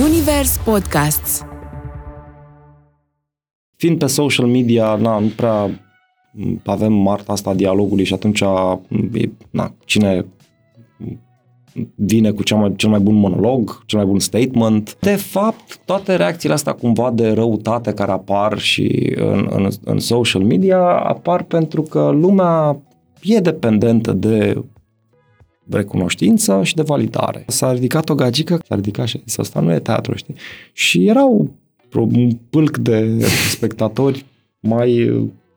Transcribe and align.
Zunivers 0.00 0.56
Podcasts. 0.64 1.44
Fiind 3.76 3.98
pe 3.98 4.06
social 4.06 4.46
media, 4.46 4.94
na, 4.94 5.18
nu 5.18 5.26
prea 5.36 5.64
m, 6.32 6.60
avem 6.64 6.92
marta 6.92 7.32
asta 7.32 7.50
a 7.50 7.54
dialogului 7.54 8.04
și 8.04 8.14
atunci 8.14 8.40
m, 8.40 9.10
e, 9.12 9.30
na, 9.50 9.74
cine 9.84 10.26
vine 11.94 12.30
cu 12.30 12.42
cea 12.42 12.56
mai, 12.56 12.74
cel 12.76 12.88
mai 12.88 12.98
bun 12.98 13.14
monolog, 13.14 13.82
cel 13.86 13.98
mai 13.98 14.08
bun 14.08 14.18
statement. 14.18 14.96
De 15.00 15.16
fapt, 15.16 15.78
toate 15.84 16.16
reacțiile 16.16 16.54
astea 16.54 16.72
cumva 16.72 17.10
de 17.10 17.30
răutate 17.30 17.92
care 17.92 18.10
apar 18.10 18.58
și 18.58 19.14
în, 19.16 19.48
în, 19.50 19.68
în 19.84 19.98
social 19.98 20.42
media 20.42 20.80
apar 20.88 21.42
pentru 21.42 21.82
că 21.82 22.10
lumea 22.10 22.80
e 23.22 23.38
dependentă 23.38 24.12
de 24.12 24.64
recunoștință 25.70 26.60
și 26.62 26.74
de 26.74 26.82
validare. 26.82 27.44
S-a 27.46 27.72
ridicat 27.72 28.08
o 28.08 28.14
gagică, 28.14 28.60
s-a 28.68 28.74
ridicat 28.74 29.06
și 29.06 29.16
a 29.16 29.22
zis, 29.24 29.38
asta 29.38 29.60
nu 29.60 29.72
e 29.72 29.78
teatru, 29.78 30.16
știi? 30.16 30.34
Și 30.72 31.06
erau 31.06 31.50
un 31.94 32.30
pâlc 32.50 32.76
de 32.76 33.24
spectatori 33.50 34.24
mai 34.60 35.10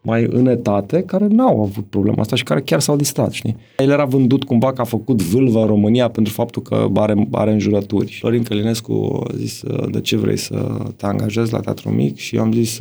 mai 0.06 0.28
în 0.30 0.48
etate, 0.48 1.02
care 1.02 1.28
n-au 1.28 1.62
avut 1.62 1.86
problema 1.86 2.22
asta 2.22 2.36
și 2.36 2.44
care 2.44 2.62
chiar 2.62 2.80
s-au 2.80 2.96
distrat, 2.96 3.32
știi? 3.32 3.56
El 3.78 3.90
era 3.90 4.06
vândut 4.06 4.44
cumva 4.44 4.74
că 4.74 4.82
a 4.82 4.84
făcut 4.84 5.22
vâlvă 5.22 5.60
în 5.60 5.68
România 5.68 6.10
pentru 6.10 6.34
faptul 6.34 6.62
că 6.62 6.88
are, 6.96 7.28
are 7.32 7.52
înjurături. 7.52 8.18
Florin 8.20 8.44
Călinescu 8.44 9.24
a 9.28 9.36
zis, 9.36 9.64
de 9.92 10.02
ce 10.02 10.18
vrei 10.18 10.38
să 10.38 10.78
te 10.96 11.06
angajezi 11.06 11.52
la 11.52 11.60
Teatru 11.60 11.90
Mic? 11.90 12.18
Și 12.18 12.36
eu 12.36 12.42
am 12.42 12.52
zis, 12.52 12.78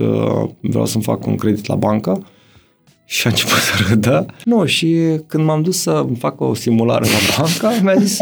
vreau 0.60 0.86
să-mi 0.86 1.04
fac 1.04 1.26
un 1.26 1.34
credit 1.34 1.66
la 1.66 1.74
bancă. 1.74 2.26
Și 3.12 3.26
a 3.26 3.30
început 3.30 3.58
să 3.58 3.72
râdă. 3.88 4.26
Nu, 4.44 4.64
și 4.64 4.96
când 5.26 5.44
m-am 5.44 5.62
dus 5.62 5.80
să 5.80 6.06
fac 6.18 6.40
o 6.40 6.54
simulare 6.54 7.04
la 7.04 7.42
bancă, 7.42 7.80
mi-a 7.82 7.94
zis, 7.94 8.20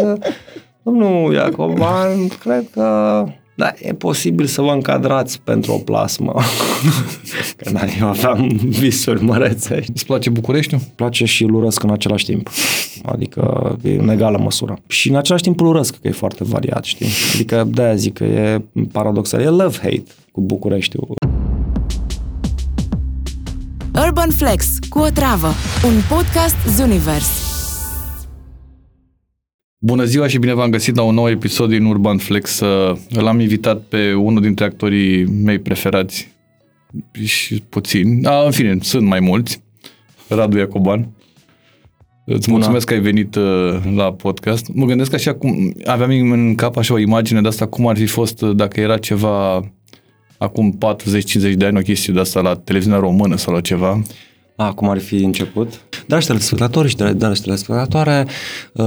domnul 0.83 1.33
Iacoban, 1.33 2.29
cred 2.29 2.65
că 2.71 3.25
da, 3.55 3.73
e 3.79 3.93
posibil 3.93 4.47
să 4.47 4.61
vă 4.61 4.71
încadrați 4.71 5.41
pentru 5.41 5.73
o 5.73 5.77
plasmă. 5.77 6.35
Că 7.57 7.71
da, 7.71 7.81
eu 8.01 8.09
aveam 8.09 8.49
visuri 8.65 9.23
mărețe. 9.23 9.83
Îți 9.95 10.07
place 10.07 10.31
Bucureștiul? 10.31 10.81
Îmi 10.83 10.93
place 10.95 11.25
și 11.25 11.45
îl 11.45 11.55
urăsc 11.55 11.83
în 11.83 11.91
același 11.91 12.25
timp. 12.25 12.51
Adică 13.03 13.77
e 13.83 13.95
în 13.95 14.09
egală 14.09 14.39
măsură. 14.39 14.79
Și 14.87 15.09
în 15.09 15.17
același 15.17 15.43
timp 15.43 15.61
îl 15.61 15.67
urăsc, 15.67 15.97
că 16.01 16.09
e 16.09 16.13
foarte 16.13 16.45
variat, 16.45 16.85
știi? 16.85 17.07
Adică 17.35 17.69
de-aia 17.71 17.95
zic 17.95 18.15
că 18.15 18.25
e 18.25 18.65
paradoxal. 18.93 19.41
E 19.41 19.49
love-hate 19.49 20.05
cu 20.33 20.41
Bucureștiul. 20.41 21.15
Urban 24.07 24.31
Flex 24.31 24.79
cu 24.89 24.99
o 24.99 25.09
travă, 25.09 25.47
un 25.85 25.93
podcast 26.09 26.57
Zunivers. 26.67 27.29
Bună 29.79 30.05
ziua 30.05 30.27
și 30.27 30.39
bine 30.39 30.53
v-am 30.53 30.71
găsit 30.71 30.97
la 30.97 31.03
un 31.03 31.15
nou 31.15 31.29
episod 31.29 31.69
din 31.69 31.85
Urban 31.85 32.19
Flex. 32.19 32.61
Îl 33.11 33.27
am 33.27 33.41
invitat 33.41 33.81
pe 33.81 34.13
unul 34.13 34.43
dintre 34.43 34.65
actorii 34.65 35.25
mei 35.27 35.59
preferați 35.59 36.29
și 37.25 37.63
puțin. 37.69 38.27
A, 38.27 38.45
în 38.45 38.51
fine, 38.51 38.79
sunt 38.81 39.07
mai 39.07 39.21
mulți. 39.21 39.63
Radu 40.29 40.59
Iacoban. 40.59 41.09
Îți 42.27 42.47
Bună. 42.47 42.57
mulțumesc 42.57 42.87
că 42.87 42.93
ai 42.93 43.01
venit 43.01 43.35
uh, 43.35 43.45
la 43.95 44.13
podcast. 44.13 44.71
Mă 44.75 44.87
gândesc 44.87 45.15
așa 45.15 45.35
cum, 45.35 45.73
aveam 45.85 46.11
în 46.11 46.55
cap 46.55 46.77
așa 46.77 46.95
o 46.95 46.99
imagine 46.99 47.41
de 47.41 47.49
asta, 47.49 47.67
cum 47.67 47.87
ar 47.87 47.97
fi 47.97 48.07
fost 48.07 48.43
uh, 48.43 48.57
dacă 48.57 48.81
era 48.81 48.99
ceva 48.99 49.65
acum 50.41 50.79
40-50 51.53 51.55
de 51.57 51.65
ani, 51.67 51.79
o 51.79 51.81
chestie 51.81 52.13
de 52.13 52.21
asta 52.21 52.41
la 52.41 52.55
televiziunea 52.57 53.01
română 53.01 53.37
sau 53.37 53.55
la 53.55 53.61
ceva. 53.61 54.03
A, 54.57 54.73
cum 54.73 54.89
ar 54.89 54.99
fi 54.99 55.15
început? 55.17 55.81
Dragi 56.07 56.27
telespectatori 56.27 56.89
și 56.89 56.97
dragi 56.97 57.43
telespectatoare, 57.43 58.27
uh, 58.73 58.85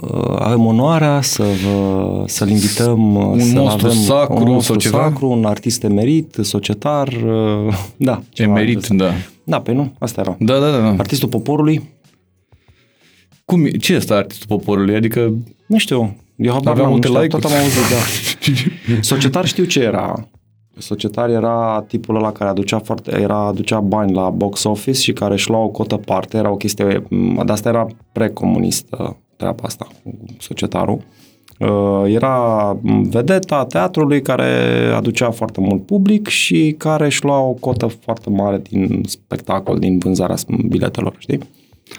uh, 0.00 0.36
avem 0.38 0.66
onoarea 0.66 1.20
să 1.22 1.42
vă, 1.64 2.24
să-l 2.26 2.48
invităm 2.48 3.14
un 3.14 3.40
să 3.40 3.54
monstru 3.58 3.86
avem 3.86 3.98
sacru 3.98 4.36
un 4.36 4.50
monstru 4.50 4.72
sau 4.80 4.90
ceva? 4.90 5.02
sacru, 5.02 5.28
un 5.28 5.44
artist 5.44 5.82
emerit, 5.84 6.36
societar, 6.42 7.08
uh, 7.08 7.74
da. 7.96 8.22
ceva 8.28 8.50
Emerit, 8.50 8.86
de- 8.86 8.96
da. 8.96 9.10
Da, 9.44 9.60
pe 9.60 9.72
nu, 9.72 9.92
asta 9.98 10.20
era. 10.20 10.36
Da, 10.38 10.58
da, 10.58 10.70
da. 10.70 10.78
da. 10.78 10.88
Artistul 10.98 11.28
poporului, 11.28 11.82
Cum, 13.44 13.64
e- 13.64 13.70
ce 13.70 13.92
este 13.94 14.14
artistul 14.14 14.46
poporului? 14.46 14.94
Adică 14.94 15.32
nu 15.66 15.78
știu, 15.78 16.16
eu 16.36 16.52
habar 16.52 16.72
Avea 16.72 16.82
n-am, 16.82 16.92
multe 16.92 17.08
nu 17.08 17.12
știu, 17.14 17.22
like-uri. 17.24 17.42
tot 17.46 17.52
am 17.52 17.58
auzit, 17.62 17.80
da. 17.90 17.96
Societar 19.00 19.46
știu 19.46 19.64
ce 19.64 19.80
era. 19.80 20.28
Societar 20.78 21.30
era 21.30 21.84
tipul 21.88 22.16
ăla 22.16 22.32
care 22.32 22.50
aducea, 22.50 22.78
foarte, 22.78 23.20
era, 23.20 23.46
aducea 23.46 23.80
bani 23.80 24.12
la 24.12 24.30
box 24.30 24.64
office 24.64 25.00
și 25.00 25.12
care 25.12 25.32
își 25.32 25.50
lua 25.50 25.58
o 25.58 25.68
cotă 25.68 25.96
parte. 25.96 26.36
Era 26.36 26.50
o 26.50 26.56
chestie, 26.56 27.02
m, 27.08 27.44
de 27.44 27.52
asta 27.52 27.68
era 27.68 27.86
precomunistă 28.12 29.16
treaba 29.36 29.62
asta, 29.62 29.86
cu 30.02 30.14
societarul. 30.38 31.00
Uh, 31.58 32.02
Era 32.06 32.72
m, 32.82 33.02
vedeta 33.02 33.64
teatrului 33.64 34.22
care 34.22 34.52
aducea 34.94 35.30
foarte 35.30 35.60
mult 35.60 35.86
public 35.86 36.28
și 36.28 36.74
care 36.78 37.04
își 37.04 37.24
lua 37.24 37.40
o 37.40 37.52
cotă 37.52 37.86
foarte 37.86 38.30
mare 38.30 38.58
din 38.70 39.02
spectacol, 39.06 39.78
din 39.78 39.98
vânzarea 39.98 40.36
biletelor, 40.68 41.14
știi? 41.18 41.38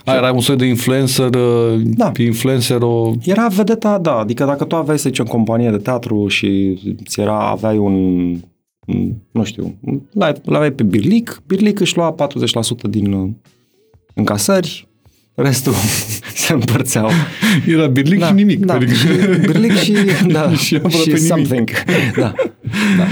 A, 0.05 0.15
era 0.15 0.31
un 0.31 0.39
soi 0.39 0.55
de 0.55 0.65
influencer, 0.65 1.35
uh, 1.35 1.81
Da. 1.83 2.11
influencer, 2.17 2.81
o... 2.81 3.11
Era 3.23 3.47
vedeta, 3.47 3.97
da, 3.97 4.11
adică 4.17 4.45
dacă 4.45 4.63
tu 4.63 4.75
aveai, 4.75 4.99
să 4.99 5.09
zicem, 5.09 5.25
companie 5.25 5.69
de 5.69 5.77
teatru 5.77 6.27
și 6.27 6.79
ți 7.07 7.19
era, 7.19 7.49
aveai 7.49 7.77
un, 7.77 7.93
un, 8.87 9.11
nu 9.31 9.43
știu, 9.43 9.75
l-aveai 10.43 10.71
pe 10.71 10.83
Birlic, 10.83 11.41
Birlic 11.47 11.79
își 11.79 11.97
lua 11.97 12.15
40% 12.87 12.89
din 12.89 13.11
uh, 13.11 13.29
încasări, 14.13 14.87
restul 15.33 15.73
se 16.35 16.53
împărțeau. 16.53 17.09
Era 17.67 17.87
birlic 17.87 18.23
și 18.23 18.33
nimic. 18.33 18.65
Da, 18.65 18.73
Adică... 18.73 18.93
și 18.93 19.07
Birlic 19.45 19.71
și, 19.71 19.93
da, 20.27 20.51
Și 20.51 20.57
și, 20.65 20.75
aproape 20.75 20.97
și 20.97 21.07
nimic. 21.09 21.25
something. 21.25 21.69
Da, 22.17 22.33
da. 22.97 23.05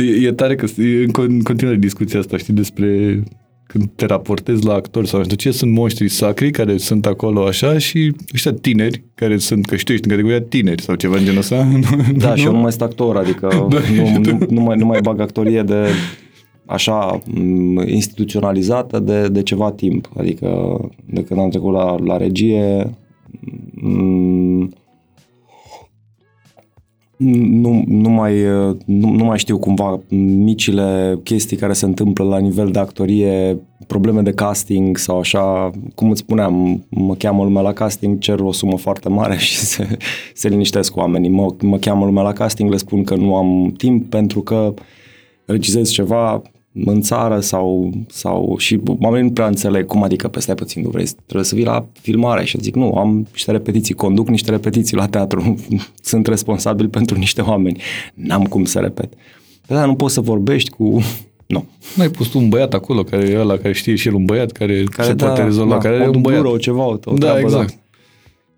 E, 0.00 0.26
e 0.26 0.32
tare 0.32 0.54
că 0.54 0.66
e 0.82 1.02
în 1.02 1.08
con- 1.10 1.28
în 1.28 1.42
continuare 1.42 1.78
discuția 1.78 2.18
asta, 2.20 2.36
știi, 2.36 2.54
despre 2.54 3.22
când 3.68 3.90
te 3.94 4.06
raportezi 4.06 4.66
la 4.66 4.74
actori 4.74 5.08
sau 5.08 5.18
nu 5.18 5.24
știu 5.24 5.36
ce, 5.36 5.50
sunt 5.50 5.72
monștri 5.72 6.08
sacri 6.08 6.50
care 6.50 6.76
sunt 6.76 7.06
acolo 7.06 7.44
așa 7.46 7.78
și 7.78 8.12
ăștia 8.34 8.52
tineri, 8.52 9.02
care 9.14 9.36
sunt, 9.36 9.66
că 9.66 9.76
știu, 9.76 9.94
ești 9.94 10.06
în 10.06 10.12
categoria 10.12 10.42
tineri 10.42 10.82
sau 10.82 10.94
ceva 10.94 11.16
în 11.16 11.24
genul 11.24 11.38
ăsta. 11.38 11.68
Da, 12.16 12.34
și 12.34 12.44
eu 12.44 12.52
nu 12.52 12.58
mai 12.58 12.70
sunt 12.70 12.82
actor, 12.82 13.16
adică 13.16 13.48
Da, 13.70 13.78
nu, 13.96 14.18
nu, 14.18 14.46
nu, 14.50 14.60
mai, 14.60 14.76
nu 14.76 14.86
mai 14.86 15.00
bag 15.02 15.20
actorie 15.20 15.62
de 15.62 15.86
așa 16.66 17.20
m, 17.24 17.78
instituționalizată 17.86 18.98
de, 18.98 19.28
de 19.28 19.42
ceva 19.42 19.72
timp. 19.72 20.08
Adică 20.16 20.78
de 21.04 21.22
când 21.22 21.40
am 21.40 21.48
trecut 21.48 21.72
la, 21.72 21.96
la 22.04 22.16
regie 22.16 22.96
m, 23.70 24.72
nu, 27.18 27.84
nu, 27.86 28.08
mai, 28.08 28.42
nu, 28.84 29.10
nu 29.10 29.24
mai 29.24 29.38
știu 29.38 29.58
cumva 29.58 30.00
micile 30.36 31.18
chestii 31.22 31.56
care 31.56 31.72
se 31.72 31.84
întâmplă 31.84 32.24
la 32.24 32.38
nivel 32.38 32.70
de 32.70 32.78
actorie, 32.78 33.58
probleme 33.86 34.20
de 34.20 34.32
casting 34.32 34.96
sau 34.96 35.18
așa, 35.18 35.70
cum 35.94 36.10
îți 36.10 36.20
spuneam, 36.20 36.84
mă 36.88 37.14
cheamă 37.14 37.44
lumea 37.44 37.62
la 37.62 37.72
casting, 37.72 38.18
cer 38.18 38.40
o 38.40 38.52
sumă 38.52 38.76
foarte 38.76 39.08
mare 39.08 39.36
și 39.46 39.56
se, 39.56 39.96
se 40.34 40.48
liniștesc 40.48 40.96
oamenii. 40.96 41.30
Mă, 41.30 41.54
mă 41.62 41.76
cheamă 41.76 42.04
lumea 42.04 42.22
la 42.22 42.32
casting, 42.32 42.70
le 42.70 42.76
spun 42.76 43.04
că 43.04 43.14
nu 43.14 43.36
am 43.36 43.72
timp 43.76 44.10
pentru 44.10 44.40
că 44.40 44.74
regizez 45.44 45.90
ceva 45.90 46.42
în 46.84 47.00
țară 47.00 47.40
sau, 47.40 47.92
sau 48.08 48.54
și 48.58 48.80
oamenii 49.00 49.26
nu 49.26 49.32
prea 49.32 49.46
înțeleg 49.46 49.86
cum 49.86 50.02
adică 50.02 50.28
pe 50.28 50.40
stai 50.40 50.54
puțin, 50.54 50.82
nu 50.82 50.88
vrei, 50.88 51.04
trebuie 51.04 51.44
să 51.44 51.54
vii 51.54 51.64
la 51.64 51.86
filmare 52.00 52.44
și 52.44 52.58
zic 52.60 52.74
nu, 52.74 52.92
am 52.92 53.26
niște 53.32 53.50
repetiții, 53.50 53.94
conduc 53.94 54.28
niște 54.28 54.50
repetiții 54.50 54.96
la 54.96 55.06
teatru, 55.06 55.54
sunt 56.10 56.26
responsabil 56.26 56.88
pentru 56.88 57.18
niște 57.18 57.40
oameni, 57.40 57.82
n-am 58.14 58.44
cum 58.44 58.64
să 58.64 58.78
repet. 58.78 59.12
Da, 59.66 59.84
nu 59.84 59.94
poți 59.94 60.14
să 60.14 60.20
vorbești 60.20 60.70
cu... 60.70 60.84
Nu. 61.46 61.64
Nu 61.96 62.02
ai 62.02 62.08
pus 62.08 62.26
tu 62.26 62.38
un 62.38 62.48
băiat 62.48 62.74
acolo, 62.74 63.02
care 63.02 63.28
e 63.28 63.38
ăla, 63.38 63.56
care 63.56 63.72
știe 63.72 63.94
și 63.94 64.08
el 64.08 64.14
un 64.14 64.24
băiat, 64.24 64.52
care, 64.52 64.82
care 64.82 65.08
se 65.08 65.14
da, 65.14 65.26
poate 65.26 65.42
rezolva, 65.42 65.74
da, 65.74 65.80
care 65.80 65.94
o 65.94 65.98
are 65.98 66.08
un 66.08 66.20
băiat. 66.20 66.40
dublură, 66.40 66.58
ceva, 66.58 66.86
o, 66.86 66.90
o 67.04 67.14
da, 67.14 67.14
treabă, 67.14 67.38
exact. 67.38 67.78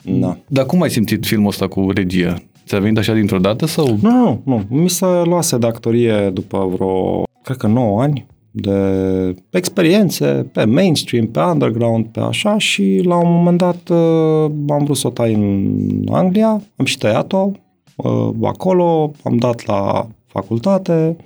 Da. 0.03 0.13
da. 0.13 0.37
Dar 0.47 0.67
cum 0.67 0.83
ai 0.83 0.91
simțit 0.91 1.27
filmul 1.27 1.49
ăsta 1.49 1.69
cu 1.69 1.91
regia? 1.91 2.43
Ți-a 2.67 2.79
venit 2.79 2.99
așa 2.99 3.15
dintr-o 3.15 3.39
dată 3.39 3.67
sau? 3.67 3.99
Nu, 4.01 4.41
nu, 4.45 4.65
nu. 4.69 4.81
Mi 4.81 4.91
se 4.91 5.05
luase 5.25 5.59
de 5.59 5.67
actorie 5.67 6.31
după 6.33 6.71
vreo, 6.73 7.25
cred 7.43 7.57
că 7.57 7.67
9 7.67 8.03
ani 8.03 8.27
de 8.51 9.35
experiențe 9.51 10.51
pe 10.53 10.65
mainstream, 10.65 11.27
pe 11.27 11.41
underground, 11.41 12.07
pe 12.07 12.21
așa 12.21 12.59
și 12.59 13.01
la 13.05 13.17
un 13.17 13.33
moment 13.33 13.59
dat 13.59 13.89
uh, 13.89 14.51
am 14.69 14.85
vrut 14.85 14.97
să 14.97 15.07
o 15.07 15.11
tai 15.11 15.35
în 15.35 16.07
Anglia, 16.11 16.63
am 16.77 16.85
și 16.85 16.99
tăiat-o 16.99 17.51
uh, 17.97 18.31
acolo, 18.43 19.13
am 19.25 19.37
dat 19.37 19.67
la 19.67 20.09
facultate, 20.27 21.17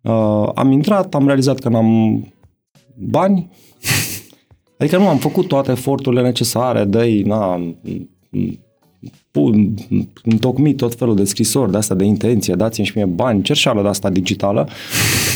uh, 0.00 0.48
am 0.54 0.70
intrat, 0.70 1.14
am 1.14 1.26
realizat 1.26 1.58
că 1.58 1.68
n-am 1.68 2.22
bani, 2.96 3.50
adică 4.78 4.98
nu 4.98 5.08
am 5.08 5.18
făcut 5.18 5.48
toate 5.48 5.70
eforturile 5.70 6.22
necesare, 6.22 6.84
dă 6.84 7.04
na, 7.24 7.60
pun, 9.32 9.74
întocmit 10.24 10.76
tot 10.76 10.94
felul 10.94 11.16
de 11.16 11.24
scrisori 11.24 11.70
de 11.70 11.76
asta 11.76 11.94
de 11.94 12.04
intenție, 12.04 12.54
dați-mi 12.54 12.86
și 12.86 12.92
mie 12.94 13.04
bani, 13.04 13.42
cerșeală 13.42 13.82
de 13.82 13.88
asta 13.88 14.10
digitală, 14.10 14.68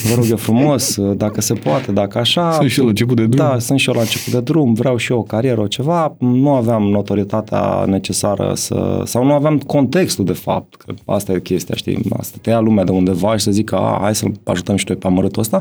vă 0.09 0.15
rog 0.15 0.25
eu 0.31 0.37
frumos, 0.37 0.99
dacă 1.25 1.41
se 1.41 1.55
poate, 1.55 1.93
dacă 1.93 2.19
așa. 2.19 2.53
Sunt 2.53 2.71
și 2.71 2.79
eu 2.79 2.85
la 2.85 2.91
început 2.91 3.17
de 3.17 3.27
drum. 3.27 3.47
Da, 3.47 3.59
sunt 3.59 3.79
și 3.79 3.89
eu 3.89 3.95
la 3.95 4.01
început 4.01 4.33
de 4.33 4.41
drum, 4.41 4.73
vreau 4.73 4.97
și 4.97 5.13
eu 5.13 5.19
o 5.19 5.23
carieră, 5.23 5.61
o 5.61 5.67
ceva. 5.67 6.17
Nu 6.19 6.51
aveam 6.51 6.83
notorietatea 6.83 7.85
necesară 7.87 8.53
să, 8.55 9.03
sau 9.05 9.25
nu 9.25 9.33
aveam 9.33 9.59
contextul 9.59 10.25
de 10.25 10.33
fapt, 10.33 10.75
că 10.75 10.95
asta 11.05 11.33
e 11.33 11.41
chestia, 11.41 11.75
știi, 11.75 11.99
asta 12.19 12.39
te 12.41 12.51
ia 12.51 12.61
lumea 12.61 12.85
de 12.85 12.91
undeva 12.91 13.37
și 13.37 13.45
să 13.45 13.51
zică, 13.51 13.77
a, 13.77 13.99
hai 14.01 14.15
să-l 14.15 14.33
ajutăm 14.45 14.77
și 14.77 14.85
noi 14.89 14.97
pe 14.97 15.07
amărâtul 15.07 15.43
ăsta. 15.43 15.61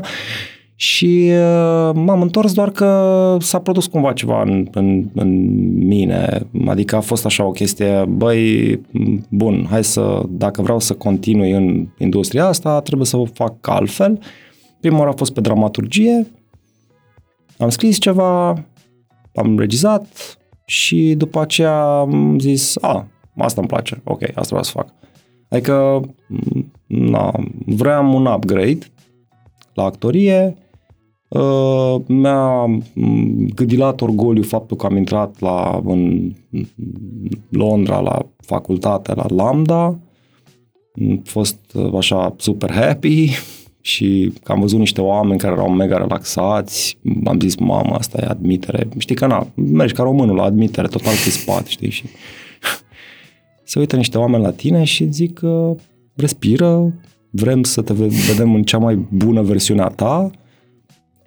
Și 0.78 1.30
uh, 1.30 1.90
m-am 1.94 2.22
întors 2.22 2.52
doar 2.52 2.70
că 2.70 3.36
s-a 3.40 3.60
produs 3.60 3.86
cumva 3.86 4.12
ceva 4.12 4.42
în, 4.42 4.68
în, 4.72 5.08
în 5.14 5.28
mine. 5.86 6.46
Adică 6.66 6.96
a 6.96 7.00
fost 7.00 7.24
așa 7.24 7.44
o 7.44 7.50
chestie, 7.50 8.04
băi, 8.08 8.80
bun, 9.28 9.66
hai 9.70 9.84
să, 9.84 10.22
dacă 10.28 10.62
vreau 10.62 10.78
să 10.78 10.94
continui 10.94 11.50
în 11.50 11.86
industria 11.98 12.46
asta, 12.46 12.80
trebuie 12.80 13.06
să 13.06 13.16
o 13.16 13.24
fac 13.24 13.68
altfel. 13.68 14.18
Prima 14.80 14.98
oară 14.98 15.10
a 15.10 15.16
fost 15.16 15.32
pe 15.32 15.40
dramaturgie, 15.40 16.26
am 17.58 17.68
scris 17.68 17.98
ceva, 17.98 18.48
am 19.34 19.58
regizat 19.58 20.06
și 20.66 21.14
după 21.16 21.40
aceea 21.40 21.82
am 21.82 22.38
zis, 22.38 22.76
a, 22.80 23.06
asta 23.36 23.60
îmi 23.60 23.68
place, 23.68 24.00
ok, 24.04 24.22
asta 24.22 24.46
vreau 24.46 24.62
să 24.62 24.70
fac. 24.70 24.88
Adică, 25.48 26.00
na, 26.86 27.32
vreau 27.66 28.16
un 28.16 28.26
upgrade 28.26 28.78
la 29.74 29.84
actorie, 29.84 30.56
Uh, 31.28 31.96
mi-a 32.06 32.66
gâdilat 33.54 34.00
orgoliu 34.00 34.42
faptul 34.42 34.76
că 34.76 34.86
am 34.86 34.96
intrat 34.96 35.40
la, 35.40 35.82
în 35.84 36.32
Londra 37.48 38.00
la 38.00 38.26
facultate, 38.36 39.14
la 39.14 39.26
Lambda. 39.28 39.84
Am 41.00 41.22
fost 41.24 41.58
uh, 41.74 41.94
așa 41.94 42.34
super 42.38 42.70
happy 42.70 43.30
și 43.80 44.32
că 44.42 44.52
am 44.52 44.60
văzut 44.60 44.78
niște 44.78 45.00
oameni 45.00 45.38
care 45.38 45.52
erau 45.52 45.70
mega 45.70 45.96
relaxați. 45.96 46.98
Am 47.24 47.40
zis, 47.40 47.56
mamă, 47.56 47.94
asta 47.94 48.18
e 48.22 48.26
admitere. 48.26 48.88
Știi 48.98 49.14
că 49.14 49.26
na, 49.26 49.46
mergi 49.54 49.94
ca 49.94 50.02
românul 50.02 50.36
la 50.36 50.42
admitere, 50.42 50.88
total 50.88 51.12
pe 51.24 51.30
spate, 51.30 51.68
știi? 51.68 51.90
Și 51.90 52.04
se 53.64 53.78
uită 53.78 53.96
niște 53.96 54.18
oameni 54.18 54.42
la 54.42 54.52
tine 54.52 54.84
și 54.84 55.10
zic, 55.10 55.40
respiră, 56.14 56.94
vrem 57.30 57.62
să 57.62 57.82
te 57.82 57.92
vedem 58.28 58.54
în 58.54 58.62
cea 58.62 58.78
mai 58.78 59.06
bună 59.10 59.42
versiune 59.42 59.82
a 59.82 59.88
ta, 59.88 60.30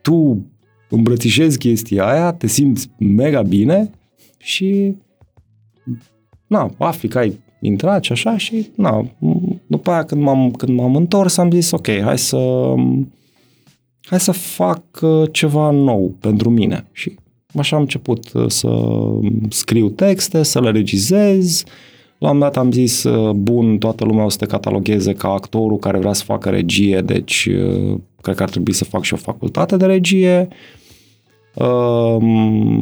tu 0.01 0.45
îmbrățișezi 0.89 1.57
chestia 1.57 2.07
aia, 2.07 2.33
te 2.33 2.47
simți 2.47 2.89
mega 2.97 3.41
bine 3.41 3.89
și 4.37 4.95
na, 6.47 6.71
afli 6.77 7.09
că 7.09 7.17
ai 7.17 7.39
intrat 7.61 8.03
și 8.03 8.11
așa 8.11 8.37
și 8.37 8.69
na, 8.75 9.05
după 9.67 9.91
aia 9.91 10.03
când 10.03 10.21
m-am, 10.21 10.51
când 10.51 10.77
m-am 10.77 10.95
întors 10.95 11.37
am 11.37 11.51
zis 11.51 11.71
ok, 11.71 11.87
hai 11.87 12.17
să 12.17 12.73
hai 14.09 14.19
să 14.19 14.31
fac 14.31 14.81
uh, 15.01 15.29
ceva 15.31 15.69
nou 15.69 16.15
pentru 16.19 16.49
mine. 16.49 16.87
Și 16.91 17.15
așa 17.53 17.75
am 17.75 17.81
început 17.81 18.33
uh, 18.33 18.45
să 18.47 18.69
scriu 19.49 19.89
texte, 19.89 20.43
să 20.43 20.61
le 20.61 20.71
regizez, 20.71 21.63
la 22.17 22.29
un 22.29 22.39
dat 22.39 22.57
am 22.57 22.71
zis, 22.71 23.03
uh, 23.03 23.31
bun, 23.31 23.77
toată 23.77 24.05
lumea 24.05 24.25
o 24.25 24.29
să 24.29 24.37
te 24.37 24.45
catalogheze 24.45 25.13
ca 25.13 25.29
actorul 25.29 25.77
care 25.77 25.97
vrea 25.97 26.13
să 26.13 26.23
facă 26.23 26.49
regie, 26.49 27.01
deci 27.01 27.49
cred 28.21 28.35
că 28.35 28.43
ar 28.43 28.49
trebui 28.49 28.73
să 28.73 28.83
fac 28.83 29.03
și 29.03 29.13
o 29.13 29.17
facultate 29.17 29.77
de 29.77 29.85
regie. 29.85 30.47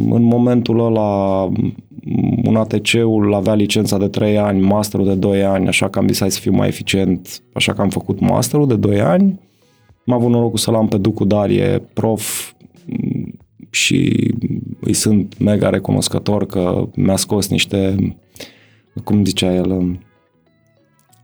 În 0.10 0.24
momentul 0.24 0.86
ăla, 0.86 1.44
un 2.44 2.56
ATC-ul 2.56 3.34
avea 3.34 3.54
licența 3.54 3.98
de 3.98 4.08
3 4.08 4.38
ani, 4.38 4.62
masterul 4.62 5.06
de 5.06 5.16
2 5.16 5.44
ani, 5.44 5.68
așa 5.68 5.90
că 5.90 6.00
am 6.00 6.08
zis 6.08 6.20
hai 6.20 6.32
să 6.32 6.40
fiu 6.40 6.52
mai 6.52 6.68
eficient, 6.68 7.42
așa 7.54 7.74
că 7.74 7.82
am 7.82 7.90
făcut 7.90 8.20
masterul 8.20 8.68
de 8.68 8.76
2 8.76 9.02
ani. 9.02 9.40
Am 10.06 10.14
avut 10.14 10.30
norocul 10.30 10.58
să-l 10.58 10.76
am 10.76 10.88
pe 10.88 10.98
Ducu 10.98 11.26
Darie, 11.26 11.84
prof 11.94 12.52
și 13.70 14.34
îi 14.80 14.94
sunt 14.94 15.38
mega 15.40 15.70
recunoscător 15.70 16.46
că 16.46 16.88
mi-a 16.96 17.16
scos 17.16 17.48
niște, 17.48 17.96
cum 19.04 19.26
zicea 19.26 19.54
el, 19.54 20.00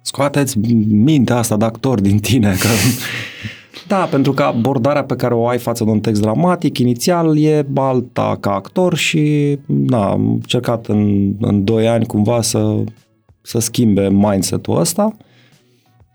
scoateți 0.01 0.59
mintea 0.87 1.37
asta 1.37 1.57
de 1.57 1.65
actor 1.65 2.01
din 2.01 2.19
tine, 2.19 2.55
că 2.59 2.67
da, 3.93 4.05
pentru 4.05 4.31
că 4.31 4.43
abordarea 4.43 5.03
pe 5.03 5.15
care 5.15 5.33
o 5.33 5.47
ai 5.47 5.57
față 5.57 5.83
de 5.83 5.89
un 5.89 5.99
text 5.99 6.21
dramatic, 6.21 6.77
inițial, 6.77 7.37
e 7.39 7.65
alta 7.75 8.37
ca 8.39 8.53
actor 8.53 8.95
și 8.95 9.57
da, 9.65 10.09
am 10.09 10.31
încercat 10.31 10.85
în, 10.85 11.33
în 11.39 11.63
doi 11.63 11.87
ani 11.87 12.05
cumva 12.05 12.41
să, 12.41 12.83
să 13.41 13.59
schimbe 13.59 14.09
mindset-ul 14.09 14.79
ăsta. 14.79 15.15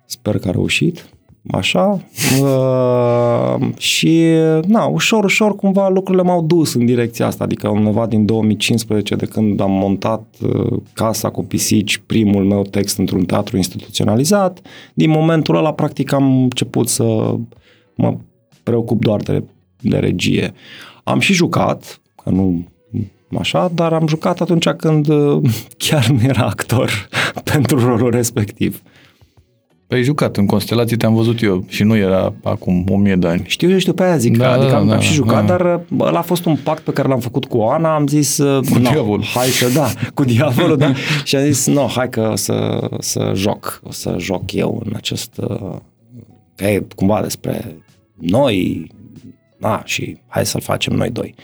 Sper 0.07 0.39
că 0.39 0.49
a 0.49 0.51
reușit. 0.51 1.09
Așa. 1.51 1.83
Uh, 2.43 3.69
și 3.77 4.23
na, 4.67 4.85
ușor, 4.85 5.25
ușor 5.25 5.57
cumva 5.57 5.89
lucrurile 5.89 6.23
m-au 6.23 6.43
dus 6.43 6.75
în 6.75 6.87
direcția 6.87 7.27
asta, 7.27 7.45
adică 7.45 7.69
undeva 7.69 8.07
din 8.07 8.27
2015 8.27 9.15
de 9.15 9.27
când 9.27 9.61
am 9.61 9.71
montat 9.71 10.25
uh, 10.43 10.79
Casa 10.93 11.31
cu 11.31 11.45
pisici, 11.45 12.03
primul 12.07 12.45
meu 12.45 12.63
text 12.63 12.99
într-un 12.99 13.25
teatru 13.25 13.57
instituționalizat, 13.57 14.61
din 14.95 15.11
momentul 15.11 15.57
ăla 15.57 15.73
practic 15.73 16.13
am 16.13 16.43
început 16.43 16.89
să 16.89 17.35
mă 17.99 18.17
preocup 18.63 19.01
doar 19.01 19.21
de, 19.21 19.43
de 19.81 19.97
regie. 19.99 20.55
Am 21.05 21.19
și 21.19 21.33
jucat, 21.33 22.01
că 22.23 22.31
nu 22.31 22.67
așa, 23.39 23.71
dar 23.75 23.93
am 23.93 24.07
jucat 24.07 24.41
atunci 24.41 24.69
când 24.69 25.09
uh, 25.09 25.41
chiar 25.85 26.07
nu 26.07 26.19
era 26.23 26.47
actor 26.47 27.09
pentru 27.53 27.79
rolul 27.79 28.11
respectiv. 28.11 28.83
Păi 29.87 30.03
jucat, 30.03 30.37
în 30.37 30.47
constelații 30.47 30.97
te-am 30.97 31.15
văzut 31.15 31.43
eu 31.43 31.65
și 31.69 31.83
nu 31.83 31.97
era 31.97 32.33
acum 32.43 32.85
o 32.89 32.97
mie 32.97 33.17
de 33.17 33.27
ani. 33.27 33.43
Știu, 33.47 33.71
eu 33.71 33.79
știu 33.79 33.93
pe 33.93 34.03
aia 34.03 34.17
zic, 34.17 34.37
da, 34.37 34.53
adică 34.53 34.71
da, 34.71 34.77
am, 34.77 34.87
da, 34.87 34.95
am 34.95 35.01
și 35.01 35.13
jucat, 35.13 35.47
da. 35.47 35.57
dar 35.57 35.75
uh, 35.91 36.07
ăla 36.07 36.19
a 36.19 36.23
fost 36.23 36.45
un 36.45 36.57
pact 36.57 36.83
pe 36.83 36.93
care 36.93 37.09
l-am 37.09 37.21
făcut 37.21 37.45
cu 37.45 37.61
Ana, 37.61 37.95
am 37.95 38.07
zis, 38.07 38.39
uh, 38.39 38.69
cu 38.71 38.79
no, 38.79 38.91
diavolul. 38.91 39.25
hai 39.35 39.47
să, 39.47 39.71
da, 39.75 39.89
cu 40.15 40.25
diavolul, 40.25 40.77
da, 40.77 40.93
și 41.25 41.37
am 41.37 41.45
zis, 41.45 41.67
no, 41.67 41.87
hai 41.87 42.09
că 42.09 42.33
să, 42.35 42.89
să 42.99 43.33
joc, 43.35 43.81
o 43.85 43.93
să 43.93 44.15
joc 44.19 44.53
eu 44.53 44.83
în 44.85 44.93
acest, 44.97 45.41
că 46.55 46.65
e 46.65 46.87
cumva 46.97 47.21
despre 47.23 47.77
noi, 48.21 48.87
na, 49.59 49.83
și 49.85 50.17
hai 50.27 50.47
să-l 50.47 50.61
facem 50.61 50.95
noi 50.95 51.11
doi. 51.11 51.35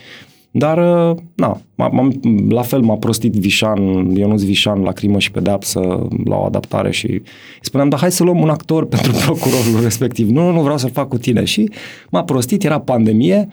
Dar, 0.57 1.11
uh, 1.11 1.17
na, 1.35 1.61
m- 1.77 2.49
la 2.49 2.63
fel 2.63 2.81
m-a 2.81 2.97
prostit 2.97 3.33
Vișan, 3.33 4.11
Ionuț 4.17 4.43
Vișan 4.43 4.83
la 4.83 4.93
crimă 4.93 5.19
și 5.19 5.31
pedeapsă 5.31 6.09
la 6.25 6.37
o 6.37 6.45
adaptare 6.45 6.91
și 6.91 7.07
îi 7.07 7.23
spuneam, 7.61 7.89
da, 7.89 7.97
hai 7.97 8.13
să 8.13 8.23
luăm 8.23 8.41
un 8.41 8.49
actor 8.49 8.87
pentru 8.95 9.13
procurorul 9.13 9.83
respectiv. 9.83 10.29
Nu, 10.29 10.51
nu 10.51 10.63
vreau 10.63 10.79
să-l 10.79 10.91
fac 10.91 11.09
cu 11.09 11.19
tine. 11.19 11.45
Și 11.45 11.71
m-a 12.11 12.25
prostit, 12.25 12.65
era 12.65 12.81
pandemie, 12.81 13.49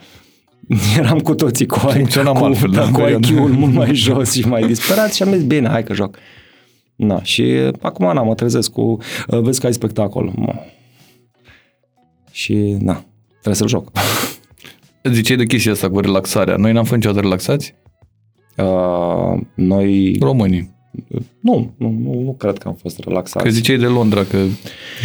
eram 1.00 1.20
cu 1.20 1.36
toții 1.36 1.66
cu, 1.66 1.80
cu, 1.80 1.88
altfel, 1.88 2.70
da, 2.72 2.90
cu 2.92 3.02
IQ-ul 3.02 3.50
mult 3.50 3.74
mai 3.74 3.96
jos 4.06 4.34
și 4.34 4.48
mai 4.48 4.68
disperat 4.68 5.14
și 5.14 5.24
am 5.24 5.34
zis, 5.34 5.44
bine, 5.44 5.68
hai 5.68 5.84
că 5.84 5.94
joc. 5.94 6.18
Na, 6.96 7.24
și 7.24 7.44
acum, 7.82 8.14
na, 8.14 8.22
mă 8.22 8.34
trezesc 8.34 8.72
cu, 8.72 8.82
uh, 9.28 9.40
vezi 9.40 9.60
că 9.60 9.66
ai 9.66 9.74
spectacol. 9.74 10.34
Și, 12.32 12.76
na, 12.80 13.04
trebuie 13.42 13.56
să-l 13.56 13.68
joc. 13.68 13.92
Ziceai 15.14 15.38
de 15.38 15.46
chestia 15.46 15.72
asta 15.72 15.90
cu 15.90 16.00
relaxarea. 16.00 16.56
Noi 16.56 16.72
n-am 16.72 16.84
fost 16.84 16.96
niciodată 16.96 17.22
relaxați? 17.22 17.76
Uh, 18.58 19.42
noi... 19.54 20.18
Românii. 20.20 20.80
Nu, 21.40 21.74
nu, 21.78 21.90
nu, 22.04 22.22
nu 22.24 22.36
cred 22.40 22.58
că 22.58 22.68
am 22.68 22.74
fost 22.74 23.00
relaxați. 23.00 23.46
Că 23.46 23.52
ziceai 23.52 23.78
de 23.78 23.86
Londra 23.86 24.24
că 24.24 24.38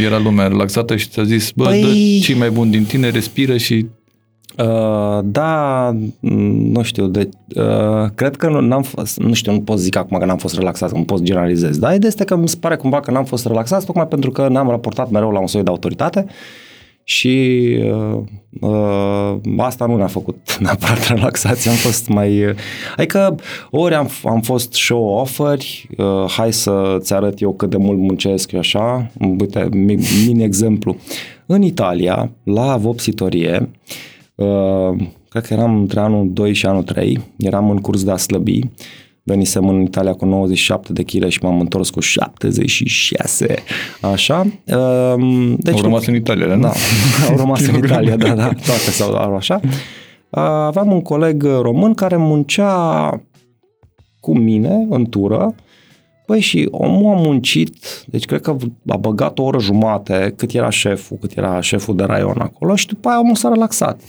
era 0.04 0.18
lumea 0.18 0.46
relaxată 0.46 0.96
și 0.96 1.08
ți-a 1.08 1.22
zis, 1.22 1.50
bă, 1.50 1.64
păi... 1.64 1.80
dă 1.80 2.24
ce 2.24 2.34
mai 2.34 2.50
bun 2.50 2.70
din 2.70 2.84
tine, 2.84 3.10
respiră 3.10 3.56
și... 3.56 3.86
Uh, 4.58 5.18
da, 5.24 5.90
nu 6.20 6.82
știu, 6.82 7.06
de, 7.06 7.28
uh, 7.56 8.10
cred 8.14 8.36
că 8.36 8.48
nu, 8.48 8.60
n-am 8.60 8.82
fost, 8.82 9.18
nu 9.18 9.32
știu, 9.32 9.52
nu 9.52 9.60
pot 9.60 9.78
zic 9.78 9.96
acum 9.96 10.18
că 10.18 10.24
n-am 10.24 10.36
fost 10.36 10.54
relaxat, 10.54 10.90
că 10.90 10.96
nu 10.96 11.04
pot 11.04 11.22
generalizez, 11.22 11.78
dar 11.78 11.94
ideea 11.94 12.08
este 12.08 12.24
că 12.24 12.36
mi 12.36 12.48
se 12.48 12.56
pare 12.60 12.76
cumva 12.76 13.00
că 13.00 13.10
n-am 13.10 13.24
fost 13.24 13.46
relaxat 13.46 13.84
tocmai 13.84 14.06
pentru 14.06 14.30
că 14.30 14.48
n-am 14.48 14.68
raportat 14.68 15.10
mereu 15.10 15.30
la 15.30 15.40
un 15.40 15.46
soi 15.46 15.62
de 15.62 15.70
autoritate 15.70 16.24
uh, 16.26 16.34
și 17.08 17.66
uh, 17.84 18.18
uh, 18.60 19.36
asta 19.56 19.86
nu 19.86 19.96
ne-a 19.96 20.06
făcut 20.06 20.36
neapărat 20.60 21.06
relaxație, 21.06 21.70
am 21.70 21.76
fost 21.76 22.08
mai... 22.08 22.54
Adică 22.96 23.34
ori 23.70 23.94
am, 23.94 24.10
am 24.24 24.40
fost 24.40 24.72
show-offeri, 24.72 25.88
uh, 25.96 26.24
hai 26.28 26.52
să-ți 26.52 27.14
arăt 27.14 27.40
eu 27.40 27.54
cât 27.54 27.70
de 27.70 27.76
mult 27.76 27.98
muncesc 27.98 28.48
și 28.48 28.56
așa, 28.56 29.10
uite, 29.38 29.68
mini 29.72 30.42
exemplu. 30.42 30.96
În 31.46 31.62
Italia, 31.62 32.30
la 32.42 32.76
vopsitorie, 32.76 33.70
uh, 34.34 34.96
cred 35.28 35.46
că 35.46 35.54
eram 35.54 35.80
între 35.80 36.00
anul 36.00 36.32
2 36.32 36.52
și 36.52 36.66
anul 36.66 36.82
3, 36.82 37.20
eram 37.38 37.70
în 37.70 37.78
curs 37.78 38.04
de 38.04 38.10
a 38.10 38.16
slăbi, 38.16 38.60
venisem 39.26 39.68
în 39.68 39.80
Italia 39.80 40.12
cu 40.12 40.24
97 40.24 40.92
de 40.92 41.02
kg 41.02 41.28
și 41.28 41.38
m-am 41.42 41.60
întors 41.60 41.90
cu 41.90 42.00
76. 42.00 43.54
Așa. 44.00 44.46
Ehm, 44.64 45.56
deci, 45.58 45.74
au 45.74 45.80
rămas 45.80 46.06
în 46.06 46.14
Italia, 46.14 46.46
da? 46.46 46.56
Da, 46.56 46.72
au 47.30 47.36
rămas 47.36 47.66
în 47.66 47.74
Italia, 47.74 48.16
da, 48.16 48.34
da, 48.34 48.48
toate 48.48 48.90
s-au 48.90 49.34
așa. 49.34 49.60
Aveam 50.30 50.92
un 50.92 51.02
coleg 51.02 51.42
român 51.42 51.94
care 51.94 52.16
muncea 52.16 53.10
cu 54.20 54.38
mine 54.38 54.86
în 54.88 55.04
tură 55.08 55.54
Păi 56.26 56.40
și 56.40 56.68
omul 56.70 57.14
a 57.14 57.20
muncit, 57.20 57.76
deci 58.06 58.24
cred 58.24 58.40
că 58.40 58.56
a 58.86 58.96
băgat 58.96 59.38
o 59.38 59.42
oră 59.42 59.58
jumate 59.58 60.32
cât 60.36 60.52
era 60.52 60.70
șeful, 60.70 61.16
cât 61.20 61.36
era 61.36 61.60
șeful 61.60 61.96
de 61.96 62.04
raion 62.04 62.38
acolo 62.38 62.74
și 62.74 62.86
după 62.86 63.08
aia 63.08 63.20
omul 63.20 63.34
s-a 63.34 63.48
relaxat. 63.48 64.00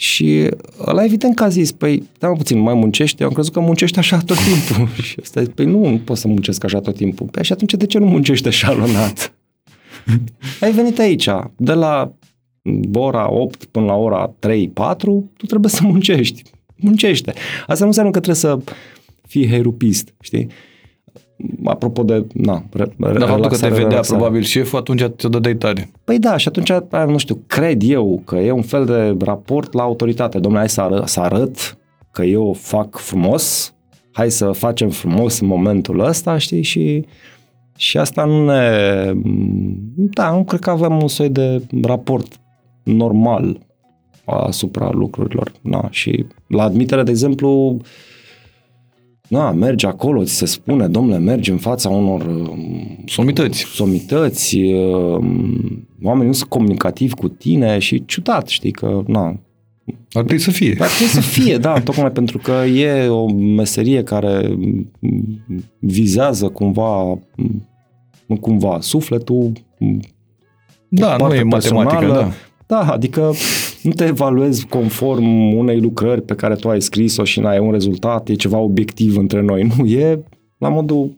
Și 0.00 0.48
ăla 0.86 1.04
evident 1.04 1.34
că 1.34 1.44
a 1.44 1.48
zis, 1.48 1.72
păi, 1.72 2.08
da 2.18 2.28
puțin, 2.28 2.56
nu 2.56 2.62
mai 2.62 2.74
muncește? 2.74 3.22
Eu 3.22 3.28
am 3.28 3.34
crezut 3.34 3.52
că 3.52 3.60
muncește 3.60 3.98
așa 3.98 4.18
tot 4.18 4.36
timpul. 4.36 4.88
și 5.02 5.16
ăsta 5.20 5.42
păi 5.54 5.64
nu, 5.64 5.88
nu 5.88 5.98
pot 5.98 6.16
să 6.16 6.28
muncesc 6.28 6.64
așa 6.64 6.80
tot 6.80 6.96
timpul. 6.96 7.26
Păi 7.26 7.44
și 7.44 7.52
atunci 7.52 7.74
de 7.74 7.86
ce 7.86 7.98
nu 7.98 8.06
muncește 8.06 8.50
șalonat? 8.50 9.34
Ai 10.60 10.72
venit 10.72 10.98
aici, 10.98 11.28
de 11.56 11.72
la 11.72 12.12
ora 12.94 13.32
8 13.32 13.64
până 13.64 13.86
la 13.86 13.94
ora 13.94 14.34
3-4, 14.38 14.98
tu 15.36 15.46
trebuie 15.46 15.70
să 15.70 15.82
muncești. 15.82 16.42
Muncește. 16.76 17.32
Asta 17.66 17.80
nu 17.80 17.86
înseamnă 17.86 18.12
că 18.12 18.20
trebuie 18.20 18.42
să 18.42 18.58
fii 19.26 19.48
herupist, 19.48 20.14
știi? 20.20 20.46
Apropo 21.64 22.02
de, 22.02 22.26
na, 22.32 22.62
re, 22.72 22.92
Dar 22.96 23.28
faptul 23.28 23.48
că 23.48 23.56
te 23.56 23.68
vedea 23.68 23.88
relaxare. 23.88 24.18
probabil 24.18 24.42
șeful, 24.42 24.78
atunci 24.78 25.02
te 25.16 25.28
dădeai 25.28 25.54
tare. 25.54 25.90
Păi 26.04 26.18
da, 26.18 26.36
și 26.36 26.48
atunci, 26.48 26.72
nu 27.06 27.18
știu, 27.18 27.42
cred 27.46 27.82
eu 27.84 28.22
că 28.24 28.36
e 28.36 28.50
un 28.50 28.62
fel 28.62 28.84
de 28.84 29.24
raport 29.24 29.72
la 29.72 29.82
autoritate. 29.82 30.38
Domnule, 30.38 30.58
hai 30.58 30.68
să, 30.68 30.80
arăt, 30.80 31.08
să 31.08 31.20
arăt 31.20 31.78
că 32.10 32.22
eu 32.22 32.52
fac 32.52 32.96
frumos, 32.96 33.74
hai 34.12 34.30
să 34.30 34.52
facem 34.52 34.88
frumos 34.88 35.40
în 35.40 35.46
momentul 35.46 36.00
ăsta, 36.00 36.38
știi, 36.38 36.62
și, 36.62 37.04
și 37.76 37.98
asta 37.98 38.24
nu 38.24 38.44
ne... 38.44 39.12
Da, 39.94 40.30
nu 40.30 40.44
cred 40.44 40.60
că 40.60 40.70
avem 40.70 41.02
un 41.02 41.08
soi 41.08 41.28
de 41.28 41.62
raport 41.82 42.40
normal 42.82 43.58
asupra 44.24 44.90
lucrurilor. 44.92 45.52
Na, 45.60 45.88
și 45.90 46.26
la 46.46 46.62
admitere, 46.62 47.02
de 47.02 47.10
exemplu, 47.10 47.80
da, 49.28 49.52
mergi 49.52 49.86
acolo, 49.86 50.24
ți 50.24 50.34
se 50.34 50.46
spune, 50.46 50.88
domnule, 50.88 51.18
mergi 51.18 51.50
în 51.50 51.56
fața 51.56 51.88
unor 51.88 52.26
um, 52.26 53.04
somități. 53.06 53.58
somități, 53.60 54.56
um, 54.56 55.88
oamenii 56.02 56.26
nu 56.26 56.32
sunt 56.32 56.48
comunicativi 56.48 57.14
cu 57.14 57.28
tine 57.28 57.78
și 57.78 58.04
ciudat, 58.04 58.48
știi, 58.48 58.70
că, 58.70 59.02
na, 59.06 59.40
ar 60.12 60.24
trebui 60.24 60.38
să 60.38 60.50
fie. 60.50 60.76
Ar 60.80 60.88
trebui 60.88 61.12
să 61.12 61.20
fie, 61.20 61.56
da, 61.56 61.80
tocmai 61.84 62.10
pentru 62.10 62.38
că 62.38 62.52
e 62.52 63.08
o 63.08 63.32
meserie 63.32 64.02
care 64.02 64.58
vizează 65.78 66.48
cumva, 66.48 67.18
nu 68.26 68.36
cumva, 68.40 68.78
sufletul, 68.80 69.52
da, 70.88 71.16
nu 71.16 71.34
e 71.34 71.42
matematică, 71.42 72.06
da. 72.06 72.30
Da, 72.66 72.92
adică 72.92 73.32
nu 73.88 73.94
te 73.94 74.04
evaluezi 74.04 74.66
conform 74.66 75.52
unei 75.52 75.80
lucrări 75.80 76.22
pe 76.22 76.34
care 76.34 76.54
tu 76.54 76.68
ai 76.68 76.82
scris-o 76.82 77.24
și 77.24 77.40
n-ai 77.40 77.58
un 77.58 77.70
rezultat, 77.70 78.28
e 78.28 78.34
ceva 78.34 78.58
obiectiv 78.58 79.16
între 79.16 79.40
noi. 79.40 79.70
Nu, 79.76 79.86
e 79.86 80.20
la 80.58 80.68
modul 80.68 81.16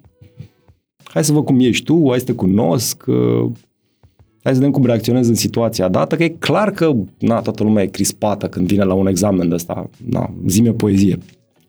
hai 1.04 1.24
să 1.24 1.32
văd 1.32 1.44
cum 1.44 1.60
ești 1.60 1.84
tu, 1.84 2.06
hai 2.08 2.18
să 2.18 2.24
te 2.24 2.32
cunosc, 2.32 3.04
uh, 3.06 3.50
hai 4.42 4.52
să 4.52 4.58
vedem 4.58 4.70
cum 4.70 4.84
reacționezi 4.84 5.28
în 5.28 5.34
situația 5.34 5.88
dată, 5.88 6.16
că 6.16 6.24
e 6.24 6.28
clar 6.28 6.70
că 6.70 6.92
na, 7.18 7.40
toată 7.40 7.62
lumea 7.62 7.82
e 7.82 7.86
crispată 7.86 8.48
când 8.48 8.66
vine 8.66 8.84
la 8.84 8.94
un 8.94 9.06
examen 9.06 9.48
de 9.48 9.54
ăsta, 9.54 9.90
na, 10.08 10.34
zi 10.46 10.68
o 10.68 10.72
poezie. 10.72 11.18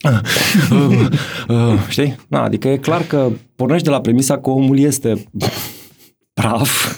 uh, 0.04 1.08
uh, 1.56 1.88
știi? 1.90 2.16
Na, 2.28 2.44
adică 2.44 2.68
e 2.68 2.78
clar 2.78 3.02
că 3.08 3.30
pornești 3.56 3.86
de 3.86 3.92
la 3.92 4.02
premisa 4.02 4.38
că 4.38 4.50
omul 4.50 4.80
este 4.80 5.26
praf 6.34 6.96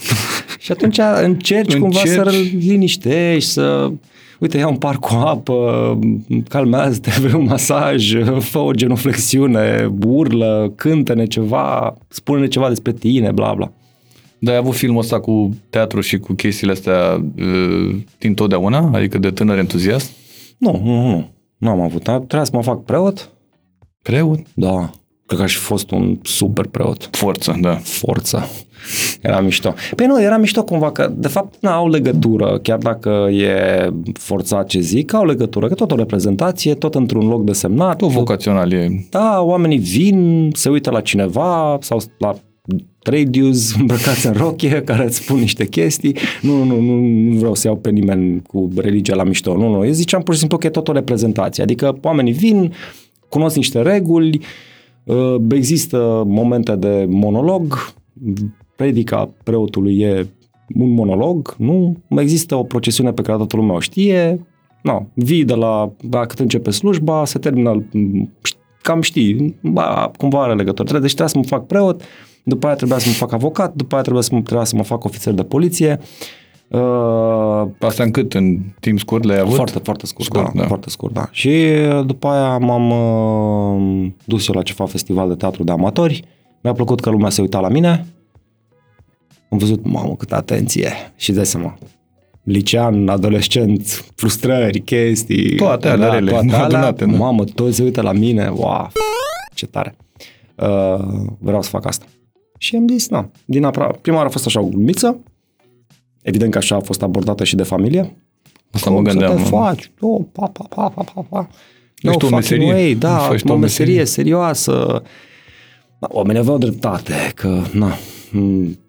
și 0.63 0.71
atunci 0.71 0.97
încerci, 0.97 1.23
încerci 1.23 1.77
cumva 1.77 2.01
să 2.05 2.31
liniștești, 2.57 3.49
să 3.49 3.91
uite, 4.39 4.57
ia 4.57 4.67
un 4.67 4.75
par 4.75 4.95
cu 4.95 5.13
apă, 5.13 5.99
calmează-te, 6.47 7.09
vrei 7.21 7.33
un 7.33 7.43
masaj, 7.43 8.13
fă 8.39 8.57
o 8.57 8.71
genuflexiune, 8.71 9.91
urlă, 10.05 10.73
cântă-ne 10.75 11.25
ceva, 11.25 11.97
spune-ne 12.07 12.47
ceva 12.47 12.69
despre 12.69 12.93
tine, 12.93 13.31
bla 13.31 13.53
bla. 13.53 13.71
Dar 14.39 14.53
ai 14.53 14.59
avut 14.59 14.75
filmul 14.75 14.99
ăsta 14.99 15.19
cu 15.19 15.55
teatru 15.69 16.01
și 16.01 16.17
cu 16.17 16.33
chestiile 16.33 16.73
astea 16.73 17.25
uh, 17.37 17.95
din 18.17 18.33
totdeauna? 18.33 18.91
Adică 18.93 19.17
de 19.17 19.31
tânăr 19.31 19.57
entuziast? 19.57 20.11
Nu, 20.57 20.81
nu, 20.83 21.07
nu. 21.07 21.29
Nu 21.57 21.69
am 21.69 21.81
avut. 21.81 22.03
Trebuia 22.03 22.43
să 22.43 22.51
mă 22.53 22.63
fac 22.63 22.83
preot. 22.83 23.31
Preot? 24.01 24.39
Da. 24.53 24.89
Cred 25.25 25.37
că 25.39 25.43
aș 25.43 25.53
fi 25.53 25.63
fost 25.63 25.91
un 25.91 26.19
super 26.21 26.65
preot. 26.65 27.09
Forță, 27.11 27.57
da. 27.61 27.75
Forță. 27.75 28.49
Era 29.21 29.39
mișto. 29.39 29.73
Păi 29.95 30.05
nu, 30.05 30.21
era 30.21 30.37
mișto 30.37 30.63
cumva 30.63 30.91
că, 30.91 31.13
de 31.15 31.27
fapt, 31.27 31.53
nu 31.59 31.69
au 31.69 31.89
legătură, 31.89 32.59
chiar 32.61 32.77
dacă 32.77 33.09
e 33.31 33.89
forțat 34.13 34.67
ce 34.67 34.79
zic, 34.79 35.13
au 35.13 35.25
legătură, 35.25 35.67
că 35.67 35.73
tot 35.73 35.91
o 35.91 35.95
reprezentație, 35.95 36.73
tot 36.73 36.95
într-un 36.95 37.27
loc 37.27 37.43
desemnat. 37.43 37.97
Tot 37.97 38.09
vocațional 38.09 38.71
e. 38.71 39.05
Da, 39.09 39.41
oamenii 39.41 39.77
vin, 39.77 40.49
se 40.53 40.69
uită 40.69 40.89
la 40.89 41.01
cineva 41.01 41.77
sau 41.81 42.01
la 42.17 42.35
trade 42.99 43.39
îmbrăcați 43.79 44.27
în 44.27 44.33
rochie 44.33 44.81
care 44.81 45.05
îți 45.05 45.15
spun 45.15 45.39
niște 45.39 45.65
chestii. 45.65 46.15
Nu, 46.41 46.63
nu, 46.63 46.79
nu, 46.79 46.95
nu 46.99 47.37
vreau 47.37 47.55
să 47.55 47.67
iau 47.67 47.75
pe 47.75 47.89
nimeni 47.89 48.41
cu 48.41 48.69
religia 48.75 49.15
la 49.15 49.23
mișto. 49.23 49.57
Nu, 49.57 49.69
nu. 49.69 49.85
Eu 49.85 49.91
ziceam 49.91 50.21
pur 50.21 50.33
și 50.33 50.39
simplu 50.39 50.57
că 50.57 50.67
e 50.67 50.69
tot 50.69 50.87
o 50.87 50.91
reprezentație. 50.91 51.63
Adică 51.63 51.97
oamenii 52.01 52.33
vin, 52.33 52.73
cunosc 53.29 53.55
niște 53.55 53.81
reguli, 53.81 54.41
uh, 55.03 55.35
există 55.49 56.23
momente 56.27 56.75
de 56.75 57.05
monolog, 57.09 57.93
predica 58.83 59.29
preotului 59.43 59.99
e 59.99 60.27
un 60.75 60.89
monolog, 60.89 61.55
nu? 61.57 61.97
Există 62.09 62.55
o 62.55 62.63
procesiune 62.63 63.11
pe 63.11 63.21
care 63.21 63.37
toată 63.37 63.55
lumea 63.55 63.75
o 63.75 63.79
știe, 63.79 64.45
nu, 64.81 65.07
vii 65.13 65.45
de 65.45 65.53
la, 65.53 65.91
da, 66.01 66.25
cât 66.25 66.39
începe 66.39 66.71
slujba, 66.71 67.25
se 67.25 67.39
termină, 67.39 67.85
cam 68.81 69.01
știi, 69.01 69.55
ba, 69.61 70.11
cumva 70.17 70.43
are 70.43 70.53
legătură. 70.53 70.99
Deci 70.99 71.13
trebuia 71.13 71.27
să 71.27 71.37
mă 71.37 71.43
fac 71.43 71.65
preot, 71.65 72.01
după 72.43 72.65
aia 72.65 72.75
trebuia 72.75 72.97
să 72.97 73.07
mă 73.07 73.13
fac 73.13 73.31
avocat, 73.31 73.73
după 73.73 73.93
aia 73.93 74.01
trebuia 74.03 74.23
să 74.23 74.29
mă, 74.33 74.41
trebuia 74.41 74.65
să 74.65 74.75
mă 74.75 74.83
fac 74.83 75.03
ofițer 75.03 75.33
de 75.33 75.43
poliție. 75.43 75.99
Uh, 76.67 77.67
Asta 77.79 78.03
în 78.03 78.11
cât? 78.11 78.33
În 78.33 78.59
timp 78.79 78.99
scurt 78.99 79.23
le-ai 79.23 79.39
avut? 79.39 79.55
Foarte, 79.55 79.79
foarte 79.79 80.05
scurt, 80.05 80.25
scurt 80.25 80.53
da, 80.53 80.61
da. 80.61 80.67
Foarte 80.67 80.89
scurt, 80.89 81.13
da. 81.13 81.27
Și 81.31 81.47
uh, 81.47 82.05
după 82.05 82.27
aia 82.27 82.57
m-am 82.57 82.89
uh, 82.89 84.11
dus 84.25 84.47
eu 84.47 84.55
la 84.55 84.61
ceva 84.61 84.85
festival 84.85 85.27
de 85.27 85.35
teatru 85.35 85.63
de 85.63 85.71
amatori. 85.71 86.23
Mi-a 86.61 86.73
plăcut 86.73 86.99
că 86.99 87.09
lumea 87.09 87.29
se 87.29 87.41
uita 87.41 87.59
la 87.59 87.69
mine 87.69 88.05
am 89.53 89.59
văzut, 89.59 89.85
mamă, 89.85 90.15
câtă 90.15 90.35
atenție. 90.35 90.91
Și 91.15 91.31
de 91.31 91.43
seama, 91.43 91.77
licean, 92.43 93.07
adolescent, 93.07 94.05
frustrări, 94.15 94.79
chestii. 94.79 95.55
Toate 95.55 95.87
alea 95.87 96.07
da, 96.07 96.13
rele, 96.13 96.31
toate 96.31 96.45
alea, 96.45 96.65
adunate, 96.65 97.05
da. 97.05 97.17
Mamă, 97.17 97.43
toți 97.43 97.75
se 97.75 97.83
uită 97.83 98.01
la 98.01 98.11
mine, 98.11 98.47
wow, 98.55 98.91
ce 99.53 99.65
tare. 99.65 99.95
Uh, 100.55 101.05
vreau 101.39 101.61
să 101.61 101.69
fac 101.69 101.85
asta. 101.85 102.05
Și 102.57 102.75
am 102.75 102.87
zis, 102.87 103.09
nu, 103.09 103.31
din 103.45 103.63
apra, 103.63 103.85
prima 104.01 104.15
oară 104.15 104.29
a 104.29 104.31
fost 104.31 104.45
așa 104.45 104.59
o 104.59 104.65
glumiță, 104.65 105.23
evident 106.21 106.51
că 106.51 106.57
așa 106.57 106.75
a 106.75 106.79
fost 106.79 107.01
abordată 107.01 107.43
și 107.43 107.55
de 107.55 107.63
familie. 107.63 108.15
Asta 108.71 108.89
mă 108.89 109.01
gândeam. 109.01 109.37
Să 109.37 109.43
te 109.43 109.49
faci, 109.49 109.91
oh, 109.99 110.21
pa, 110.31 110.47
pa, 110.47 110.65
pa, 110.69 110.89
pa, 110.89 111.03
pa, 111.13 111.25
pa. 111.29 111.49
No, 112.01 112.13
o 112.21 112.29
meserie. 112.29 112.73
Way, 112.73 112.93
da, 112.93 113.27
o 113.27 113.31
meserie, 113.31 113.55
meserie 113.55 114.05
serioasă. 114.05 115.03
Da, 115.99 116.07
oamenii 116.11 116.41
aveau 116.41 116.57
dreptate, 116.57 117.13
că, 117.35 117.61
na, 117.71 117.97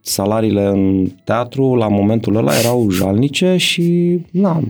salariile 0.00 0.66
în 0.66 1.08
teatru 1.24 1.74
la 1.74 1.88
momentul 1.88 2.36
ăla 2.36 2.58
erau 2.58 2.90
jalnice 2.90 3.56
și 3.56 4.18
na, 4.30 4.62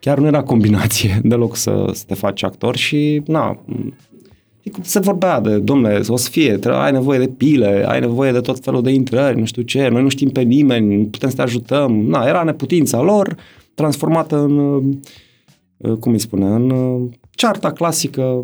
chiar 0.00 0.18
nu 0.18 0.26
era 0.26 0.42
combinație 0.42 1.20
deloc 1.24 1.56
să, 1.56 1.90
să 1.92 2.04
te 2.06 2.14
faci 2.14 2.42
actor 2.42 2.76
și 2.76 3.22
na, 3.26 3.64
se 4.80 4.98
vorbea 4.98 5.40
de, 5.40 5.58
domnule, 5.58 6.00
o 6.06 6.16
să 6.16 6.30
fie, 6.30 6.58
ai 6.62 6.92
nevoie 6.92 7.18
de 7.18 7.28
pile, 7.28 7.84
ai 7.88 8.00
nevoie 8.00 8.32
de 8.32 8.40
tot 8.40 8.58
felul 8.58 8.82
de 8.82 8.90
intrări, 8.90 9.38
nu 9.38 9.44
știu 9.44 9.62
ce, 9.62 9.88
noi 9.88 10.02
nu 10.02 10.08
știm 10.08 10.28
pe 10.28 10.42
nimeni, 10.42 10.96
nu 10.96 11.04
putem 11.04 11.28
să 11.28 11.36
te 11.36 11.42
ajutăm. 11.42 12.06
Na, 12.06 12.24
era 12.26 12.42
neputința 12.42 13.00
lor 13.00 13.36
transformată 13.74 14.38
în, 14.38 14.82
cum 16.00 16.12
îi 16.12 16.18
spune, 16.18 16.46
în 16.46 16.72
cearta 17.30 17.72
clasică 17.72 18.40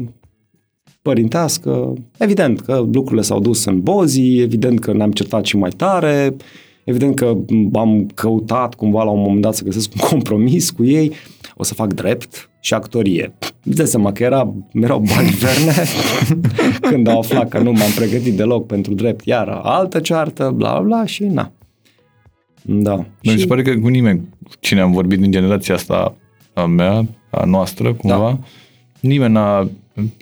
părintească. 1.03 1.93
Evident 2.19 2.61
că 2.61 2.87
lucrurile 2.93 3.23
s-au 3.23 3.41
dus 3.41 3.65
în 3.65 3.81
bozi, 3.81 4.39
evident 4.39 4.81
că 4.81 4.93
ne-am 4.93 5.11
certat 5.11 5.45
și 5.45 5.57
mai 5.57 5.71
tare, 5.71 6.37
evident 6.85 7.15
că 7.15 7.37
am 7.73 8.07
căutat 8.15 8.75
cumva 8.75 9.03
la 9.03 9.11
un 9.11 9.21
moment 9.21 9.41
dat 9.41 9.55
să 9.55 9.65
găsesc 9.65 9.93
un 9.95 10.09
compromis 10.09 10.71
cu 10.71 10.85
ei, 10.85 11.13
o 11.57 11.63
să 11.63 11.75
fac 11.75 11.93
drept 11.93 12.51
și 12.61 12.75
actorie. 12.75 13.35
Îți 13.65 13.77
dai 13.77 13.87
seama 13.87 14.13
că 14.13 14.23
era, 14.23 14.55
erau 14.73 14.99
bani 15.15 15.29
verne 15.29 15.73
când 16.91 17.09
au 17.09 17.19
aflat 17.19 17.49
că 17.49 17.59
nu 17.59 17.73
m-am 17.73 17.91
pregătit 17.97 18.37
deloc 18.37 18.67
pentru 18.67 18.95
drept, 18.95 19.25
iar 19.25 19.61
altă 19.63 20.01
ceartă, 20.01 20.53
bla 20.55 20.81
bla 20.81 21.07
și 21.07 21.25
na. 21.25 21.53
Da. 22.63 22.97
Mi 23.23 23.31
și... 23.31 23.39
se 23.39 23.47
pare 23.47 23.63
că 23.63 23.75
cu 23.75 23.89
nimeni, 23.89 24.29
cine 24.61 24.81
am 24.81 24.93
vorbit 24.93 25.21
din 25.21 25.31
generația 25.31 25.75
asta 25.75 26.15
a 26.55 26.67
mea, 26.67 27.07
a 27.31 27.45
noastră, 27.45 27.95
cumva, 27.95 28.19
da. 28.19 28.39
nimeni 29.01 29.33
n-a 29.33 29.69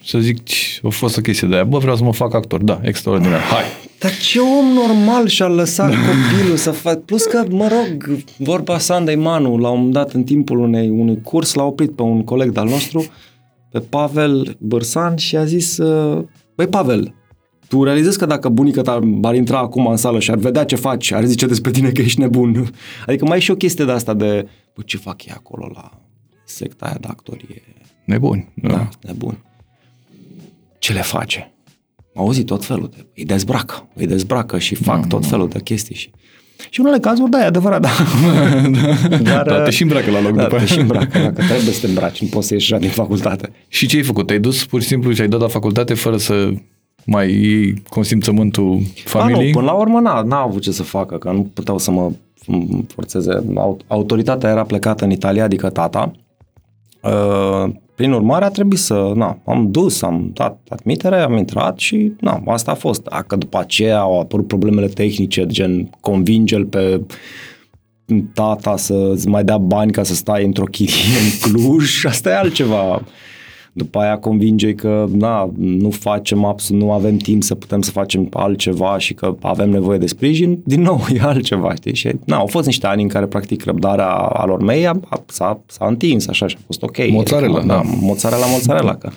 să 0.05 0.19
zic, 0.19 0.39
a 0.83 0.89
fost 0.89 1.17
o 1.17 1.21
chestie 1.21 1.49
de 1.49 1.55
aia, 1.55 1.65
bă, 1.65 1.79
vreau 1.79 1.97
să 1.97 2.05
mă 2.05 2.13
fac 2.13 2.35
actor, 2.35 2.63
da, 2.63 2.81
extraordinar, 2.83 3.41
hai. 3.41 3.63
Dar 3.99 4.11
ce 4.17 4.39
om 4.39 4.67
normal 4.67 5.27
și-a 5.27 5.47
lăsat 5.47 5.91
copilul 6.09 6.57
să 6.57 6.71
facă, 6.71 6.97
plus 6.99 7.25
că, 7.25 7.45
mă 7.51 7.69
rog, 7.69 8.21
vorba 8.37 8.79
Sandei 8.79 9.17
Manu, 9.17 9.57
la 9.57 9.69
un 9.69 9.77
moment 9.77 9.95
dat, 9.95 10.13
în 10.13 10.23
timpul 10.23 10.59
unei, 10.59 10.89
unui 10.89 11.21
curs, 11.23 11.55
l-a 11.55 11.65
oprit 11.65 11.91
pe 11.91 12.03
un 12.03 12.25
coleg 12.25 12.57
al 12.57 12.69
nostru, 12.69 13.07
pe 13.71 13.79
Pavel 13.79 14.57
Bărsan 14.59 15.17
și 15.17 15.37
a 15.37 15.45
zis, 15.45 15.79
băi, 16.55 16.67
Pavel, 16.71 17.15
tu 17.69 17.85
realizezi 17.85 18.19
că 18.19 18.27
dacă 18.27 18.49
bunica 18.49 18.83
ta 18.83 19.01
ar 19.23 19.35
intra 19.35 19.59
acum 19.59 19.87
în 19.87 19.97
sală 19.97 20.19
și 20.19 20.31
ar 20.31 20.37
vedea 20.37 20.65
ce 20.65 20.77
faci, 20.77 21.13
ar 21.13 21.25
zice 21.25 21.47
despre 21.47 21.71
tine 21.71 21.91
că 21.91 22.01
ești 22.01 22.21
nebun. 22.21 22.71
Adică 23.07 23.25
mai 23.25 23.37
e 23.37 23.41
și 23.41 23.51
o 23.51 23.55
chestie 23.55 23.85
de 23.85 23.93
asta 23.93 24.15
de, 24.15 24.49
bă, 24.75 24.83
ce 24.85 24.97
fac 24.97 25.25
ei 25.25 25.33
acolo 25.37 25.71
la 25.75 25.91
secta 26.45 26.87
aia 26.87 26.97
de 27.01 27.07
actorie? 27.11 27.63
Nebuni. 28.05 28.53
Da. 28.55 28.69
Da, 28.69 28.89
nebun. 29.01 29.39
Ce 30.79 30.93
le 30.93 31.01
face? 31.03 31.53
Am 32.15 32.23
auzit 32.25 32.47
tot 32.47 32.65
felul 32.65 32.91
de... 32.97 33.07
Îi 33.15 33.25
dezbracă, 33.25 33.89
îi 33.95 34.07
dezbracă 34.07 34.59
și 34.59 34.75
fac 34.75 35.07
tot 35.09 35.27
felul 35.27 35.49
de 35.49 35.61
chestii 35.61 35.95
și... 35.95 36.11
Și 36.71 36.81
în 36.81 36.87
unele 36.87 37.01
cazuri, 37.01 37.31
da, 37.31 37.41
e 37.43 37.45
adevărat, 37.45 37.81
da. 37.81 37.89
Dar, 39.31 39.47
Da, 39.47 39.63
te 39.63 39.71
și 39.71 39.83
îmbracă 39.83 40.11
la 40.11 40.21
loc 40.21 40.33
da, 40.35 40.43
după 40.43 40.55
te 40.55 40.57
aia. 40.57 40.67
și 40.67 40.79
îmbracă, 40.79 41.19
dacă 41.29 41.43
trebuie 41.43 41.73
să 41.73 41.81
te 41.81 41.87
îmbraci, 41.87 42.21
nu 42.23 42.29
poți 42.29 42.47
să 42.47 42.55
ieși 42.55 42.73
așa 42.73 42.81
din 42.83 42.91
facultate. 42.91 43.51
Și 43.69 43.87
ce 43.87 43.97
ai 43.97 44.03
făcut? 44.03 44.27
Te-ai 44.27 44.39
dus 44.39 44.65
pur 44.67 44.81
și 44.81 44.87
simplu 44.87 45.13
și 45.13 45.21
ai 45.21 45.29
dat 45.29 45.41
la 45.41 45.49
facultate 45.49 45.95
fără 45.95 46.17
să 46.17 46.51
mai 47.05 47.31
iei 47.33 47.83
consimțământul 47.89 48.81
familiei? 49.05 49.43
A, 49.43 49.47
nu, 49.47 49.51
până 49.53 49.65
la 49.67 49.73
urmă 49.73 50.01
n-a, 50.01 50.23
n-a 50.23 50.41
avut 50.41 50.63
ce 50.63 50.71
să 50.73 50.83
facă, 50.83 51.17
că 51.19 51.31
nu 51.31 51.43
puteau 51.55 51.79
să 51.79 51.91
mă 51.91 52.11
m- 52.13 52.87
forțeze. 52.95 53.43
Au- 53.57 53.79
Autoritatea 53.87 54.51
era 54.51 54.63
plecată 54.65 55.05
în 55.05 55.11
Italia, 55.11 55.45
adică 55.45 55.69
tata. 55.69 56.13
Uh, 57.99 58.05
Prin 58.05 58.13
urmare 58.13 58.45
a 58.45 58.49
trebuit 58.49 58.79
să, 58.79 59.13
na, 59.15 59.39
am 59.45 59.71
dus, 59.71 60.03
am 60.03 60.31
dat 60.35 60.59
admitere, 60.69 61.21
am 61.21 61.37
intrat 61.37 61.79
și, 61.79 62.13
na, 62.21 62.43
asta 62.47 62.71
a 62.71 62.75
fost. 62.75 63.03
Dacă 63.03 63.37
după 63.37 63.59
aceea 63.59 63.99
au 63.99 64.21
apărut 64.21 64.47
problemele 64.47 64.87
tehnice, 64.87 65.47
gen 65.47 65.91
convinge-l 66.01 66.65
pe 66.65 67.01
tata 68.35 68.77
să-ți 68.77 69.29
mai 69.29 69.45
dea 69.45 69.59
bani 69.59 69.93
ca 69.93 70.03
să 70.03 70.15
stai 70.15 70.45
într-o 70.45 70.65
chirie 70.65 70.95
în 70.95 71.51
Cluj, 71.51 72.05
asta 72.05 72.31
e 72.31 72.37
altceva. 72.37 73.03
După 73.79 73.99
aia 73.99 74.19
convinge 74.19 74.75
că 74.75 75.07
na, 75.13 75.51
nu 75.57 75.91
facem 75.91 76.45
absolut, 76.45 76.83
nu 76.83 76.93
avem 76.93 77.17
timp 77.17 77.43
să 77.43 77.55
putem 77.55 77.83
să 77.83 77.91
facem 77.91 78.29
altceva 78.33 78.99
și 78.99 79.15
că 79.15 79.35
avem 79.41 79.71
nevoie 79.71 79.99
de 79.99 80.07
sprijin, 80.07 80.63
din 80.65 80.83
nou 80.83 81.01
e 81.15 81.21
altceva, 81.21 81.75
știi? 81.75 81.95
Și 81.95 82.11
na, 82.25 82.37
au 82.37 82.47
fost 82.47 82.67
niște 82.67 82.87
ani 82.87 83.03
în 83.03 83.09
care 83.09 83.27
practic 83.27 83.65
răbdarea 83.65 84.09
a 84.13 84.47
lor 84.47 84.63
mei 84.63 84.87
a, 84.87 85.01
a, 85.09 85.23
s-a, 85.27 85.61
s-a 85.67 85.87
întins 85.87 86.27
așa 86.27 86.47
și 86.47 86.57
a 86.59 86.63
fost 86.67 86.83
ok. 86.83 86.97
Mozzarella, 87.11 87.57
Adică, 87.59 87.73
da. 87.73 87.75
da. 87.75 87.91
Mozzarella, 88.01 88.47
mozzarella, 88.47 88.95
că 88.95 89.11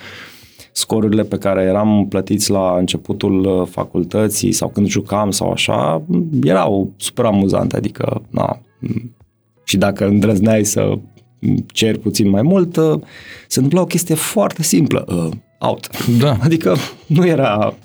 scorurile 0.72 1.24
pe 1.24 1.38
care 1.38 1.62
eram 1.62 2.06
plătiți 2.10 2.52
la 2.52 2.76
începutul 2.78 3.46
uh, 3.46 3.68
facultății 3.68 4.52
sau 4.52 4.70
când 4.70 4.88
jucam 4.88 5.32
sau 5.32 5.52
așa, 5.52 6.02
erau 6.44 6.92
super 6.98 7.26
amuzante, 7.26 7.76
adică 7.76 8.22
na, 8.30 8.60
m- 8.60 9.20
și 9.64 9.78
dacă 9.78 10.08
îndrăzneai 10.08 10.66
să 10.66 10.98
ceri 11.74 12.00
puțin 12.00 12.30
mai 12.30 12.42
mult, 12.42 12.76
uh, 12.76 13.00
se 13.48 13.60
întâmpla 13.60 13.82
o 13.82 13.86
chestie 13.86 14.16
foarte 14.16 14.64
simplă, 14.64 15.06
uh, 15.08 15.32
out. 15.60 16.08
Da. 16.20 16.38
Adică 16.46 16.76
nu 17.06 17.28
era 17.28 17.76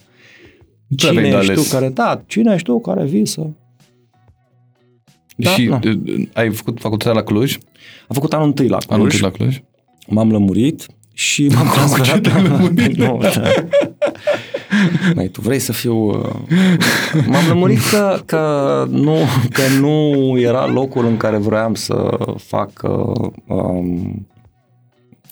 prea 0.96 1.10
aveai 1.10 1.24
cine 1.24 1.30
de 1.30 1.36
ești 1.36 1.50
ales. 1.50 1.68
tu 1.68 1.76
care, 1.76 1.88
da, 1.88 2.22
cine 2.26 2.54
ești 2.54 2.66
tu 2.66 2.80
care 2.80 3.04
vii 3.04 3.26
să... 3.26 3.46
Da, 5.36 5.50
și 5.50 5.64
na. 5.64 5.80
uh, 5.84 6.28
ai 6.32 6.50
făcut 6.50 6.80
facultatea 6.80 7.14
la 7.14 7.22
Cluj? 7.22 7.58
Am 8.08 8.14
făcut 8.14 8.32
anul 8.32 8.46
întâi 8.46 8.68
la 8.68 8.78
Anul 8.88 9.08
Cluj, 9.08 9.22
întâi 9.22 9.30
la 9.30 9.36
Cluj? 9.36 9.62
m-am 10.08 10.30
lămurit 10.30 10.86
și 11.12 11.46
m-am 11.46 11.68
transferat 11.68 12.26
la... 12.26 12.40
nu, 12.96 13.18
da. 13.18 13.30
Mai 15.14 15.26
tu 15.26 15.40
vrei 15.40 15.58
să 15.58 15.72
fiu... 15.72 16.08
uh, 16.08 16.30
M-am 17.26 17.46
lămurit 17.48 17.80
că, 17.90 18.18
că, 18.24 18.86
nu, 18.90 19.16
că 19.50 19.62
nu 19.80 20.34
era 20.38 20.66
locul 20.66 21.06
în 21.06 21.16
care 21.16 21.36
vroiam 21.36 21.74
să 21.74 22.18
fac 22.36 22.70
uh, 22.82 23.28
um, 23.46 24.26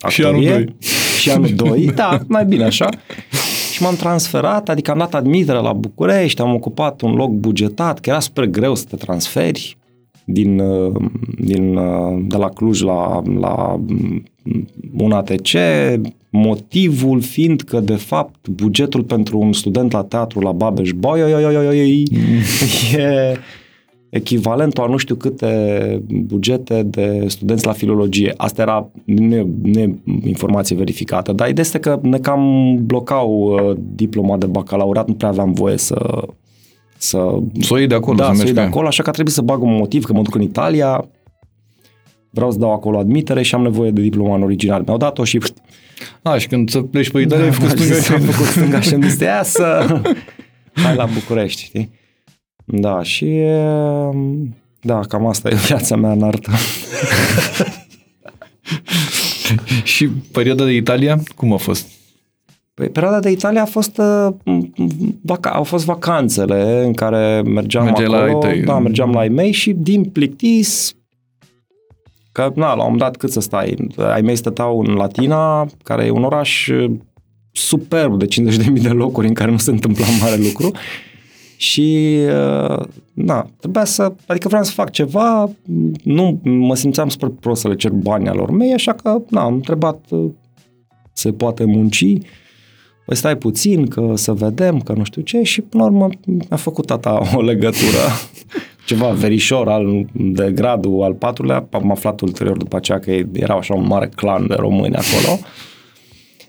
Și 0.07 0.23
anul 0.23 0.35
actorie. 0.35 0.63
doi. 0.63 0.75
Și 1.19 1.29
anul 1.29 1.49
2, 1.55 1.91
da, 1.95 2.19
mai 2.27 2.45
bine 2.45 2.63
așa. 2.63 2.89
Și 3.71 3.81
m-am 3.81 3.95
transferat, 3.95 4.69
adică 4.69 4.91
am 4.91 4.97
dat 4.97 5.13
admitere 5.13 5.57
la 5.57 5.73
București, 5.73 6.41
am 6.41 6.53
ocupat 6.53 7.01
un 7.01 7.13
loc 7.13 7.29
bugetat, 7.29 7.99
că 7.99 8.09
era 8.09 8.19
super 8.19 8.45
greu 8.45 8.75
să 8.75 8.85
te 8.89 8.95
transferi 8.95 9.77
din, 10.25 10.59
uh, 10.59 10.95
din, 11.39 11.75
uh, 11.75 12.23
de 12.27 12.37
la 12.37 12.49
Cluj 12.49 12.81
la, 12.81 13.21
la 13.39 13.75
mm, 13.87 14.23
un 14.97 15.11
ATC, 15.11 15.51
motivul 16.29 17.21
fiind 17.21 17.61
că, 17.61 17.79
de 17.79 17.95
fapt, 17.95 18.47
bugetul 18.47 19.03
pentru 19.03 19.39
un 19.39 19.53
student 19.53 19.91
la 19.91 20.03
teatru 20.03 20.39
la 20.39 20.51
Babeș 20.51 20.91
Boy 20.91 21.23
oi, 21.23 21.33
oi, 21.33 21.45
oi, 21.45 21.55
oi, 21.55 21.67
oi, 21.67 22.03
e 22.95 23.37
echivalentul 24.09 24.83
a 24.83 24.87
nu 24.87 24.97
știu 24.97 25.15
câte 25.15 26.01
bugete 26.07 26.83
de 26.83 27.23
studenți 27.27 27.65
la 27.65 27.71
filologie. 27.71 28.33
Asta 28.37 28.61
era 28.61 28.89
nu 29.05 29.35
e, 29.35 29.47
nu 29.61 29.79
e 29.79 29.95
informație 30.23 30.75
verificată, 30.75 31.31
dar 31.31 31.49
ideea 31.49 31.65
este 31.65 31.79
că 31.79 31.99
ne 32.01 32.17
cam 32.17 32.75
blocau 32.85 33.29
uh, 33.29 33.77
diploma 33.95 34.37
de 34.37 34.45
bacalaureat, 34.45 35.07
nu 35.07 35.13
prea 35.13 35.29
aveam 35.29 35.53
voie 35.53 35.77
să 35.77 36.27
să 36.97 37.37
Să 37.59 37.73
o 37.73 37.77
iei 37.77 37.87
de 37.87 37.95
acolo, 37.95 38.17
da, 38.17 38.23
să 38.23 38.29
să 38.29 38.35
mergi 38.35 38.45
iei 38.45 38.53
de 38.53 38.59
pe 38.59 38.65
ea. 38.65 38.71
acolo, 38.71 38.87
așa 38.87 39.03
că 39.03 39.09
a 39.09 39.11
trebuit 39.11 39.33
să 39.33 39.41
bag 39.41 39.61
un 39.61 39.75
motiv 39.75 40.03
că 40.03 40.13
mă 40.13 40.21
duc 40.21 40.35
în 40.35 40.41
Italia, 40.41 41.05
vreau 42.35 42.51
să 42.51 42.57
dau 42.57 42.71
acolo 42.73 42.97
admitere 42.97 43.41
și 43.41 43.55
am 43.55 43.61
nevoie 43.61 43.91
de 43.91 44.01
diploma 44.01 44.35
în 44.35 44.43
original. 44.43 44.81
Mi-au 44.85 44.97
dat-o 44.97 45.23
și 45.23 45.39
A, 46.21 46.37
și 46.37 46.47
când 46.47 46.69
să 46.69 46.81
pleci 46.81 47.09
pe 47.11 47.19
Italia, 47.21 47.45
ai 47.45 47.51
făcut 47.51 47.69
am 47.69 47.75
stânga 47.77 47.93
zis, 47.95 48.05
și 48.05 48.11
am 48.13 48.19
făcut 48.21 48.45
stânga 48.45 48.79
și 48.81 48.93
am 48.93 49.01
zis, 49.01 49.19
"Ia 49.19 49.43
să 49.43 49.99
hai 50.83 50.95
la 50.95 51.05
București, 51.13 51.63
știi? 51.63 51.89
Da, 52.65 53.03
și 53.03 53.25
e, 53.25 53.61
da, 54.81 54.99
cam 54.99 55.25
asta 55.27 55.49
e 55.49 55.55
viața 55.55 55.95
mea 55.95 56.11
în 56.11 56.23
artă. 56.23 56.51
Și 59.83 60.07
perioada 60.31 60.65
de 60.65 60.71
Italia, 60.75 61.19
cum 61.35 61.53
a 61.53 61.57
fost? 61.57 61.87
Păi, 62.73 62.89
perioada 62.89 63.19
de 63.19 63.29
Italia 63.29 63.61
a 63.61 63.65
fost, 63.65 63.97
uh, 63.97 64.27
vaca- 65.21 65.51
au 65.53 65.63
fost 65.63 65.85
vacanțele 65.85 66.83
în 66.85 66.93
care 66.93 67.41
mergeam 67.41 67.83
Mergeai 67.83 68.07
la 68.07 68.17
acolo. 68.17 68.45
ai 68.45 68.53
tăi. 68.53 68.63
Da, 68.63 68.79
mergeam 68.79 69.11
la 69.11 69.19
ai 69.19 69.29
mei 69.29 69.51
și 69.51 69.71
din 69.73 70.03
plictis, 70.03 70.95
că 72.35 72.51
na, 72.55 72.67
la 72.67 72.71
un 72.71 72.79
moment 72.81 72.99
dat 72.99 73.15
cât 73.17 73.31
să 73.31 73.39
stai, 73.39 73.75
ai 74.13 74.21
mei 74.21 74.35
stăteau 74.35 74.79
în 74.79 74.93
Latina, 74.93 75.67
care 75.83 76.05
e 76.05 76.09
un 76.09 76.23
oraș 76.23 76.67
uh, 76.67 76.91
superb 77.51 78.17
de 78.17 78.25
50.000 78.25 78.81
de 78.81 78.89
locuri 78.89 79.27
în 79.27 79.33
care 79.33 79.51
nu 79.51 79.57
se 79.57 79.71
întâmpla 79.71 80.05
mare 80.21 80.35
lucru. 80.35 80.71
Și 81.57 82.17
uh, 82.25 82.85
na, 83.13 83.49
trebuia 83.59 83.85
să, 83.85 84.13
adică 84.25 84.47
vreau 84.47 84.63
să 84.63 84.71
fac 84.71 84.91
ceva, 84.91 85.49
nu 86.03 86.39
mă 86.43 86.75
simțeam 86.75 87.09
super 87.09 87.29
prost 87.39 87.61
să 87.61 87.67
le 87.67 87.75
cer 87.75 87.91
bani 87.91 88.27
alor 88.27 88.51
mei, 88.51 88.73
așa 88.73 88.93
că 88.93 89.21
na, 89.29 89.41
am 89.41 89.53
întrebat 89.53 90.05
uh, 90.09 90.31
se 91.13 91.31
poate 91.31 91.63
munci, 91.63 92.17
păi 93.05 93.15
stai 93.15 93.37
puțin, 93.37 93.87
că 93.87 94.11
să 94.15 94.33
vedem, 94.33 94.79
că 94.79 94.93
nu 94.93 95.03
știu 95.03 95.21
ce 95.21 95.41
și 95.41 95.61
până 95.61 95.83
la 95.83 95.89
urmă 95.89 96.09
mi-a 96.25 96.57
făcut 96.57 96.85
tata 96.85 97.21
o 97.35 97.41
legătură, 97.41 97.99
ceva 98.85 99.07
verișor 99.07 99.67
al, 99.69 100.05
de 100.13 100.51
gradul 100.51 101.03
al 101.03 101.13
patrulea, 101.13 101.67
am 101.71 101.91
aflat 101.91 102.21
ulterior 102.21 102.57
după 102.57 102.75
aceea 102.75 102.99
că 102.99 103.11
era 103.33 103.53
așa 103.53 103.73
un 103.73 103.87
mare 103.87 104.09
clan 104.15 104.47
de 104.47 104.55
români 104.55 104.95
acolo. 104.95 105.39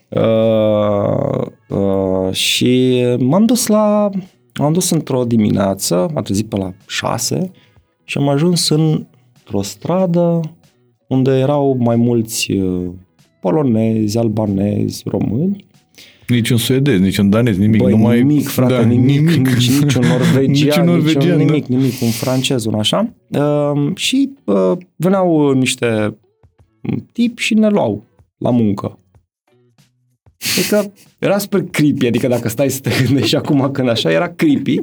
Uh, 0.09 1.46
uh, 1.68 2.33
și 2.33 3.03
m-am 3.18 3.44
dus 3.44 3.66
la 3.66 4.11
am 4.53 4.72
dus 4.72 4.90
într-o 4.90 5.25
dimineață, 5.25 6.11
m-am 6.12 6.22
trezit 6.22 6.49
pe 6.49 6.57
la 6.57 6.72
6 6.87 7.51
și 8.05 8.18
am 8.18 8.29
ajuns 8.29 8.68
în, 8.68 9.07
într-o 9.38 9.62
stradă 9.62 10.40
unde 11.09 11.31
erau 11.38 11.77
mai 11.79 11.96
mulți 11.96 12.53
uh, 12.53 12.90
polonezi, 13.40 14.18
albanezi, 14.18 15.03
români. 15.07 15.64
Nici 16.28 16.50
un 16.50 16.56
suedez, 16.56 17.00
nici 17.00 17.16
un 17.18 17.30
danez, 17.30 17.56
nimic. 17.58 17.80
Băi, 17.82 17.90
numai, 17.90 18.22
nimic, 18.22 18.48
frate, 18.48 18.72
da, 18.72 18.80
nimic, 18.82 19.20
nimic, 19.20 19.36
nici, 19.36 19.70
nici 19.80 19.94
un 19.94 20.06
norvegian, 20.06 20.50
Nici 20.50 20.76
un 20.76 20.84
norvegian, 20.84 21.36
da. 21.36 21.44
nimic, 21.44 21.66
nimic, 21.66 22.00
un 22.02 22.10
francez, 22.10 22.64
un 22.64 22.74
așa. 22.74 23.14
Uh, 23.28 23.96
și 23.96 24.30
uh, 24.44 24.72
veneau 24.96 25.50
niște 25.52 26.16
tipi 27.12 27.42
și 27.42 27.54
ne 27.54 27.68
luau 27.68 28.04
la 28.38 28.50
muncă. 28.50 28.98
Adică 30.56 30.92
era 31.18 31.38
super 31.38 31.62
creepy, 31.70 32.06
adică 32.06 32.28
dacă 32.28 32.48
stai 32.48 32.70
să 32.70 32.80
te 32.80 32.90
gândești 33.04 33.36
acum 33.36 33.70
când 33.70 33.88
așa, 33.88 34.10
era 34.10 34.28
creepy. 34.28 34.80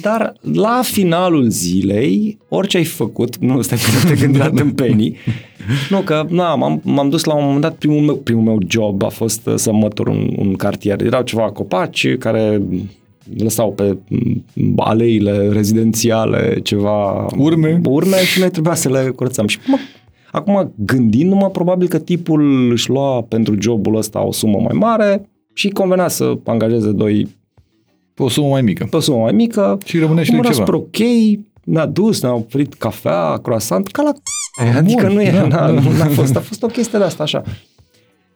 Dar 0.00 0.32
la 0.40 0.80
finalul 0.82 1.48
zilei, 1.48 2.38
orice 2.48 2.76
ai 2.76 2.84
făcut, 2.84 3.36
nu 3.36 3.62
stai 3.62 3.78
până 3.78 4.14
te 4.14 4.20
gândi 4.20 4.38
la 4.38 4.50
tâmpenii, 4.50 5.16
nu, 5.90 6.00
că 6.00 6.26
na, 6.28 6.54
m-am, 6.54 6.80
m-am 6.84 7.08
dus 7.08 7.24
la 7.24 7.34
un 7.34 7.44
moment 7.44 7.60
dat, 7.60 7.74
primul 7.74 8.00
meu, 8.00 8.16
primul 8.16 8.42
meu 8.42 8.58
job 8.66 9.02
a 9.02 9.08
fost 9.08 9.46
uh, 9.46 9.54
să 9.56 9.72
mătur 9.72 10.06
un, 10.06 10.34
un 10.36 10.54
cartier. 10.54 11.02
Erau 11.02 11.22
ceva 11.22 11.50
copaci 11.50 12.16
care 12.18 12.62
lăsau 13.36 13.72
pe 13.72 13.96
m, 14.54 14.74
aleile 14.76 15.48
rezidențiale 15.48 16.60
ceva 16.62 17.26
Urme. 17.38 17.80
urme 17.84 18.24
și 18.24 18.40
noi 18.40 18.50
trebuia 18.50 18.74
să 18.74 18.88
le 18.88 19.12
curățăm. 19.16 19.46
Și 19.46 19.58
mă, 19.66 19.76
acum 20.30 20.72
gândindu-mă, 20.76 21.50
probabil 21.50 21.88
că 21.88 21.98
tipul 21.98 22.70
își 22.70 22.90
lua 22.90 23.22
pentru 23.22 23.54
jobul 23.60 23.96
ăsta 23.96 24.26
o 24.26 24.32
sumă 24.32 24.58
mai 24.58 24.76
mare 24.78 25.28
și 25.54 25.68
convenea 25.68 26.08
să 26.08 26.38
angajeze 26.44 26.92
doi 26.92 27.26
Pe 28.14 28.22
o 28.22 28.28
sumă 28.28 28.48
mai 28.48 28.62
mică. 28.62 28.86
pe 28.90 28.96
o 28.96 29.00
sumă 29.00 29.18
mai 29.18 29.32
mică. 29.32 29.78
Și 29.84 29.98
rămâne 29.98 30.22
și 30.22 30.28
Cum 30.30 30.38
lui 30.38 30.46
era 30.46 30.54
ceva. 30.54 30.66
super 30.66 30.80
ok, 30.80 31.08
ne-a 31.64 31.86
dus, 31.86 32.22
ne-a 32.22 32.34
oferit 32.34 32.74
cafea, 32.74 33.36
croissant, 33.42 33.86
ca 33.88 34.02
la 34.02 34.12
Adică 34.76 35.06
Bun, 35.06 35.14
nu 35.14 35.22
e, 35.22 35.30
da, 35.30 35.46
da, 35.46 35.56
da. 35.56 35.70
n-a, 35.70 35.80
n-a 35.96 36.06
fost, 36.08 36.36
a 36.36 36.40
fost 36.40 36.62
o 36.62 36.66
chestie 36.66 36.98
de 36.98 37.04
asta 37.04 37.22
așa. 37.22 37.42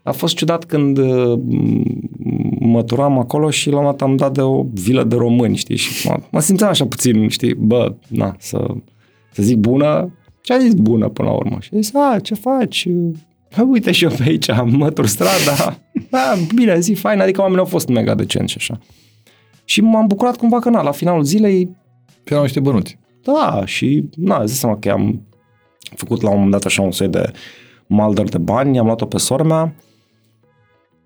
A 0.03 0.12
fost 0.12 0.35
ciudat 0.37 0.64
când 0.64 0.99
uh, 0.99 1.38
măturam 2.61 3.19
acolo 3.19 3.51
și 3.51 3.71
la 3.71 3.77
un 3.77 3.81
moment 3.83 3.99
dat 3.99 4.09
am 4.09 4.17
dat 4.17 4.33
de 4.33 4.41
o 4.41 4.64
vilă 4.73 5.05
de 5.05 5.14
români, 5.17 5.57
știi, 5.57 5.77
și 5.77 6.09
mă, 6.09 6.17
mă 6.31 6.41
simțeam 6.41 6.71
așa 6.71 6.87
puțin, 6.87 7.29
știi, 7.29 7.55
bă, 7.55 7.95
na, 8.09 8.37
să, 8.38 8.67
să 9.33 9.43
zic 9.43 9.57
bună, 9.57 10.12
ce 10.41 10.53
a 10.53 10.59
zis 10.59 10.75
bună 10.75 11.09
până 11.09 11.29
la 11.29 11.35
urmă? 11.35 11.57
Și 11.61 11.71
a 11.75 11.77
zis, 11.81 11.95
a, 11.95 12.19
ce 12.23 12.35
faci? 12.35 12.88
Bă, 13.57 13.62
uite 13.69 13.93
și 13.93 14.05
eu 14.05 14.11
pe 14.11 14.23
aici, 14.27 14.47
mătur 14.64 15.07
strada. 15.07 15.79
Da, 16.11 16.35
bine, 16.55 16.81
zi 16.81 16.93
fain, 16.93 17.21
adică 17.21 17.41
oamenii 17.41 17.62
au 17.62 17.69
fost 17.69 17.88
mega 17.88 18.14
decenți 18.14 18.53
și 18.53 18.57
așa. 18.61 18.79
Și 19.68 19.81
m-am 19.81 20.07
bucurat 20.07 20.37
cumva 20.37 20.59
că, 20.59 20.68
na, 20.68 20.83
la 20.83 20.90
finalul 20.90 21.22
zilei, 21.22 21.76
Că 22.24 22.33
erau 22.33 22.42
niște 22.42 22.61
bănuți. 22.61 22.98
da, 23.22 23.62
și, 23.64 24.09
na, 24.16 24.44
zic 24.44 24.57
seama 24.57 24.76
că 24.78 24.90
am 24.90 25.22
făcut 25.96 26.22
la 26.22 26.28
un 26.28 26.35
moment 26.35 26.52
dat 26.52 26.64
așa 26.64 26.83
un 26.83 26.90
soi 26.90 27.09
de 27.09 27.33
malder 27.87 28.28
de 28.28 28.38
bani, 28.38 28.78
am 28.78 28.85
luat-o 28.85 29.07
pe 29.07 29.18
sora 29.18 29.42
mea, 29.42 29.74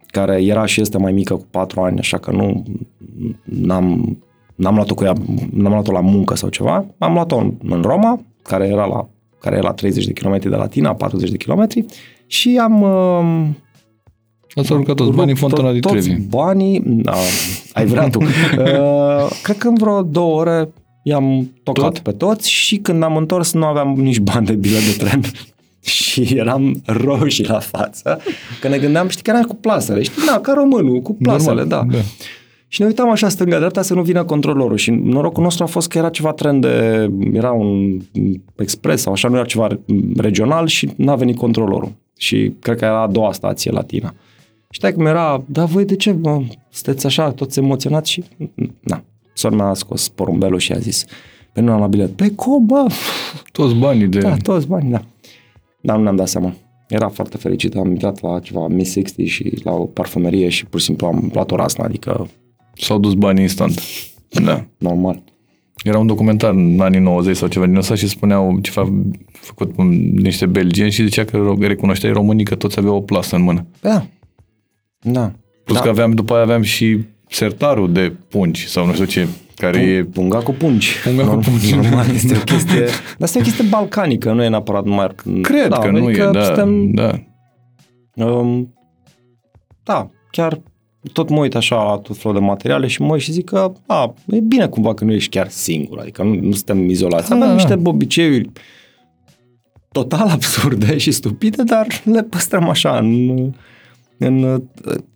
care 0.06 0.44
era 0.44 0.66
și 0.66 0.80
este 0.80 0.98
mai 0.98 1.12
mică 1.12 1.34
cu 1.34 1.46
patru 1.50 1.80
ani, 1.80 1.98
așa 1.98 2.18
că 2.18 2.30
nu, 2.30 2.62
n-am, 3.44 4.18
n-am 4.54 4.74
luat-o 4.74 4.94
cu 4.94 5.04
ea, 5.04 5.12
n-am 5.50 5.72
luat-o 5.72 5.92
la 5.92 6.00
muncă 6.00 6.34
sau 6.34 6.48
ceva, 6.48 6.86
am 6.98 7.12
luat-o 7.12 7.36
în, 7.36 7.54
în 7.62 7.82
Roma, 7.82 8.20
care 8.42 8.66
era 8.66 8.84
la 8.84 9.08
care 9.38 9.56
era 9.56 9.66
la 9.66 9.74
30 9.74 10.04
de 10.04 10.12
km 10.12 10.38
de 10.38 10.48
la 10.56 10.66
Tina, 10.66 10.94
40 10.94 11.30
de 11.30 11.36
km 11.36 11.68
și 12.26 12.58
am 12.62 12.82
uh, 12.82 13.48
Ați 14.54 14.72
aruncat 14.72 14.94
toți 14.94 15.10
banii 15.10 15.30
în 15.30 15.36
fontana 15.36 15.72
de 15.72 15.78
toți 15.78 15.94
Trevi. 15.94 16.20
banii, 16.20 16.82
da, 16.84 17.14
ai 17.72 17.86
vrea 17.86 18.08
tu. 18.08 18.18
Uh, 18.52 19.30
cred 19.42 19.56
că 19.58 19.68
în 19.68 19.74
vreo 19.74 20.02
două 20.02 20.40
ore 20.40 20.68
i-am 21.02 21.52
tocat 21.62 21.84
Tot? 21.84 21.94
Tot? 21.94 22.02
pe 22.02 22.12
toți 22.12 22.50
și 22.50 22.76
când 22.76 23.02
am 23.02 23.16
întors 23.16 23.52
nu 23.52 23.64
aveam 23.64 23.94
nici 23.96 24.18
bani 24.18 24.46
de 24.46 24.52
bilet 24.52 24.80
de 24.80 25.04
tren. 25.04 25.22
și 25.80 26.34
eram 26.36 26.82
roșii 26.86 27.44
la 27.44 27.58
față, 27.58 28.20
că 28.60 28.68
ne 28.68 28.78
gândeam, 28.78 29.08
știi, 29.08 29.22
că 29.22 29.30
eram 29.30 29.42
cu 29.42 29.54
plasele, 29.54 30.02
știi, 30.02 30.22
da, 30.26 30.40
ca 30.40 30.52
românul, 30.52 31.00
cu 31.00 31.14
plasele, 31.14 31.64
da. 31.64 31.84
da. 31.90 31.98
Și 32.68 32.80
ne 32.80 32.86
uitam 32.86 33.10
așa 33.10 33.28
stânga-dreapta 33.28 33.82
să 33.82 33.94
nu 33.94 34.02
vină 34.02 34.24
controlorul 34.24 34.76
și 34.76 34.90
norocul 34.90 35.42
nostru 35.42 35.62
a 35.64 35.66
fost 35.66 35.88
că 35.88 35.98
era 35.98 36.08
ceva 36.08 36.32
tren 36.32 36.60
de, 36.60 37.08
era 37.32 37.50
un 37.50 38.00
expres 38.56 39.00
sau 39.00 39.12
așa, 39.12 39.28
nu 39.28 39.36
era 39.36 39.44
ceva 39.44 39.68
regional 40.16 40.66
și 40.66 40.88
n-a 40.96 41.14
venit 41.14 41.36
controlorul. 41.36 41.92
Și 42.16 42.52
cred 42.60 42.76
că 42.76 42.84
era 42.84 43.02
a 43.02 43.06
doua 43.06 43.32
stație 43.32 43.70
la 43.70 43.82
Tina. 43.82 44.14
Și 44.72 44.80
tai 44.80 44.92
cum 44.92 45.06
era, 45.06 45.44
da 45.46 45.64
voi 45.64 45.84
de 45.84 45.96
ce 45.96 46.12
mă, 46.12 46.42
sunteți 46.70 47.06
așa 47.06 47.30
toți 47.30 47.58
emoționați 47.58 48.10
și 48.10 48.24
na, 48.80 49.04
sora 49.34 49.56
mea 49.56 49.66
a 49.66 49.74
scos 49.74 50.08
porumbelul 50.08 50.58
și 50.58 50.72
a 50.72 50.78
zis, 50.78 51.04
pe 51.52 51.60
nu 51.60 51.72
am 51.72 51.80
la 51.80 51.86
bilet. 51.86 52.10
Pe 52.10 52.30
cum, 52.30 52.66
bă? 52.66 52.86
Toți 53.52 53.74
banii 53.74 54.06
de... 54.06 54.18
Da, 54.18 54.36
toți 54.36 54.66
banii, 54.66 54.90
da. 54.90 55.02
Dar 55.80 55.96
nu 55.96 56.02
ne-am 56.02 56.16
dat 56.16 56.28
seama. 56.28 56.54
Era 56.88 57.08
foarte 57.08 57.36
fericit, 57.36 57.76
am 57.76 57.90
intrat 57.90 58.20
la 58.20 58.38
ceva 58.40 58.66
Miss 58.66 58.92
60 58.92 59.28
și 59.28 59.60
la 59.64 59.72
o 59.72 59.84
parfumerie 59.84 60.48
și 60.48 60.66
pur 60.66 60.80
și 60.80 60.86
simplu 60.86 61.06
am 61.06 61.30
luat 61.32 61.50
o 61.50 61.56
rasnă, 61.56 61.84
adică 61.84 62.28
S-au 62.74 62.98
dus 62.98 63.14
banii 63.14 63.42
instant. 63.42 63.80
Da. 64.44 64.66
normal. 64.78 65.22
Era 65.84 65.98
un 65.98 66.06
documentar 66.06 66.50
în 66.50 66.80
anii 66.80 67.00
90 67.00 67.36
sau 67.36 67.48
ceva 67.48 67.66
din 67.66 67.76
ăsta 67.76 67.94
și 67.94 68.08
spuneau 68.08 68.58
ceva 68.60 68.92
făcut 69.30 69.74
cu 69.74 69.82
niște 69.82 70.46
belgieni 70.46 70.90
și 70.90 71.02
zicea 71.02 71.24
că 71.24 71.54
recunoșteai 71.58 72.12
românii 72.12 72.44
că 72.44 72.54
toți 72.54 72.78
aveau 72.78 72.96
o 72.96 73.00
plasă 73.00 73.36
în 73.36 73.42
mână. 73.42 73.66
Da. 73.80 74.06
Da. 75.02 75.32
Plus 75.64 75.76
da. 75.76 75.82
că 75.82 75.88
aveam, 75.88 76.12
după 76.12 76.34
aia 76.34 76.42
aveam 76.42 76.62
și 76.62 76.98
sertarul 77.28 77.92
de 77.92 78.12
pungi 78.28 78.68
sau 78.68 78.86
nu 78.86 78.92
știu 78.92 79.04
ce, 79.04 79.28
care 79.56 79.80
e... 79.80 80.04
Punga 80.04 80.38
cu 80.38 80.52
pungi. 80.52 80.94
Punga 81.04 81.22
cu 81.22 81.26
Normal- 81.26 81.44
pungi. 81.44 81.74
Normal, 81.74 82.06
este 82.14 82.36
o 82.36 82.42
chestie... 82.44 82.80
Dar 82.80 83.20
asta 83.20 83.38
e 83.38 83.40
o 83.40 83.44
chestie 83.44 83.64
balcanică, 83.68 84.32
nu 84.32 84.42
e 84.42 84.48
neapărat 84.48 84.84
numai... 84.84 85.08
Cred 85.42 85.68
da, 85.68 85.78
că 85.78 85.90
nu 85.90 86.04
adică 86.04 86.22
e, 86.22 86.30
da, 86.30 86.44
Suntem, 86.44 86.90
da. 86.90 87.20
um, 88.24 88.74
da, 89.82 90.10
chiar 90.30 90.60
tot 91.12 91.28
mă 91.28 91.38
uit 91.38 91.54
așa 91.54 91.76
la 91.76 91.96
tot 91.96 92.16
felul 92.16 92.38
de 92.38 92.44
materiale 92.44 92.86
și 92.86 93.02
mă 93.02 93.12
uit 93.12 93.22
și 93.22 93.32
zic 93.32 93.44
că 93.44 93.72
a, 93.86 94.14
e 94.26 94.40
bine 94.40 94.66
cumva 94.68 94.94
că 94.94 95.04
nu 95.04 95.12
ești 95.12 95.30
chiar 95.30 95.48
singur, 95.48 95.98
adică 95.98 96.22
nu, 96.22 96.34
nu 96.34 96.52
suntem 96.52 96.88
izolați. 96.88 97.28
Da, 97.28 97.34
Avem 97.34 97.48
da, 97.48 97.54
niște 97.54 97.74
da. 97.74 97.90
obiceiuri 97.90 98.50
total 99.92 100.28
absurde 100.28 100.98
și 100.98 101.10
stupide, 101.10 101.62
dar 101.62 101.86
le 102.04 102.22
păstrăm 102.22 102.68
așa 102.68 102.96
în, 102.96 103.52
în 104.26 104.62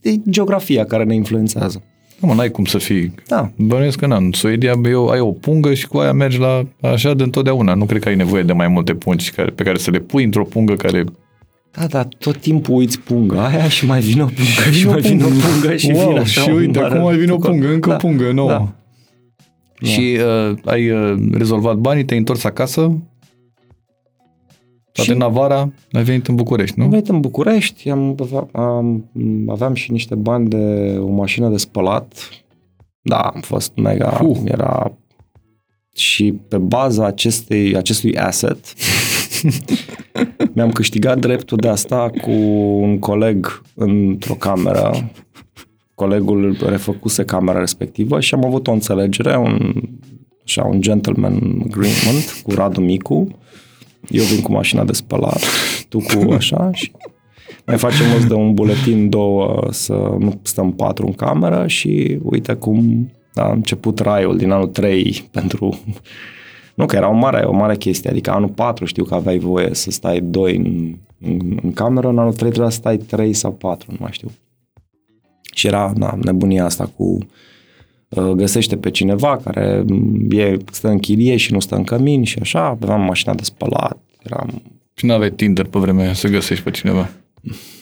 e 0.01 0.11
geografia 0.31 0.85
care 0.85 1.05
ne 1.05 1.15
influențează. 1.15 1.83
Da, 2.21 2.27
mă, 2.27 2.35
n-ai 2.35 2.51
cum 2.51 2.65
să 2.65 2.79
fii... 2.79 3.15
Da, 3.29 3.51
Bănuiesc 3.57 3.99
că 3.99 4.07
na, 4.07 4.17
în 4.17 4.31
Suedia 4.33 4.81
eu, 4.85 5.07
ai 5.09 5.21
o 5.21 5.33
pungă 5.33 5.75
și 5.75 5.89
cu 5.89 5.99
aia 5.99 6.13
mergi 6.13 6.39
la 6.39 6.67
așa 6.81 7.15
de 7.15 7.23
întotdeauna. 7.23 7.75
Nu 7.75 7.85
cred 7.85 8.03
că 8.03 8.09
ai 8.09 8.17
nevoie 8.17 8.43
de 8.43 8.53
mai 8.53 8.69
multe 8.69 8.95
pungi 8.95 9.31
care, 9.31 9.51
pe 9.51 9.63
care 9.63 9.79
să 9.79 9.91
le 9.91 9.99
pui 9.99 10.25
într-o 10.25 10.45
pungă 10.45 10.75
care... 10.75 11.05
Da, 11.71 11.87
dar 11.87 12.09
tot 12.19 12.37
timpul 12.37 12.75
uiți 12.75 13.01
punga 13.01 13.47
aia 13.47 13.69
și 13.69 13.87
mai 13.87 14.01
vine 14.01 14.23
o 14.23 14.27
pungă 14.27 14.71
și 14.71 14.87
mai 14.87 15.01
vine 15.01 15.25
o 15.25 15.29
pungă 15.29 15.77
și 15.77 15.91
wow, 15.95 16.07
vine 16.07 16.19
așa 16.19 16.41
și 16.41 16.49
un 16.49 16.57
uite, 16.57 16.79
mare 16.79 16.95
acum 16.95 17.05
mai 17.05 17.17
vine 17.17 17.33
o 17.33 17.35
bucăt. 17.35 17.51
pungă, 17.51 17.69
încă 17.73 17.89
da, 17.89 17.95
o 17.95 17.99
pungă 17.99 18.33
nouă. 18.33 18.49
Da. 18.49 18.73
Și 19.83 20.19
uh, 20.51 20.57
ai 20.65 20.91
uh, 20.91 21.17
rezolvat 21.33 21.77
banii, 21.77 22.05
te-ai 22.05 22.19
întors 22.19 22.45
acasă, 22.45 22.81
toate 22.81 22.99
Și- 25.03 25.11
în 25.11 25.17
Navara, 25.19 25.73
ai 25.93 26.03
venit 26.03 26.27
în 26.27 26.35
București, 26.35 26.79
Am 26.79 26.85
nu? 26.85 26.91
venit 26.91 27.09
în 27.09 27.21
București, 27.21 27.91
am, 27.91 28.15
am, 28.53 29.11
aveam 29.49 29.75
și 29.75 29.93
niște 29.93 30.15
bani 30.15 30.49
de 30.49 30.97
o 31.01 31.09
mașină 31.11 31.49
de 31.49 31.57
spălat. 31.57 32.29
Da, 33.01 33.19
am 33.19 33.41
fost 33.41 33.73
mega, 33.77 34.21
Uh. 34.25 34.39
era 34.45 34.93
și 35.93 36.33
pe 36.49 36.59
baza 36.59 37.05
acestei, 37.07 37.77
acestui 37.77 38.17
asset 38.19 38.59
mi-am 40.55 40.71
câștigat 40.73 41.19
dreptul 41.19 41.57
de 41.59 41.69
a 41.69 41.75
sta 41.75 42.11
cu 42.23 42.31
un 42.81 42.99
coleg 42.99 43.63
într-o 43.75 44.35
cameră. 44.35 45.11
Colegul 45.95 46.57
refăcuse 46.67 47.25
camera 47.25 47.59
respectivă 47.59 48.21
și 48.21 48.35
am 48.35 48.45
avut 48.45 48.67
o 48.67 48.73
înțelegere, 48.73 49.37
un, 49.37 49.73
așa, 50.45 50.65
un 50.65 50.81
gentleman 50.81 51.35
agreement 51.65 52.41
cu 52.43 52.51
Radu 52.55 52.81
Micu. 52.81 53.27
Eu 54.09 54.25
vin 54.25 54.43
cu 54.43 54.53
mașina 54.53 54.85
de 54.85 54.93
spălat, 54.93 55.41
tu 55.89 55.99
cu 55.99 56.33
așa 56.33 56.71
și 56.73 56.93
mai 57.67 57.77
facem 57.77 58.07
os 58.17 58.27
de 58.27 58.35
un 58.35 58.55
buletin 58.55 59.09
două 59.09 59.69
să 59.71 59.93
nu 60.19 60.41
stăm 60.43 60.73
patru 60.73 61.07
în 61.07 61.13
cameră 61.13 61.67
și 61.67 62.19
uite 62.23 62.55
cum 62.55 63.11
a 63.35 63.51
început 63.51 63.99
raiul 63.99 64.37
din 64.37 64.51
anul 64.51 64.69
3 64.69 65.29
pentru... 65.31 65.79
Nu, 66.75 66.87
că 66.87 66.97
era 66.97 67.09
o 67.09 67.15
mare, 67.15 67.45
o 67.45 67.53
mare 67.53 67.77
chestie, 67.77 68.11
adică 68.11 68.31
anul 68.31 68.49
4 68.49 68.85
știu 68.85 69.05
că 69.05 69.15
aveai 69.15 69.39
voie 69.39 69.75
să 69.75 69.91
stai 69.91 70.21
doi 70.21 70.57
în, 70.57 70.95
în, 71.21 71.59
în 71.63 71.73
cameră, 71.73 72.09
în 72.09 72.19
anul 72.19 72.33
3 72.33 72.49
trebuia 72.49 72.71
să 72.71 72.77
stai 72.77 72.97
3 72.97 73.33
sau 73.33 73.53
4, 73.53 73.91
nu 73.91 73.97
mai 74.01 74.13
știu. 74.13 74.31
Și 75.55 75.67
era 75.67 75.93
na, 75.97 76.19
nebunia 76.23 76.65
asta 76.65 76.91
cu 76.97 77.05
uh, 77.05 77.27
găsește 78.35 78.77
pe 78.77 78.91
cineva 78.91 79.37
care 79.37 79.85
e, 80.31 80.57
stă 80.73 80.89
în 80.89 80.99
chirie 80.99 81.37
și 81.37 81.53
nu 81.53 81.61
stă 81.61 81.75
în 81.75 81.85
cămin 81.85 82.25
și 82.25 82.39
așa, 82.41 82.67
aveam 82.67 83.01
mașina 83.01 83.35
de 83.35 83.43
spălat, 83.43 83.99
eram 84.23 84.63
Și 84.95 85.07
nu 85.07 85.13
aveai 85.13 85.31
Tinder 85.31 85.67
pe 85.67 85.79
vremea 85.79 86.05
aia 86.05 86.13
să 86.15 86.29
găsești 86.29 86.65
pe 86.65 86.71
cineva. 86.71 87.09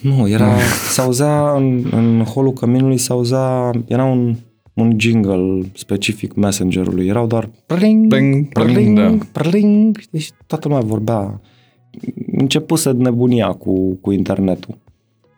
nu, 0.00 0.28
era, 0.28 0.56
se 0.92 1.00
auzea 1.00 1.54
în, 1.56 1.84
în 1.90 2.22
holul 2.22 2.52
căminului, 2.52 2.98
se 2.98 3.12
auzea, 3.12 3.70
era 3.86 4.04
un, 4.04 4.34
un 4.74 4.92
jingle 4.96 5.60
specific 5.74 6.34
messengerului, 6.34 7.06
erau 7.06 7.26
doar 7.26 7.50
pling, 7.66 8.08
Pling, 8.08 8.48
pling, 8.48 8.72
pling, 8.72 8.98
da. 8.98 9.40
pling, 9.40 9.98
știi, 9.98 10.18
și 10.18 10.30
toată 10.46 10.68
lumea 10.68 10.82
vorbea. 10.82 11.40
Începuse 12.32 12.90
nebunia 12.90 13.48
cu, 13.52 13.94
cu 13.94 14.12
internetul. 14.12 14.78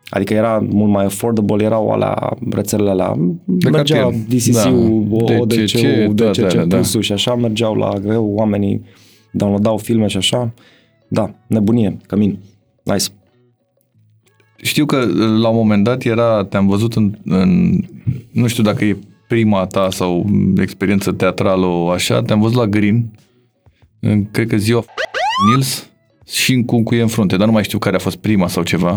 Adică 0.09 0.33
era 0.33 0.65
mult 0.69 0.91
mai 0.91 1.05
affordable, 1.05 1.63
erau 1.63 1.89
alea, 1.89 2.37
rețelele 2.51 2.89
alea, 2.89 3.13
mergea 3.45 3.69
cartier. 3.71 4.03
DCC-ul, 4.27 5.07
Da. 5.09 5.37
ODC-ul, 5.37 5.45
DCC, 5.47 5.71
DCC 5.75 6.15
toate 6.15 6.41
alea, 6.41 6.65
da. 6.65 6.75
Plus-ul 6.75 7.01
și 7.01 7.11
așa 7.11 7.35
mergeau 7.35 7.75
la 7.75 7.93
greu, 8.01 8.31
oamenii 8.35 8.81
downloadau 9.31 9.77
filme 9.77 10.07
și 10.07 10.17
așa. 10.17 10.53
Da, 11.07 11.31
nebunie, 11.47 11.97
cămin. 12.07 12.39
Nice. 12.83 13.05
Știu 14.61 14.85
că 14.85 14.97
la 15.39 15.47
un 15.49 15.55
moment 15.55 15.83
dat 15.83 16.03
era, 16.03 16.43
te-am 16.45 16.67
văzut 16.67 16.93
în, 16.95 17.17
în 17.25 17.79
nu 18.31 18.47
știu 18.47 18.63
dacă 18.63 18.85
e 18.85 18.97
prima 19.27 19.65
ta 19.65 19.89
sau 19.91 20.25
experiență 20.57 21.11
teatrală 21.11 21.65
o 21.65 21.89
așa, 21.89 22.21
te-am 22.21 22.41
văzut 22.41 22.57
la 22.57 22.65
Green, 22.67 23.11
în, 23.99 24.25
cred 24.31 24.47
că 24.47 24.57
ziua 24.57 24.83
Nils 25.49 25.89
și 26.25 26.63
cu, 26.65 26.83
cu 26.83 26.95
e 26.95 27.01
în 27.01 27.07
frunte, 27.07 27.37
dar 27.37 27.45
nu 27.47 27.53
mai 27.53 27.63
știu 27.63 27.77
care 27.79 27.95
a 27.95 27.99
fost 27.99 28.15
prima 28.15 28.47
sau 28.47 28.63
ceva. 28.63 28.95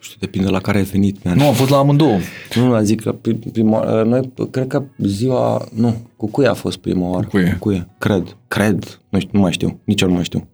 Nu 0.00 0.06
știu, 0.06 0.16
depinde 0.20 0.48
la 0.48 0.60
care 0.60 0.78
ai 0.78 0.84
venit, 0.84 1.24
man. 1.24 1.36
Nu, 1.36 1.48
a 1.48 1.52
fost 1.52 1.70
la 1.70 1.76
amândouă. 1.76 2.18
Nu, 2.54 2.66
nu, 2.66 2.80
zic 2.82 3.00
că 3.02 3.12
pri- 3.12 3.52
prima, 3.52 4.02
noi, 4.02 4.32
cred 4.50 4.66
că 4.66 4.82
ziua, 4.98 5.68
nu, 5.74 5.94
cu 6.16 6.26
cui 6.30 6.46
a 6.46 6.54
fost 6.54 6.76
prima 6.76 7.08
oară? 7.08 7.24
Cucuie. 7.24 7.52
Cucuie, 7.52 7.88
cred, 7.98 8.36
cred, 8.48 9.00
nu, 9.08 9.18
știu, 9.18 9.30
nu 9.32 9.40
mai 9.40 9.52
știu, 9.52 9.80
nici 9.84 10.00
eu 10.00 10.08
nu 10.08 10.14
mai 10.14 10.24
știu. 10.24 10.48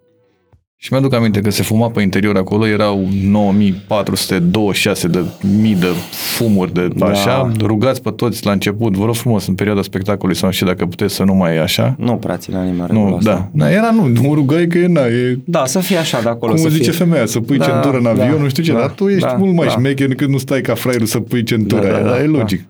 Și 0.86 0.92
mi-aduc 0.92 1.14
aminte 1.14 1.40
că 1.40 1.50
se 1.50 1.62
fuma 1.62 1.88
pe 1.90 2.02
interior 2.02 2.36
acolo, 2.36 2.66
erau 2.66 3.08
9426 3.22 5.08
de 5.08 5.24
mii 5.60 5.74
de 5.74 5.86
fumuri 6.10 6.72
de 6.74 6.88
Da. 6.96 7.06
așa. 7.06 7.52
Rugați 7.60 8.02
pe 8.02 8.10
toți 8.10 8.44
la 8.46 8.52
început, 8.52 8.94
vă 8.96 9.04
rog 9.04 9.14
frumos, 9.14 9.46
în 9.46 9.54
perioada 9.54 9.82
spectacolului 9.82 10.36
sau 10.36 10.48
nu 10.48 10.54
știu 10.54 10.66
dacă 10.66 10.86
puteți 10.86 11.14
să 11.14 11.22
nu 11.24 11.34
mai 11.34 11.54
e 11.56 11.60
așa. 11.60 11.94
Nu 11.98 12.16
prea 12.16 12.36
ținea 12.36 12.62
nimeni 12.62 12.86
regula 12.86 13.08
Nu, 13.08 13.16
asta. 13.16 13.30
da. 13.52 13.64
da. 13.64 13.72
Era 13.72 13.90
nu, 13.90 14.02
mă 14.28 14.34
rugai 14.34 14.66
că 14.66 14.78
e, 14.78 14.86
na, 14.86 15.00
e 15.06 15.38
Da, 15.44 15.64
să 15.66 15.78
fie 15.78 15.96
așa 15.96 16.20
de 16.22 16.28
acolo. 16.28 16.52
cum 16.52 16.62
să 16.62 16.68
zice 16.68 16.82
fie. 16.90 16.92
femeia, 17.04 17.26
să 17.26 17.40
pui 17.40 17.58
Da, 17.58 17.64
centură 17.64 17.96
în 17.96 18.02
da, 18.02 18.10
avion, 18.10 18.42
nu 18.42 18.48
știu 18.48 18.62
ce, 18.62 18.72
da, 18.72 18.78
dar 18.78 18.90
tu 18.90 19.08
ești 19.08 19.20
da, 19.26 19.32
mult 19.38 19.54
mai 19.54 19.66
da. 19.66 19.72
șmecher 19.72 20.08
decât 20.08 20.28
nu 20.28 20.38
stai 20.38 20.60
ca 20.60 20.74
fraierul 20.74 21.06
să 21.06 21.20
pui 21.20 21.42
centura 21.42 21.80
Da, 21.82 21.86
aia, 21.94 22.02
da, 22.02 22.08
dar 22.10 22.18
e 22.20 22.26
da, 22.26 22.38
logic. 22.38 22.64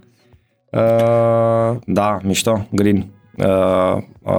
Uh, 0.71 1.77
da, 1.87 2.19
mișto, 2.25 2.67
green. 2.71 3.07
Uh, 3.39 3.97
uh, 4.23 4.33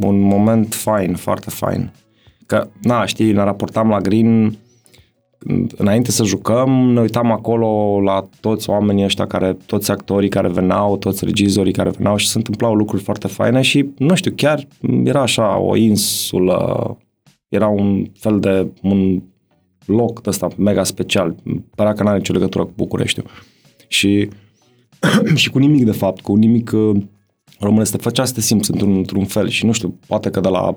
un 0.00 0.20
moment 0.20 0.74
fain, 0.74 1.14
foarte 1.14 1.50
fain. 1.50 1.90
Că, 2.50 2.68
na, 2.82 3.04
știi, 3.04 3.32
ne 3.32 3.42
raportam 3.42 3.88
la 3.88 4.00
green 4.00 4.58
înainte 5.76 6.10
să 6.10 6.24
jucăm, 6.24 6.70
ne 6.70 7.00
uitam 7.00 7.32
acolo 7.32 8.00
la 8.00 8.28
toți 8.40 8.70
oamenii 8.70 9.04
ăștia 9.04 9.26
care, 9.26 9.56
toți 9.66 9.90
actorii 9.90 10.28
care 10.28 10.48
veneau, 10.48 10.96
toți 10.96 11.24
regizorii 11.24 11.72
care 11.72 11.90
veneau 11.90 12.16
și 12.16 12.28
se 12.28 12.36
întâmplau 12.36 12.74
lucruri 12.74 13.02
foarte 13.02 13.26
faine 13.26 13.60
și, 13.60 13.90
nu 13.98 14.14
știu, 14.14 14.32
chiar 14.36 14.66
era 15.04 15.20
așa 15.20 15.58
o 15.58 15.76
insulă, 15.76 16.98
era 17.48 17.68
un 17.68 18.04
fel 18.18 18.40
de 18.40 18.70
un 18.82 19.22
loc 19.84 20.26
ăsta 20.26 20.48
mega 20.56 20.84
special, 20.84 21.34
părea 21.74 21.92
că 21.92 22.02
n-are 22.02 22.16
nicio 22.16 22.32
legătură 22.32 22.64
cu 22.64 22.72
Bucureștiul. 22.76 23.26
Și 23.88 24.28
și 25.34 25.50
cu 25.50 25.58
nimic 25.58 25.84
de 25.84 25.92
fapt, 25.92 26.20
cu 26.20 26.34
nimic 26.34 26.70
uh, 26.74 27.02
românesc, 27.58 27.90
te 27.90 27.98
făcea 27.98 28.24
să 28.24 28.32
te 28.32 28.40
simți 28.40 28.70
într-un, 28.70 28.96
într-un 28.96 29.24
fel 29.24 29.48
și 29.48 29.66
nu 29.66 29.72
știu, 29.72 29.98
poate 30.06 30.30
că 30.30 30.40
de 30.40 30.48
la 30.48 30.76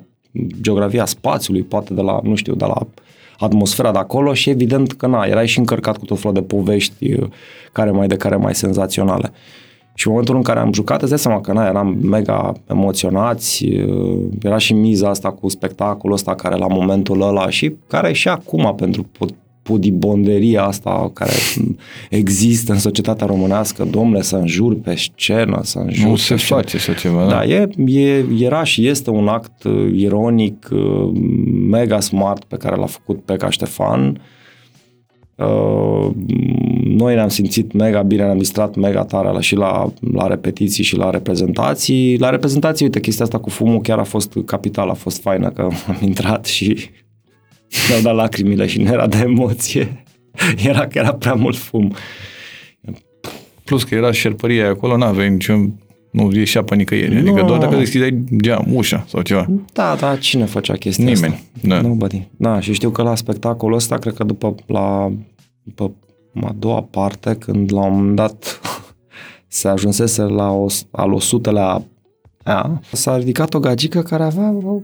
geografia 0.62 1.06
spațiului, 1.06 1.62
poate 1.62 1.94
de 1.94 2.02
la, 2.02 2.20
nu 2.24 2.36
știu, 2.36 2.56
de 2.56 2.66
la 2.66 2.88
atmosfera 3.38 3.92
de 3.92 3.98
acolo 3.98 4.34
și 4.34 4.50
evident 4.50 4.94
că 4.94 5.08
na, 5.08 5.24
erai 5.24 5.48
și 5.48 5.60
încărcat 5.60 5.98
cu 5.98 6.06
tot 6.06 6.20
felul 6.20 6.34
de 6.34 6.42
povești 6.42 7.14
uh, 7.14 7.28
care 7.72 7.92
mai 7.92 8.08
de 8.08 8.16
care 8.16 8.36
mai 8.36 8.56
senzaționale. 8.56 9.32
Și 9.96 10.08
în 10.08 10.12
momentul 10.14 10.36
în 10.36 10.42
care 10.42 10.60
am 10.60 10.74
jucat, 10.74 11.02
îți 11.02 11.10
dai 11.10 11.20
seama 11.20 11.42
că 11.42 11.54
na, 11.54 11.68
eram 11.68 11.98
mega 12.02 12.54
emoționați, 12.70 13.66
uh, 13.66 14.22
era 14.42 14.58
și 14.58 14.74
miza 14.74 15.10
asta 15.10 15.32
cu 15.32 15.50
spectacolul 15.50 16.16
ăsta 16.16 16.36
care 16.36 16.56
la 16.56 16.68
momentul 16.68 17.22
ăla 17.22 17.50
și 17.50 17.76
care 17.88 18.14
și 18.14 18.28
acum 18.28 18.76
pentru 18.76 19.04
pod- 19.04 19.43
pudibonderia 19.64 20.64
asta 20.64 21.12
care 21.14 21.32
există 22.10 22.72
în 22.72 22.80
societatea 22.80 23.26
românească, 23.28 23.88
domnule, 23.92 24.22
să 24.22 24.36
înjuri 24.36 24.76
pe 24.76 24.96
scenă, 24.96 25.60
să 25.64 25.80
înjuri 25.80 26.08
Nu 26.08 26.14
pe 26.14 26.20
se 26.20 26.36
scenă. 26.36 26.60
face 26.62 26.76
așa 26.78 26.94
ceva, 26.94 27.26
Da, 27.28 27.46
e, 27.46 27.70
e, 27.86 28.26
era 28.40 28.64
și 28.64 28.88
este 28.88 29.10
un 29.10 29.28
act 29.28 29.64
uh, 29.64 29.92
ironic, 29.96 30.70
uh, 30.72 31.12
mega 31.70 32.00
smart 32.00 32.44
pe 32.44 32.56
care 32.58 32.76
l-a 32.76 32.86
făcut 32.86 33.22
Peca 33.24 33.50
Ștefan. 33.50 34.22
Uh, 35.36 36.10
Noi 36.84 37.16
ne-am 37.16 37.28
simțit 37.28 37.72
mega 37.74 38.02
bine, 38.02 38.24
ne-am 38.24 38.38
distrat 38.38 38.76
mega 38.76 39.04
tare 39.04 39.30
la, 39.32 39.40
și 39.40 39.56
la, 39.56 39.94
la 40.14 40.28
repetiții 40.28 40.84
și 40.84 40.96
la 40.96 41.10
reprezentații. 41.10 42.18
La 42.18 42.30
reprezentații, 42.30 42.86
uite, 42.86 43.00
chestia 43.00 43.26
asta 43.26 43.38
cu 43.40 43.50
fumul 43.50 43.82
chiar 43.82 44.00
a 44.00 44.04
fost 44.04 44.34
capital, 44.46 44.90
a 44.90 44.94
fost 44.94 45.22
faină 45.22 45.50
că 45.50 45.62
am 45.88 45.98
intrat 46.02 46.46
și 46.46 46.78
mi-au 47.90 48.02
dat 48.02 48.16
lacrimile 48.16 48.66
și 48.68 48.82
nu 48.82 48.92
era 48.92 49.08
de 49.08 49.18
emoție. 49.18 50.04
Era 50.66 50.88
că 50.88 50.98
era 50.98 51.14
prea 51.14 51.34
mult 51.34 51.56
fum. 51.58 51.94
Plus 53.64 53.84
că 53.84 53.96
era 53.96 54.12
șerpăria 54.12 54.68
acolo, 54.70 54.98
n-aveai 54.98 55.30
niciun... 55.30 55.74
Nu 56.12 56.30
ieșea 56.34 56.64
pe 56.64 56.76
nicăieri. 56.76 57.16
Adică 57.18 57.42
Nu. 57.42 57.48
doar 57.48 57.60
dacă 57.60 57.76
deschideai 57.76 58.24
geam, 58.42 58.66
ușa 58.74 59.06
sau 59.08 59.22
ceva. 59.22 59.46
Da, 59.74 59.96
da, 60.00 60.16
cine 60.16 60.46
făcea 60.46 60.74
chestia 60.74 61.04
Nimeni, 61.04 61.34
asta? 61.34 61.68
da. 61.68 61.82
Nobody. 61.82 62.28
Da, 62.38 62.60
și 62.60 62.74
știu 62.74 62.90
că 62.90 63.02
la 63.02 63.16
spectacolul 63.16 63.76
ăsta, 63.76 63.98
cred 63.98 64.14
că 64.14 64.24
după, 64.24 64.56
la, 64.66 65.12
după 65.64 65.92
a 66.44 66.56
doua 66.60 66.82
parte, 66.82 67.36
când 67.36 67.74
la 67.74 67.86
un 67.86 67.96
moment 67.96 68.16
dat 68.16 68.60
se 69.48 69.68
ajunsese 69.68 70.22
la 70.22 70.52
o, 70.52 70.66
al 70.92 71.20
100-lea 71.22 71.82
a, 72.44 72.82
s-a 72.92 73.18
ridicat 73.18 73.54
o 73.54 73.60
gagică 73.60 74.02
care 74.02 74.24
avea, 74.24 74.50
o, 74.64 74.80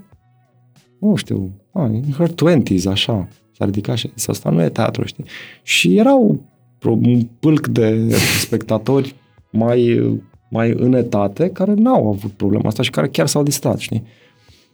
nu 1.00 1.16
știu, 1.16 1.52
a, 1.72 1.90
in 1.94 2.14
her 2.18 2.30
20s, 2.30 2.86
așa. 2.88 3.28
S-a 3.52 3.66
ridicat 3.66 3.98
și 3.98 4.08
a 4.08 4.12
zis, 4.16 4.28
asta 4.28 4.50
nu 4.50 4.62
e 4.62 4.70
teatru, 4.70 5.06
știi? 5.06 5.26
Și 5.64 5.98
erau 5.98 6.44
pro- 6.80 6.92
un 6.92 7.22
pâlc 7.40 7.68
de 7.68 8.16
spectatori 8.40 9.16
mai, 9.52 10.12
mai 10.50 10.74
în 10.78 10.94
etate 10.94 11.50
care 11.50 11.74
n-au 11.74 12.10
avut 12.10 12.32
problema 12.32 12.68
asta 12.68 12.84
și 12.84 12.90
care 12.90 13.08
chiar 13.08 13.28
s-au 13.28 13.44
distrat, 13.44 13.80
știi? 13.80 14.04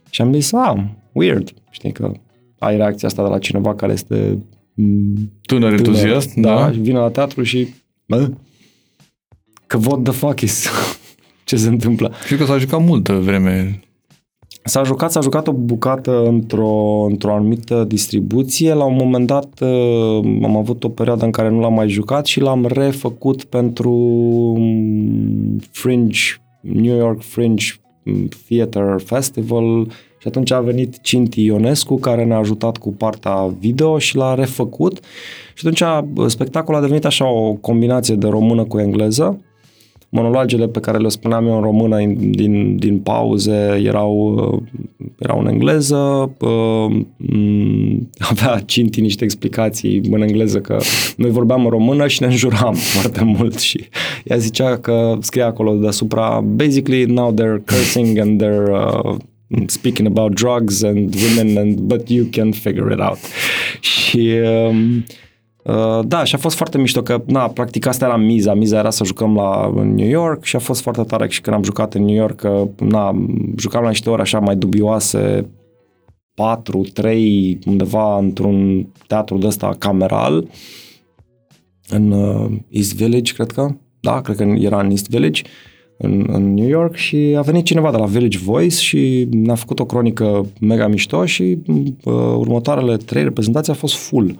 Și 0.09 0.21
am 0.21 0.33
zis, 0.33 0.53
ah, 0.53 0.83
weird, 1.11 1.53
știi 1.69 1.91
că 1.91 2.11
ai 2.59 2.75
reacția 2.75 3.07
asta 3.07 3.23
de 3.23 3.29
la 3.29 3.39
cineva 3.39 3.75
care 3.75 3.93
este 3.93 4.37
mm, 4.73 5.31
Tânăr 5.45 5.71
entuziast, 5.71 6.33
da, 6.33 6.55
da. 6.55 6.71
și 6.71 6.79
vine 6.79 6.97
la 6.97 7.09
teatru 7.09 7.43
și 7.43 7.67
bă, 8.05 8.31
că 9.67 9.79
what 9.85 10.01
the 10.03 10.11
fuck 10.11 10.41
is 10.41 10.69
ce 11.45 11.55
se 11.55 11.67
întâmplă. 11.67 12.13
Știu 12.23 12.37
că 12.37 12.45
s-a 12.45 12.57
jucat 12.57 12.81
multă 12.81 13.13
vreme. 13.13 13.79
S-a 14.67 14.83
jucat, 14.83 15.11
s-a 15.11 15.21
jucat 15.21 15.47
o 15.47 15.51
bucată 15.51 16.25
într-o, 16.25 17.05
într-o 17.09 17.33
anumită 17.33 17.83
distribuție. 17.87 18.73
La 18.73 18.83
un 18.83 18.95
moment 18.95 19.27
dat 19.27 19.59
uh, 19.61 20.39
am 20.43 20.57
avut 20.57 20.83
o 20.83 20.89
perioadă 20.89 21.25
în 21.25 21.31
care 21.31 21.49
nu 21.49 21.59
l-am 21.59 21.73
mai 21.73 21.89
jucat 21.89 22.25
și 22.25 22.39
l-am 22.39 22.65
refăcut 22.65 23.43
pentru 23.43 23.91
mm, 24.57 25.59
Fringe, 25.71 26.19
New 26.61 26.95
York 26.95 27.21
Fringe 27.21 27.65
mm, 28.03 28.27
Theater 28.47 28.99
Festival. 28.99 29.87
Și 30.19 30.27
atunci 30.27 30.51
a 30.51 30.59
venit 30.59 31.01
Cinti 31.01 31.43
Ionescu 31.43 31.95
care 31.95 32.23
ne-a 32.23 32.37
ajutat 32.37 32.77
cu 32.77 32.93
partea 32.93 33.55
video 33.59 33.97
și 33.97 34.15
l-a 34.15 34.33
refăcut. 34.33 34.99
Și 35.53 35.67
atunci 35.67 35.81
uh, 35.81 36.27
spectacolul 36.27 36.79
a 36.79 36.83
devenit 36.83 37.05
așa 37.05 37.29
o 37.29 37.53
combinație 37.53 38.15
de 38.15 38.27
română 38.27 38.63
cu 38.63 38.79
engleză 38.79 39.44
monologele 40.15 40.67
pe 40.67 40.79
care 40.79 40.97
le 40.97 41.09
spuneam 41.09 41.47
eu 41.47 41.55
în 41.55 41.61
română 41.61 42.01
in- 42.01 42.29
din, 42.29 42.75
din 42.75 42.99
pauze 42.99 43.81
erau, 43.83 44.33
uh, 44.35 44.81
erau 45.19 45.39
în 45.39 45.47
engleză, 45.47 46.31
uh, 46.39 46.95
m, 47.17 48.09
avea 48.31 48.59
Cinti 48.65 49.01
niște 49.01 49.23
explicații 49.23 50.01
în 50.11 50.21
engleză 50.21 50.59
că 50.59 50.77
noi 51.17 51.29
vorbeam 51.29 51.63
în 51.63 51.69
română 51.69 52.07
și 52.07 52.21
ne 52.21 52.27
înjuram 52.27 52.73
foarte 52.93 53.23
mult 53.23 53.59
și 53.59 53.79
ea 54.23 54.37
zicea 54.37 54.77
că 54.77 55.17
scria 55.19 55.45
acolo 55.45 55.73
deasupra 55.73 56.43
basically 56.45 57.05
now 57.05 57.33
they're 57.33 57.63
cursing 57.65 58.17
and 58.17 58.43
they're 58.43 58.71
uh, 58.71 59.15
speaking 59.65 60.07
about 60.07 60.33
drugs 60.33 60.83
and 60.83 61.15
women 61.15 61.57
and 61.57 61.79
but 61.79 62.09
you 62.09 62.25
can 62.31 62.51
figure 62.51 62.93
it 62.93 62.99
out. 62.99 63.17
Și 63.79 64.31
um, 64.67 65.03
Uh, 65.05 65.24
da, 66.01 66.23
și 66.23 66.35
a 66.35 66.37
fost 66.37 66.55
foarte 66.55 66.77
mișto 66.77 67.01
că, 67.01 67.23
na, 67.25 67.47
practic 67.47 67.85
asta 67.85 68.05
era 68.05 68.17
miza. 68.17 68.53
Miza 68.53 68.77
era 68.77 68.89
să 68.89 69.03
jucăm 69.03 69.35
la 69.35 69.71
în 69.75 69.93
New 69.93 70.07
York 70.07 70.43
și 70.43 70.55
a 70.55 70.59
fost 70.59 70.81
foarte 70.81 71.03
tare 71.03 71.27
și 71.29 71.41
când 71.41 71.55
am 71.55 71.63
jucat 71.63 71.93
în 71.93 72.05
New 72.05 72.15
York, 72.15 72.35
că, 72.35 72.67
na, 72.79 73.25
jucam 73.57 73.83
la 73.83 73.89
niște 73.89 74.09
ori 74.09 74.21
așa 74.21 74.39
mai 74.39 74.55
dubioase, 74.55 75.49
4, 76.33 76.81
3, 76.93 77.59
undeva 77.65 78.17
într-un 78.17 78.87
teatru 79.07 79.37
de 79.37 79.47
ăsta 79.47 79.75
cameral, 79.77 80.47
în 81.89 82.11
uh, 82.11 82.51
East 82.69 82.95
Village, 82.95 83.33
cred 83.33 83.51
că. 83.51 83.75
Da, 83.99 84.21
cred 84.21 84.35
că 84.35 84.43
era 84.43 84.79
în 84.79 84.89
East 84.89 85.09
Village, 85.09 85.41
în, 85.97 86.25
în 86.31 86.53
New 86.53 86.67
York 86.67 86.95
și 86.95 87.35
a 87.37 87.41
venit 87.41 87.65
cineva 87.65 87.91
de 87.91 87.97
la 87.97 88.05
Village 88.05 88.37
Voice 88.37 88.75
și 88.75 89.27
ne-a 89.31 89.55
făcut 89.55 89.79
o 89.79 89.85
cronică 89.85 90.45
mega 90.59 90.87
mișto 90.87 91.25
și 91.25 91.57
uh, 91.67 92.13
următoarele 92.37 92.97
trei 92.97 93.23
reprezentații 93.23 93.71
a 93.71 93.75
fost 93.75 93.95
full. 93.95 94.39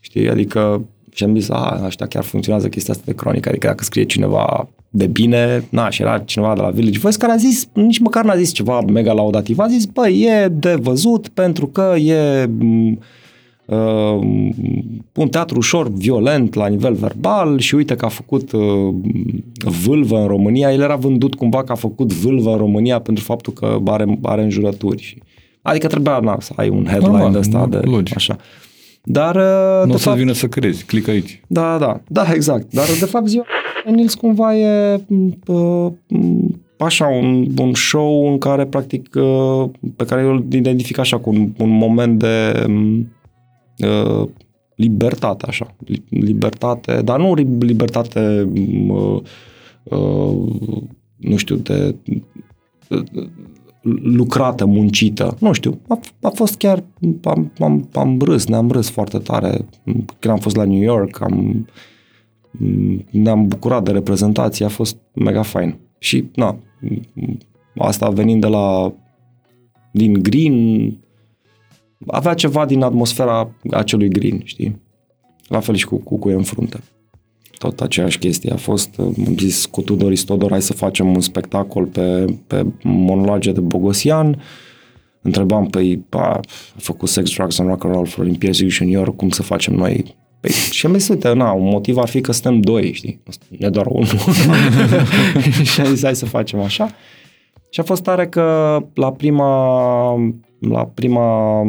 Știi? 0.00 0.28
Adică 0.28 0.82
și 1.18 1.24
am 1.24 1.34
zis, 1.34 1.48
a, 1.48 1.80
ăștia 1.84 2.06
chiar 2.06 2.22
funcționează 2.22 2.68
chestia 2.68 2.94
asta 2.94 3.04
de 3.06 3.14
cronică, 3.14 3.48
adică 3.48 3.66
dacă 3.66 3.84
scrie 3.84 4.04
cineva 4.04 4.68
de 4.90 5.06
bine, 5.06 5.64
na, 5.70 5.90
și 5.90 6.02
era 6.02 6.18
cineva 6.18 6.54
de 6.54 6.60
la 6.60 6.70
Village 6.70 6.98
Voice 6.98 7.18
care 7.18 7.32
a 7.32 7.36
zis, 7.36 7.68
nici 7.72 7.98
măcar 7.98 8.24
n-a 8.24 8.36
zis 8.36 8.52
ceva 8.52 8.80
mega 8.80 9.12
laudativ, 9.12 9.58
a 9.58 9.66
zis, 9.66 9.84
băi, 9.84 10.20
e 10.20 10.48
de 10.48 10.74
văzut 10.74 11.28
pentru 11.28 11.66
că 11.66 11.94
e 11.96 12.44
m, 12.44 12.98
uh, 13.64 14.18
un 15.14 15.28
teatru 15.28 15.56
ușor 15.56 15.92
violent 15.92 16.54
la 16.54 16.66
nivel 16.66 16.94
verbal 16.94 17.58
și 17.58 17.74
uite 17.74 17.94
că 17.94 18.04
a 18.04 18.08
făcut 18.08 18.52
uh, 18.52 18.94
vâlvă 19.84 20.18
în 20.18 20.26
România, 20.26 20.72
el 20.72 20.80
era 20.80 20.96
vândut 20.96 21.34
cumva 21.34 21.64
că 21.64 21.72
a 21.72 21.74
făcut 21.74 22.12
vâlvă 22.12 22.50
în 22.50 22.58
România 22.58 22.98
pentru 23.00 23.24
faptul 23.24 23.52
că 23.52 23.78
are, 23.84 24.18
are 24.22 24.42
înjurături. 24.42 25.02
Și, 25.02 25.22
adică 25.62 25.86
trebuia 25.86 26.18
na, 26.18 26.36
să 26.40 26.52
ai 26.56 26.68
un 26.68 26.84
headline 26.84 27.10
Normal, 27.10 27.32
de 27.32 27.38
ăsta, 27.38 27.66
de, 27.66 27.76
logic. 27.76 28.16
așa. 28.16 28.36
Dar, 29.10 29.36
uh, 29.36 29.80
Nu 29.84 29.86
de 29.88 29.92
o 29.94 29.96
să 29.96 30.02
fapt, 30.08 30.18
vină 30.18 30.32
să 30.32 30.46
crezi, 30.48 30.84
click 30.84 31.08
aici. 31.08 31.40
da, 31.46 31.78
da, 31.78 32.00
da, 32.08 32.32
exact. 32.32 32.72
Dar, 32.74 32.84
de 32.98 33.04
fapt, 33.04 33.26
ziua 33.26 33.44
Nils 33.90 34.14
cumva 34.14 34.56
e 34.56 35.00
uh, 35.46 35.92
așa, 36.78 37.06
un, 37.06 37.46
un 37.58 37.74
show 37.74 38.30
în 38.32 38.38
care, 38.38 38.66
practic, 38.66 39.14
uh, 39.14 39.70
pe 39.96 40.04
care 40.04 40.20
eu 40.22 40.30
îl 40.30 40.44
identific 40.52 40.98
așa 40.98 41.18
cu 41.18 41.30
un, 41.30 41.52
un 41.58 41.70
moment 41.70 42.18
de 42.18 42.64
uh, 43.86 44.28
libertate, 44.74 45.44
așa. 45.48 45.74
Li- 45.86 46.04
Libertate, 46.08 47.00
dar 47.04 47.18
nu 47.18 47.34
ri- 47.36 47.58
libertate, 47.58 48.48
uh, 48.88 49.20
uh, 49.84 50.82
nu 51.16 51.36
știu, 51.36 51.56
de 51.56 51.94
uh, 52.88 53.02
lucrată, 54.02 54.64
muncită. 54.64 55.36
Nu 55.40 55.52
știu, 55.52 55.80
a, 55.88 56.00
a 56.20 56.28
fost 56.28 56.56
chiar, 56.56 56.84
am, 57.22 57.52
am, 57.58 57.88
am 57.92 58.18
râs, 58.20 58.46
ne-am 58.46 58.70
râs 58.70 58.90
foarte 58.90 59.18
tare. 59.18 59.66
Când 60.18 60.34
am 60.34 60.38
fost 60.38 60.56
la 60.56 60.64
New 60.64 60.82
York, 60.82 61.20
am, 61.20 61.68
ne-am 63.10 63.46
bucurat 63.46 63.84
de 63.84 63.90
reprezentație, 63.90 64.64
a 64.64 64.68
fost 64.68 64.96
mega 65.14 65.42
fain. 65.42 65.78
Și, 65.98 66.24
na, 66.34 66.58
asta 67.76 68.08
venind 68.08 68.40
de 68.40 68.46
la, 68.46 68.92
din 69.92 70.12
Green, 70.12 70.96
avea 72.06 72.34
ceva 72.34 72.66
din 72.66 72.82
atmosfera 72.82 73.50
acelui 73.70 74.08
Green, 74.08 74.40
știi? 74.44 74.80
La 75.48 75.60
fel 75.60 75.74
și 75.74 75.86
cu, 75.86 75.96
cu, 75.96 76.18
cu 76.18 76.28
în 76.28 76.42
frunte. 76.42 76.80
Tot 77.58 77.80
aceeași 77.80 78.18
chestie 78.18 78.52
a 78.52 78.56
fost, 78.56 78.98
am 78.98 79.36
zis 79.38 79.66
cu 79.66 79.82
Tudor 79.82 80.12
Istodor, 80.12 80.50
hai 80.50 80.62
să 80.62 80.72
facem 80.72 81.14
un 81.14 81.20
spectacol 81.20 81.84
pe, 81.84 82.24
pe 82.46 82.66
monologe 82.82 83.52
de 83.52 83.60
Bogosian, 83.60 84.42
întrebam 85.22 85.66
pe 85.66 86.00
a, 86.10 86.18
a 86.18 86.40
făcut 86.76 87.08
Sex, 87.08 87.34
Drugs 87.34 87.58
and 87.58 87.68
Rock 87.68 87.84
and 87.84 87.94
Roll 87.94 88.06
for 88.06 88.24
Olympia 88.24 88.52
Junior, 88.52 89.16
cum 89.16 89.28
să 89.28 89.42
facem 89.42 89.74
noi 89.74 90.16
Păi, 90.40 90.50
și 90.50 90.86
am 90.86 90.98
zis, 90.98 91.08
uite, 91.08 91.32
na, 91.32 91.52
un 91.52 91.64
motiv 91.64 91.96
ar 91.96 92.08
fi 92.08 92.20
că 92.20 92.32
suntem 92.32 92.60
doi, 92.60 92.92
știi? 92.92 93.20
Nu 93.48 93.66
e 93.66 93.68
doar 93.68 93.86
unul. 93.86 94.06
și 95.72 95.80
am 95.80 95.86
zis, 95.86 96.02
hai 96.02 96.16
să 96.16 96.26
facem 96.26 96.60
așa. 96.60 96.90
Și 97.70 97.80
a 97.80 97.82
fost 97.82 98.02
tare 98.02 98.26
că 98.26 98.78
la 98.94 99.12
prima, 99.12 100.12
la 100.58 100.84
prima 100.94 101.62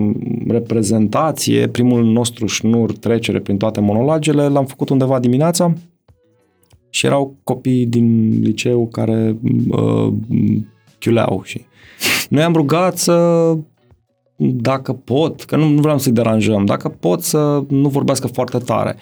reprezentație, 0.47 1.67
primul 1.67 2.03
nostru 2.03 2.45
șnur 2.45 2.91
trecere 2.91 3.39
prin 3.39 3.57
toate 3.57 3.79
monologele, 3.79 4.47
l-am 4.47 4.65
făcut 4.65 4.89
undeva 4.89 5.19
dimineața 5.19 5.73
și 6.89 7.05
erau 7.05 7.35
copii 7.43 7.85
din 7.85 8.39
liceu 8.41 8.87
care 8.87 9.37
uh, 9.69 10.13
chiuleau 10.99 11.41
și 11.43 11.65
noi 12.29 12.43
am 12.43 12.53
rugat 12.53 12.97
să 12.97 13.55
dacă 14.41 14.93
pot, 14.93 15.43
că 15.43 15.55
nu, 15.55 15.67
nu 15.67 15.81
vreau 15.81 15.97
să-i 15.97 16.11
deranjăm, 16.11 16.65
dacă 16.65 16.89
pot 16.89 17.23
să 17.23 17.63
nu 17.69 17.89
vorbească 17.89 18.27
foarte 18.27 18.57
tare. 18.57 18.95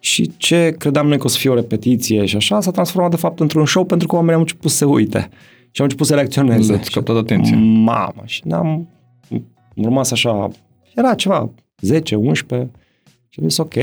Și 0.00 0.30
ce 0.36 0.74
credeam 0.78 1.08
noi 1.08 1.18
că 1.18 1.24
o 1.24 1.28
să 1.28 1.38
fie 1.38 1.50
o 1.50 1.54
repetiție 1.54 2.24
și 2.24 2.36
așa, 2.36 2.60
s-a 2.60 2.70
transformat 2.70 3.10
de 3.10 3.16
fapt 3.16 3.40
într-un 3.40 3.66
show 3.66 3.84
pentru 3.84 4.06
că 4.06 4.14
oamenii 4.14 4.34
au 4.34 4.40
început 4.40 4.70
să 4.70 4.76
se 4.76 4.84
uite 4.84 5.28
și 5.70 5.80
au 5.80 5.84
început 5.84 6.06
să 6.06 6.14
reacționeze. 6.14 6.72
Ați 6.72 6.90
captat 6.90 7.16
atenție. 7.16 7.56
Mamă, 7.56 8.22
și 8.24 8.42
ne-am 8.44 8.88
rămas 9.74 10.10
așa, 10.10 10.48
era 10.94 11.14
ceva 11.14 11.50
10, 11.80 12.14
11 12.14 12.70
și 13.28 13.40
am 13.40 13.48
zis 13.48 13.58
ok, 13.58 13.74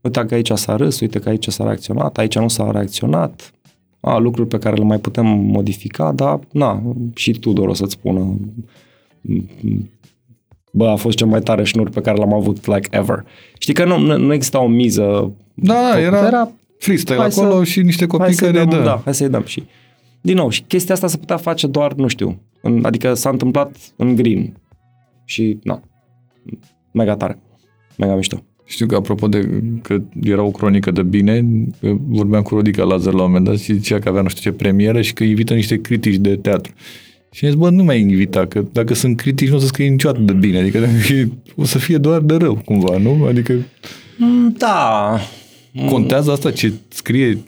uite 0.00 0.24
că 0.26 0.34
aici 0.34 0.50
s-a 0.50 0.76
râs, 0.76 1.00
uite 1.00 1.18
că 1.18 1.28
aici 1.28 1.48
s-a 1.48 1.64
reacționat, 1.64 2.18
aici 2.18 2.38
nu 2.38 2.48
s-a 2.48 2.70
reacționat, 2.70 3.50
a, 4.00 4.16
lucruri 4.16 4.48
pe 4.48 4.58
care 4.58 4.76
le 4.76 4.84
mai 4.84 4.98
putem 4.98 5.26
modifica, 5.26 6.12
dar 6.12 6.40
na, 6.52 6.82
și 7.14 7.32
Tudor 7.32 7.68
o 7.68 7.74
să-ți 7.74 7.92
spună 7.92 8.36
bă, 10.76 10.88
a 10.88 10.96
fost 10.96 11.16
cel 11.16 11.26
mai 11.26 11.40
tare 11.40 11.64
șnur 11.64 11.90
pe 11.90 12.00
care 12.00 12.16
l-am 12.16 12.32
avut, 12.32 12.66
like, 12.66 12.88
ever. 12.90 13.24
Știi 13.58 13.74
că 13.74 13.84
nu, 13.84 14.16
nu 14.16 14.32
exista 14.32 14.62
o 14.62 14.66
miză. 14.66 15.32
Da, 15.54 16.00
era, 16.00 16.26
era 16.26 16.50
freestyle 16.78 17.20
acolo 17.20 17.58
să, 17.58 17.64
și 17.64 17.80
niște 17.80 18.06
copii 18.06 18.34
care 18.34 18.52
dăm, 18.52 18.68
dă. 18.68 18.82
Da, 18.84 19.00
hai 19.04 19.14
să-i 19.14 19.28
dăm 19.28 19.42
și... 19.44 19.62
Din 20.26 20.36
nou, 20.36 20.48
și 20.48 20.62
chestia 20.62 20.94
asta 20.94 21.06
se 21.06 21.16
putea 21.16 21.36
face 21.36 21.66
doar, 21.66 21.92
nu 21.92 22.06
știu, 22.06 22.40
în, 22.62 22.84
adică 22.84 23.14
s-a 23.14 23.30
întâmplat 23.30 23.76
în 23.96 24.14
green. 24.14 24.56
Și, 25.24 25.58
na, 25.62 25.82
mega 26.92 27.16
tare, 27.16 27.38
mega 27.96 28.14
mișto. 28.14 28.42
Știu 28.64 28.86
că 28.86 28.94
apropo 28.94 29.28
de 29.28 29.62
că 29.82 30.02
era 30.22 30.42
o 30.42 30.50
cronică 30.50 30.90
de 30.90 31.02
bine, 31.02 31.44
vorbeam 32.08 32.42
cu 32.42 32.54
Rodica 32.54 32.84
Lazar 32.84 33.12
la 33.12 33.22
un 33.22 33.26
moment 33.26 33.44
dat 33.44 33.58
și 33.58 33.72
zicea 33.72 33.98
că 33.98 34.08
avea 34.08 34.22
nu 34.22 34.28
știu 34.28 34.50
ce 34.50 34.56
premieră 34.56 35.00
și 35.00 35.12
că 35.12 35.24
invită 35.24 35.54
niște 35.54 35.80
critici 35.80 36.16
de 36.16 36.36
teatru. 36.36 36.72
Și 37.32 37.44
am 37.44 37.50
zis, 37.50 37.60
bă, 37.60 37.70
nu 37.70 37.84
mai 37.84 38.00
invita, 38.00 38.46
că 38.46 38.64
dacă 38.72 38.94
sunt 38.94 39.16
critici 39.16 39.48
nu 39.48 39.56
o 39.56 39.58
să 39.58 39.66
scrie 39.66 39.88
niciodată 39.88 40.20
de 40.20 40.32
bine, 40.32 40.58
adică 40.58 40.88
o 41.56 41.64
să 41.64 41.78
fie 41.78 41.98
doar 41.98 42.20
de 42.20 42.34
rău, 42.34 42.62
cumva, 42.64 42.98
nu? 42.98 43.24
Adică... 43.24 43.52
Mm, 44.18 44.54
da. 44.58 45.18
Contează 45.88 46.30
asta 46.30 46.50
ce 46.50 46.72
scrie 46.88 47.38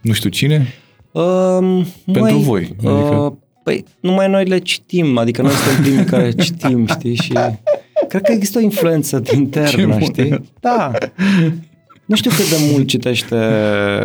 nu 0.00 0.12
știu 0.12 0.30
cine? 0.30 0.66
Um, 1.12 1.84
Pentru 2.04 2.20
mai, 2.20 2.42
voi. 2.42 2.62
Adică... 2.76 3.14
Uh, 3.14 3.32
păi, 3.62 3.84
numai 4.00 4.28
noi 4.28 4.44
le 4.44 4.58
citim, 4.58 5.18
adică 5.18 5.42
noi 5.42 5.50
suntem 5.50 5.82
primii 5.82 6.04
care 6.04 6.30
citim, 6.44 6.86
știi, 6.86 7.14
și 7.14 7.32
cred 8.08 8.22
că 8.22 8.32
există 8.32 8.58
o 8.58 8.62
influență 8.62 9.22
internă, 9.34 9.98
știi? 9.98 10.40
Da. 10.60 10.90
Nu 12.06 12.16
știu 12.16 12.30
cât 12.30 12.50
de 12.50 12.56
mult 12.72 12.86
citește 12.86 13.36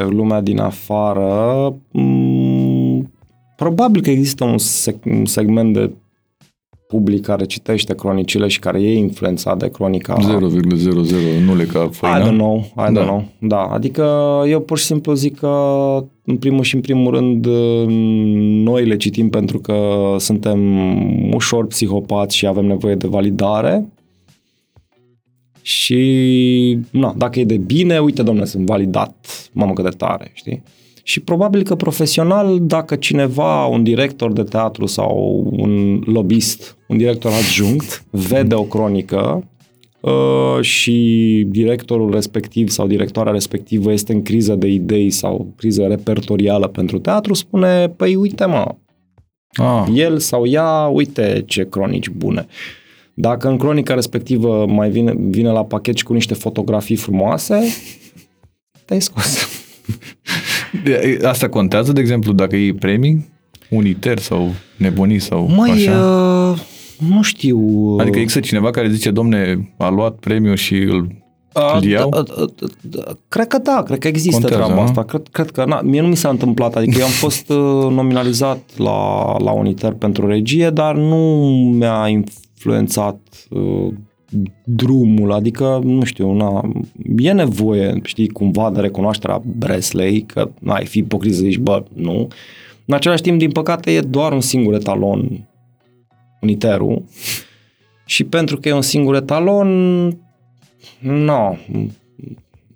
lumea 0.10 0.42
din 0.42 0.60
afară. 0.60 1.74
Mm, 1.92 3.12
Probabil 3.56 4.02
că 4.02 4.10
există 4.10 4.44
un, 4.44 4.56
seg- 4.58 5.04
un 5.06 5.26
segment 5.26 5.74
de 5.74 5.92
public 6.88 7.26
care 7.26 7.46
citește 7.46 7.96
cronicile 7.96 8.48
și 8.48 8.60
care 8.60 8.82
e 8.82 8.98
influențat 8.98 9.58
de 9.58 9.70
cronica. 9.70 10.18
0,00, 10.18 11.44
nu 11.46 11.56
le 11.56 11.64
ca 11.64 11.90
făina. 11.92 12.18
I 12.18 12.22
don't 12.22 12.36
know, 12.36 12.58
I 12.58 12.74
da. 12.76 13.02
don't 13.02 13.06
know. 13.06 13.26
Da, 13.40 13.62
adică 13.62 14.04
eu 14.48 14.60
pur 14.60 14.78
și 14.78 14.86
simplu 14.86 15.14
zic 15.14 15.40
că 15.40 15.48
în 16.26 16.38
primul 16.38 16.64
și 16.64 16.76
în 16.76 16.82
primul 16.82 17.14
rând 17.14 17.46
noi 18.64 18.86
le 18.86 18.98
citim 18.98 19.30
pentru 19.30 19.60
că 19.60 19.76
suntem 20.20 20.78
ușor 21.34 21.68
psihopați 21.68 22.36
și 22.36 22.48
avem 22.48 22.66
nevoie 22.66 22.96
de 22.96 23.08
validare 23.08 23.90
și 25.62 26.80
na, 26.92 27.14
dacă 27.18 27.40
e 27.40 27.44
de 27.44 27.58
bine, 27.58 28.00
uite 28.00 28.24
domnule, 28.24 28.46
sunt 28.46 28.66
validat, 28.66 29.16
mamă 29.52 29.74
cât 29.74 29.84
de 29.84 29.90
tare, 29.90 30.32
știi? 30.34 30.64
Și 31.08 31.20
probabil 31.20 31.64
că 31.64 31.76
profesional, 31.76 32.58
dacă 32.62 32.96
cineva, 32.96 33.66
un 33.66 33.84
director 33.84 34.34
de 34.34 34.44
teatru 34.44 34.86
sau 34.86 35.48
un 35.52 36.02
lobbyist, 36.06 36.78
un 36.88 36.98
director 36.98 37.32
adjunct, 37.32 38.06
vede 38.10 38.56
o 38.56 38.64
cronică 38.64 39.50
uh, 40.00 40.62
și 40.62 41.46
directorul 41.50 42.12
respectiv 42.12 42.70
sau 42.70 42.88
directoarea 42.88 43.32
respectivă 43.32 43.92
este 43.92 44.14
în 44.14 44.22
criză 44.22 44.56
de 44.56 44.68
idei 44.68 45.10
sau 45.10 45.54
criză 45.56 45.84
repertorială 45.84 46.68
pentru 46.68 47.00
teatru, 47.00 47.34
spune, 47.34 47.90
păi 47.90 48.16
uite 48.16 48.46
mă, 48.46 48.76
ah. 49.54 49.88
el 49.94 50.18
sau 50.18 50.46
ea, 50.46 50.88
uite 50.88 51.44
ce 51.46 51.70
cronici 51.70 52.10
bune. 52.10 52.46
Dacă 53.14 53.48
în 53.48 53.58
cronica 53.58 53.94
respectivă 53.94 54.66
mai 54.66 54.90
vine, 54.90 55.14
vine 55.18 55.50
la 55.50 55.66
pachet 55.66 55.96
și 55.96 56.04
cu 56.04 56.14
niște 56.14 56.34
fotografii 56.34 56.96
frumoase, 56.96 57.60
te-ai 58.86 59.02
scos. 59.02 59.38
Asta 61.24 61.50
contează, 61.50 61.92
de 61.92 62.00
exemplu, 62.00 62.32
dacă 62.32 62.56
e 62.56 62.74
premii, 62.74 63.30
uniter 63.70 64.20
sau 64.20 64.52
nebunii 64.78 65.20
sau 65.20 65.48
Măi, 65.56 65.72
așa? 65.72 65.92
Uh, 65.92 66.60
nu 67.10 67.22
știu. 67.22 67.60
Uh, 67.60 68.02
adică 68.02 68.20
există 68.20 68.40
cineva 68.40 68.72
care 68.72 68.90
zice, 68.90 69.12
domne, 69.12 69.74
a 69.78 69.90
luat 69.90 70.16
premiu 70.16 70.56
și 70.56 70.76
îl 70.76 71.26
îl 71.76 71.84
iau? 71.84 72.10
Da, 72.10 72.22
da, 72.22 72.46
da, 72.82 73.02
cred 73.28 73.48
că 73.48 73.58
da, 73.58 73.84
cred 73.86 74.00
că 74.00 74.08
există 74.08 74.40
Contează, 74.40 74.64
treaba 74.64 74.84
asta. 74.84 75.04
Cred, 75.04 75.28
cred 75.32 75.52
că, 75.52 75.66
na, 75.66 75.82
mie 75.82 76.02
nu 76.02 76.08
mi 76.08 76.16
s-a 76.16 76.30
întâmplat, 76.30 76.76
adică 76.76 77.00
eu 77.00 77.06
am 77.06 77.12
fost 77.12 77.50
uh, 77.50 77.92
nominalizat 77.92 78.60
la, 78.76 79.26
la 79.38 79.52
Uniter 79.52 79.92
pentru 79.92 80.28
regie, 80.28 80.70
dar 80.70 80.96
nu 80.96 81.46
mi-a 81.78 82.08
influențat 82.08 83.20
uh, 83.50 83.94
drumul, 84.64 85.32
adică, 85.32 85.80
nu 85.84 86.04
știu, 86.04 86.34
na, 86.34 86.72
e 87.18 87.32
nevoie, 87.32 88.00
știi, 88.04 88.28
cumva 88.28 88.72
de 88.72 88.80
recunoașterea 88.80 89.42
Bresley, 89.58 90.22
că 90.22 90.50
ai 90.66 90.86
fi 90.86 90.98
ipocrit 90.98 91.34
să 91.34 91.42
zici, 91.42 91.58
bă, 91.58 91.84
nu. 91.94 92.28
În 92.86 92.94
același 92.94 93.22
timp, 93.22 93.40
din 93.40 93.52
păcate, 93.52 93.92
e 93.92 94.02
doar 94.02 94.32
un 94.32 94.42
singur 94.42 94.74
etalon, 94.74 95.48
uniterul, 96.42 97.04
și 98.06 98.24
pentru 98.24 98.58
că 98.58 98.68
e 98.68 98.74
un 98.74 98.82
singur 98.82 99.16
etalon, 99.16 99.70
nu, 101.00 101.58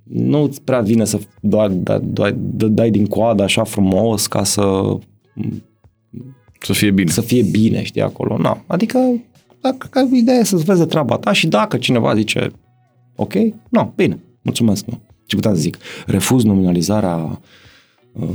nu 0.04 0.42
îți 0.42 0.62
prea 0.62 0.80
vine 0.80 1.06
să 1.06 1.20
dai, 1.42 1.70
dai, 1.70 2.00
dai, 2.02 2.36
dai 2.70 2.90
din 2.90 3.06
coadă 3.06 3.44
așa 3.44 3.64
frumos 3.64 4.28
ca 4.28 4.44
să 4.44 4.98
să 6.60 6.74
fie 6.74 6.92
bine. 6.92 7.12
Să 7.12 7.22
fie 7.22 7.44
bine, 7.44 7.84
știi, 7.84 8.02
acolo. 8.02 8.38
Na. 8.38 8.64
Adică 8.68 9.22
dacă 9.62 10.08
ideea 10.12 10.38
e 10.38 10.44
să-ți 10.44 10.64
vezi 10.64 10.80
de 10.80 10.86
treaba 10.86 11.18
ta 11.18 11.32
și 11.32 11.48
dacă 11.48 11.78
cineva 11.78 12.16
zice 12.16 12.52
ok, 13.16 13.34
nu, 13.34 13.54
no, 13.70 13.92
bine, 13.96 14.20
mulțumesc, 14.42 14.86
nu. 14.86 15.00
Ce 15.26 15.36
puteam 15.36 15.56
să 15.56 15.62
zic? 15.62 15.78
Refuz 16.06 16.44
nominalizarea 16.44 17.42
uh, 18.12 18.28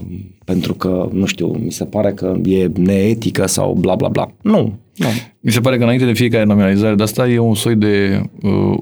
pentru 0.45 0.75
că, 0.75 1.09
nu 1.13 1.27
știu, 1.27 1.47
mi 1.47 1.73
se 1.73 1.85
pare 1.85 2.13
că 2.13 2.41
e 2.45 2.71
neetică 2.75 3.47
sau 3.47 3.75
bla 3.75 3.95
bla 3.95 4.09
bla. 4.09 4.33
Nu, 4.43 4.79
nu. 4.97 5.07
Mi 5.41 5.53
se 5.53 5.61
pare 5.61 5.77
că 5.77 5.83
înainte 5.83 6.05
de 6.05 6.13
fiecare 6.13 6.45
nominalizare 6.45 6.95
de 6.95 7.03
asta 7.03 7.29
e 7.29 7.39
un 7.39 7.55
soi 7.55 7.75
de 7.75 8.23
uh, 8.43 8.79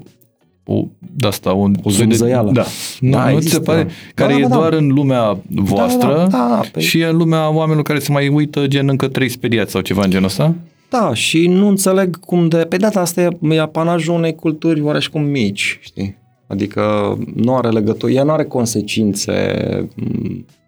o, 0.65 0.87
de 0.99 1.27
asta, 1.27 1.53
un 1.53 1.75
o 1.83 1.89
soi 1.89 2.05
de, 2.05 2.17
da. 2.17 2.65
Nu, 2.99 3.11
da, 3.11 3.29
nu 3.29 3.39
ți 3.39 3.49
se 3.49 3.59
pare? 3.59 3.83
Da. 3.83 3.89
Care 4.13 4.33
da, 4.33 4.39
da, 4.39 4.45
e 4.45 4.47
da. 4.47 4.55
doar 4.55 4.73
în 4.73 4.87
lumea 4.87 5.37
voastră 5.47 6.13
da, 6.13 6.37
da, 6.37 6.47
da, 6.49 6.61
da, 6.73 6.79
și 6.79 7.01
în 7.01 7.17
lumea 7.17 7.53
oamenilor 7.53 7.83
care 7.83 7.99
se 7.99 8.11
mai 8.11 8.27
uită 8.27 8.67
gen 8.67 8.89
încă 8.89 9.07
trei 9.07 9.29
speriați 9.29 9.71
sau 9.71 9.81
ceva 9.81 10.03
în 10.03 10.09
genul 10.09 10.25
ăsta? 10.25 10.55
Da, 10.99 11.13
și 11.13 11.47
nu 11.47 11.67
înțeleg 11.67 12.19
cum 12.19 12.47
de... 12.47 12.57
Pe 12.57 12.77
data 12.77 12.99
asta 12.99 13.21
e, 13.21 13.29
e 13.49 13.59
apanajul 13.59 14.13
unei 14.13 14.35
culturi 14.35 14.81
oareșcum 14.81 15.21
mici, 15.23 15.77
știi? 15.81 16.17
Adică 16.47 17.15
nu 17.35 17.55
are 17.55 17.69
legătură, 17.69 18.11
ea 18.11 18.23
nu 18.23 18.31
are 18.31 18.43
consecințe, 18.45 19.33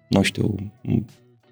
nu 0.09 0.21
știu, 0.21 0.55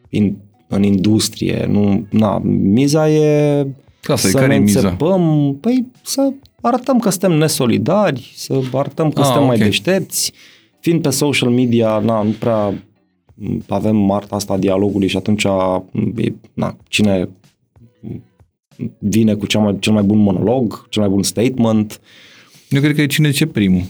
in, 0.09 0.37
în 0.67 0.83
industrie. 0.83 1.67
Nu, 1.71 2.05
na, 2.09 2.37
miza 2.43 3.09
e 3.09 3.59
Asta 4.07 4.27
e, 4.27 4.31
să 4.31 4.37
care 4.37 4.47
ne 4.47 4.55
e 4.55 4.59
miza? 4.59 4.79
înțepăm, 4.79 5.57
păi 5.61 5.85
să 6.01 6.31
arătăm 6.61 6.99
că 6.99 7.09
suntem 7.09 7.31
nesolidari, 7.31 8.31
să 8.35 8.61
arătăm 8.73 9.09
că 9.11 9.19
Ah, 9.19 9.25
suntem 9.25 9.45
mai 9.45 9.55
ok. 9.55 9.61
deștepți. 9.63 10.31
Fiind 10.79 11.01
pe 11.01 11.09
social 11.09 11.49
media, 11.49 11.99
na, 11.99 12.21
nu 12.21 12.35
prea 12.39 12.67
m, 13.35 13.63
avem 13.67 13.95
marta 13.95 14.35
asta 14.35 14.53
a 14.53 14.57
dialogului 14.57 15.07
și 15.07 15.17
atunci 15.17 15.43
m, 15.91 16.13
e, 16.17 16.33
na, 16.53 16.75
cine 16.87 17.29
vine 18.97 19.33
cu 19.33 19.45
cea 19.45 19.59
mai, 19.59 19.75
cel 19.79 19.93
mai 19.93 20.03
bun 20.03 20.17
monolog, 20.17 20.85
cel 20.89 21.01
mai 21.01 21.11
bun 21.11 21.23
statement, 21.23 21.99
Eu 22.69 22.81
cred 22.81 22.95
că 22.95 23.01
e 23.01 23.05
cine 23.05 23.31
ce 23.31 23.45
primul. 23.45 23.81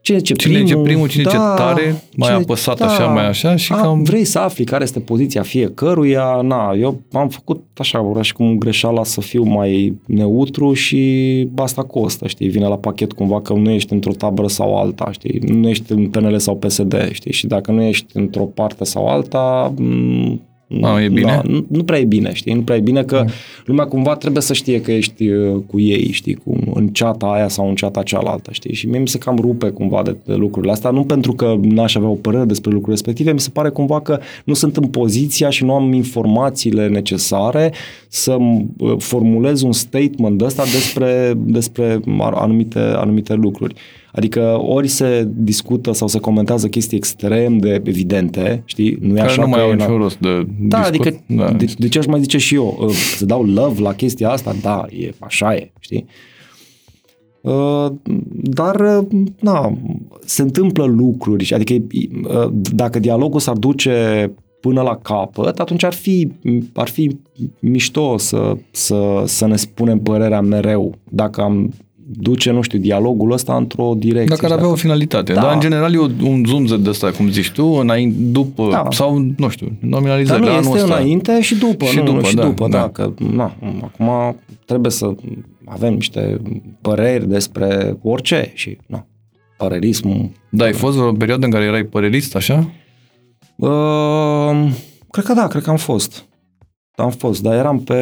Cine 0.00 0.18
ce 0.18 0.34
Cine 0.34 0.52
primul, 0.52 0.68
ce 0.68 0.76
primul, 0.76 1.08
cine 1.08 1.22
ce 1.22 1.36
tare, 1.36 2.02
mai 2.16 2.28
apăsat 2.34 2.80
așa, 2.80 3.04
mai 3.06 3.26
așa 3.26 3.56
și 3.56 3.72
A, 3.72 3.76
cam- 3.76 4.02
Vrei 4.02 4.24
să 4.24 4.38
afli 4.38 4.64
care 4.64 4.82
este 4.84 5.00
poziția 5.00 5.42
fiecăruia, 5.42 6.40
na, 6.42 6.72
eu 6.80 7.00
am 7.12 7.28
făcut 7.28 7.62
așa, 7.76 8.02
ora 8.02 8.22
și 8.22 8.32
cum 8.32 8.58
greșeala 8.58 9.04
să 9.04 9.20
fiu 9.20 9.42
mai 9.42 9.96
neutru 10.06 10.72
și 10.72 11.48
asta 11.56 11.82
costă, 11.82 12.26
știi, 12.26 12.48
vine 12.48 12.66
la 12.66 12.76
pachet 12.76 13.12
cumva 13.12 13.40
că 13.40 13.52
nu 13.52 13.70
ești 13.70 13.92
într-o 13.92 14.12
tabără 14.12 14.48
sau 14.48 14.76
alta, 14.76 15.08
știi, 15.12 15.38
nu 15.38 15.68
ești 15.68 15.92
în 15.92 16.06
PNL 16.08 16.38
sau 16.38 16.56
PSD, 16.56 17.08
știi, 17.12 17.32
și 17.32 17.46
dacă 17.46 17.70
nu 17.70 17.82
ești 17.82 18.06
într-o 18.12 18.44
parte 18.44 18.84
sau 18.84 19.06
alta, 19.06 19.74
m- 19.74 20.38
A, 20.82 21.02
e 21.02 21.08
bine? 21.08 21.30
Da, 21.30 21.42
nu, 21.44 21.66
nu 21.68 21.84
prea 21.84 21.98
e 21.98 22.04
bine, 22.04 22.32
știi? 22.32 22.54
Nu 22.54 22.62
prea 22.62 22.76
e 22.76 22.80
bine 22.80 23.02
că 23.02 23.24
lumea 23.64 23.84
cumva 23.84 24.16
trebuie 24.16 24.42
să 24.42 24.52
știe 24.52 24.80
că 24.80 24.92
ești 24.92 25.28
uh, 25.28 25.62
cu 25.66 25.80
ei, 25.80 26.10
știi? 26.12 26.34
Cu, 26.34 26.58
în 26.74 26.88
ceata 26.88 27.26
aia 27.26 27.48
sau 27.48 27.68
în 27.68 27.74
ceata 27.74 28.02
cealaltă, 28.02 28.50
știi? 28.52 28.74
Și 28.74 28.86
mie 28.86 28.98
mi 28.98 29.08
se 29.08 29.18
cam 29.18 29.36
rupe 29.36 29.68
cumva 29.70 30.02
de, 30.02 30.16
de 30.24 30.34
lucrurile 30.34 30.72
astea. 30.72 30.90
Nu 30.90 31.04
pentru 31.04 31.32
că 31.32 31.58
n-aș 31.60 31.94
avea 31.94 32.08
o 32.08 32.14
părere 32.14 32.44
despre 32.44 32.70
lucrurile 32.70 32.94
respective, 32.94 33.32
mi 33.32 33.40
se 33.40 33.50
pare 33.50 33.68
cumva 33.68 34.00
că 34.00 34.20
nu 34.44 34.54
sunt 34.54 34.76
în 34.76 34.86
poziția 34.86 35.50
și 35.50 35.64
nu 35.64 35.74
am 35.74 35.92
informațiile 35.92 36.88
necesare 36.88 37.72
să 38.08 38.36
uh, 38.78 38.94
formulez 38.98 39.62
un 39.62 39.72
statement 39.72 40.40
ăsta 40.40 40.62
despre, 40.62 41.32
despre 41.36 42.00
anumite, 42.18 42.78
anumite 42.78 43.34
lucruri. 43.34 43.74
Adică 44.14 44.58
ori 44.62 44.88
se 44.88 45.28
discută 45.36 45.92
sau 45.92 46.08
se 46.08 46.18
comentează 46.18 46.68
chestii 46.68 46.96
extrem 46.96 47.58
de 47.58 47.82
evidente, 47.84 48.62
știi? 48.64 48.98
Nu 49.00 49.12
e 49.12 49.16
Care 49.16 49.28
așa 49.28 49.42
nu 49.42 49.48
mai 49.48 49.58
că 49.58 49.64
au 49.64 49.70
e 49.70 49.74
niciun 49.74 49.96
rost 49.96 50.18
de 50.18 50.46
da, 50.60 50.78
discut. 50.90 51.06
adică 51.06 51.22
Da. 51.26 51.52
de, 51.52 51.74
de 51.78 51.88
ce 51.88 51.98
aș 51.98 52.06
mai 52.06 52.20
zice 52.20 52.38
și 52.38 52.54
eu? 52.54 52.78
Uh, 52.80 52.90
Să 53.16 53.24
dau 53.26 53.42
love 53.42 53.80
la 53.80 53.92
chestia 53.94 54.30
asta? 54.30 54.54
Da, 54.62 54.84
e, 54.98 55.10
așa 55.18 55.54
e, 55.54 55.72
știi? 55.80 56.06
Uh, 57.40 57.86
Dar, 58.42 58.80
uh, 58.80 59.06
na, 59.40 59.78
se 60.24 60.42
întâmplă 60.42 60.84
lucruri, 60.84 61.44
și- 61.44 61.54
adică 61.54 61.74
uh, 61.74 62.52
dacă 62.74 62.98
dialogul 62.98 63.40
s-ar 63.40 63.56
duce 63.56 64.30
până 64.60 64.82
la 64.82 64.96
capăt, 64.96 65.58
atunci 65.58 65.84
ar 65.84 65.92
fi, 65.92 66.32
ar 66.74 66.88
fi 66.88 67.16
mișto 67.60 68.18
să, 68.18 68.56
să, 68.70 69.22
să 69.26 69.46
ne 69.46 69.56
spunem 69.56 69.98
părerea 69.98 70.40
mereu. 70.40 70.94
Dacă 71.10 71.40
am 71.40 71.72
duce, 72.06 72.50
nu 72.50 72.60
știu, 72.62 72.78
dialogul 72.78 73.32
ăsta 73.32 73.56
într-o 73.56 73.94
direcție. 73.96 74.28
Dacă 74.28 74.44
ar 74.44 74.50
și 74.50 74.54
avea 74.54 74.66
o 74.66 74.68
dacă- 74.68 74.80
finalitate. 74.80 75.32
Da. 75.32 75.40
Dar, 75.40 75.54
în 75.54 75.60
general, 75.60 75.94
e 75.94 75.98
o- 75.98 76.08
un 76.28 76.42
zoom 76.46 76.64
de 76.64 76.88
ăsta, 76.88 77.10
cum 77.10 77.28
zici 77.30 77.50
tu, 77.50 77.64
înainte, 77.66 78.16
după, 78.20 78.68
Da. 78.70 78.86
sau, 78.90 79.18
nu 79.36 79.48
știu, 79.48 79.66
Dar 79.66 79.90
nominalizări. 79.90 80.40
nu, 80.40 80.46
la 80.46 80.52
este 80.56 80.66
anul 80.68 80.80
ăsta. 80.82 80.94
înainte 80.94 81.40
și 81.40 81.54
după. 81.54 81.84
Și 81.84 81.98
nu, 81.98 82.04
după, 82.04 82.26
și 82.26 82.34
da, 82.34 82.42
după, 82.44 82.68
da. 82.68 82.78
da. 82.78 82.88
Că, 82.88 83.12
na, 83.32 83.56
acum 83.82 84.36
trebuie 84.66 84.90
să 84.90 85.14
avem 85.64 85.94
niște 85.94 86.40
păreri 86.80 87.28
despre 87.28 87.96
orice 88.02 88.50
și, 88.54 88.76
na, 88.86 89.06
părerismul. 89.56 90.30
Da, 90.50 90.64
ai 90.64 90.72
fost 90.72 90.98
o 90.98 91.12
perioadă 91.12 91.44
în 91.44 91.50
care 91.50 91.64
erai 91.64 91.82
părerist, 91.84 92.36
așa? 92.36 92.70
Uh, 93.56 94.72
cred 95.10 95.24
că 95.24 95.32
da, 95.34 95.46
cred 95.46 95.62
că 95.62 95.70
am 95.70 95.76
fost. 95.76 96.24
Am 96.96 97.10
fost, 97.10 97.42
dar 97.42 97.54
eram 97.54 97.78
pe... 97.80 97.94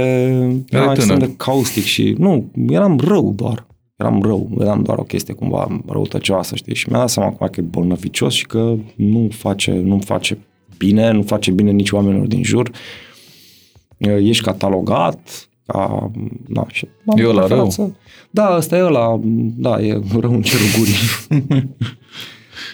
Eram 0.71 0.91
extrem 0.91 1.07
tânăr. 1.17 1.19
de 1.19 1.35
caustic 1.37 1.83
și... 1.83 2.15
Nu, 2.19 2.51
eram 2.69 2.99
rău 3.05 3.33
doar. 3.37 3.67
Eram 3.97 4.23
rău, 4.23 4.51
eram 4.61 4.83
doar 4.83 4.99
o 4.99 5.03
chestie 5.03 5.35
cumva 5.35 5.81
răutăcioasă, 5.87 6.55
știi? 6.55 6.75
Și 6.75 6.89
mi-a 6.89 6.99
dat 6.99 7.09
seama 7.09 7.29
acum 7.29 7.49
că 7.49 7.61
e 7.61 7.63
bolnăvicios 7.63 8.35
și 8.35 8.47
că 8.47 8.75
nu 8.97 9.29
face, 9.31 9.73
nu 9.73 9.99
face 9.99 10.39
bine, 10.79 11.11
nu 11.11 11.23
face 11.23 11.51
bine 11.51 11.71
nici 11.71 11.91
oamenilor 11.91 12.27
din 12.27 12.43
jur. 12.43 12.71
Uh, 13.99 14.17
Ești 14.19 14.45
catalogat 14.45 15.49
ca... 15.67 16.11
Da, 16.49 16.67
și 16.69 16.89
am 17.07 17.19
E 17.19 17.27
ăla 17.27 17.39
preferat 17.39 17.59
rău? 17.59 17.71
Să... 17.71 17.91
Da, 18.31 18.57
ăsta 18.57 18.77
e 18.77 18.83
ăla, 18.83 19.21
da, 19.57 19.81
e 19.81 20.01
rău 20.21 20.33
în 20.33 20.43
cerul 20.43 20.67
gurii. 20.79 20.97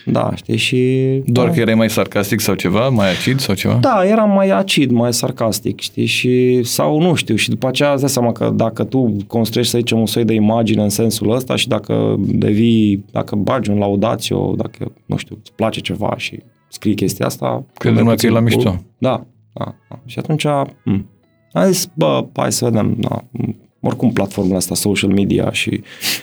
da, 0.05 0.31
știi, 0.35 0.57
și... 0.57 0.97
Doar 1.24 1.47
da. 1.47 1.53
că 1.53 1.61
erai 1.61 1.74
mai 1.74 1.91
sarcastic 1.91 2.41
sau 2.41 2.55
ceva, 2.55 2.89
mai 2.89 3.11
acid 3.11 3.39
sau 3.41 3.55
ceva? 3.55 3.74
Da, 3.74 4.03
eram 4.05 4.31
mai 4.31 4.51
acid, 4.51 4.91
mai 4.91 5.12
sarcastic, 5.12 5.81
știi, 5.81 6.07
și, 6.07 6.62
sau 6.62 7.01
nu 7.01 7.14
știu, 7.14 7.35
și 7.35 7.49
după 7.49 7.66
aceea 7.66 7.93
îți 7.93 8.01
dai 8.01 8.11
seama 8.11 8.33
că 8.33 8.53
dacă 8.55 8.85
tu 8.85 9.16
construiești, 9.26 9.72
să 9.72 9.79
zicem, 9.79 9.99
un 9.99 10.07
soi 10.07 10.24
de 10.24 10.35
imagine 10.35 10.83
în 10.83 10.89
sensul 10.89 11.31
ăsta 11.31 11.57
și 11.57 11.68
dacă 11.68 12.16
devii, 12.18 13.05
dacă 13.12 13.37
bagi 13.37 13.70
un 13.70 13.79
laudațiu, 13.79 14.55
dacă, 14.57 14.93
nu 15.07 15.16
știu, 15.16 15.37
îți 15.41 15.53
place 15.53 15.81
ceva 15.81 16.14
și 16.16 16.43
scrii 16.68 16.95
chestia 16.95 17.26
asta... 17.26 17.64
Crede 17.74 17.99
numai 17.99 18.16
că 18.16 18.26
e 18.26 18.31
la 18.31 18.41
mișto. 18.41 18.85
Da, 18.99 19.26
da, 19.53 19.74
da. 19.89 20.01
Și 20.07 20.18
atunci, 20.18 20.45
m- 20.47 21.05
am 21.53 21.70
zis, 21.70 21.91
bă, 21.95 22.26
hai 22.37 22.53
să 22.53 22.64
vedem, 22.64 22.97
da, 22.99 23.24
m- 23.24 23.68
oricum 23.81 24.12
platformele 24.12 24.57
astea, 24.57 24.76
social 24.76 25.11
media 25.11 25.53
și 25.53 25.83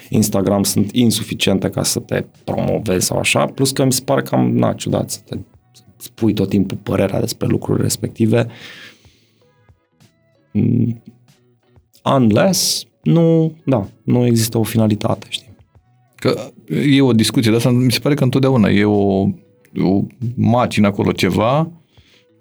Instagram 0.10 0.64
sunt 0.64 0.92
insuficiente 0.92 1.70
ca 1.70 1.84
să 1.84 2.00
te 2.00 2.26
promovezi 2.44 3.06
sau 3.06 3.18
așa, 3.18 3.46
plus 3.46 3.72
că 3.72 3.86
mi 3.86 3.92
se 3.92 4.02
pare 4.06 4.22
cam, 4.22 4.56
na, 4.56 4.74
ciudat 4.74 5.10
să 5.10 5.20
te 5.26 5.38
spui 5.98 6.34
tot 6.34 6.50
timpul 6.50 6.78
părerea 6.84 7.20
despre 7.20 7.48
lucruri 7.48 7.82
respective. 7.82 8.48
Mm, 10.52 11.02
Unless, 12.16 12.86
nu, 13.04 13.56
da, 13.66 13.88
nu 14.04 14.26
există 14.26 14.58
o 14.58 14.64
finalitate, 14.64 15.26
știi? 15.30 15.56
Că 16.16 16.52
e 16.70 17.02
o 17.02 17.14
discuție 17.14 17.52
de 17.52 17.58
asta, 17.58 17.70
mi 17.70 17.92
se 17.92 18.00
pare 18.00 18.16
că 18.16 18.24
întotdeauna 18.24 18.70
e 18.70 18.84
o, 18.84 19.28
o 19.84 20.04
macină 20.36 20.88
acolo 20.88 21.12
ceva, 21.12 21.72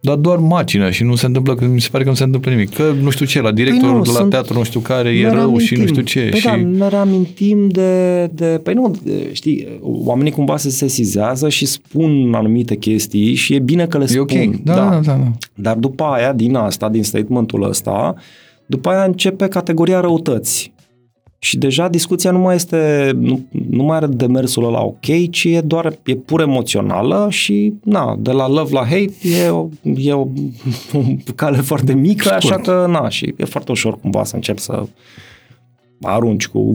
dar 0.04 0.16
doar 0.16 0.38
macină 0.38 0.90
și 0.90 1.02
nu 1.04 1.14
se 1.14 1.26
întâmplă, 1.26 1.54
că 1.54 1.64
mi 1.64 1.80
se 1.80 1.88
pare 1.90 2.02
că 2.04 2.10
nu 2.10 2.14
se 2.16 2.24
întâmplă 2.24 2.50
nimic. 2.50 2.74
Că 2.74 2.92
nu 3.02 3.10
știu 3.10 3.26
ce, 3.26 3.40
la 3.40 3.52
directorul 3.52 3.88
Păi 3.88 3.96
nu, 3.98 4.02
de 4.04 4.10
la 4.10 4.16
sunt- 4.18 4.30
teatru 4.30 4.54
nu 4.58 4.62
știu 4.64 4.80
care 4.80 5.08
e 5.08 5.22
Ne 5.22 5.30
rău 5.32 5.58
și 5.58 5.74
nu 5.74 5.78
reamintim. 5.84 6.04
știu 6.06 6.20
ce. 6.22 6.28
Păi 6.28 6.38
și... 6.38 6.46
da, 6.46 6.56
ne 6.56 6.88
reamintim 6.88 7.68
de, 7.68 8.24
de... 8.26 8.60
Păi 8.62 8.74
nu, 8.74 8.94
de- 9.02 9.28
știi, 9.32 9.78
oamenii 9.80 10.32
cumva 10.32 10.56
se 10.56 10.68
sesizează 10.70 11.48
și 11.48 11.66
spun 11.66 12.32
anumite 12.34 12.76
chestii 12.76 13.34
și 13.34 13.54
e 13.54 13.58
bine 13.58 13.86
că 13.86 13.98
le 13.98 14.04
E 14.04 14.06
spun. 14.06 14.20
ok. 14.22 14.62
Da, 14.64 14.74
da, 14.74 14.88
da. 14.90 15.00
da. 15.12 15.30
Dar 15.54 15.76
după 15.76 16.04
aia, 16.04 16.32
din 16.32 16.54
asta, 16.54 16.88
din 16.88 17.02
statementul 17.02 17.62
ăsta, 17.68 18.14
după 18.66 18.88
aia 18.88 19.04
începe 19.04 19.46
categoria 19.48 20.00
răutăți. 20.00 20.72
Și 21.44 21.58
deja 21.58 21.88
discuția 21.88 22.30
nu 22.30 22.38
mai 22.38 22.54
este, 22.54 23.12
nu, 23.20 23.40
nu 23.70 23.82
mai 23.82 23.96
are 23.96 24.06
demersul 24.06 24.64
ăla 24.64 24.84
ok, 24.84 25.30
ci 25.30 25.44
e 25.44 25.60
doar, 25.60 25.98
e 26.04 26.14
pur 26.14 26.40
emoțională 26.40 27.26
și, 27.30 27.72
na, 27.82 28.16
de 28.18 28.30
la 28.32 28.48
love 28.48 28.72
la 28.72 28.80
hate 28.80 29.12
e 29.44 29.48
o, 29.48 29.68
e 29.96 30.12
o, 30.12 30.20
o 30.20 31.00
cale 31.34 31.56
foarte 31.56 31.94
mică, 31.94 32.22
Scurt. 32.28 32.44
așa 32.44 32.56
că, 32.58 32.86
na, 32.90 33.08
și 33.08 33.34
e 33.36 33.44
foarte 33.44 33.70
ușor 33.70 34.00
cumva 34.00 34.24
să 34.24 34.34
încep 34.34 34.58
să 34.58 34.82
arunci 36.00 36.46
cu 36.46 36.72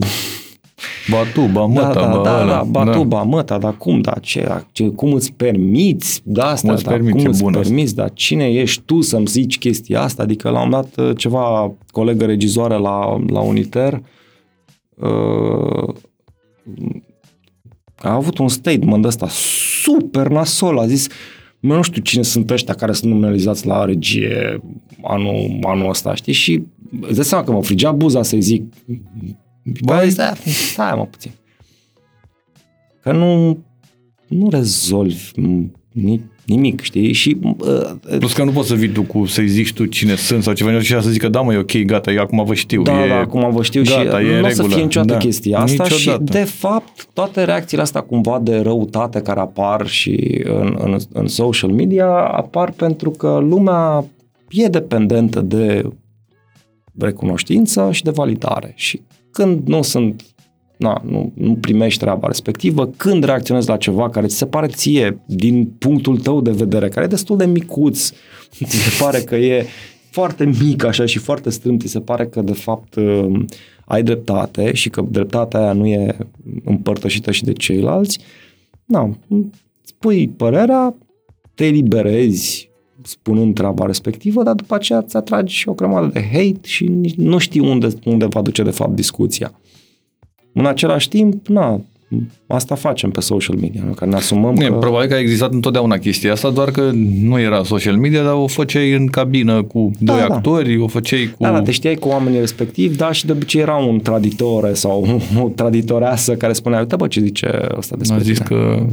Ba 1.10 1.16
tu, 1.34 1.40
ba 1.52 1.64
măta, 1.64 1.92
da, 1.92 2.00
da, 2.00 2.06
ba 2.06 2.22
da, 2.22 2.40
ăla. 2.40 2.52
da, 2.52 2.62
ba 2.62 2.84
tu, 2.84 3.04
ba 3.04 3.22
măta, 3.22 3.58
dar 3.58 3.74
cum, 3.76 4.00
da, 4.00 4.12
ce, 4.20 4.64
ce, 4.72 4.84
cum 4.88 5.12
îți 5.12 5.32
permiți, 5.32 6.20
da, 6.24 6.44
asta, 6.46 6.66
Cum 6.66 6.76
îți 6.76 6.84
da, 6.84 6.90
permiți, 6.90 7.16
cum 7.16 7.24
e 7.24 7.28
îți 7.28 7.42
bun 7.42 7.54
asta. 7.54 7.62
permiți, 7.66 7.94
dar 7.94 8.10
cine 8.12 8.50
ești 8.50 8.82
tu 8.84 9.00
să-mi 9.00 9.26
zici 9.26 9.58
chestia 9.58 10.02
asta? 10.02 10.22
Adică 10.22 10.50
la 10.50 10.62
un 10.62 10.68
moment 10.68 10.94
dat 10.94 11.16
ceva 11.16 11.72
colegă 11.90 12.24
regizoare 12.24 12.78
la, 12.78 13.20
la 13.26 13.40
Uniter 13.40 13.92
uh, 13.92 14.00
a 17.96 18.12
avut 18.12 18.38
un 18.38 18.48
statement 18.48 19.04
ăsta 19.04 19.28
super 19.82 20.28
nasol, 20.28 20.78
a 20.78 20.86
zis 20.86 21.08
Mă, 21.62 21.74
nu 21.74 21.82
știu 21.82 22.02
cine 22.02 22.22
sunt 22.22 22.50
ăștia 22.50 22.74
care 22.74 22.92
sunt 22.92 23.10
nominalizați 23.10 23.66
la 23.66 23.84
regie 23.84 24.62
anul, 25.02 25.58
anul 25.62 25.88
ăsta, 25.88 26.14
știi? 26.14 26.32
Și 26.32 26.62
îți 27.00 27.14
dai 27.14 27.24
seama 27.24 27.44
că 27.44 27.52
mă 27.52 27.62
frigea 27.62 27.92
buza 27.92 28.22
să-i 28.22 28.40
zic 28.40 28.62
Băi, 29.82 30.10
stai, 30.10 30.34
stai 30.44 30.96
mă 30.96 31.06
puțin. 31.06 31.30
Că 33.02 33.12
nu, 33.12 33.58
nu 34.28 34.48
rezolvi 34.50 35.30
ni- 35.92 36.30
nimic, 36.50 36.80
știi? 36.80 37.12
Și 37.12 37.36
uh, 37.42 38.18
Plus 38.18 38.32
că 38.32 38.44
nu 38.44 38.50
poți 38.50 38.68
să 38.68 38.74
vii 38.74 38.88
tu 38.88 39.02
cu 39.02 39.26
să-i 39.26 39.48
zici 39.48 39.72
tu 39.72 39.84
cine 39.84 40.14
sunt 40.14 40.42
sau 40.42 40.52
ceva 40.52 40.80
și 40.80 41.00
să 41.00 41.10
zică 41.10 41.28
da 41.28 41.40
mă 41.40 41.52
e 41.52 41.56
ok, 41.56 41.76
gata, 41.84 42.12
eu 42.12 42.20
acum 42.22 42.44
vă 42.44 42.54
știu. 42.54 42.82
da, 42.82 43.04
e... 43.04 43.08
da, 43.08 43.16
acum 43.18 43.50
vă 43.50 43.62
știu 43.62 43.82
gata, 43.82 44.18
și 44.20 44.26
e 44.26 44.34
în 44.34 44.40
nu 44.40 44.46
o 44.46 44.50
să 44.50 44.56
regulă. 44.56 44.74
fie 44.74 44.82
niciodată 44.82 45.12
Da. 45.12 45.18
chestia 45.18 45.58
asta 45.58 45.82
Niciodată. 45.88 46.24
și 46.24 46.32
de 46.32 46.44
fapt 46.44 47.08
toate 47.12 47.44
reacțiile 47.44 47.82
astea 47.82 48.00
cumva 48.00 48.40
de 48.42 48.56
răutate 48.56 49.20
care 49.20 49.40
apar 49.40 49.86
și 49.86 50.42
în, 50.44 50.76
în, 50.80 50.96
în 51.12 51.26
social 51.26 51.70
media 51.70 52.06
apar 52.16 52.70
pentru 52.70 53.10
că 53.10 53.38
lumea 53.48 54.04
e 54.50 54.66
dependentă 54.66 55.40
de 55.40 55.82
recunoștință 56.98 57.88
și 57.92 58.02
de 58.02 58.10
validare 58.10 58.72
și 58.76 59.02
când 59.30 59.60
nu 59.68 59.82
sunt 59.82 60.22
na, 60.80 61.02
nu, 61.06 61.32
nu 61.34 61.54
primești 61.54 62.00
treaba 62.00 62.26
respectivă, 62.26 62.86
când 62.96 63.24
reacționezi 63.24 63.68
la 63.68 63.76
ceva 63.76 64.10
care 64.10 64.26
ți 64.26 64.36
se 64.36 64.46
pare 64.46 64.66
ție, 64.66 65.20
din 65.26 65.64
punctul 65.78 66.18
tău 66.18 66.40
de 66.40 66.50
vedere, 66.50 66.88
care 66.88 67.04
e 67.04 67.08
destul 67.08 67.36
de 67.36 67.46
micuț, 67.46 68.12
ți 68.64 68.76
se 68.76 69.02
pare 69.02 69.18
că 69.18 69.36
e 69.36 69.66
foarte 70.10 70.44
mic 70.44 70.84
așa 70.84 71.06
și 71.06 71.18
foarte 71.18 71.50
strâmt, 71.50 71.80
ți 71.80 71.88
se 71.88 72.00
pare 72.00 72.26
că 72.26 72.40
de 72.40 72.52
fapt 72.52 72.94
uh, 72.94 73.44
ai 73.84 74.02
dreptate 74.02 74.74
și 74.74 74.90
că 74.90 75.04
dreptatea 75.10 75.60
aia 75.60 75.72
nu 75.72 75.86
e 75.86 76.16
împărtășită 76.64 77.30
și 77.30 77.44
de 77.44 77.52
ceilalți, 77.52 78.18
na, 78.84 79.18
spui 79.82 80.28
părerea, 80.28 80.96
te 81.54 81.66
eliberezi 81.66 82.70
spunând 83.02 83.54
treaba 83.54 83.86
respectivă, 83.86 84.42
dar 84.42 84.54
după 84.54 84.74
aceea 84.74 84.98
îți 84.98 85.16
atragi 85.16 85.54
și 85.54 85.68
o 85.68 85.72
grămadă 85.72 86.06
de 86.06 86.22
hate 86.32 86.60
și 86.62 86.84
nu 87.16 87.38
știi 87.38 87.60
unde, 87.60 87.88
unde 88.04 88.26
va 88.26 88.42
duce 88.42 88.62
de 88.62 88.70
fapt 88.70 88.94
discuția. 88.94 89.59
În 90.52 90.66
același 90.66 91.08
timp, 91.08 91.46
na, 91.46 91.80
asta 92.46 92.74
facem 92.74 93.10
pe 93.10 93.20
social 93.20 93.56
media, 93.56 93.82
nu? 93.86 93.92
că 93.92 94.04
ne 94.04 94.14
asumăm 94.14 94.56
E, 94.56 94.66
că... 94.66 94.72
Probabil 94.72 95.08
că 95.08 95.14
a 95.14 95.18
existat 95.18 95.52
întotdeauna 95.52 95.96
chestia 95.98 96.32
asta, 96.32 96.50
doar 96.50 96.70
că 96.70 96.90
nu 97.20 97.40
era 97.40 97.62
social 97.62 97.96
media, 97.96 98.22
dar 98.22 98.32
o 98.32 98.46
făceai 98.46 98.92
în 98.92 99.06
cabină 99.06 99.62
cu 99.62 99.90
Da, 99.98 100.12
doi 100.12 100.26
da. 100.28 100.34
actori, 100.34 100.78
o 100.78 100.86
făceai 100.86 101.34
cu... 101.36 101.42
Da, 101.42 101.50
da, 101.52 101.62
te 101.62 101.70
știai 101.70 101.94
cu 101.94 102.08
oamenii 102.08 102.40
respectivi, 102.40 102.96
da, 102.96 103.12
și 103.12 103.26
de 103.26 103.32
obicei 103.32 103.60
era 103.60 103.76
un 103.76 104.00
traditore 104.00 104.74
sau 104.74 105.20
o 105.44 105.48
traditoreasă 105.48 106.34
care 106.34 106.52
spunea, 106.52 106.78
uite 106.78 106.96
bă, 106.96 107.06
ce 107.06 107.20
zice 107.20 107.68
ăsta 107.76 107.96
despre 107.96 108.16
a 108.16 108.20
zis 108.20 108.38
tine?" 108.38 108.48
că 108.48 108.86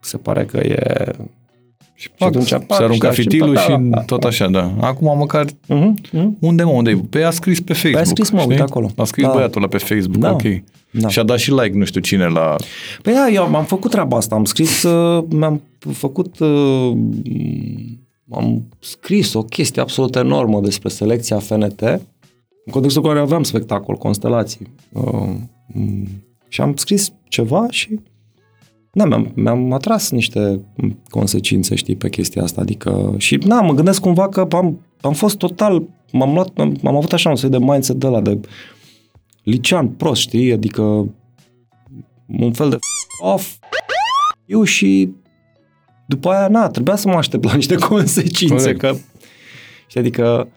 Se 0.00 0.16
pare 0.16 0.44
că 0.44 0.56
e... 0.56 1.10
și, 1.98 2.10
pac, 2.18 2.28
atunci 2.28 2.46
se 2.46 2.56
pac, 2.58 2.80
arunca 2.80 3.10
și 3.12 3.16
da, 3.16 3.22
fitilul 3.30 3.56
și- 3.56 3.62
și, 3.62 3.68
da, 3.68 3.76
da, 3.76 3.88
da. 3.96 4.00
tot 4.02 4.24
așa, 4.24 4.48
da. 4.48 4.72
Acum 4.80 5.18
măcar, 5.18 5.44
Uh-huh, 5.46 5.92
uh-huh. 6.12 6.26
unde 6.40 6.62
mă, 6.62 6.70
unde 6.70 7.00
Pe 7.10 7.22
a 7.22 7.30
scris 7.30 7.60
pe 7.60 7.72
Facebook. 7.72 8.00
a 8.00 8.04
scris, 8.04 8.30
mă, 8.30 8.38
știi? 8.38 8.50
uite 8.50 8.62
acolo. 8.62 8.90
A 8.96 9.04
scris 9.04 9.24
Da. 9.26 9.32
băiatul 9.32 9.60
ăla 9.60 9.68
pe 9.70 9.78
Facebook, 9.78 10.16
Da. 10.16 10.30
ok. 10.32 10.42
Da. 10.90 11.08
Și 11.08 11.18
a 11.18 11.22
dat 11.22 11.38
și 11.38 11.50
like, 11.52 11.76
nu 11.76 11.84
știu 11.84 12.00
cine, 12.00 12.26
la... 12.26 12.56
Păi 13.02 13.12
da, 13.12 13.28
eu 13.32 13.54
am 13.54 13.64
făcut 13.64 13.90
treaba 13.90 14.16
asta, 14.16 14.34
am 14.34 14.44
scris, 14.44 14.82
uh, 14.82 15.24
mi-am 15.28 15.62
făcut, 15.92 16.38
uh, 16.38 16.92
am 18.30 18.64
scris 18.80 19.32
o 19.34 19.42
chestie 19.42 19.82
absolut 19.82 20.16
enormă 20.16 20.60
despre 20.60 20.88
selecția 20.88 21.38
FNT, 21.38 21.80
în 21.80 22.72
contextul 22.72 23.02
în 23.02 23.08
care 23.08 23.20
aveam 23.20 23.42
spectacol, 23.42 23.94
constelații. 23.96 24.66
Uh, 24.92 25.28
mm, 25.66 26.06
și 26.48 26.60
am 26.60 26.72
scris 26.76 27.12
ceva 27.28 27.66
și 27.70 28.00
da, 28.96 29.04
mi-am, 29.04 29.32
mi-am 29.34 29.72
atras 29.72 30.10
niște 30.10 30.60
consecințe, 31.10 31.74
știi, 31.74 31.96
pe 31.96 32.08
chestia 32.08 32.42
asta, 32.42 32.60
adică, 32.60 33.14
și 33.16 33.36
da, 33.36 33.60
mă 33.60 33.74
gândesc 33.74 34.00
cumva 34.00 34.28
că 34.28 34.46
am, 34.50 34.80
am 35.00 35.12
fost 35.12 35.36
total, 35.36 35.82
m-am 36.12 36.32
luat, 36.32 36.58
am, 36.58 36.76
am 36.84 36.96
avut 36.96 37.12
așa 37.12 37.30
un 37.30 37.36
soi 37.36 37.50
de 37.50 37.58
mindset 37.58 37.96
de 37.96 38.06
ăla, 38.06 38.20
de 38.20 38.40
licean 39.42 39.88
prost, 39.88 40.20
știi, 40.20 40.52
adică 40.52 40.82
un 42.26 42.52
fel 42.52 42.70
de 42.70 42.78
off 43.22 43.56
eu 44.46 44.62
și 44.64 45.12
după 46.06 46.30
aia, 46.30 46.48
na, 46.48 46.68
trebuia 46.68 46.96
să 46.96 47.08
mă 47.08 47.14
aștept 47.14 47.44
la 47.44 47.54
niște 47.54 47.74
consecințe, 47.88 48.54
Corect. 48.54 48.80
că, 48.80 48.94
știi, 49.86 50.00
adică, 50.00 50.48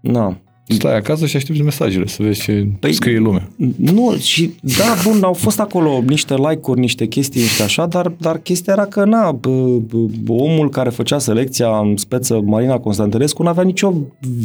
na, 0.00 0.40
Stai 0.74 0.96
acasă 0.96 1.26
și 1.26 1.36
aștepți 1.36 1.62
mesajele, 1.62 2.06
să 2.06 2.22
vezi 2.22 2.40
ce 2.42 2.66
Păi- 2.86 2.90
scrie 2.92 3.18
lumea. 3.18 3.48
nu, 3.76 4.16
și 4.16 4.50
da, 4.62 5.10
bun, 5.10 5.22
au 5.22 5.32
fost 5.32 5.60
acolo 5.60 6.02
niște 6.06 6.34
like-uri, 6.34 6.80
niște 6.80 7.06
chestii, 7.06 7.40
niște 7.40 7.62
așa, 7.62 7.86
dar, 7.86 8.08
dar 8.08 8.38
chestia 8.38 8.72
era 8.72 8.86
că, 8.86 9.04
na, 9.04 9.32
bă, 9.32 9.78
bă, 10.22 10.32
omul 10.32 10.68
care 10.70 10.90
făcea 10.90 11.18
selecția 11.18 11.78
în 11.78 11.96
speță, 11.96 12.40
Marina 12.44 12.78
Constantinescu, 12.78 13.42
nu 13.42 13.48
avea 13.48 13.62
nicio 13.62 13.92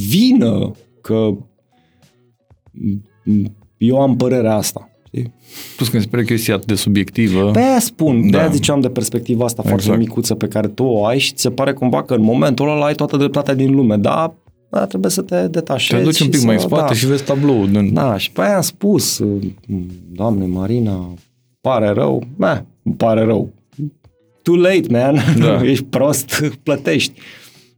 vină 0.09 0.71
că 1.01 1.29
eu 3.77 4.01
am 4.01 4.15
părerea 4.15 4.55
asta. 4.55 4.89
Știi? 5.07 5.33
Plus 5.75 5.87
că 5.89 5.95
mi 5.97 6.01
se 6.03 6.09
pare 6.09 6.23
chestia 6.23 6.53
atât 6.53 6.67
de 6.67 6.75
subiectivă. 6.75 7.51
Pe 7.51 7.59
aia 7.59 7.79
spun, 7.79 8.21
de 8.21 8.29
Da. 8.29 8.37
aia 8.39 8.49
ziceam 8.49 8.79
de 8.79 8.89
perspectiva 8.89 9.45
asta 9.45 9.61
foarte 9.61 9.81
Exact. 9.83 9.99
micuță 9.99 10.35
pe 10.35 10.47
care 10.47 10.67
tu 10.67 10.83
o 10.83 11.05
ai 11.05 11.19
și 11.19 11.33
ți 11.33 11.41
se 11.41 11.49
pare 11.49 11.73
cumva 11.73 12.03
că 12.03 12.13
în 12.13 12.21
momentul 12.21 12.69
ăla 12.69 12.85
ai 12.85 12.93
toată 12.95 13.17
dreptatea 13.17 13.53
din 13.53 13.75
lume, 13.75 13.97
da, 13.97 14.33
da 14.69 14.85
trebuie 14.85 15.11
să 15.11 15.21
te 15.21 15.47
detașezi. 15.47 16.01
te 16.01 16.05
duci 16.07 16.19
un 16.19 16.25
și 16.25 16.31
pic 16.31 16.39
să, 16.39 16.45
mai 16.45 16.55
în 16.55 16.61
spate 16.61 16.87
da. 16.87 16.93
și 16.93 17.05
vezi 17.05 17.23
tabloul. 17.23 17.69
Din... 17.69 17.93
Da, 17.93 18.17
și 18.17 18.31
pe 18.31 18.41
aia 18.41 18.55
am 18.55 18.61
spus, 18.61 19.21
doamne 20.11 20.45
Marina, 20.45 21.13
pare 21.61 21.89
rău, 21.89 22.23
na, 22.37 22.65
îmi 22.83 22.95
pare 22.95 23.23
rău. 23.23 23.49
Too 24.41 24.55
late, 24.55 24.85
man, 24.89 25.19
Da. 25.39 25.63
ești 25.69 25.83
prost, 25.83 26.43
plătești. 26.63 27.19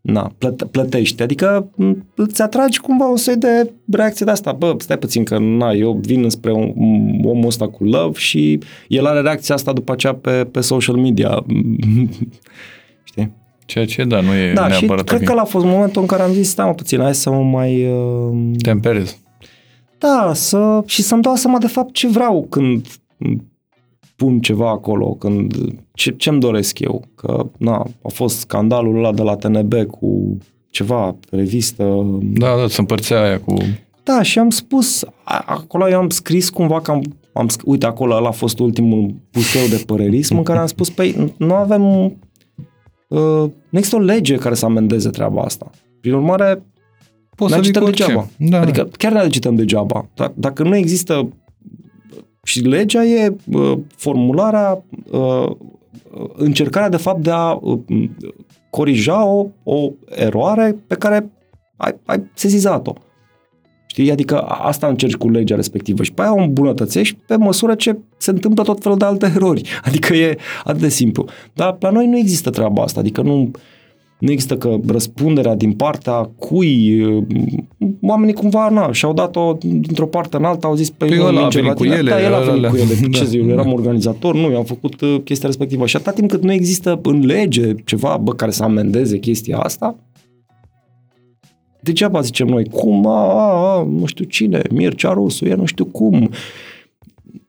Na, 0.02 0.32
plăte- 0.38 0.66
plătești. 0.66 1.22
Adică 1.22 1.70
m, 1.76 2.06
îți 2.16 2.42
atragi 2.42 2.80
cumva 2.80 3.06
un 3.06 3.18
soi 3.18 3.36
de 3.36 3.72
reacție 3.92 4.26
de 4.26 4.32
asta. 4.32 4.52
Bă, 4.52 4.76
stai 4.78 4.98
puțin 4.98 5.24
că 5.24 5.38
na, 5.40 5.72
eu 5.72 6.00
vin 6.02 6.30
spre 6.30 6.52
un, 6.52 6.72
un, 6.76 7.22
omul 7.24 7.46
ăsta 7.46 7.68
cu 7.68 7.84
love 7.84 8.20
și 8.20 8.60
el 8.88 9.06
are 9.06 9.22
reacția 9.22 9.56
asta 9.56 9.74
după 9.74 9.92
aceea 9.92 10.14
pe, 10.14 10.48
pe 10.52 10.62
social 10.62 10.96
media. 10.96 11.46
Știi? 13.68 13.86
Ceea 13.86 13.86
ce, 13.86 14.03
da, 14.03 14.22
nu 14.22 14.34
e 14.34 14.53
Da, 14.53 14.70
și 14.70 14.80
neapărat 14.80 15.05
cred 15.05 15.20
ok. 15.20 15.26
că 15.26 15.32
ăla 15.32 15.41
a 15.41 15.45
fost 15.45 15.65
momentul 15.65 16.01
în 16.01 16.07
care 16.07 16.22
am 16.24 16.32
zis, 16.32 16.49
stai 16.49 16.65
mă 16.65 16.74
puțin, 16.74 16.99
hai 16.99 17.15
să 17.15 17.30
mă 17.32 17.43
mai... 17.43 17.88
Uh, 17.91 18.51
Temperez. 18.61 19.18
da, 19.97 20.32
să, 20.34 20.84
și 20.86 21.01
să-mi 21.01 21.22
dau 21.22 21.36
seama 21.36 21.57
de 21.57 21.68
fapt 21.68 21.93
ce 21.93 22.07
vreau 22.07 22.45
când 22.49 22.88
pun 24.15 24.39
ceva 24.39 24.70
acolo, 24.70 25.05
când 25.20 25.53
ce, 25.93 26.11
ce-mi 26.11 26.39
doresc 26.39 26.80
eu. 26.80 27.03
Că, 27.15 27.45
na, 27.57 27.76
a 28.01 28.07
fost 28.13 28.38
scandalul 28.39 28.97
ăla 28.97 29.13
de 29.13 29.22
la 29.22 29.36
TNB 29.36 29.74
cu 29.84 30.38
ceva, 30.70 31.15
revistă. 31.32 32.05
Da, 32.22 32.47
da, 32.61 32.68
se 32.68 32.80
împărțea 32.80 33.22
aia 33.24 33.39
cu... 33.39 33.53
Da, 34.03 34.22
și 34.22 34.39
am 34.39 34.49
spus, 34.49 35.03
a- 35.24 35.43
acolo 35.45 35.89
eu 35.89 35.99
am 35.99 36.09
scris 36.09 36.49
cumva 36.49 36.82
că 36.82 36.91
am, 36.91 37.01
am 37.34 37.47
sc- 37.47 37.63
uite, 37.65 37.86
acolo 37.86 38.15
ăla 38.15 38.28
a 38.28 38.32
fost 38.32 38.59
ultimul 38.59 39.13
puseu 39.32 39.68
de 39.78 39.84
părerism 39.86 40.38
în 40.38 40.43
care 40.43 40.59
am 40.59 40.65
spus, 40.68 40.89
păi, 40.89 41.34
nu 41.38 41.53
avem, 41.53 42.03
uh, 42.03 42.11
nu 43.08 43.51
există 43.78 43.95
o 43.95 43.99
lege 43.99 44.36
care 44.36 44.55
să 44.55 44.66
amendeze 44.66 45.10
treaba 45.10 45.41
asta. 45.41 45.70
Prin 46.01 46.14
urmare, 46.14 46.64
Poți 47.36 47.51
ne 47.51 47.58
să 47.58 47.64
zic 47.64 47.76
agităm 47.76 47.84
orice. 47.84 48.03
degeaba. 48.05 48.28
Da, 48.38 48.60
Adică 48.62 48.89
chiar 48.97 49.12
ne 49.12 49.20
agităm 49.20 49.55
degeaba. 49.55 50.05
D- 50.22 50.34
dacă 50.34 50.64
nu 50.64 50.76
există 50.76 51.30
și 52.43 52.60
legea 52.60 53.03
e 53.03 53.36
uh, 53.51 53.78
formularea, 53.95 54.84
uh, 55.12 55.51
încercarea 56.34 56.89
de 56.89 56.97
fapt 56.97 57.24
de 57.24 57.30
a 57.32 57.51
uh, 57.62 57.80
corija 58.70 59.26
o, 59.26 59.47
o 59.64 59.91
eroare 60.05 60.76
pe 60.88 60.95
care 60.95 61.30
ai, 61.78 61.95
ai 62.05 62.24
sezizat-o. 62.34 62.93
Știi? 63.98 64.12
Adică 64.12 64.39
a- 64.41 64.60
asta 64.68 64.88
încerci 64.88 65.16
cu 65.16 65.30
legea 65.30 65.56
respectivă 65.56 66.04
și 66.04 66.14
pe 66.14 66.22
aia 66.22 66.34
o 66.36 66.41
îmbunătățești 66.41 67.18
pe 67.28 67.36
măsură 67.36 67.76
ce 67.76 67.98
se 68.18 68.32
întâmplă 68.32 68.64
tot 68.64 68.82
felul 68.82 68.98
de 68.98 69.06
alte 69.06 69.32
erori. 69.36 69.62
Adică 69.84 70.14
e 70.14 70.38
atât 70.64 70.82
de 70.82 70.89
simplu. 70.89 71.26
Dar 71.54 71.78
la 71.80 71.89
noi 71.89 72.08
nu 72.08 72.18
există 72.18 72.50
treaba 72.50 72.82
asta. 72.84 73.00
Adică 73.00 73.22
nu, 73.22 73.52
nu 74.20 74.32
există 74.32 74.58
că 74.58 74.76
răspunderea 74.88 75.56
din 75.56 75.72
partea 75.72 76.14
cui 76.39 77.02
uh, 77.02 77.24
oamenii 78.02 78.34
cumva 78.34 78.70
na, 78.70 78.91
și-au 78.91 79.14
dat-o 79.14 79.58
dintr-o 79.60 80.06
parte 80.06 80.38
în 80.38 80.43
alta, 80.43 80.68
au 80.68 80.76
zis 80.76 80.89
pe 80.89 81.06
Păi 81.06 81.20
ăla 81.22 81.45
a 81.45 81.48
venit 81.48 81.74
cu 81.74 81.84
ele, 81.84 82.10
da, 82.10 82.22
el 82.24 82.34
a 82.34 82.38
venit 82.39 82.52
alea. 82.58 82.70
cu 82.70 82.76
ele. 82.76 82.93
Ce 83.12 83.20
Da, 83.20 83.26
zic, 83.26 83.39
eu 83.39 83.45
da. 83.45 83.52
eram 83.52 83.74
organizator, 83.74 84.36
nu, 84.36 84.50
eu 84.52 84.58
am 84.58 84.64
făcut 84.64 85.02
uh, 85.02 85.16
chestia 85.24 85.48
respectivă. 85.48 85.86
Și 85.86 85.95
atâta 85.95 86.12
timp 86.12 86.30
cât 86.30 86.43
nu 86.43 86.52
există 86.52 87.00
în 87.04 87.26
lege 87.26 87.74
ceva 87.86 88.20
bă, 88.24 88.34
care 88.34 88.52
să 88.52 88.64
amendeze 88.64 89.18
chestia 89.18 89.58
asta, 89.58 89.95
degeaba 91.88 92.22
zicem 92.22 92.48
noi, 92.48 92.66
cum, 92.70 93.08
a, 93.08 93.24
a, 93.24 93.78
a, 93.78 93.84
nu 93.90 94.06
știu 94.06 94.26
cine, 94.26 94.62
Mircea 94.72 95.12
Rusu, 95.14 95.46
e 95.46 95.54
nu 95.54 95.66
știu 95.66 95.86
cum. 95.86 96.30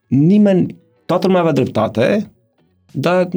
Nimeni, 0.07 0.75
toată 1.05 1.25
lumea 1.27 1.41
avea 1.41 1.53
dreptate, 1.53 2.31
dar 2.91 3.29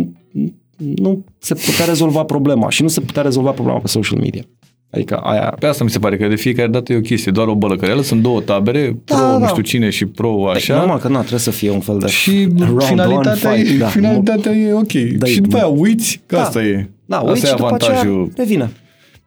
nu 0.79 1.25
se 1.39 1.55
putea 1.55 1.85
rezolva 1.85 2.25
problema 2.25 2.71
și 2.71 2.83
nu 2.83 2.89
se 2.89 3.01
putea 3.01 3.23
rezolva 3.23 3.51
problema 3.51 3.79
pe 3.79 3.87
social 3.87 4.19
media. 4.21 4.43
Adică 4.91 5.17
aia... 5.17 5.57
Pe 5.59 5.67
asta 5.67 5.85
mi 5.85 5.91
se 5.91 5.99
pare 5.99 6.17
că 6.17 6.29
de 6.29 6.35
fiecare 6.35 6.69
dată 6.69 6.93
e 6.93 6.97
o 6.97 7.01
chestie, 7.01 7.33
doar 7.33 7.47
o 7.49 7.55
bălăcăreală, 7.55 8.03
sunt 8.03 8.23
două 8.23 8.41
tabere, 8.41 9.01
pro 9.05 9.17
Da, 9.17 9.33
nu 9.33 9.39
da. 9.39 9.47
știu 9.47 9.63
cine 9.63 9.91
și 9.91 10.07
pro 10.07 10.47
Așa? 10.49 10.57
așa. 10.57 10.77
Normal 10.77 10.99
că 10.99 11.09
nu 11.09 11.19
trebuie 11.19 11.39
să 11.39 11.51
fie 11.51 11.71
un 11.71 11.81
fel 11.81 11.99
de 11.99 12.07
Și 12.07 12.49
round 12.59 12.83
finalitatea, 12.83 13.51
one 13.51 13.59
e, 13.61 13.65
fight, 13.65 13.79
da. 13.79 13.87
finalitatea 13.87 14.53
e 14.53 14.73
ok. 14.73 14.93
Da, 14.93 15.27
și 15.27 15.37
e- 15.37 15.41
după 15.41 15.57
aia 15.57 15.67
uiți 15.67 16.21
că 16.27 16.35
Da. 16.37 16.43
asta 16.43 16.63
e. 16.63 16.91
Da, 17.05 17.17
asta 17.17 17.31
uiți 17.31 17.45
e 17.45 17.49
și 17.49 17.55
după 17.55 17.75
aceea 17.75 17.91
avantajul. 17.91 18.33
revine. 18.37 18.71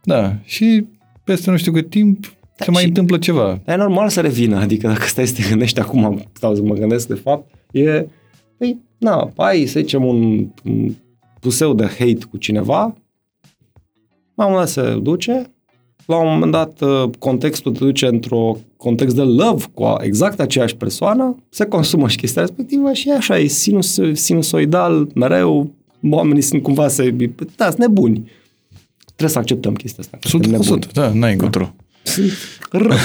Da, 0.03 0.33
și 0.43 0.85
peste 1.25 1.51
nu 1.51 1.57
știu 1.57 1.71
cât 1.71 1.89
timp 1.89 2.35
se 2.57 2.71
mai 2.71 2.81
și- 2.81 2.87
întâmplă 2.87 3.17
ceva. 3.17 3.61
E 3.67 3.75
normal 3.75 4.09
să 4.09 4.21
revină, 4.21 4.57
adică 4.59 4.87
dacă 4.87 5.05
stai 5.05 5.27
să 5.27 5.33
te 5.41 5.49
gândești 5.49 5.79
acum, 5.79 6.21
stau 6.33 6.55
să 6.55 6.61
mă 6.61 6.73
gândesc 6.73 7.07
de 7.07 7.13
fapt, 7.13 7.51
e, 7.71 8.05
păi, 8.57 8.77
na, 8.97 9.31
ai, 9.35 9.65
să 9.65 9.79
zicem, 9.79 10.05
un, 10.05 10.47
un 10.65 10.93
puseu 11.39 11.73
de 11.73 11.83
hate 11.83 12.17
cu 12.29 12.37
cineva, 12.37 12.95
la 14.35 14.45
un 14.45 14.51
moment 14.51 14.57
dat 14.57 14.67
se 14.67 14.99
duce, 15.01 15.51
la 16.05 16.15
un 16.17 16.27
moment 16.33 16.51
dat 16.51 16.81
uh, 16.81 17.09
contextul 17.19 17.71
te 17.71 17.77
duce 17.83 18.05
într-o 18.05 18.57
context 18.77 19.15
de 19.15 19.21
love 19.21 19.65
cu 19.73 19.83
a- 19.83 19.97
exact 20.03 20.39
aceeași 20.39 20.75
persoană, 20.75 21.35
se 21.49 21.65
consumă 21.65 22.07
și 22.07 22.17
chestia 22.17 22.41
respectivă 22.41 22.93
și 22.93 23.09
e 23.09 23.13
așa, 23.13 23.39
e 23.39 23.45
sinus, 23.47 23.99
sinusoidal, 24.13 25.07
mereu, 25.15 25.71
oamenii 26.09 26.41
sunt 26.41 26.61
cumva 26.63 26.87
să, 26.87 27.09
da, 27.55 27.65
sunt 27.65 27.77
nebuni. 27.77 28.29
Trebuie 29.15 29.29
să 29.29 29.37
acceptăm 29.39 29.73
chestia 29.73 30.03
asta. 30.03 30.17
că 30.21 30.27
suntem 30.27 30.51
nebuni. 30.51 30.85
100%, 30.87 30.91
da, 30.91 31.11
n-ai 31.13 31.31
încotro. 31.31 31.69
Sunt 32.03 32.31
rău. 32.71 32.89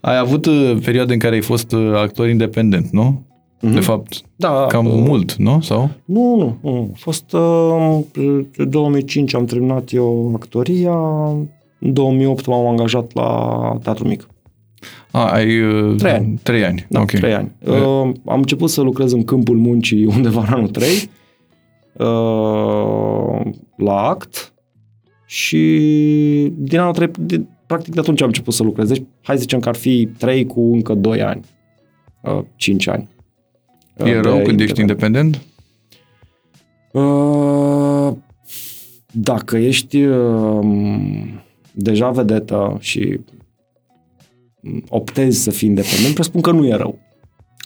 Ai 0.00 0.18
avut 0.18 0.46
uh, 0.46 0.76
perioade 0.84 1.12
în 1.12 1.18
care 1.18 1.34
ai 1.34 1.40
fost 1.40 1.72
uh, 1.72 1.92
actor 1.94 2.28
independent, 2.28 2.90
nu? 2.90 3.22
Mhm. 3.60 3.74
De 3.74 3.80
fapt, 3.80 4.20
Da, 4.36 4.66
cam 4.68 4.86
uh, 4.86 4.92
mult, 4.96 5.34
nu? 5.34 5.60
Sau? 5.60 5.90
Nu, 6.04 6.36
nu, 6.36 6.58
nu. 6.70 6.90
A 6.92 6.96
fost 6.98 7.32
uh, 7.32 7.98
în 8.56 8.70
2005 8.70 9.34
am 9.34 9.44
terminat 9.44 9.92
eu 9.92 10.32
actoria, 10.34 10.94
în 11.78 11.92
2008 11.92 12.46
m-am 12.46 12.66
angajat 12.66 13.14
la 13.14 13.78
Teatru 13.82 14.08
Mic. 14.08 14.26
A, 15.10 15.32
ai... 15.32 15.60
uh, 15.60 15.94
Trei 15.96 16.12
ani. 16.12 16.38
Trei 16.42 16.64
ani, 16.64 16.86
Da, 16.88 17.00
ok. 17.00 17.10
trei 17.10 17.34
ani. 17.34 17.52
Uh, 17.64 17.74
am 18.26 18.38
început 18.38 18.70
să 18.70 18.80
lucrez 18.80 19.12
în 19.12 19.24
câmpul 19.24 19.56
muncii 19.56 20.06
undeva 20.16 20.40
în 20.46 20.52
anul 20.54 20.68
3, 20.68 20.88
uh, 21.92 23.52
la 23.76 23.92
act 24.08 24.54
și 25.36 26.52
din 26.56 26.78
anul 26.78 26.92
3, 26.92 27.10
de, 27.18 27.44
practic 27.66 27.94
de 27.94 28.00
atunci 28.00 28.20
am 28.20 28.26
început 28.26 28.54
să 28.54 28.62
lucrez. 28.62 28.88
Deci 28.88 29.02
hai 29.22 29.34
să 29.34 29.40
zicem 29.40 29.60
că 29.60 29.68
ar 29.68 29.76
fi 29.76 30.08
3 30.18 30.46
cu 30.46 30.60
încă 30.60 30.94
2 30.94 31.22
ani, 31.22 31.40
uh, 32.22 32.44
5 32.56 32.88
ani. 32.88 33.08
uh, 33.96 34.08
E 34.08 34.12
de 34.12 34.18
rău 34.18 34.42
când 34.42 34.60
ești 34.60 34.80
independent? 34.80 35.42
Uh, 36.92 38.12
dacă 39.12 39.56
ești 39.56 40.02
uh, 40.02 40.66
deja 41.72 42.10
vedetă 42.10 42.76
și 42.80 43.20
optezi 44.88 45.42
să 45.42 45.50
fii 45.50 45.68
independent, 45.68 46.14
presupun 46.14 46.40
că 46.40 46.50
nu 46.50 46.66
e 46.66 46.74
rău. 46.74 46.98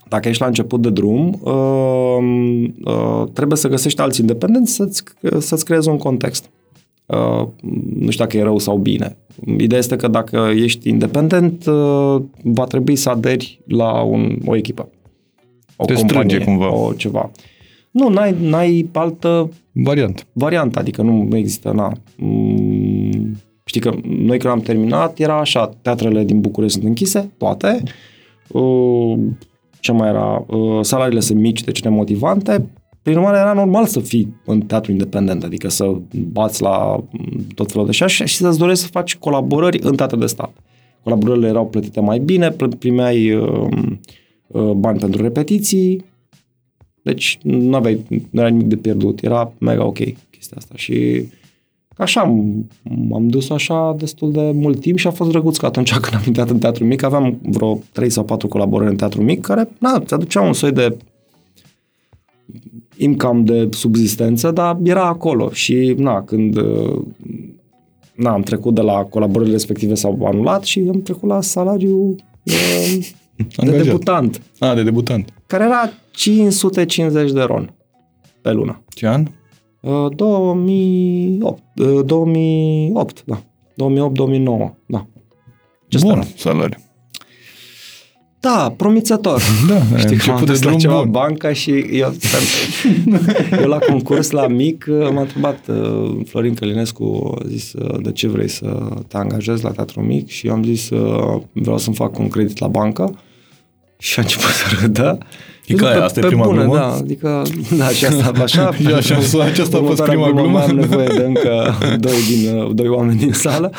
Dacă 0.09 0.29
ești 0.29 0.41
la 0.41 0.49
început 0.49 0.83
de 0.83 0.91
drum, 0.91 1.41
uh, 1.43 2.68
uh, 2.85 3.29
trebuie 3.33 3.57
să 3.57 3.68
găsești 3.68 4.01
alți 4.01 4.21
independenți 4.21 4.73
să-ți, 4.73 5.03
să-ți 5.39 5.64
creezi 5.64 5.89
un 5.89 5.99
context. 5.99 6.51
Uh, 7.13 7.47
nu 7.99 8.11
știu 8.11 8.25
dacă 8.25 8.37
e 8.37 8.43
rău 8.43 8.59
sau 8.59 8.77
bine. 8.77 9.17
Ideea 9.59 9.81
este 9.81 9.97
că 9.97 10.09
dacă 10.09 10.51
ești 10.55 10.89
independent, 10.89 11.67
uh, 11.67 12.23
va 12.43 12.65
trebui 12.65 12.97
să 12.97 13.11
aderi 13.11 13.61
la 13.67 14.01
un, 14.01 14.39
o 14.45 14.57
echipă. 14.57 14.89
O 15.77 15.85
Te 15.85 15.95
strânge 15.95 16.39
cumva. 16.39 16.75
O 16.75 16.93
ceva. 16.93 17.31
Nu, 17.91 18.09
n-ai, 18.09 18.37
n-ai 18.41 18.89
altă 18.93 19.51
Variant. 19.73 20.27
variantă, 20.33 20.79
adică 20.79 21.03
nu, 21.03 21.23
nu 21.23 21.37
există, 21.37 21.73
na. 21.75 21.93
Mm, 22.17 23.37
știi 23.65 23.81
că 23.81 23.95
noi 24.09 24.39
când 24.39 24.53
am 24.53 24.61
terminat 24.61 25.19
era 25.19 25.39
așa, 25.39 25.71
teatrele 25.83 26.25
din 26.25 26.41
București 26.41 26.75
sunt 26.77 26.89
închise, 26.89 27.31
toate, 27.37 27.83
uh, 28.49 29.19
ce 29.81 29.93
mai 29.93 30.09
era, 30.09 30.45
uh, 30.47 30.79
salariile 30.81 31.21
sunt 31.21 31.41
mici, 31.41 31.65
deci 31.65 31.83
nemotivante, 31.83 32.67
prin 33.03 33.17
urmare 33.17 33.39
era 33.39 33.53
normal 33.53 33.87
să 33.87 34.01
fii 34.01 34.35
în 34.45 34.61
teatru 34.61 34.93
independent, 34.93 35.45
adică 35.45 35.69
să 35.69 35.93
bați 36.33 36.63
la 36.63 37.05
mm, 37.11 37.47
tot 37.55 37.71
felul 37.71 37.87
de 37.87 37.91
așa 37.91 38.07
și 38.07 38.37
să-ți 38.37 38.59
dorești 38.59 38.83
să 38.83 38.89
faci 38.91 39.17
colaborări 39.17 39.79
în 39.83 39.97
teatre 39.97 40.17
de 40.17 40.27
stat. 40.27 40.57
Colaborările 41.03 41.49
erau 41.49 41.67
plătite 41.67 42.01
mai 42.01 42.19
bine, 42.19 42.51
pl- 42.51 42.77
primeai 42.79 43.33
uh, 43.33 43.69
uh, 44.47 44.71
bani 44.71 44.99
pentru 44.99 45.23
repetiții, 45.23 46.05
deci 47.03 47.39
nu 47.43 47.77
aveai, 47.77 48.05
nu 48.09 48.41
era 48.41 48.49
nimic 48.49 48.67
de 48.67 48.77
pierdut, 48.77 49.23
era 49.23 49.53
mega 49.59 49.87
ok 49.87 49.99
chestia 50.31 50.57
asta 50.57 50.75
și 50.77 51.27
așa 51.97 52.21
am, 52.21 52.67
m-am 52.83 53.29
dus 53.29 53.51
așa 53.51 53.95
destul 53.99 54.33
de 54.33 54.51
mult 54.55 54.81
timp 54.81 54.99
și 54.99 55.07
a 55.07 55.11
fost 55.11 55.31
drăguț 55.31 55.57
că 55.57 55.67
atunci 55.67 55.93
când 55.93 56.15
am 56.15 56.23
intrat 56.27 56.51
în 56.51 56.59
teatru 56.59 56.85
mic 56.85 57.03
aveam 57.03 57.39
vreo 57.43 57.79
3 57.93 58.11
sau 58.11 58.25
4 58.25 58.49
colaborări 58.49 58.91
în 58.91 58.97
teatru 58.97 59.23
mic 59.23 59.41
care, 59.41 59.69
na, 59.79 60.01
ți 60.01 60.15
aduceau 60.15 60.47
un 60.47 60.53
soi 60.53 60.73
de 60.73 60.97
income 63.03 63.43
de 63.43 63.69
subzistență, 63.71 64.51
dar 64.51 64.79
era 64.83 65.07
acolo 65.07 65.51
și, 65.51 65.95
na, 65.99 66.23
când 66.23 66.57
uh, 66.57 67.01
na, 68.15 68.33
am 68.33 68.43
trecut 68.43 68.75
de 68.75 68.81
la 68.81 69.05
colaborările 69.05 69.55
respective 69.55 69.95
s-au 69.95 70.19
anulat 70.25 70.65
și 70.65 70.87
am 70.93 71.03
trecut 71.03 71.29
la 71.29 71.41
salariu 71.41 71.99
uh, 71.99 73.07
de 73.37 73.45
Angajat. 73.57 73.85
debutant, 73.85 74.43
A, 74.59 74.75
de 74.75 74.83
debutant. 74.83 75.33
care 75.47 75.65
era 75.65 75.91
550 76.11 77.33
de 77.33 77.41
ron 77.43 77.75
pe 78.43 78.53
lună. 78.53 78.83
Ce 78.89 79.07
an? 79.07 79.27
Uh, 79.81 80.15
2008, 80.17 81.63
uh, 81.77 82.05
2008, 82.05 83.23
da. 83.27 83.43
2008-2009, 83.43 84.75
da. 84.87 85.07
Ce 85.89 85.99
Bun, 85.99 86.09
speram? 86.11 86.27
salariu. 86.37 86.79
Da, 88.41 88.74
promițător. 88.76 89.43
Da, 89.68 89.74
ai 89.74 90.01
Știi 90.01 90.16
că 90.16 90.30
am 90.30 90.36
început 90.36 90.47
de 90.47 90.53
dus 90.53 90.62
la 90.62 90.66
drum 90.66 90.78
ceva 90.78 91.01
bun. 91.01 91.11
banca 91.11 91.53
și 91.53 91.70
eu, 91.70 92.14
eu 93.62 93.68
la 93.68 93.78
concurs 93.78 94.30
la 94.30 94.47
mic 94.47 94.86
uh, 94.88 95.09
m-a 95.12 95.20
întrebat 95.20 95.59
uh, 95.68 96.20
Florin 96.26 96.55
Călinescu, 96.55 97.36
a 97.38 97.47
zis 97.49 97.72
uh, 97.72 97.99
de 98.03 98.12
ce 98.12 98.28
vrei 98.28 98.49
să 98.49 98.88
te 99.09 99.16
angajezi 99.16 99.64
la 99.64 99.70
teatru 99.70 100.01
mic 100.01 100.28
și 100.28 100.47
eu 100.47 100.53
am 100.53 100.64
zis 100.64 100.91
uh, 100.91 101.41
vreau 101.53 101.78
să-mi 101.78 101.97
fac 101.97 102.18
un 102.18 102.28
credit 102.28 102.59
la 102.59 102.66
bancă 102.66 103.18
și 103.99 104.18
a 104.18 104.22
început 104.22 104.51
să 104.51 104.64
râdă. 104.80 105.18
E 105.66 105.74
ca 105.74 105.88
aia, 105.88 106.05
asta 106.05 106.20
e 106.20 106.26
prima 106.26 106.47
glumă? 106.47 106.74
Da, 106.74 106.93
adică, 106.93 107.43
da, 107.76 107.88
și 107.88 108.05
asta 108.05 108.32
așa. 108.43 108.72
Și 108.72 108.86
așa, 109.12 109.43
aceasta 109.45 109.76
a 109.76 109.80
fost 109.80 110.01
Următoarea 110.01 110.14
prima 110.14 110.30
glumă. 110.30 110.59
Mai 110.59 110.64
am 110.64 110.76
nevoie 110.76 111.07
de 111.07 111.22
încă 111.22 111.74
doi, 111.99 112.12
din, 112.28 112.57
uh, 112.57 112.70
doi 112.74 112.88
oameni 112.88 113.18
din 113.18 113.32
sală. 113.32 113.72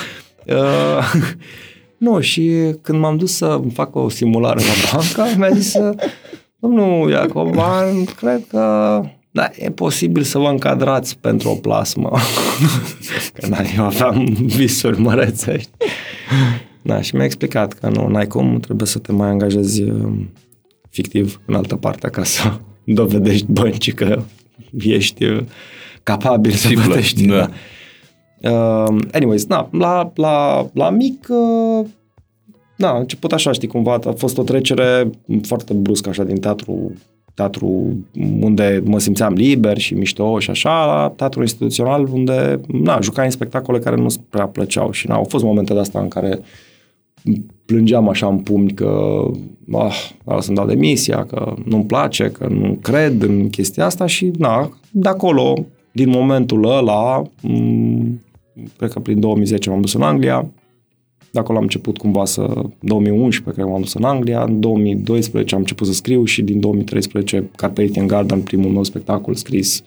Uh, 0.45 1.11
nu, 2.01 2.19
și 2.19 2.51
când 2.81 2.99
m-am 2.99 3.17
dus 3.17 3.35
să 3.35 3.61
fac 3.73 3.95
o 3.95 4.09
simulare 4.09 4.59
la 4.59 4.97
bancă, 4.97 5.37
mi-a 5.37 5.49
zis, 5.49 5.73
uh, 5.73 5.95
domnul 6.59 7.09
Iacoban, 7.09 8.03
cred 8.03 8.41
că 8.47 9.01
da, 9.31 9.49
e 9.55 9.69
posibil 9.69 10.23
să 10.23 10.37
vă 10.37 10.47
încadrați 10.47 11.17
pentru 11.17 11.49
o 11.49 11.53
plasmă. 11.53 12.11
că 13.33 13.47
da, 13.47 13.57
eu 13.77 13.83
aveam 13.83 14.25
visuri 14.33 14.99
mărețe. 14.99 15.57
știi? 15.59 15.73
Da, 16.81 17.01
și 17.01 17.15
mi-a 17.15 17.25
explicat 17.25 17.73
că 17.73 17.89
nu, 17.89 18.07
n-ai 18.07 18.27
cum, 18.27 18.59
trebuie 18.59 18.87
să 18.87 18.99
te 18.99 19.11
mai 19.11 19.29
angajezi 19.29 19.81
uh, 19.81 20.11
fictiv 20.89 21.41
în 21.45 21.55
altă 21.55 21.75
parte 21.75 22.07
ca 22.09 22.23
să 22.23 22.53
dovedești 22.83 23.45
băncii 23.49 23.93
că 23.93 24.21
ești 24.79 25.23
uh, 25.23 25.43
capabil 26.03 26.51
să 26.51 26.67
Sigur, 26.67 26.83
plătești. 26.83 27.25
da. 27.25 27.35
Da. 27.37 27.49
Uh, 28.43 28.97
anyways, 29.11 29.45
na, 29.45 29.69
la, 29.71 30.11
la, 30.15 30.67
la 30.73 30.89
mic, 30.89 31.27
uh, 31.29 31.85
na, 32.77 32.89
a 32.89 32.97
început 32.97 33.31
așa, 33.31 33.51
știi, 33.51 33.67
cumva, 33.67 33.99
a 34.05 34.11
fost 34.11 34.37
o 34.37 34.43
trecere 34.43 35.09
foarte 35.41 35.73
bruscă 35.73 36.09
așa 36.09 36.23
din 36.23 36.39
teatru 36.39 36.91
teatru 37.33 37.97
unde 38.39 38.81
mă 38.85 38.99
simțeam 38.99 39.33
liber 39.33 39.77
și 39.77 39.93
mișto 39.93 40.39
și 40.39 40.49
așa, 40.49 40.85
la 40.85 41.13
teatru 41.15 41.41
instituțional 41.41 42.07
unde, 42.11 42.59
na, 42.67 42.99
jucai 43.01 43.25
în 43.25 43.31
spectacole 43.31 43.79
care 43.79 43.95
nu 43.95 44.07
prea 44.29 44.47
plăceau 44.47 44.91
și 44.91 45.07
na, 45.07 45.15
au 45.15 45.23
fost 45.29 45.43
momente 45.43 45.73
de 45.73 45.79
asta 45.79 45.99
în 45.99 46.07
care 46.07 46.39
plângeam 47.65 48.09
așa 48.09 48.27
în 48.27 48.37
pumni 48.37 48.71
că 48.71 49.21
ah, 49.71 50.11
vreau 50.23 50.41
să-mi 50.41 50.57
dau 50.57 50.65
demisia, 50.65 51.25
că 51.25 51.53
nu-mi 51.65 51.85
place, 51.85 52.31
că 52.31 52.47
nu 52.47 52.77
cred 52.81 53.21
în 53.21 53.49
chestia 53.49 53.85
asta 53.85 54.05
și 54.05 54.31
na, 54.37 54.69
de 54.91 55.09
acolo, 55.09 55.65
din 55.91 56.09
momentul 56.09 56.65
ăla, 56.65 57.21
m- 57.21 58.30
cred 58.77 58.91
că 58.91 58.99
prin 58.99 59.19
2010 59.19 59.69
m-am 59.69 59.81
dus 59.81 59.93
în 59.93 60.01
Anglia, 60.01 60.51
de 61.31 61.39
acolo 61.39 61.57
am 61.57 61.63
început 61.63 61.97
cumva 61.97 62.25
să, 62.25 62.41
2011 62.79 63.41
cred 63.41 63.65
că 63.65 63.71
m-am 63.71 63.81
dus 63.81 63.93
în 63.93 64.03
Anglia, 64.03 64.43
în 64.43 64.59
2012 64.59 65.55
am 65.55 65.61
început 65.61 65.87
să 65.87 65.93
scriu 65.93 66.23
și 66.23 66.41
din 66.41 66.59
2013 66.59 67.49
Carpathian 67.55 68.07
Garden, 68.07 68.41
primul 68.41 68.71
meu 68.71 68.83
spectacol 68.83 69.33
scris 69.33 69.83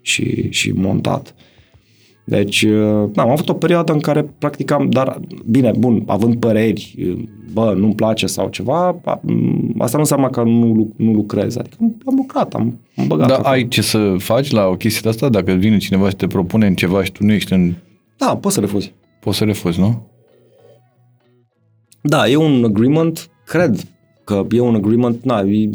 și, 0.00 0.50
și 0.50 0.72
montat. 0.72 1.34
Deci, 2.24 2.62
uh, 2.62 3.08
da, 3.12 3.22
am 3.22 3.30
avut 3.30 3.48
o 3.48 3.52
perioadă 3.52 3.92
în 3.92 4.00
care 4.00 4.22
practicam, 4.38 4.90
dar 4.90 5.20
bine, 5.46 5.72
bun, 5.78 6.02
având 6.06 6.36
păreri, 6.36 6.94
uh, 6.98 7.18
bă, 7.52 7.74
nu-mi 7.76 7.94
place 7.94 8.26
sau 8.26 8.48
ceva, 8.48 9.00
a- 9.04 9.20
m, 9.22 9.74
asta 9.78 9.96
nu 9.96 10.02
înseamnă 10.02 10.30
că 10.30 10.42
nu, 10.42 10.72
lu- 10.72 10.92
nu 10.96 11.12
lucrez. 11.12 11.56
Adică 11.56 11.76
am 11.80 12.14
lucrat, 12.16 12.54
am, 12.54 12.78
am 12.96 13.06
băgat. 13.06 13.28
Dar 13.28 13.38
acolo. 13.38 13.52
ai 13.52 13.68
ce 13.68 13.82
să 13.82 14.14
faci 14.18 14.50
la 14.50 14.66
o 14.66 14.76
chestie 14.76 15.00
de 15.02 15.08
asta? 15.08 15.28
Dacă 15.28 15.52
vine 15.52 15.76
cineva 15.76 16.08
și 16.08 16.16
te 16.16 16.26
propune 16.26 16.66
în 16.66 16.74
ceva 16.74 17.04
și 17.04 17.12
tu 17.12 17.24
nu 17.24 17.32
ești 17.32 17.52
în... 17.52 17.74
Da, 18.18 18.36
poți 18.36 18.54
să 18.54 18.60
refuzi. 18.60 18.92
Poți 19.20 19.36
să 19.36 19.44
refuzi, 19.44 19.80
nu? 19.80 20.06
Da, 22.00 22.28
e 22.28 22.36
un 22.36 22.64
agreement, 22.64 23.30
cred 23.44 23.80
că 24.24 24.46
e 24.50 24.60
un 24.60 24.74
agreement, 24.74 25.24
na, 25.24 25.40
e, 25.40 25.68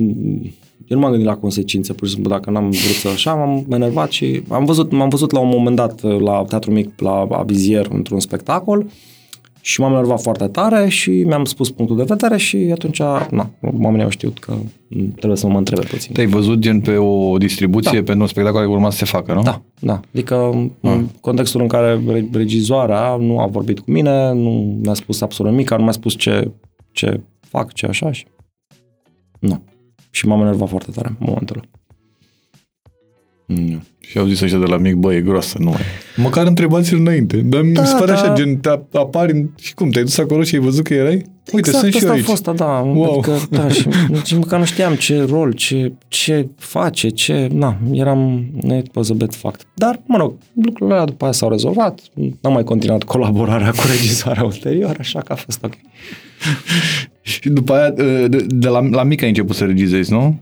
eu 0.88 0.98
nu 0.98 1.00
m-am 1.00 1.10
gândit 1.10 1.28
la 1.28 1.38
consecințe, 1.38 1.94
pur 1.94 2.08
și 2.08 2.14
simplu, 2.14 2.32
dacă 2.32 2.50
n-am 2.50 2.70
vrut 2.70 2.96
să 2.96 3.08
așa, 3.08 3.34
m-am 3.34 3.66
enervat 3.70 4.12
și 4.12 4.42
am 4.50 4.66
văzut, 4.66 4.92
m-am 4.92 5.10
văzut 5.10 5.32
la 5.32 5.40
un 5.40 5.48
moment 5.48 5.76
dat 5.76 6.02
la 6.02 6.44
Teatru 6.48 6.72
Mic, 6.72 7.00
la 7.00 7.28
Avizier, 7.32 7.88
într-un 7.92 8.20
spectacol 8.20 8.86
și 9.66 9.80
m-am 9.82 9.92
enervat 9.92 10.22
foarte 10.22 10.48
tare 10.48 10.88
și 10.90 11.10
mi-am 11.10 11.46
spus 11.46 11.72
punctul 11.72 11.98
de 11.98 12.04
vedere 12.04 12.38
și 12.38 12.58
atunci, 12.72 13.00
na, 13.32 13.50
oamenii 13.62 14.04
au 14.04 14.10
știut 14.10 14.40
că 14.40 14.54
trebuie 15.16 15.38
să 15.38 15.48
mă 15.48 15.58
întrebe 15.58 15.82
puțin. 15.90 16.14
Te-ai 16.14 16.28
văzut 16.28 16.60
gen 16.60 16.80
pe 16.82 16.98
o 16.98 17.38
distribuție 17.38 17.98
Da. 17.98 18.04
pentru 18.04 18.22
un 18.22 18.28
spectacol 18.28 18.60
care 18.60 18.72
urma 18.72 18.90
să 18.90 18.98
se 18.98 19.06
facă, 19.06 19.34
nu? 19.34 19.42
Da, 19.42 19.62
da. 19.80 20.00
Adică 20.14 20.50
în 20.82 21.08
contextul 21.22 21.62
în 21.62 21.68
care 21.68 22.02
re- 22.08 22.28
regizoarea 22.32 23.16
nu 23.16 23.40
a 23.40 23.46
vorbit 23.48 23.80
cu 23.80 23.92
mine, 23.92 24.34
nu 24.34 24.80
mi-a 24.84 24.94
spus 24.94 25.22
absolut 25.22 25.52
nimic, 25.52 25.70
nu 25.72 25.84
mi-a 25.84 25.92
spus 25.92 26.18
ce, 26.18 26.52
ce 26.92 27.22
fac, 27.40 27.74
ce 27.74 27.86
așa 27.86 28.12
și... 28.12 28.26
Nu. 29.40 29.64
Și 30.10 30.28
m-am 30.28 30.42
enervat 30.42 30.70
foarte 30.70 30.92
tare 30.92 31.08
în 31.08 31.16
momentul 31.20 31.56
ăla. 31.56 31.68
Mm. 33.58 33.84
Și 34.00 34.18
au 34.18 34.26
zis 34.26 34.42
ăștia 34.42 34.60
de 34.60 34.66
la 34.66 34.78
mic, 34.78 34.94
bă, 34.96 35.14
e 35.14 35.22
groasă, 35.22 35.58
nu 35.60 35.70
mai. 35.70 35.82
Măcar 36.16 36.48
întrebați-l 36.48 36.98
înainte. 36.98 37.38
Dar 37.38 37.62
mi 37.62 37.74
Da, 37.74 37.86
se 37.86 37.96
pare 38.00 38.12
da. 38.12 38.14
așa, 38.22 38.34
gen, 38.34 38.58
te 38.58 38.70
apari 38.94 39.46
și 39.62 39.74
cum, 39.74 39.90
te-ai 39.90 40.04
dus 40.04 40.18
acolo 40.18 40.44
și 40.44 40.56
ai 40.56 40.62
văzut 40.62 40.84
că 40.84 40.94
erai? 40.94 41.14
Uite, 41.54 41.70
exact 41.70 41.78
sunt 41.78 41.92
și 41.92 41.98
asta 41.98 42.06
eu 42.08 42.14
a 42.14 42.16
aici. 42.16 42.26
fost, 42.26 42.44
da. 42.44 42.66
Wow. 42.66 43.12
Adică, 43.12 43.40
da, 43.50 43.70
și 43.70 43.88
nici 44.10 44.36
măcar 44.36 44.60
nu 44.60 44.66
știam 44.66 44.96
ce 44.96 45.26
rol, 45.30 45.52
ce, 45.52 45.94
ce 46.08 46.48
face, 46.58 47.10
ce... 47.10 47.48
Na, 47.52 47.78
eram... 47.92 48.46
It 48.78 48.96
was 48.96 49.10
a 49.10 49.14
bad 49.14 49.34
fact. 49.34 49.68
Dar, 49.74 50.02
mă 50.06 50.18
rog, 50.18 50.34
lucrurile 50.66 50.94
alea 50.94 51.06
după 51.06 51.24
aia 51.24 51.34
s-au 51.34 51.50
rezolvat. 51.50 52.00
N-am 52.42 52.54
mai 52.54 52.64
continuat 52.64 53.04
colaborarea 53.04 53.72
cu 53.72 53.84
regizoarea 53.96 54.44
ulterior, 54.44 54.96
așa 55.00 55.20
că 55.20 55.32
a 55.32 55.36
fost 55.36 55.64
ok. 55.64 55.74
Și 57.22 57.50
după 57.50 57.74
aia, 57.74 57.90
de, 58.28 58.46
de 58.48 58.68
la, 58.68 58.80
la 58.90 59.04
mic 59.04 59.22
ai 59.22 59.28
început 59.28 59.56
să 59.56 59.66
regizezi, 59.66 60.12
nu? 60.12 60.40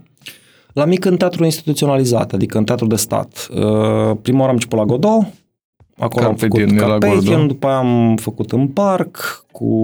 La 0.72 0.84
mic 0.84 1.04
în 1.04 1.16
teatru 1.16 1.44
instituționalizat, 1.44 2.32
adică 2.32 2.58
în 2.58 2.64
teatru 2.64 2.86
de 2.86 2.96
stat. 2.96 3.48
Uh, 3.54 4.16
Prima 4.22 4.38
oară 4.38 4.48
am 4.48 4.54
început 4.54 4.78
la 4.78 4.84
Godot, 4.84 5.26
acolo 5.98 6.26
Carpe 6.26 6.44
am 6.44 6.48
făcut 6.48 6.66
diem, 6.66 6.76
era 6.76 6.86
Carpathian, 6.86 7.24
Godot. 7.24 7.46
după 7.46 7.66
aia 7.66 7.76
am 7.76 8.16
făcut 8.16 8.52
în 8.52 8.66
parc 8.66 9.44
cu, 9.52 9.74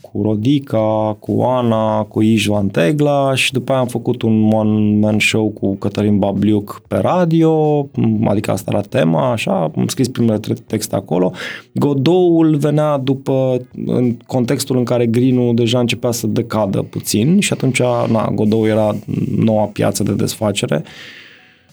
cu 0.00 0.22
Rodica, 0.22 1.16
cu 1.20 1.42
Ana, 1.42 2.02
cu 2.02 2.22
Ișvan 2.22 2.68
Tegla 2.68 3.34
și 3.34 3.52
după 3.52 3.72
aia 3.72 3.80
am 3.80 3.86
făcut 3.86 4.22
un 4.22 4.52
one-man 4.52 5.18
show 5.18 5.48
cu 5.48 5.76
Cătălin 5.76 6.18
Babliuc 6.18 6.82
pe 6.88 6.96
radio, 6.96 7.86
adică 8.24 8.50
asta 8.50 8.70
era 8.72 8.80
tema, 8.80 9.32
așa, 9.32 9.72
am 9.76 9.86
scris 9.86 10.08
primele 10.08 10.38
trei 10.38 10.56
texte 10.66 10.94
acolo. 10.94 11.32
Godoul 11.74 12.56
venea 12.56 12.98
după, 12.98 13.56
în 13.86 14.16
contextul 14.26 14.76
în 14.76 14.84
care 14.84 15.06
Greenul 15.06 15.54
deja 15.54 15.78
începea 15.78 16.10
să 16.10 16.26
decadă 16.26 16.82
puțin 16.82 17.40
și 17.40 17.52
atunci, 17.52 17.80
na, 18.10 18.30
Godou 18.34 18.66
era 18.66 18.96
noua 19.36 19.64
piață 19.64 20.02
de 20.02 20.12
desfacere 20.12 20.82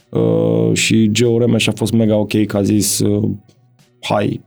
uh, 0.09 0.73
și 0.73 1.11
Geo 1.11 1.39
Remeș 1.39 1.67
a 1.67 1.71
fost 1.76 1.93
mega 1.93 2.15
ok 2.15 2.45
că 2.45 2.57
a 2.57 2.61
zis 2.61 2.99
uh, 2.99 3.30
hai, 4.08 4.41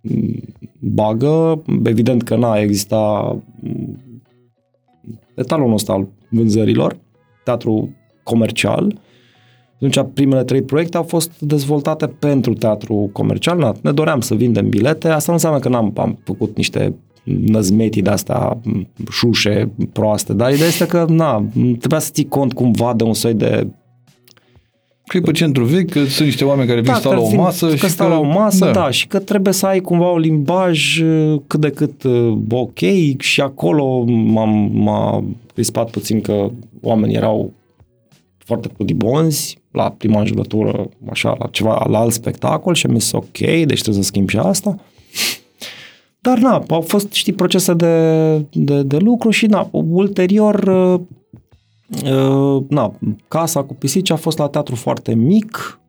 m, 0.00 0.40
bagă, 0.80 1.62
evident 1.84 2.22
că 2.22 2.36
n-a 2.36 2.60
exista 2.60 3.36
m, 3.60 4.00
etalonul 5.34 5.74
ăsta 5.74 5.92
al 5.92 6.08
vânzărilor, 6.30 6.96
teatru 7.44 7.90
comercial, 8.22 8.98
atunci 9.74 10.12
primele 10.14 10.44
trei 10.44 10.62
proiecte 10.62 10.96
au 10.96 11.02
fost 11.02 11.40
dezvoltate 11.40 12.06
pentru 12.06 12.54
teatru 12.54 13.10
comercial, 13.12 13.58
na, 13.58 13.74
ne 13.82 13.92
doream 13.92 14.20
să 14.20 14.34
vindem 14.34 14.68
bilete, 14.68 15.08
asta 15.08 15.24
nu 15.26 15.32
înseamnă 15.32 15.58
că 15.58 15.68
n-am 15.68 15.92
am 15.96 16.18
făcut 16.24 16.56
niște 16.56 16.94
năzmetii 17.24 18.02
de-astea 18.02 18.58
m, 18.62 18.88
șușe 19.10 19.72
proaste, 19.92 20.32
dar 20.32 20.52
ideea 20.52 20.68
este 20.68 20.86
că 20.86 21.06
na, 21.08 21.46
trebuia 21.78 21.98
să 21.98 22.10
ții 22.12 22.28
cont 22.28 22.52
cumva 22.52 22.94
de 22.94 23.04
un 23.04 23.14
soi 23.14 23.34
de 23.34 23.66
Că 25.06 25.16
e 25.16 25.20
pe 25.20 25.32
centru 25.32 25.64
vechi, 25.64 25.90
că 25.90 26.04
sunt 26.04 26.26
niște 26.26 26.44
oameni 26.44 26.68
care 26.68 26.80
vin 26.80 26.94
stau 26.94 27.10
că 27.10 27.16
la 27.16 27.22
o 27.22 27.28
vin- 27.28 27.36
masă 27.36 27.68
că 27.68 27.76
și 27.76 27.88
stau 27.88 28.08
la 28.08 28.18
o 28.18 28.22
masă, 28.22 28.64
da. 28.64 28.70
da, 28.70 28.90
și 28.90 29.06
că 29.06 29.18
trebuie 29.18 29.52
să 29.52 29.66
ai 29.66 29.80
cumva 29.80 30.10
un 30.10 30.18
limbaj 30.20 30.98
uh, 30.98 31.40
cât 31.46 31.60
de 31.60 31.70
cât 31.70 32.02
uh, 32.02 32.36
ok 32.50 32.78
și 33.18 33.40
acolo 33.40 34.02
m-am, 34.06 34.70
m-a 34.72 35.24
crispat 35.54 35.90
puțin 35.90 36.20
că 36.20 36.50
oamenii 36.80 37.16
erau 37.16 37.52
foarte 38.38 38.68
pudibonzi 38.68 39.58
la 39.70 39.90
prima 39.90 40.20
înjurătură, 40.20 40.88
așa, 41.10 41.36
la 41.38 41.46
ceva, 41.46 41.86
la 41.90 41.98
alt 41.98 42.12
spectacol 42.12 42.74
și 42.74 42.86
am 42.86 42.98
zis 42.98 43.12
ok, 43.12 43.38
deci 43.38 43.82
trebuie 43.82 44.02
să 44.02 44.08
schimb 44.08 44.28
și 44.28 44.36
asta. 44.36 44.76
Dar 46.20 46.38
na, 46.38 46.64
au 46.68 46.80
fost, 46.80 47.12
știi, 47.12 47.32
procese 47.32 47.74
de, 47.74 48.36
de, 48.52 48.82
de 48.82 48.96
lucru 48.96 49.30
și 49.30 49.46
na, 49.46 49.68
ulterior 49.72 50.54
uh, 50.54 50.92
uh, 50.92 51.00
na, 52.68 52.98
Casa 53.28 53.62
cu 53.62 53.74
pisici 53.74 54.10
a 54.10 54.16
fost 54.16 54.38
la 54.38 54.48
teatru 54.48 54.74
foarte 54.74 55.14
mic. 55.14 55.80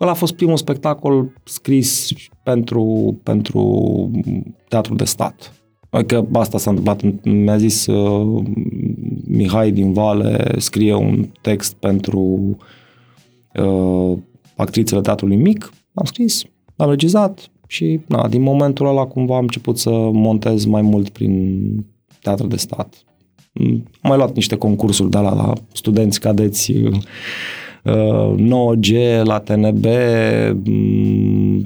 Ăla 0.00 0.10
a 0.10 0.14
fost 0.14 0.32
primul 0.32 0.56
spectacol 0.56 1.32
scris 1.44 2.12
pentru, 2.42 3.16
pentru 3.22 4.10
teatru 4.68 4.94
de 4.94 5.04
stat. 5.04 5.54
Adică 5.90 6.28
asta 6.32 6.58
s-a 6.58 6.70
întâmplat. 6.70 7.24
Mi-a 7.24 7.56
zis 7.56 7.86
uh, 7.86 8.44
Mihai 9.26 9.70
din 9.70 9.92
Vale 9.92 10.54
scrie 10.58 10.94
un 10.94 11.28
text 11.40 11.74
pentru 11.74 12.56
uh, 13.54 14.18
actrițele 14.56 15.00
teatrului 15.00 15.36
mic. 15.36 15.72
Am 15.94 16.04
scris, 16.04 16.42
am 16.76 16.90
regizat 16.90 17.50
și 17.66 18.00
na, 18.06 18.28
din 18.28 18.42
momentul 18.42 18.86
ăla 18.86 19.06
cumva 19.06 19.36
am 19.36 19.42
început 19.42 19.78
să 19.78 19.90
montez 20.12 20.64
mai 20.64 20.82
mult 20.82 21.08
prin 21.08 21.64
teatru 22.22 22.46
de 22.46 22.56
stat. 22.56 23.04
Am 23.52 23.84
mai 24.02 24.16
luat 24.16 24.34
niște 24.34 24.56
concursuri 24.56 25.10
de 25.10 25.18
la, 25.18 25.34
la 25.34 25.52
studenți 25.72 26.20
cadeți 26.20 26.72
uh, 26.72 28.34
9G, 28.36 29.20
la 29.22 29.38
TNB, 29.38 29.86
mm, 30.64 31.62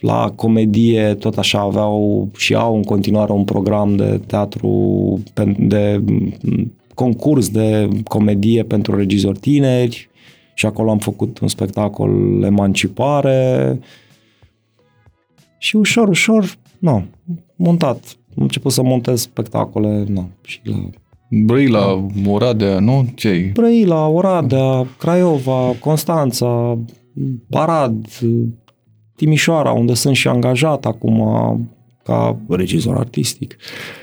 la 0.00 0.32
comedie 0.36 1.14
tot 1.14 1.38
așa 1.38 1.60
aveau 1.60 2.28
și 2.36 2.54
au 2.54 2.76
în 2.76 2.82
continuare 2.82 3.32
un 3.32 3.44
program 3.44 3.96
de 3.96 4.20
teatru, 4.26 5.22
pen- 5.32 5.56
de 5.58 6.02
mm, 6.06 6.72
concurs 6.94 7.48
de 7.48 7.88
comedie 8.08 8.62
pentru 8.62 8.96
regizori 8.96 9.38
tineri 9.38 10.08
și 10.54 10.66
acolo 10.66 10.90
am 10.90 10.98
făcut 10.98 11.38
un 11.38 11.48
spectacol 11.48 12.42
Emancipare 12.42 13.78
și 15.58 15.76
ușor, 15.76 16.08
ușor, 16.08 16.58
nu, 16.78 17.04
montat. 17.56 18.16
Am 18.36 18.42
început 18.42 18.72
să 18.72 18.82
montez 18.82 19.20
spectacole, 19.20 20.04
nu, 20.08 20.30
și 20.42 20.60
la 20.62 20.76
Brăila, 21.30 22.06
Oradea, 22.26 22.78
nu? 22.78 23.06
ce 23.14 23.50
Brăila, 23.52 24.06
Oradea, 24.08 24.86
Craiova, 24.98 25.74
Constanța, 25.80 26.78
Arad, 27.50 28.06
Timișoara, 29.16 29.70
unde 29.70 29.94
sunt 29.94 30.16
și 30.16 30.28
angajat 30.28 30.84
acum 30.86 31.18
ca 32.04 32.36
regizor 32.48 32.96
artistic. 32.96 33.56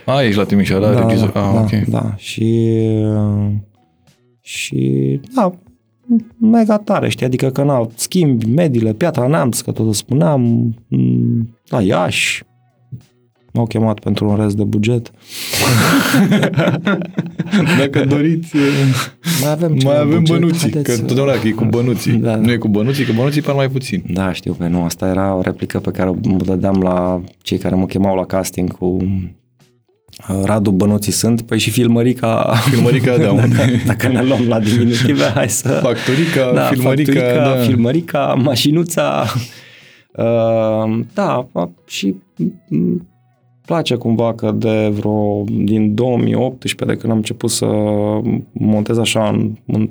A, 0.05 0.23
ești 0.23 0.37
la 0.37 0.43
Timișoara, 0.43 0.91
da, 0.93 0.99
regizor. 1.07 1.29
da, 1.29 1.47
Ah, 1.47 1.53
da, 1.53 1.61
ok. 1.61 1.85
da. 1.87 2.13
Și, 2.17 2.77
și, 4.41 5.19
da, 5.35 5.51
mega 6.37 6.77
tare, 6.77 7.09
știi, 7.09 7.25
adică 7.25 7.49
că 7.49 7.63
na, 7.63 7.87
schimbi 7.95 8.45
mediile, 8.45 8.93
Piatra 8.93 9.27
Neamț, 9.27 9.59
că 9.59 9.71
tot 9.71 9.87
îți 9.87 9.97
spuneam, 9.97 10.41
m, 10.87 11.57
la 11.67 11.81
Iași, 11.81 12.43
m-au 13.53 13.65
chemat 13.65 13.99
pentru 13.99 14.29
un 14.29 14.35
rest 14.41 14.55
de 14.55 14.63
buget. 14.63 15.11
Dacă 17.79 18.05
doriți, 18.07 18.55
Mai 19.41 19.51
avem, 19.51 19.69
mai 19.69 19.77
ceva 19.79 19.99
avem 19.99 20.17
buget, 20.17 20.39
bănuții, 20.39 20.59
haideți 20.59 20.83
că 20.83 20.91
să- 20.91 21.01
totdeauna 21.01 21.31
că 21.33 21.47
e 21.47 21.51
cu 21.51 21.65
bănuții. 21.65 22.13
Da. 22.13 22.35
Nu 22.35 22.51
e 22.51 22.55
cu 22.57 22.67
bănuții, 22.67 23.05
că 23.05 23.11
bănuții 23.15 23.41
par 23.41 23.55
mai 23.55 23.69
puțin. 23.69 24.03
Da, 24.07 24.33
știu 24.33 24.53
că 24.53 24.67
nu, 24.67 24.83
asta 24.83 25.07
era 25.07 25.35
o 25.35 25.41
replică 25.41 25.79
pe 25.79 25.91
care 25.91 26.09
o 26.09 26.13
dădeam 26.45 26.81
la 26.81 27.21
cei 27.41 27.57
care 27.57 27.75
mă 27.75 27.85
chemau 27.85 28.15
la 28.15 28.25
casting 28.25 28.77
cu 28.77 28.85
uh, 28.85 30.41
Radu 30.43 30.71
Bănuții 30.71 31.11
sunt, 31.11 31.41
păi 31.41 31.59
și 31.59 31.69
filmărica... 31.69 32.53
Filmărica, 32.69 33.17
da, 33.17 33.31
unde? 33.31 33.77
Dacă 33.85 34.07
ne 34.07 34.23
luăm 34.23 34.47
la 34.47 34.59
diminutive, 34.59 35.23
hai 35.23 35.49
să... 35.49 35.67
Factorica, 35.69 36.51
da, 36.53 36.61
filmărica, 36.61 37.11
factorica, 37.13 37.55
da. 37.55 37.61
filmărica, 37.61 38.33
mașinuța... 38.43 39.23
Uh, 40.15 40.99
da, 41.13 41.47
și 41.87 42.15
îmi 42.69 43.01
place 43.71 43.95
cumva 43.95 44.33
că 44.33 44.51
de 44.51 44.91
vreo 44.93 45.43
din 45.47 45.95
2018, 45.95 46.85
de 46.85 46.95
când 46.95 47.11
am 47.11 47.17
început 47.17 47.49
să 47.49 47.65
montez 48.51 48.97
așa 48.97 49.27
în, 49.27 49.55
în 49.65 49.89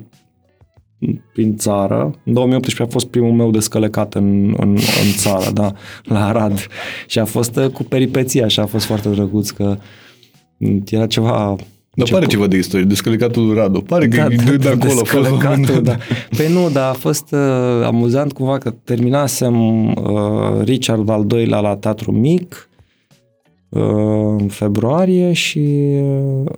prin 1.33 1.55
țară. 1.55 2.13
În 2.25 2.33
2018 2.33 2.83
a 2.83 2.85
fost 2.85 3.07
primul 3.07 3.31
meu 3.31 3.51
descălecat 3.51 4.13
în, 4.13 4.55
în, 4.57 4.69
în 4.69 5.11
țară, 5.17 5.51
da, 5.53 5.71
la 6.03 6.27
Arad. 6.27 6.67
Și 7.07 7.19
a 7.19 7.25
fost 7.25 7.55
uh, 7.55 7.67
cu 7.67 7.83
peripeții, 7.83 8.43
așa, 8.43 8.61
a 8.61 8.65
fost 8.65 8.85
foarte 8.85 9.09
drăguț 9.09 9.49
că 9.49 9.77
era 10.89 11.07
ceva... 11.07 11.55
Dar 11.93 12.07
pare 12.11 12.25
ceva 12.25 12.47
de 12.47 12.57
istorie, 12.57 12.85
descălecatul 12.85 13.53
Radu. 13.53 13.81
Pare 13.81 14.07
că 14.07 14.15
Da, 14.15 14.25
e 14.29 14.35
de, 14.35 14.57
de 14.57 14.67
acolo 14.67 14.91
a 14.91 15.03
fost. 15.03 15.11
descălecatul, 15.11 15.83
da. 15.89 15.97
Păi 16.37 16.53
nu, 16.53 16.69
dar 16.69 16.89
a 16.89 16.93
fost 16.93 17.31
uh, 17.31 17.39
amuzant 17.85 18.33
cumva 18.33 18.57
că 18.57 18.69
terminasem 18.83 19.85
uh, 19.87 19.93
Richard 20.63 21.09
al 21.09 21.25
doilea 21.25 21.59
la 21.59 21.75
Teatru 21.75 22.11
Mic 22.11 22.69
uh, 22.69 22.70
în 23.73 24.47
februarie 24.47 25.33
și 25.33 25.59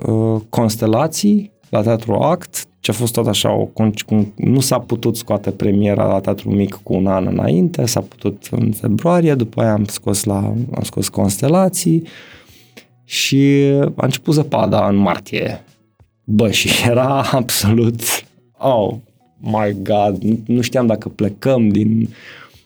uh, 0.07 0.41
Constelații 0.49 1.51
la 1.69 1.81
Teatru 1.81 2.13
Act, 2.13 2.65
ce 2.79 2.91
a 2.91 2.93
fost 2.93 3.13
tot 3.13 3.27
așa, 3.27 3.53
o, 3.53 3.67
con- 3.67 4.05
cum- 4.05 4.33
nu 4.35 4.59
s-a 4.59 4.79
putut 4.79 5.17
scoate 5.17 5.51
premiera 5.51 6.07
la 6.07 6.19
Teatru 6.19 6.49
Mic 6.49 6.79
cu 6.83 6.93
un 6.93 7.07
an 7.07 7.27
înainte, 7.27 7.85
s-a 7.85 7.99
putut 7.99 8.47
în 8.51 8.71
februarie, 8.71 9.35
după 9.35 9.61
aia 9.61 9.73
am 9.73 9.85
scos, 9.85 10.23
la, 10.23 10.35
am 10.75 10.83
scos 10.83 11.09
Constelații 11.09 12.07
și 13.03 13.71
a 13.95 14.05
început 14.05 14.33
zăpada 14.33 14.87
în 14.87 14.95
martie. 14.95 15.63
Bă, 16.23 16.51
și 16.51 16.69
era 16.89 17.21
absolut, 17.31 18.01
oh 18.57 18.93
my 19.39 19.75
god, 19.81 20.23
nu, 20.23 20.39
nu 20.45 20.61
știam 20.61 20.87
dacă 20.87 21.09
plecăm 21.09 21.69
din, 21.69 22.09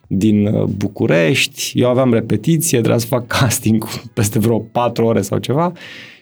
din 0.08 0.46
uh, 0.46 0.64
București, 0.64 1.72
eu 1.76 1.90
aveam 1.90 2.14
repetiție, 2.14 2.78
trebuia 2.78 3.00
să 3.00 3.08
fac 3.08 3.28
casting 3.40 3.88
peste 4.14 4.40
vreo 4.40 4.60
patru 4.60 5.06
ore 5.06 5.22
sau 5.22 5.38
ceva. 5.38 5.72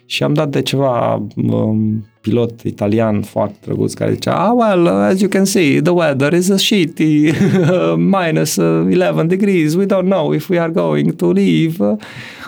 Și 0.07 0.23
am 0.23 0.33
dat 0.33 0.49
de 0.49 0.61
ceva 0.61 1.25
um, 1.36 2.05
pilot 2.21 2.61
italian 2.61 3.21
foarte 3.21 3.57
drăguț 3.63 3.93
care 3.93 4.13
zicea, 4.13 4.47
ah, 4.47 4.51
well, 4.55 4.88
as 4.88 5.19
you 5.19 5.29
can 5.29 5.45
see, 5.45 5.81
the 5.81 5.91
weather 5.91 6.33
is 6.33 6.49
a 6.49 6.57
shitty 6.57 7.31
minus 7.95 8.55
11 8.55 9.27
degrees, 9.27 9.75
we 9.75 9.86
don't 9.86 10.05
know 10.05 10.33
if 10.33 10.49
we 10.49 10.59
are 10.59 10.71
going 10.71 11.15
to 11.15 11.31
leave, 11.31 11.97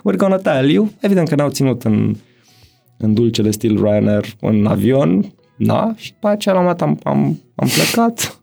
we're 0.03 0.17
gonna 0.17 0.37
tell 0.37 0.69
you. 0.69 0.89
Evident 0.99 1.27
că 1.27 1.35
ne-au 1.35 1.49
ținut 1.49 1.83
în, 1.83 2.15
în 2.97 3.13
dulcele 3.13 3.51
stil 3.51 3.83
Ryanair 3.83 4.25
în 4.39 4.65
avion, 4.65 5.33
da, 5.57 5.93
și 5.95 6.11
după 6.11 6.27
aceea 6.27 6.55
la 6.55 6.61
un 6.61 6.67
moment 6.67 7.01
am, 7.03 7.13
am, 7.13 7.39
am 7.55 7.67
plecat 7.67 8.36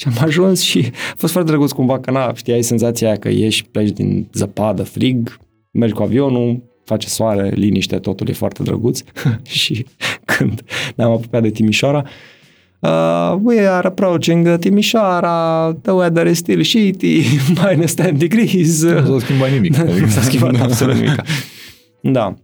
și 0.00 0.06
am 0.08 0.16
ajuns 0.20 0.60
și 0.60 0.90
a 1.12 1.14
fost 1.16 1.32
foarte 1.32 1.50
drăguț 1.50 1.70
cumva 1.70 1.98
că, 1.98 2.10
na, 2.10 2.32
știi, 2.34 2.52
ai 2.52 2.62
senzația 2.62 3.06
aia 3.08 3.16
că 3.16 3.28
ieși, 3.28 3.64
pleci 3.64 3.90
din 3.90 4.28
zăpadă, 4.32 4.82
frig, 4.82 5.38
mergi 5.70 5.94
cu 5.94 6.02
avionul, 6.02 6.62
face 6.84 7.08
soare, 7.08 7.52
liniște, 7.54 7.96
totul 7.96 8.28
e 8.28 8.32
foarte 8.32 8.62
drăguț 8.62 9.00
și 9.60 9.86
când 10.24 10.62
ne-am 10.96 11.10
apropiat 11.10 11.42
de 11.42 11.50
Timișoara, 11.50 12.04
Uh, 12.82 13.36
we 13.42 13.68
are 13.68 13.86
approaching 13.86 14.56
Timișoara, 14.58 15.72
the 15.82 15.92
weather 15.92 16.26
is 16.26 16.38
still 16.38 16.62
shitty, 16.62 17.22
minus 17.68 17.94
10 17.94 18.10
degrees. 18.10 18.82
Nu 18.82 19.18
s-a 19.18 19.24
schimbat 19.24 19.50
nimic. 19.50 19.78
Adică 19.78 20.06
s-a 20.06 20.20
schimbat 20.20 20.60
absolut 20.66 20.94
nimic. 20.94 21.22
Da. 22.00 22.34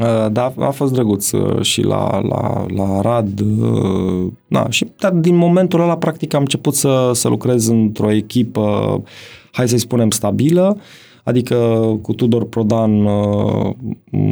Uh, 0.00 0.30
da, 0.32 0.52
a 0.58 0.70
fost 0.70 0.92
drăguț 0.92 1.30
uh, 1.30 1.62
și 1.62 1.82
la, 1.82 2.20
la, 2.20 2.66
la 2.76 3.00
Rad. 3.00 3.40
Uh, 3.40 4.32
da, 4.46 4.66
și 4.70 4.86
dar 4.98 5.12
din 5.12 5.36
momentul 5.36 5.80
ăla, 5.80 5.96
practic, 5.96 6.34
am 6.34 6.40
început 6.40 6.74
să, 6.74 7.10
să 7.14 7.28
lucrez 7.28 7.66
într-o 7.66 8.10
echipă, 8.10 9.02
hai 9.52 9.68
să-i 9.68 9.78
spunem, 9.78 10.10
stabilă, 10.10 10.76
adică 11.24 11.56
cu 12.02 12.12
Tudor 12.12 12.44
Prodan, 12.44 13.08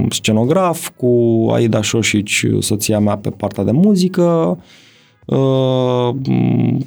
scenograf, 0.08 0.90
cu 0.96 1.46
Aida 1.52 1.82
Șoșici, 1.82 2.46
soția 2.58 2.98
mea 2.98 3.16
pe 3.16 3.30
partea 3.30 3.64
de 3.64 3.70
muzică, 3.70 4.58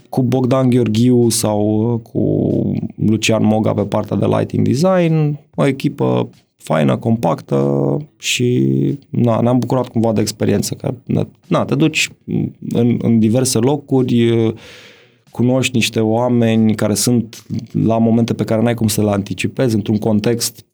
cu 0.10 0.22
Bogdan 0.22 0.70
Gheorghiu 0.70 1.30
sau 1.30 2.00
cu 2.12 2.50
Lucian 3.08 3.46
Moga 3.46 3.74
pe 3.74 3.82
partea 3.82 4.18
de 4.18 4.26
lighting 4.26 4.68
design, 4.68 5.40
o 5.56 5.66
echipă 5.66 6.30
faină, 6.64 6.97
compactă 6.97 7.97
și 8.18 8.70
na, 9.09 9.41
ne-am 9.41 9.59
bucurat 9.59 9.88
cumva 9.88 10.14
de 10.14 10.22
experiență. 10.22 10.76
Că, 10.76 10.93
na, 11.47 11.66
te 11.66 11.76
duci 11.76 12.09
în, 12.70 12.97
în 13.01 13.20
diverse 13.20 13.57
locuri, 13.57 14.53
cunoști 15.32 15.76
niște 15.76 15.99
oameni 15.99 16.76
care 16.76 16.93
sunt 16.93 17.45
la 17.72 17.97
momente 17.97 18.34
pe 18.34 18.43
care 18.43 18.62
n-ai 18.62 18.74
cum 18.74 18.88
să 18.88 19.03
le 19.03 19.09
anticipezi 19.09 19.76
într-un 19.76 19.97
context 19.97 20.66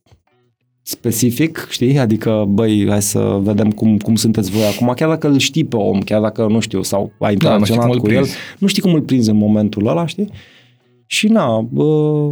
specific, 0.81 1.67
știi? 1.69 1.99
Adică, 1.99 2.45
băi, 2.49 2.85
hai 2.89 3.01
să 3.01 3.39
vedem 3.41 3.71
cum, 3.71 3.97
cum 3.97 4.15
sunteți 4.15 4.51
voi 4.51 4.63
acum, 4.63 4.93
chiar 4.95 5.09
dacă 5.09 5.27
îl 5.27 5.37
știi 5.37 5.63
pe 5.63 5.75
om, 5.75 5.99
chiar 5.99 6.21
dacă, 6.21 6.47
nu 6.49 6.59
știu, 6.59 6.81
sau 6.81 7.11
ai 7.19 7.35
da, 7.35 7.49
interacționat 7.49 7.91
da, 7.91 7.97
cu 7.97 8.09
el, 8.09 8.25
nu 8.57 8.67
știi 8.67 8.81
cum 8.81 8.93
îl 8.93 9.01
prinzi 9.01 9.29
în 9.29 9.37
momentul 9.37 9.87
ăla, 9.87 10.05
știi? 10.05 10.29
Și 11.05 11.27
na, 11.27 11.61
bă, 11.61 12.29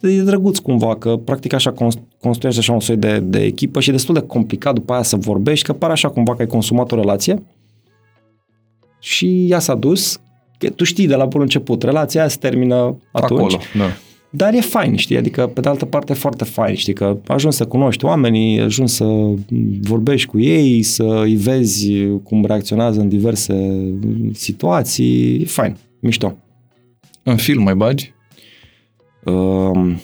e 0.00 0.22
drăguț 0.22 0.58
cumva, 0.58 0.96
că 0.96 1.16
practic 1.16 1.52
așa 1.52 1.74
construiești 2.20 2.60
așa 2.60 2.72
un 2.72 2.80
soi 2.80 2.96
de, 2.96 3.18
de 3.18 3.42
echipă 3.42 3.80
și 3.80 3.88
e 3.88 3.92
destul 3.92 4.14
de 4.14 4.20
complicat 4.20 4.74
după 4.74 4.92
aia 4.92 5.02
să 5.02 5.16
vorbești, 5.16 5.64
că 5.64 5.72
pare 5.72 5.92
așa 5.92 6.08
cumva 6.08 6.34
că 6.34 6.42
ai 6.42 6.46
consumat 6.46 6.92
o 6.92 6.96
relație 6.96 7.42
și 9.00 9.46
ea 9.48 9.58
s-a 9.58 9.74
dus, 9.74 10.20
că 10.58 10.70
tu 10.70 10.84
știi 10.84 11.06
de 11.06 11.14
la 11.14 11.24
bun 11.24 11.40
început, 11.40 11.82
relația 11.82 12.20
aia 12.20 12.28
se 12.28 12.36
termină 12.40 12.96
atunci. 13.12 13.52
Acolo, 13.52 13.58
da. 13.76 13.84
Dar 14.32 14.54
e 14.54 14.60
fain, 14.60 14.96
știi, 14.96 15.16
adică 15.16 15.46
pe 15.46 15.60
de 15.60 15.68
altă 15.68 15.84
parte 15.84 16.12
e 16.12 16.14
foarte 16.14 16.44
fain, 16.44 16.74
știi, 16.74 16.92
că 16.92 17.16
ajungi 17.26 17.56
să 17.56 17.66
cunoști 17.66 18.04
oamenii, 18.04 18.60
ajungi 18.60 18.92
să 18.92 19.04
vorbești 19.80 20.28
cu 20.28 20.40
ei, 20.40 20.82
să 20.82 21.20
îi 21.22 21.34
vezi 21.34 22.06
cum 22.22 22.44
reacționează 22.44 23.00
în 23.00 23.08
diverse 23.08 23.84
situații, 24.32 25.40
e 25.40 25.44
fain, 25.44 25.76
mișto. 26.00 26.36
În 27.22 27.36
film 27.36 27.62
mai 27.62 27.74
bagi? 27.74 28.12
Uh, 29.24 29.94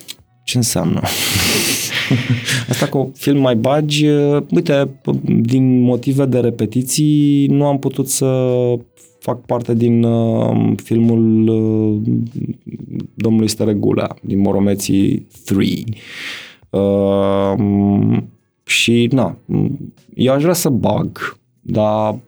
ce 0.45 0.57
înseamnă? 0.57 1.01
Asta 2.71 2.89
cu 2.89 3.11
film 3.15 3.41
mai 3.41 3.57
bagi, 3.57 4.07
uh, 4.07 4.43
uite, 4.51 5.01
din 5.41 5.81
motive 5.81 6.25
de 6.25 6.39
repetiții 6.39 7.47
nu 7.47 7.67
am 7.67 7.79
putut 7.79 8.09
să 8.09 8.27
fac 9.27 9.41
parte 9.41 9.75
din 9.75 10.03
uh, 10.03 10.73
filmul 10.83 11.49
uh, 11.49 12.03
domnului 13.15 13.49
Stăregula, 13.49 14.15
din 14.23 14.39
Moromeții 14.39 15.27
3. 15.45 15.85
Uh, 16.71 18.19
și, 18.65 19.09
na, 19.13 19.39
eu 20.15 20.33
aș 20.33 20.43
vrea 20.43 20.55
să 20.55 20.69
bag, 20.69 21.39
dar, 21.61 22.19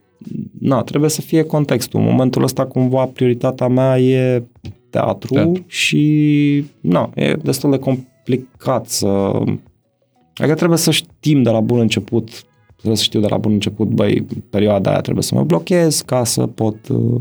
na, 0.61 0.83
trebuie 0.83 1.11
să 1.11 1.21
fie 1.21 1.43
contextul. 1.43 2.01
În 2.01 2.07
momentul 2.07 2.43
ăsta, 2.43 2.67
cumva, 2.67 3.05
prioritatea 3.05 3.69
mea 3.69 3.99
e 3.99 4.43
teatru, 4.91 5.35
teatru. 5.35 5.65
și 5.67 6.65
na, 6.81 7.11
e 7.15 7.33
destul 7.33 7.71
de 7.71 7.79
complicat 7.79 8.89
să... 8.89 9.07
Adică 10.35 10.55
trebuie 10.55 10.79
să 10.79 10.91
știm 10.91 11.43
de 11.43 11.51
la 11.51 11.61
bun 11.61 11.79
început, 11.79 12.45
trebuie 12.75 12.97
să 12.97 13.03
știu 13.03 13.21
de 13.21 13.27
la 13.31 13.37
bun 13.37 13.53
început, 13.53 13.89
băi, 13.89 14.27
perioada 14.51 14.91
aia 14.91 15.01
trebuie 15.01 15.23
să 15.23 15.35
mă 15.35 15.45
blochez 15.45 16.01
ca 16.01 16.25
să 16.25 16.47
pot 16.47 16.89
uh, 16.89 17.21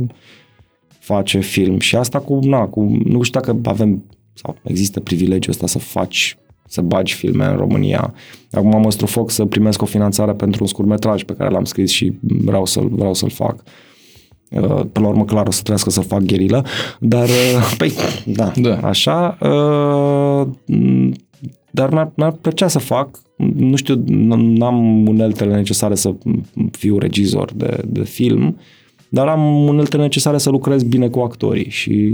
face 0.99 1.39
film. 1.39 1.80
Și 1.80 1.95
asta 1.95 2.20
cu, 2.20 2.39
na, 2.41 2.65
cu, 2.65 2.82
nu 3.03 3.22
știu 3.22 3.39
dacă 3.39 3.59
avem 3.63 4.03
sau 4.34 4.55
există 4.63 4.99
privilegiul 4.99 5.53
ăsta 5.53 5.68
să 5.68 5.80
faci 5.80 6.38
să 6.68 6.82
bagi 6.82 7.13
filme 7.13 7.45
în 7.45 7.55
România. 7.55 8.13
Acum 8.51 8.82
mă 8.82 8.91
strufoc 8.91 9.32
să 9.32 9.45
primesc 9.45 9.82
o 9.82 9.86
finanțare 9.86 10.34
pentru 10.34 10.61
un 10.61 10.68
scurtmetraj 10.68 11.24
pe 11.24 11.34
care 11.34 11.49
l-am 11.49 11.63
scris 11.63 11.91
și 11.91 12.13
vreau 12.22 12.65
să-l, 12.65 12.88
vreau 12.89 13.13
să-l 13.13 13.30
fac. 13.30 13.55
Uh, 13.55 13.63
Uh, 13.63 13.86
până 14.91 15.05
la 15.05 15.07
urmă, 15.07 15.25
clar, 15.25 15.47
o 15.47 15.51
să 15.51 15.57
trebuiască 15.57 15.89
să 15.89 16.01
fac 16.01 16.21
gherilă, 16.21 16.65
dar, 16.99 17.27
uh, 17.27 17.73
păi, 17.77 17.91
da, 18.25 18.51
da. 18.55 18.77
așa, 18.77 19.37
uh, 19.41 20.47
dar 21.71 21.91
mi-ar, 21.91 22.11
mi-ar 22.15 22.31
plăcea 22.31 22.67
să 22.67 22.79
fac, 22.79 23.19
nu 23.55 23.75
știu, 23.75 24.03
n-am 24.05 25.07
uneltele 25.07 25.55
necesare 25.55 25.95
să 25.95 26.13
fiu 26.71 26.97
regizor 26.97 27.51
de, 27.55 27.81
de 27.85 28.03
film, 28.03 28.57
dar 29.09 29.27
am 29.27 29.67
uneltele 29.67 30.01
necesare 30.01 30.37
să 30.37 30.49
lucrez 30.49 30.83
bine 30.83 31.07
cu 31.07 31.19
actorii 31.19 31.69
și 31.69 32.11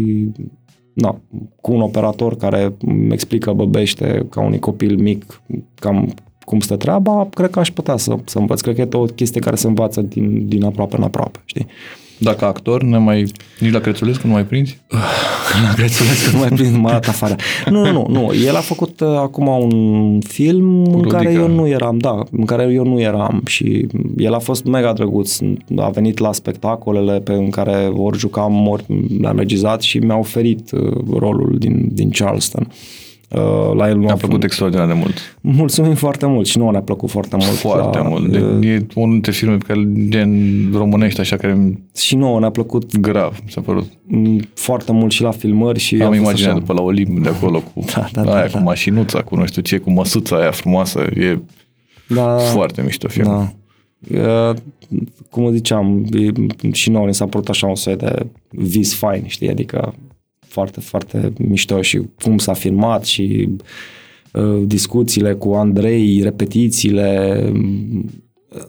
na, 0.94 1.22
cu 1.62 1.74
un 1.74 1.82
operator 1.82 2.36
care 2.36 2.76
îmi 2.80 3.14
explică 3.14 3.54
băbește 3.54 4.26
ca 4.30 4.42
unui 4.42 4.60
copil 4.60 4.98
mic 4.98 5.42
cam 5.76 6.14
cum 6.46 6.60
stă 6.60 6.76
treaba, 6.76 7.28
cred 7.34 7.50
că 7.50 7.60
aș 7.60 7.72
putea 7.72 7.98
să, 7.98 8.16
să 8.26 8.40
învăț. 8.40 8.62
Cred 8.62 8.76
că 8.76 8.82
e 8.82 8.88
o 8.92 9.04
chestie 9.04 9.42
care 9.42 9.56
se 9.56 9.68
învață 9.68 10.02
din, 10.02 10.48
din 10.48 10.64
aproape 10.64 10.96
în 10.96 11.04
aproape, 11.04 11.42
știi? 11.46 11.66
Dacă 12.18 12.46
actor, 12.46 12.84
ne 12.84 12.98
mai, 12.98 13.26
nici 13.60 13.72
la 13.72 13.80
Crețulescu 13.80 14.28
nu 14.28 14.34
mai 14.34 14.46
prinzi? 14.46 14.78
la 15.68 15.74
Crețulescu 15.74 16.32
nu 16.32 16.40
mai 16.40 16.48
prind, 16.48 16.76
m-a 16.76 16.92
dat 16.92 17.08
afară. 17.08 17.36
Nu, 17.70 17.86
nu, 17.86 17.92
nu, 17.92 18.06
nu. 18.10 18.34
El 18.46 18.56
a 18.56 18.60
făcut 18.60 19.00
uh, 19.00 19.08
acum 19.08 19.48
un 19.48 20.20
film 20.22 20.84
Rudica. 20.84 21.18
în 21.18 21.24
care 21.24 21.34
eu 21.34 21.48
nu 21.48 21.68
eram, 21.68 21.98
da, 21.98 22.24
în 22.32 22.46
care 22.46 22.72
eu 22.74 22.86
nu 22.86 23.00
eram 23.00 23.42
și 23.46 23.88
el 24.18 24.34
a 24.34 24.40
fost 24.40 24.64
mega 24.64 24.94
drăguț. 24.94 25.38
A 25.78 25.90
venit 25.90 26.18
la 26.18 26.32
spectacolele 26.32 27.20
pe 27.20 27.32
în 27.32 27.50
care 27.50 27.92
ori 27.94 28.18
jucam, 28.18 28.68
ori 28.68 28.86
l-am 29.22 29.38
regizat 29.38 29.82
și 29.82 29.98
mi-a 29.98 30.18
oferit 30.18 30.72
uh, 30.72 30.98
rolul 31.20 31.56
din, 31.60 31.90
din 31.92 32.10
Charleston. 32.10 32.68
Uh, 32.70 33.03
la 33.76 33.90
el 33.90 33.98
mi-a 33.98 34.16
plăcut 34.16 34.42
f- 34.42 34.44
extraordinar 34.44 34.88
de 34.88 34.94
mult. 34.94 35.38
Mulțumim 35.42 35.96
foarte 35.96 36.26
mult 36.26 36.48
și 36.48 36.58
nouă 36.58 36.72
ne-a 36.72 36.82
plăcut 36.82 37.10
foarte 37.10 37.36
mult. 37.36 37.50
Foarte 37.50 37.98
la, 37.98 38.08
mult. 38.08 38.36
Uh, 38.36 38.68
e 38.68 38.86
unul 38.96 39.12
dintre 39.12 39.32
filme 39.32 39.58
pe 39.58 39.66
care 39.68 39.90
gen 40.10 40.72
românești 40.74 41.20
așa 41.20 41.38
care... 41.38 41.80
Și 41.96 42.16
nouă 42.16 42.40
ne-a 42.40 42.50
plăcut. 42.50 42.98
Grav, 42.98 43.40
s-a 43.50 43.62
părut. 43.62 43.92
Mm, 44.04 44.40
foarte 44.54 44.92
mult 44.92 45.12
și 45.12 45.22
la 45.22 45.32
filmări 45.32 45.80
și... 45.80 45.96
Am 46.02 46.14
imaginea 46.14 46.54
după 46.54 46.74
la 46.74 46.82
Olimp 46.82 47.24
de 47.24 47.30
acolo 47.30 47.60
cu 47.74 47.86
da, 47.96 48.06
da, 48.12 48.22
da, 48.22 48.36
aia 48.36 48.48
da, 48.48 48.58
cu 48.58 48.64
mașinuța, 48.64 49.22
cu 49.22 49.36
nu 49.36 49.46
știu 49.46 49.62
ce, 49.62 49.78
cu 49.78 49.92
măsuța 49.92 50.36
aia 50.36 50.52
frumoasă. 50.52 51.00
E 51.16 51.40
da, 52.08 52.38
foarte 52.38 52.82
mișto 52.82 53.08
film. 53.08 53.28
Da. 53.28 53.54
Uh, 54.50 54.56
cum 55.30 55.52
ziceam, 55.52 56.06
și 56.72 56.90
nouă 56.90 57.06
ne 57.06 57.12
s-a 57.12 57.26
părut 57.26 57.50
așa 57.50 57.68
un 57.68 57.76
soi 57.76 57.96
de 57.96 58.26
vis 58.50 58.94
fain, 58.94 59.24
știi, 59.28 59.50
adică 59.50 59.94
foarte, 60.54 60.80
foarte 60.80 61.34
mișto 61.38 61.82
și 61.82 62.02
cum 62.22 62.38
s-a 62.38 62.54
filmat 62.54 63.06
și 63.06 63.50
uh, 64.32 64.62
discuțiile 64.66 65.34
cu 65.34 65.54
Andrei, 65.54 66.20
repetițiile, 66.24 67.42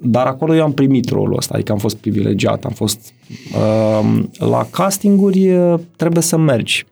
dar 0.00 0.26
acolo 0.26 0.54
eu 0.54 0.62
am 0.62 0.72
primit 0.72 1.08
rolul 1.08 1.36
ăsta, 1.36 1.54
adică 1.54 1.72
am 1.72 1.78
fost 1.78 1.96
privilegiat, 1.96 2.64
am 2.64 2.72
fost 2.72 3.12
uh, 3.54 4.22
la 4.38 4.66
castinguri 4.70 5.50
uh, 5.50 5.78
trebuie 5.96 6.22
să 6.22 6.36
mergi. 6.36 6.84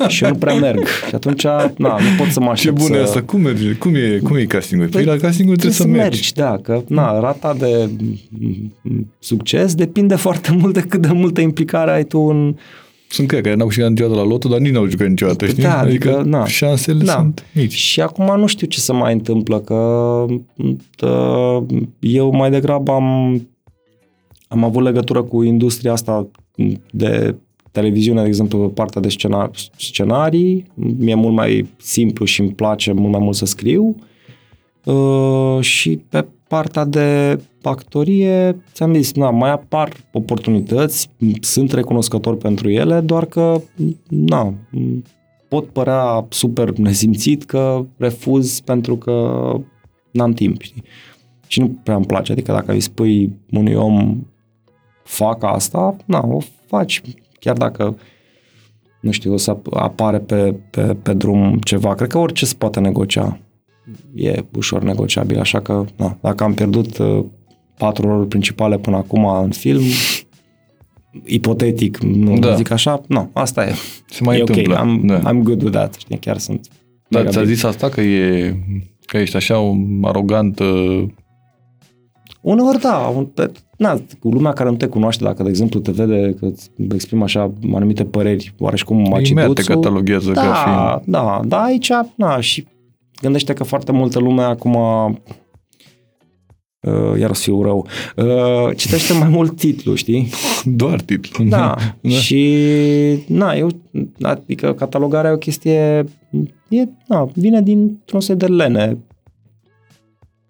și 0.08 0.24
eu 0.24 0.30
nu 0.30 0.36
prea 0.36 0.54
merg. 0.54 0.86
Și 1.08 1.14
atunci, 1.14 1.42
na, 1.76 1.98
nu 1.98 2.16
pot 2.18 2.26
să 2.30 2.40
mă 2.40 2.50
aștept 2.50 2.76
Ce 2.76 2.82
bună 2.82 2.96
să... 2.96 3.02
asta, 3.02 3.22
cum 3.22 3.40
merge? 3.40 3.72
Cum 3.72 3.94
e, 3.94 4.20
cum 4.22 4.36
e 4.36 4.44
castingul? 4.44 4.88
Păi, 4.88 5.04
la 5.04 5.16
castingul 5.16 5.56
trebuie, 5.56 5.78
trebuie 5.78 5.96
să, 5.96 6.02
mergi. 6.02 6.02
mergi. 6.02 6.32
Da, 6.32 6.58
că 6.62 6.82
na, 6.88 7.20
rata 7.20 7.54
de 7.58 7.90
succes 9.18 9.74
depinde 9.74 10.14
foarte 10.14 10.52
mult 10.52 10.74
de 10.74 10.80
cât 10.80 11.00
de 11.00 11.12
multă 11.12 11.40
implicare 11.40 11.90
ai 11.90 12.04
tu 12.04 12.18
în, 12.18 12.56
Sunt 13.08 13.28
cred 13.28 13.42
care 13.42 13.54
n-au 13.54 13.66
câștigat 13.66 13.90
niciodată 13.90 14.20
la 14.20 14.26
loto, 14.26 14.48
dar 14.48 14.58
nici 14.58 14.72
n-au 14.72 14.86
jucat 14.88 15.08
niciodată, 15.08 15.46
știi? 15.46 15.62
Da, 15.62 15.78
adică, 15.78 16.22
na. 16.26 16.46
șansele 16.46 17.04
Da. 17.04 17.12
sunt 17.12 17.44
mici. 17.54 17.72
Și 17.72 18.00
acum 18.00 18.40
nu 18.40 18.46
știu 18.46 18.66
ce 18.66 18.80
se 18.80 18.92
mai 18.92 19.12
întâmplă, 19.12 19.60
că 19.60 20.24
tă, 20.96 21.66
eu 22.00 22.30
mai 22.30 22.50
degrabă 22.50 22.92
am, 22.92 23.48
am 24.48 24.64
avut 24.64 24.82
legătură 24.82 25.22
cu 25.22 25.42
industria 25.42 25.92
asta 25.92 26.28
de 26.90 27.34
televiziune, 27.70 28.20
de 28.20 28.26
exemplu, 28.26 28.58
pe 28.58 28.72
partea 28.72 29.00
de 29.00 29.08
scena, 29.08 29.50
scenarii. 29.76 30.64
Mi-e 30.74 31.14
mult 31.14 31.34
mai 31.34 31.68
simplu 31.76 32.24
și 32.24 32.40
îmi 32.40 32.50
place 32.50 32.92
mult 32.92 33.10
mai 33.12 33.20
mult 33.22 33.36
să 33.36 33.44
scriu. 33.44 33.96
Uh, 34.84 35.60
și 35.60 36.00
pe 36.08 36.26
partea 36.48 36.84
de 36.84 37.40
actorie, 37.68 38.62
ți-am 38.72 38.94
zis, 38.94 39.12
na, 39.12 39.30
mai 39.30 39.50
apar 39.50 39.92
oportunități, 40.12 41.10
sunt 41.40 41.72
recunoscător 41.72 42.36
pentru 42.36 42.70
ele, 42.70 43.00
doar 43.00 43.26
că, 43.26 43.60
na, 44.08 44.54
pot 45.48 45.68
părea 45.68 46.26
super 46.28 46.70
nesimțit 46.70 47.44
că 47.44 47.84
refuz 47.96 48.60
pentru 48.60 48.96
că 48.96 49.42
n-am 50.10 50.32
timp, 50.32 50.60
știi? 50.60 50.82
Și 51.46 51.60
nu 51.60 51.68
prea 51.82 51.96
îmi 51.96 52.06
place, 52.06 52.32
adică 52.32 52.52
dacă 52.52 52.72
îi 52.72 52.80
spui 52.80 53.38
unui 53.50 53.74
om 53.74 54.26
fac 55.04 55.42
asta, 55.42 55.96
na, 56.04 56.26
o 56.26 56.38
faci, 56.66 57.02
chiar 57.40 57.56
dacă 57.56 57.96
nu 59.00 59.10
știu, 59.10 59.32
o 59.32 59.36
să 59.36 59.56
apare 59.70 60.18
pe, 60.18 60.54
pe, 60.70 60.96
pe 61.02 61.14
drum 61.14 61.58
ceva. 61.58 61.94
Cred 61.94 62.08
că 62.08 62.18
orice 62.18 62.46
se 62.46 62.54
poate 62.58 62.80
negocia. 62.80 63.40
E 64.14 64.44
ușor 64.56 64.82
negociabil, 64.82 65.38
așa 65.38 65.60
că 65.60 65.84
na, 65.96 66.18
dacă 66.20 66.44
am 66.44 66.54
pierdut 66.54 66.98
uh, 66.98 67.24
patru 67.78 68.06
roluri 68.08 68.28
principale 68.28 68.78
până 68.78 68.96
acum 68.96 69.24
în 69.24 69.50
film, 69.50 69.82
ipotetic, 71.24 71.98
nu 71.98 72.38
Da. 72.38 72.48
da. 72.48 72.54
zic 72.54 72.70
așa, 72.70 73.00
nu, 73.06 73.30
asta 73.32 73.66
e. 73.66 73.72
Se 74.06 74.20
mai 74.24 74.36
e 74.36 74.40
întâmplă. 74.40 74.74
ok, 74.74 75.00
I'm, 75.00 75.04
da. 75.06 75.30
I'm 75.32 75.42
good 75.42 75.62
with 75.62 75.76
that, 75.76 75.94
știi, 75.94 76.18
chiar 76.18 76.38
sunt 76.38 76.66
Dar 77.08 77.20
mega 77.20 77.32
ți-a 77.32 77.40
bine. 77.42 77.52
zis 77.54 77.62
asta 77.62 77.88
că 77.88 78.00
e 78.00 78.56
că 79.06 79.16
ești 79.18 79.36
așa 79.36 79.58
un 79.58 80.02
arogant 80.04 80.58
uh, 80.58 81.02
Uneori 82.40 82.80
da, 82.80 82.96
un, 83.16 83.24
pe, 83.24 83.50
na, 83.76 84.00
cu 84.20 84.28
lumea 84.28 84.52
care 84.52 84.70
nu 84.70 84.76
te 84.76 84.86
cunoaște, 84.86 85.24
dacă 85.24 85.42
de 85.42 85.48
exemplu 85.48 85.80
te 85.80 85.90
vede 85.90 86.34
că 86.40 86.46
îți 86.46 86.70
exprim 86.94 87.22
așa 87.22 87.52
anumite 87.74 88.04
păreri, 88.04 88.54
oareși 88.58 88.84
cum 88.84 88.98
imediat 88.98 89.32
te 89.34 89.34
maciduțul, 89.34 89.74
cataloghează 89.74 90.30
da, 90.32 90.40
ca 90.42 90.52
fiind 90.64 91.14
da, 91.14 91.40
da, 91.44 91.62
aici, 91.62 91.90
na, 92.14 92.40
și 92.40 92.66
gândește 93.22 93.52
că 93.52 93.64
foarte 93.64 93.92
multă 93.92 94.18
lume 94.18 94.42
acum 94.42 94.74
Uh, 94.74 95.14
iar 97.20 97.30
o 97.30 97.34
să 97.34 97.42
fiu 97.42 97.62
rău. 97.62 97.86
Uh, 98.16 98.76
citește 98.76 99.12
mai 99.12 99.28
mult 99.28 99.56
titlu, 99.56 99.94
știi? 99.94 100.28
doar 100.64 101.00
titlu. 101.00 101.44
Da. 101.44 101.74
da. 102.00 102.08
Și, 102.10 102.56
na, 103.26 103.52
eu, 103.54 103.68
adică 104.22 104.72
catalogarea 104.74 105.30
e 105.30 105.34
o 105.34 105.36
chestie, 105.38 106.04
e, 106.68 106.84
na, 107.06 107.28
vine 107.34 107.62
dintr-un 107.62 108.20
set 108.20 108.38
de 108.38 108.46
lene. 108.46 108.96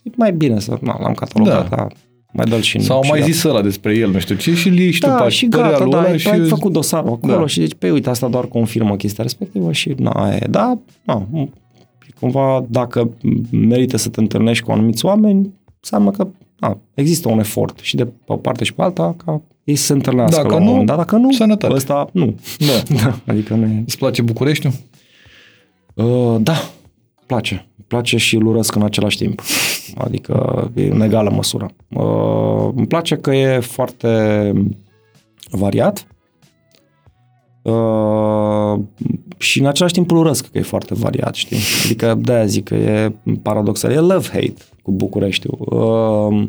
E 0.02 0.10
mai 0.16 0.32
bine 0.32 0.60
să, 0.60 0.78
na, 0.80 0.98
l-am 1.00 1.14
catalogat, 1.14 1.68
Da. 1.68 1.76
da. 1.76 1.86
mai 2.32 2.46
dă-l 2.46 2.60
și 2.60 2.80
Sau 2.80 3.02
și 3.02 3.10
mai 3.10 3.18
gata. 3.18 3.30
zis 3.32 3.42
ăla 3.42 3.62
despre 3.62 3.94
el, 3.96 4.10
nu 4.10 4.18
știu 4.18 4.34
ce, 4.34 4.54
și 4.54 4.68
îl 4.68 4.78
iei 4.78 4.90
și 4.90 5.00
tu 5.00 5.06
da, 5.06 5.14
pe 5.14 5.28
și 5.28 5.46
părerea 5.48 5.70
gata, 5.70 5.82
lui 5.82 5.92
da, 5.92 5.98
ăla 5.98 6.08
ai, 6.08 6.18
și 6.18 6.28
ai 6.28 6.40
făcut 6.48 6.72
dosarul 6.72 7.12
acolo 7.12 7.36
Da. 7.38 7.46
și 7.46 7.60
zici, 7.60 7.74
pe 7.78 7.90
uite, 7.90 8.10
asta 8.10 8.28
doar 8.28 8.44
confirmă 8.46 8.96
chestia 8.96 9.22
respectivă 9.24 9.72
și 9.72 9.94
na, 9.98 10.10
aia 10.10 10.34
e. 10.36 10.46
Da, 10.50 10.78
na, 11.04 11.26
m- 11.28 11.48
cumva 12.20 12.64
dacă 12.70 13.10
merită 13.50 13.96
să 13.96 14.08
te 14.08 14.20
întâlnești 14.20 14.64
cu 14.64 14.72
anumiți 14.72 15.04
oameni, 15.04 15.52
înseamnă 15.90 16.10
că 16.10 16.28
na, 16.58 16.78
există 16.94 17.28
un 17.28 17.38
efort 17.38 17.78
și 17.78 17.96
de 17.96 18.04
pe 18.04 18.12
o 18.26 18.36
parte 18.36 18.64
și 18.64 18.74
pe 18.74 18.82
alta 18.82 19.14
ca 19.24 19.42
ei 19.64 19.76
să 19.76 19.84
se 19.84 19.92
întâlnească 19.92 20.36
Dacă 20.36 20.48
la 20.48 20.54
un 20.54 20.62
nu, 20.62 20.68
moment 20.68 20.86
dat. 20.86 20.96
Dacă 20.96 21.16
nu, 21.16 21.32
sănătate. 21.32 21.74
ăsta 21.74 22.08
nu. 22.12 22.34
Da. 22.58 22.96
Da, 23.02 23.18
adică 23.26 23.54
nu 23.54 23.66
e... 23.66 23.82
Îți 23.86 23.98
place 23.98 24.22
Bucureștiul? 24.22 24.72
Uh, 25.94 26.36
da, 26.40 26.52
îmi 26.52 27.26
place. 27.26 27.66
Îmi 27.76 27.86
place 27.86 28.16
și 28.16 28.36
îl 28.36 28.46
urăsc 28.46 28.74
în 28.74 28.82
același 28.82 29.16
timp. 29.16 29.42
Adică 29.96 30.70
e 30.74 30.86
în 30.86 31.00
egală 31.00 31.30
măsură. 31.30 31.70
Uh, 31.88 32.70
îmi 32.74 32.86
place 32.86 33.16
că 33.16 33.34
e 33.34 33.60
foarte 33.60 34.52
variat 35.50 36.06
uh, 37.62 38.80
și 39.38 39.60
în 39.60 39.66
același 39.66 39.94
timp 39.94 40.10
îl 40.10 40.16
urăsc 40.16 40.50
că 40.50 40.58
e 40.58 40.62
foarte 40.62 40.94
variat, 40.94 41.34
știi? 41.34 41.58
Adică 41.84 42.18
de-aia 42.20 42.46
zic 42.46 42.64
că 42.64 42.74
e 42.74 43.12
paradoxal. 43.42 43.90
E 43.90 44.14
love-hate 44.14 44.77
cu 44.88 44.94
Bucureștiul. 44.94 45.58
Uh, 45.60 46.48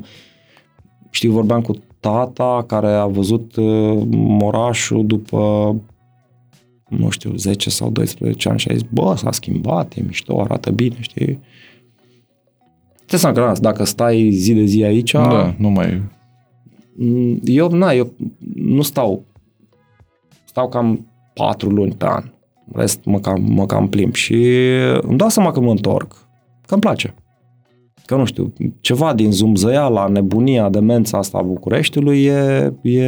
știu, 1.09 1.31
vorbeam 1.31 1.61
cu 1.61 1.73
tata 1.99 2.63
care 2.67 2.91
a 2.91 3.05
văzut 3.05 3.55
uh, 3.55 4.01
orașul 4.41 5.05
după 5.05 5.75
nu 6.89 7.09
știu, 7.09 7.35
10 7.35 7.69
sau 7.69 7.89
12 7.89 8.49
ani 8.49 8.59
și 8.59 8.69
a 8.69 8.73
zis, 8.73 8.85
bă, 8.91 9.13
s-a 9.17 9.31
schimbat, 9.31 9.93
e 9.93 10.01
mișto, 10.01 10.41
arată 10.41 10.71
bine, 10.71 10.95
știi? 10.99 11.39
Ce 13.05 13.17
să 13.17 13.31
că, 13.31 13.39
na, 13.39 13.55
dacă 13.61 13.83
stai 13.83 14.29
zi 14.31 14.53
de 14.53 14.63
zi 14.63 14.83
aici, 14.83 15.11
Da, 15.11 15.55
nu 15.57 15.69
mai... 15.69 16.01
Mm, 16.95 17.39
Eu, 17.43 17.69
na, 17.69 17.91
eu 17.91 18.13
nu 18.55 18.81
stau. 18.81 19.23
Stau 20.45 20.69
cam 20.69 21.07
patru 21.33 21.69
luni 21.69 21.93
pe 21.93 22.05
an. 22.05 22.23
În 22.71 22.81
Rest 22.81 23.05
mă 23.05 23.19
cam, 23.19 23.41
mă 23.41 23.65
cam 23.65 23.87
plimb 23.87 24.13
și 24.13 24.35
îmi 25.01 25.17
dau 25.17 25.29
seama 25.29 25.51
că 25.51 25.59
mă 25.59 25.71
întorc, 25.71 26.11
că 26.65 26.73
îmi 26.73 26.81
place. 26.81 27.13
Că 28.09 28.15
nu 28.15 28.25
știu, 28.25 28.53
ceva 28.81 29.13
din 29.13 29.31
zumzăiala, 29.31 30.07
nebunia, 30.07 30.69
demența 30.69 31.17
asta 31.17 31.37
a 31.37 31.41
Bucureștiului 31.41 32.23
e, 32.23 32.73
e, 32.81 33.03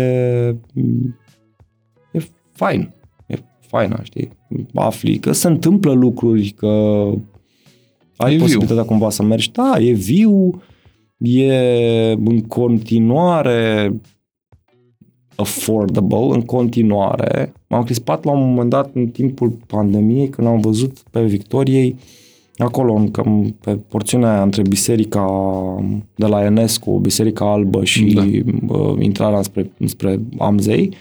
e 2.12 2.20
fain. 2.52 2.94
E 3.28 3.36
faină, 3.60 4.00
știi? 4.04 4.30
Afli 4.74 5.20
că 5.20 5.32
se 5.32 5.48
întâmplă 5.48 5.92
lucruri, 5.92 6.50
că 6.50 6.68
ai 8.18 8.34
E 8.34 8.36
viu. 8.36 8.40
posibilitatea 8.40 8.84
cumva 8.84 9.10
să 9.10 9.24
mergi. 9.24 9.52
Da, 9.52 9.78
e 9.80 9.92
viu, 9.92 10.62
e 11.18 11.56
în 12.12 12.42
continuare 12.42 13.94
affordable, 15.36 16.34
în 16.34 16.42
continuare. 16.42 17.54
M-am 17.68 17.84
crispat 17.84 18.24
la 18.24 18.32
un 18.32 18.50
moment 18.50 18.70
dat 18.70 18.90
în 18.94 19.08
timpul 19.08 19.58
pandemiei 19.68 20.30
când 20.30 20.48
am 20.48 20.60
văzut 20.60 21.04
pe 21.12 21.24
Victoriei 21.24 21.96
acolo, 22.64 22.94
în, 22.94 23.12
cam 23.12 23.56
pe 23.62 23.76
porțiunea 23.76 24.32
aia 24.34 24.42
între 24.42 24.62
biserica 24.62 25.26
de 26.16 26.26
la 26.26 26.44
Enescu, 26.44 27.00
biserica 27.00 27.52
albă 27.52 27.84
și 27.84 28.04
Da. 28.14 28.22
da. 28.24 28.74
uh, 28.74 28.96
intrarea 29.00 29.42
spre, 29.42 29.72
spre 29.86 30.20
Amzei, 30.38 30.96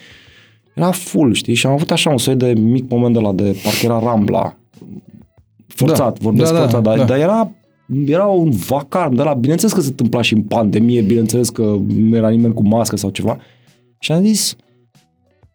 era 0.74 0.90
full, 0.90 1.32
știi? 1.32 1.54
Și 1.54 1.66
am 1.66 1.72
avut 1.72 1.90
așa 1.90 2.10
un 2.10 2.18
soi 2.18 2.34
de 2.36 2.52
mic 2.52 2.90
moment 2.90 3.14
de 3.14 3.20
la 3.20 3.32
de 3.32 3.56
parcă 3.64 3.78
era 3.84 3.98
Rambla. 3.98 4.56
Forțat, 5.66 6.12
Da. 6.18 6.18
vorbesc 6.22 6.52
Da, 6.52 6.58
da, 6.58 6.62
forțat, 6.62 6.82
dar, 6.82 6.96
da. 6.98 7.04
dar 7.04 7.18
era 7.18 7.50
era 8.06 8.24
un 8.26 8.50
vacarm 8.50 9.14
de 9.14 9.22
la, 9.22 9.34
bineînțeles 9.34 9.74
că 9.74 9.80
se 9.80 9.88
întâmpla 9.88 10.22
și 10.22 10.34
în 10.34 10.42
pandemie, 10.42 11.02
bineînțeles 11.02 11.48
că 11.50 11.76
nu 11.96 12.16
era 12.16 12.28
nimeni 12.28 12.54
cu 12.54 12.66
mască 12.68 12.96
sau 12.96 13.10
ceva. 13.10 13.38
Și 13.98 14.12
am 14.12 14.22
zis, 14.24 14.56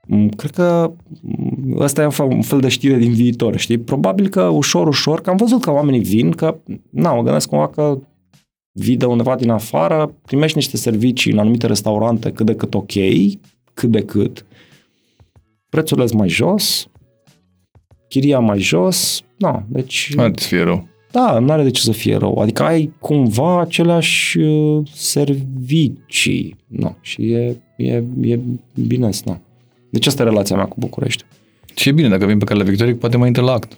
"M, 0.07 0.27
cred 0.27 0.51
că 0.51 0.91
m, 1.21 1.54
ăsta 1.73 2.01
e 2.01 2.05
un 2.05 2.11
fel, 2.11 2.25
un 2.25 2.41
fel 2.41 2.59
de 2.59 2.67
știre 2.67 2.97
din 2.97 3.13
viitor, 3.13 3.57
știi? 3.57 3.77
Probabil 3.77 4.27
că 4.27 4.41
ușor, 4.41 4.87
ușor, 4.87 5.21
că 5.21 5.29
am 5.29 5.35
văzut 5.35 5.61
că 5.61 5.71
oamenii 5.71 5.99
vin, 5.99 6.31
că, 6.31 6.57
na, 6.89 7.13
mă 7.13 7.21
gândesc 7.21 7.49
cumva 7.49 7.67
că 7.67 7.99
vii 8.71 8.97
de 8.97 9.05
undeva 9.05 9.35
din 9.35 9.49
afară, 9.49 10.15
primești 10.25 10.57
niște 10.57 10.77
servicii 10.77 11.31
în 11.31 11.37
anumite 11.37 11.67
restaurante 11.67 12.31
cât 12.31 12.45
de 12.45 12.55
cât 12.55 12.73
ok, 12.73 12.91
cât 13.73 13.91
de 13.91 14.01
cât. 14.01 14.45
Prețurile 15.69 16.05
sunt 16.05 16.19
mai 16.19 16.29
jos, 16.29 16.87
chiria 18.07 18.39
mai 18.39 18.59
jos, 18.59 19.21
na, 19.37 19.63
deci... 19.67 20.13
Ar 20.17 20.31
să 20.35 20.47
fie 20.47 20.63
rău. 20.63 20.87
Da, 21.11 21.39
nu 21.39 21.51
are 21.51 21.63
de 21.63 21.71
ce 21.71 21.81
să 21.81 21.91
fie 21.91 22.15
rău. 22.15 22.39
Adică 22.39 22.63
ai 22.63 22.93
cumva 22.99 23.59
aceleași 23.59 24.37
uh, 24.39 24.87
servicii. 24.93 26.55
No, 26.67 26.91
și 27.01 27.31
e, 27.31 27.55
e, 27.77 28.03
e 28.21 28.39
bine, 28.87 29.09
na. 29.25 29.41
Deci 29.89 30.07
asta 30.07 30.21
e 30.21 30.25
relația 30.25 30.55
mea 30.55 30.65
cu 30.65 30.75
București. 30.79 31.23
Și 31.75 31.89
e 31.89 31.91
bine, 31.91 32.07
dacă 32.07 32.25
vin 32.25 32.37
pe 32.37 32.45
calea 32.45 32.63
Victoriei, 32.63 32.95
poate 32.95 33.17
mai 33.17 33.27
intră 33.27 33.43
la 33.43 33.51
act. 33.51 33.77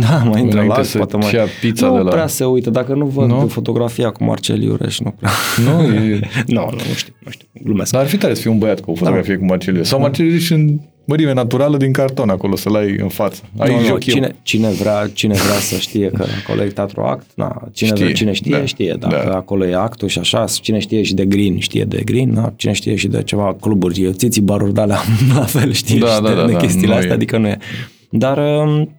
Da, 0.00 0.16
mai 0.16 0.40
intră 0.40 0.56
Înainte 0.56 0.76
la 0.76 0.82
să 0.82 0.96
poate 0.96 1.16
mai... 1.16 1.34
ia 1.34 1.44
pizza 1.60 1.86
nu 1.86 1.96
de 1.96 2.02
la- 2.02 2.10
prea 2.10 2.26
se 2.26 2.44
uită. 2.44 2.70
Dacă 2.70 2.94
nu 2.94 3.06
văd 3.06 3.28
Nu? 3.28 3.40
nu? 3.40 3.46
fotografia 3.46 4.10
cu 4.10 4.24
Marcel 4.24 4.62
Iureș, 4.62 4.98
nu 4.98 5.10
prea. 5.18 5.30
Nu, 5.64 5.82
e... 5.82 6.20
nu, 6.46 6.60
nu, 6.60 6.70
nu 6.70 6.94
știu, 6.94 7.12
nu 7.24 7.30
știu. 7.30 7.46
Glumesc. 7.62 7.92
Dar 7.92 8.00
ar 8.00 8.06
fi 8.08 8.16
tare 8.16 8.34
să 8.34 8.40
fii 8.40 8.50
un 8.50 8.58
băiat 8.58 8.80
cu 8.80 8.90
o 8.90 8.94
fotografie 8.94 9.34
Da. 9.34 9.40
cu 9.40 9.46
Marceliu. 9.46 9.82
Sau 9.82 10.00
Marceliu 10.00 10.36
și 10.38 10.52
în 10.52 10.78
mărime 11.08 11.32
naturală 11.32 11.76
din 11.76 11.92
carton 11.92 12.28
acolo, 12.28 12.56
să-l 12.56 12.74
ai 12.74 12.96
în 12.98 13.08
față. 13.08 13.42
Ai 13.58 13.70
nu, 13.70 13.80
nu, 13.80 13.86
joc 13.86 14.06
eu. 14.06 14.14
cine, 14.14 14.36
cine, 14.42 14.68
vrea, 14.68 15.10
cine 15.12 15.34
vrea 15.34 15.58
să 15.58 15.76
știe 15.76 16.10
că 16.10 16.24
acolo 16.44 16.62
e 16.62 16.66
teatru 16.66 17.00
act, 17.00 17.26
na, 17.34 17.68
cine, 17.72 17.88
Știe, 17.88 18.04
știe, 18.04 18.14
cine 18.14 18.32
știe, 18.32 18.50
da, 18.50 18.58
da, 18.58 18.66
știe. 18.66 18.96
Dacă 18.98 19.22
da. 19.24 19.30
da. 19.30 19.36
acolo 19.36 19.66
e 19.66 19.74
actul 19.74 20.08
și 20.08 20.18
așa, 20.18 20.44
cine 20.44 20.78
știe 20.78 21.02
și 21.02 21.14
de 21.14 21.24
green, 21.24 21.58
știe 21.58 21.84
de 21.84 22.02
green, 22.04 22.30
na, 22.30 22.52
cine 22.56 22.72
știe 22.72 22.94
și 22.94 23.08
de 23.08 23.22
ceva 23.22 23.56
cluburi, 23.60 24.12
țiții 24.12 24.42
baruri 24.42 24.74
de 24.74 24.80
alea, 24.80 25.00
la 25.34 25.44
fel 25.44 25.72
știe 25.72 25.98
Da, 25.98 26.06
și 26.06 26.20
da, 26.20 26.28
de, 26.28 26.34
da, 26.34 26.46
de 26.46 26.52
da, 26.52 26.58
chestiile 26.58 26.92
nu 26.92 26.94
astea, 26.94 27.10
e. 27.10 27.14
adică 27.14 27.38
nu 27.38 27.46
e. 27.46 27.58
Dar, 28.10 28.38
um, 28.38 28.96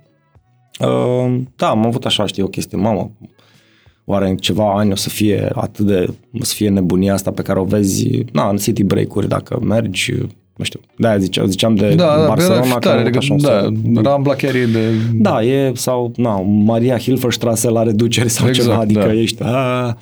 um, 0.89 1.53
da, 1.55 1.70
am 1.70 1.86
avut 1.86 2.05
așa, 2.05 2.26
știi, 2.26 2.43
o 2.43 2.47
chestie, 2.47 2.78
mamă, 2.78 3.12
oare 4.05 4.30
în 4.30 4.38
ceva 4.38 4.78
ani 4.78 4.91
o 4.91 4.95
să 4.95 5.10
fie 5.10 5.49
atât 5.53 5.86
de, 5.86 6.07
o 6.39 6.43
să 6.43 6.53
fie 6.55 6.70
nebunia 6.70 7.14
asta 7.14 7.32
pe 7.32 7.41
care 7.41 7.60
o 7.60 7.64
vezi, 7.64 8.10
na, 8.32 8.49
în 8.49 8.57
city 8.57 8.84
break-uri, 8.84 9.28
dacă 9.28 9.60
mergi, 9.64 10.14
nu 10.60 10.66
știu, 10.66 10.80
de-aia 10.97 11.18
ziceam, 11.18 11.45
ziceam 11.45 11.76
de 11.76 11.95
Da, 11.95 12.18
da, 12.18 12.26
Barcelona, 12.28 12.62
da, 12.62 12.68
care 12.68 12.80
tare, 12.80 12.97
a 12.97 13.01
avut 13.01 13.16
așa 13.16 13.34
un 13.34 13.41
da, 13.41 13.62
soi- 13.62 14.03
Rambla 14.03 14.34
chiar 14.36 14.55
e 14.55 14.66
de... 14.66 14.91
da, 15.14 15.43
e, 15.43 15.72
sau, 15.76 16.14
na, 16.16 16.39
Maria 16.41 16.97
Hilferstrasse 16.97 17.70
la 17.70 17.84
reduceri 17.84 18.30
sau 18.30 18.47
Exact, 18.47 18.68
ceva, 18.68 18.80
adică 18.82 18.99
da. 19.05 19.14
ești, 19.14 19.43
a, 19.43 19.97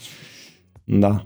da. 0.84 1.26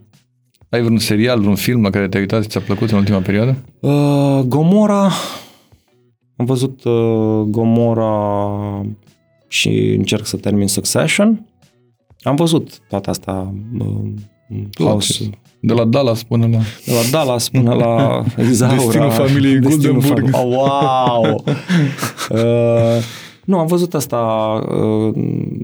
Ai 0.69 0.82
vreun 0.82 0.97
serial, 0.97 1.39
vreun 1.39 1.55
film 1.55 1.82
la 1.82 1.89
care 1.89 2.07
te-ai 2.07 2.21
uitat 2.21 2.41
și 2.43 2.49
ți-a 2.49 2.59
plăcut 2.61 2.89
în 2.91 2.97
ultima 2.97 3.19
perioadă? 3.19 3.55
Uh, 3.79 4.39
Gomora, 4.47 5.11
am 6.36 6.45
văzut 6.45 6.84
uh, 6.84 7.41
Gomora 7.47 8.86
și 9.47 9.93
încerc 9.97 10.25
să 10.25 10.38
termin 10.38 10.67
Succession. 10.67 11.45
Am 12.21 12.36
văzut 12.36 12.79
toată 12.89 13.09
asta, 13.09 13.53
uh, 13.79 14.11
House, 14.77 15.29
De 15.64 15.74
la 15.74 15.86
Dallas 15.86 16.24
până 16.24 16.47
la... 16.51 16.57
de 16.86 16.91
la 16.91 17.09
Dallas 17.12 17.49
până 17.49 17.74
la 17.74 18.24
Exaura. 18.47 18.76
Destinul 18.76 19.09
familiei 19.12 19.59
Goldenburg. 19.59 20.30
fam- 20.30 20.34
oh, 20.34 20.55
wow! 20.55 21.43
uh, 22.30 23.03
nu, 23.45 23.57
am 23.57 23.68
văzut 23.68 23.93
asta 23.93 24.18
uh, 24.70 25.14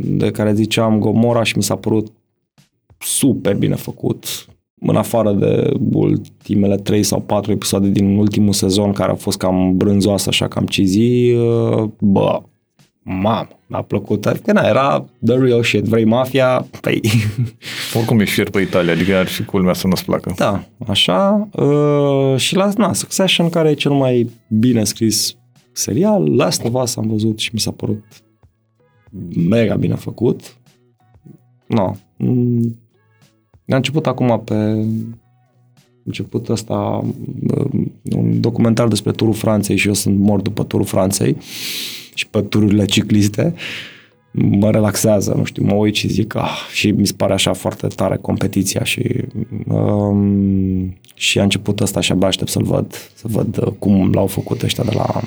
de 0.03 0.31
care 0.31 0.53
ziceam 0.53 0.99
Gomora 0.99 1.43
și 1.43 1.57
mi 1.57 1.63
s-a 1.63 1.75
părut 1.75 2.07
super 2.97 3.55
bine 3.55 3.75
făcut. 3.75 4.45
În 4.79 4.95
afară 4.95 5.31
de 5.31 5.73
ultimele 5.91 6.75
3 6.75 7.03
sau 7.03 7.19
4 7.19 7.51
episoade 7.51 7.87
din 7.87 8.17
ultimul 8.17 8.53
sezon 8.53 8.91
care 8.91 9.09
au 9.09 9.15
fost 9.15 9.37
cam 9.37 9.77
brânzoase, 9.77 10.29
așa 10.29 10.47
cam 10.47 10.65
cizi, 10.65 11.31
uh, 11.31 11.89
bă, 11.99 12.41
mamă, 13.09 13.47
mi-a 13.67 13.81
plăcut. 13.81 14.25
Adică, 14.25 14.51
na, 14.51 14.67
era 14.67 15.05
the 15.25 15.37
real 15.37 15.63
shit. 15.63 15.83
Vrei 15.83 16.05
mafia? 16.05 16.67
Păi, 16.81 17.01
Oricum 17.95 18.19
ești 18.19 18.33
fier 18.33 18.49
pe 18.49 18.61
Italia, 18.61 18.93
adică 18.93 19.15
ar 19.15 19.27
fi 19.27 19.43
culmea 19.43 19.73
să 19.73 19.87
nu-ți 19.87 20.05
placă. 20.05 20.33
Da, 20.37 20.63
așa. 20.87 21.47
Uh, 21.51 22.35
și 22.37 22.55
la 22.55 22.69
na, 22.77 22.93
Succession, 22.93 23.49
care 23.49 23.69
e 23.69 23.73
cel 23.73 23.91
mai 23.91 24.29
bine 24.49 24.83
scris 24.83 25.35
serial, 25.71 26.35
Last 26.35 26.63
of 26.65 26.81
Us 26.81 26.95
am 26.95 27.07
văzut 27.07 27.39
și 27.39 27.49
mi 27.53 27.59
s-a 27.59 27.71
părut 27.71 28.03
mega 29.49 29.75
bine 29.75 29.95
făcut. 29.95 30.57
No. 31.67 31.91
Mm, 32.17 32.79
a 33.69 33.75
început 33.75 34.07
acum 34.07 34.41
pe 34.45 34.85
început 36.03 36.49
ăsta 36.49 37.03
uh, 37.57 37.87
un 38.15 38.41
documentar 38.41 38.87
despre 38.87 39.11
turul 39.11 39.33
Franței 39.33 39.75
și 39.75 39.87
eu 39.87 39.93
sunt 39.93 40.19
mort 40.19 40.43
după 40.43 40.63
turul 40.63 40.85
Franței 40.85 41.37
și 42.17 42.27
pe 42.27 42.41
tururile 42.41 42.85
cicliste 42.85 43.53
mă 44.31 44.71
relaxează, 44.71 45.33
nu 45.33 45.43
știu, 45.43 45.63
mă 45.65 45.73
uit 45.73 45.95
și 45.95 46.07
zic, 46.07 46.35
ah, 46.35 46.57
și 46.73 46.91
mi 46.91 47.07
se 47.07 47.13
pare 47.17 47.33
așa 47.33 47.53
foarte 47.53 47.87
tare 47.87 48.17
competiția 48.17 48.83
și 48.83 49.25
um, 49.67 50.97
și 51.13 51.39
a 51.39 51.43
început 51.43 51.79
ăsta 51.79 51.99
și 51.99 52.11
abia 52.11 52.27
aștept 52.27 52.49
să-l 52.49 52.63
văd, 52.63 53.11
să 53.13 53.27
văd 53.27 53.57
uh, 53.57 53.73
cum 53.79 54.11
l-au 54.11 54.27
făcut 54.27 54.61
ăștia 54.61 54.83
de 54.83 54.91
la 54.93 55.21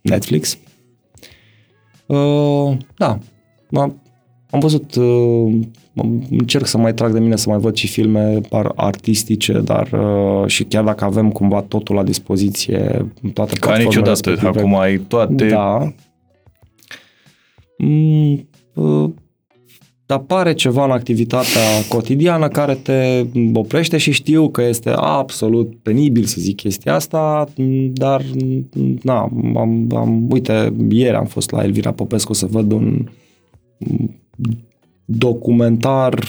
Netflix. 0.00 0.58
Uh, 2.06 2.76
da, 2.96 3.18
am, 3.72 4.01
am 4.52 4.60
văzut, 4.60 4.94
uh, 4.94 5.54
încerc 6.30 6.66
să 6.66 6.78
mai 6.78 6.94
trag 6.94 7.12
de 7.12 7.18
mine 7.18 7.36
să 7.36 7.48
mai 7.48 7.58
văd 7.58 7.74
și 7.74 7.88
filme 7.88 8.40
par 8.48 8.72
artistice, 8.76 9.60
dar 9.60 9.92
uh, 9.92 10.46
și 10.46 10.64
chiar 10.64 10.84
dacă 10.84 11.04
avem 11.04 11.30
cumva 11.30 11.60
totul 11.60 11.94
la 11.94 12.02
dispoziție, 12.02 13.12
toate 13.32 13.54
Ca 13.54 13.66
platformele 13.66 13.84
niciodată, 13.84 14.10
respective, 14.10 14.58
acum 14.58 14.78
ai 14.78 14.96
toate... 14.98 15.48
da. 15.48 15.92
Mm, 17.78 18.48
uh, 18.74 19.10
apare 20.12 20.54
ceva 20.54 20.84
în 20.84 20.90
activitatea 20.90 21.60
cotidiană 21.88 22.48
care 22.48 22.74
te 22.74 23.26
oprește 23.52 23.96
și 23.96 24.10
știu 24.10 24.48
că 24.48 24.62
este 24.62 24.90
absolut 24.96 25.76
penibil 25.82 26.24
să 26.24 26.36
zic 26.38 26.56
chestia 26.56 26.94
asta, 26.94 27.44
mm, 27.56 27.90
dar 27.94 28.22
mm, 28.42 28.98
na, 29.02 29.20
am, 29.56 29.90
am, 29.94 30.30
uite, 30.30 30.72
ieri 30.88 31.16
am 31.16 31.26
fost 31.26 31.50
la 31.50 31.62
Elvira 31.62 31.92
Popescu 31.92 32.32
să 32.32 32.46
văd 32.46 32.72
un 32.72 33.06
mm, 33.78 34.21
documentar, 35.04 36.24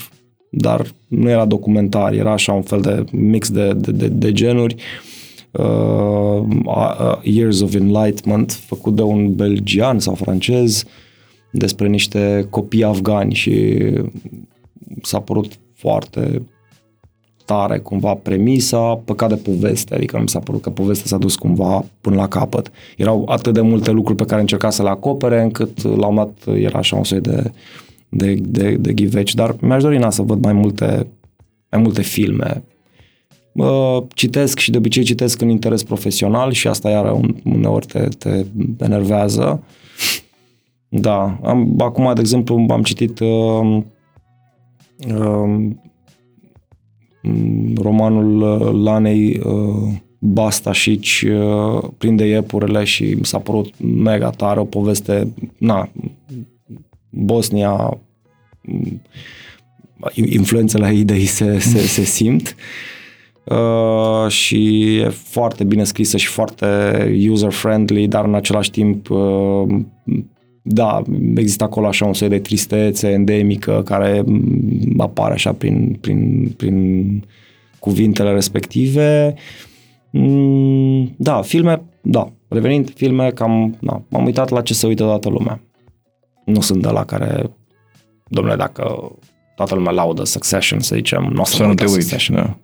dar 0.49 0.87
nu 1.07 1.29
era 1.29 1.45
documentar, 1.45 2.13
era 2.13 2.31
așa 2.31 2.53
un 2.53 2.61
fel 2.61 2.81
de 2.81 3.03
mix 3.11 3.49
de, 3.51 3.73
de, 3.73 3.91
de, 3.91 4.07
de 4.07 4.31
genuri, 4.31 4.75
uh, 5.51 6.43
uh, 6.65 7.17
Years 7.21 7.61
of 7.61 7.73
Enlightenment, 7.73 8.51
făcut 8.51 8.95
de 8.95 9.01
un 9.01 9.35
belgian 9.35 9.99
sau 9.99 10.15
francez, 10.15 10.83
despre 11.51 11.87
niște 11.87 12.47
copii 12.49 12.83
afgani 12.83 13.33
și 13.33 13.77
s-a 15.01 15.19
părut 15.19 15.59
foarte 15.73 16.41
tare 17.45 17.79
cumva 17.79 18.13
premisa, 18.13 18.95
păcat 19.05 19.29
de 19.29 19.35
poveste, 19.35 19.95
adică 19.95 20.15
nu 20.15 20.21
mi 20.21 20.29
s-a 20.29 20.39
părut 20.39 20.61
că 20.61 20.69
povestea 20.69 21.05
s-a 21.05 21.17
dus 21.17 21.35
cumva 21.35 21.85
până 22.01 22.15
la 22.15 22.27
capăt. 22.27 22.71
Erau 22.97 23.25
atât 23.29 23.53
de 23.53 23.61
multe 23.61 23.91
lucruri 23.91 24.17
pe 24.17 24.25
care 24.25 24.41
încerca 24.41 24.69
să 24.69 24.83
le 24.83 24.89
acopere, 24.89 25.41
încât 25.41 25.97
la 25.97 26.07
un 26.07 26.15
dat 26.15 26.55
era 26.55 26.77
așa 26.77 26.95
un 26.95 27.03
soi 27.03 27.21
de, 27.21 27.51
de, 28.13 28.33
de, 28.33 28.75
de 28.75 28.93
ghiveci, 28.93 29.33
dar 29.33 29.55
mi-aș 29.61 29.81
dori 29.81 29.97
na, 29.97 30.09
să 30.09 30.21
văd 30.21 30.43
mai 30.43 30.53
multe, 30.53 31.07
mai 31.71 31.81
multe 31.81 32.01
filme. 32.01 32.63
Uh, 33.51 34.03
citesc 34.13 34.59
și 34.59 34.71
de 34.71 34.77
obicei 34.77 35.03
citesc 35.03 35.41
în 35.41 35.49
interes 35.49 35.83
profesional 35.83 36.51
și 36.51 36.67
asta 36.67 36.89
iară 36.89 37.11
un, 37.11 37.35
uneori 37.43 37.85
te, 37.85 38.07
te 38.17 38.45
enervează. 38.79 39.63
Da, 40.89 41.39
am, 41.43 41.75
acum, 41.77 42.13
de 42.13 42.19
exemplu, 42.19 42.65
am 42.69 42.83
citit 42.83 43.19
uh, 43.19 43.77
uh, 45.07 45.69
romanul 47.75 48.41
uh, 48.41 48.83
Lanei 48.83 49.41
uh, 49.43 49.91
Bastașici, 50.19 51.25
uh, 51.27 51.83
Prinde 51.97 52.25
iepurele 52.25 52.83
și 52.83 53.03
mi 53.03 53.25
s-a 53.25 53.39
părut 53.39 53.73
mega 53.79 54.29
tare, 54.29 54.59
o 54.59 54.65
poveste, 54.65 55.33
na, 55.57 55.89
Bosnia, 57.13 57.99
mm, 58.61 59.01
influențele 60.15 60.93
idei 60.93 61.25
se, 61.25 61.59
se, 61.59 61.79
se 61.79 62.03
simt. 62.03 62.55
Uh, 63.43 64.31
și 64.31 64.95
e 64.97 65.09
foarte 65.09 65.63
bine 65.63 65.83
scrisă 65.83 66.17
și 66.17 66.27
foarte 66.27 66.65
user-friendly, 67.29 68.07
dar 68.07 68.25
în 68.25 68.35
același 68.35 68.71
timp 68.71 69.09
uh, 69.09 69.79
da, 70.61 71.01
există 71.35 71.63
acolo 71.63 71.87
așa 71.87 72.05
un 72.05 72.13
soi 72.13 72.29
de 72.29 72.39
tristețe 72.39 73.09
endemică 73.09 73.81
care 73.85 74.23
mm, 74.25 74.93
apare 74.97 75.33
așa 75.33 75.53
prin, 75.53 75.97
prin, 76.01 76.51
prin 76.57 77.25
cuvintele 77.79 78.31
respective. 78.31 79.33
Mm, 80.09 81.13
Da, 81.17 81.41
filme, 81.41 81.81
da, 82.01 82.31
revenind, 82.47 82.93
filme, 82.93 83.29
cam, 83.29 83.77
da, 83.81 84.01
m-am 84.09 84.25
uitat 84.25 84.49
la 84.49 84.61
ce 84.61 84.73
se 84.73 84.87
uită 84.87 85.03
toată 85.03 85.29
lumea. 85.29 85.61
Nu 86.45 86.61
sunt 86.61 86.81
de 86.81 86.89
la 86.89 87.05
care, 87.05 87.49
domnule, 88.27 88.55
dacă 88.55 89.11
toată 89.55 89.75
lumea 89.75 89.91
laudă 89.91 90.23
Succession, 90.23 90.79
să 90.79 90.95
zicem, 90.95 91.29
nu 91.33 91.41
o 91.41 91.45
să, 91.45 91.51
Să 91.55 91.57
mă 91.57 91.63
nu 91.63 91.69
uit 91.69 91.77
te 91.77 91.83
la 91.83 91.91
uiți, 91.91 92.01
Succession. 92.07 92.35
da. 92.35 92.57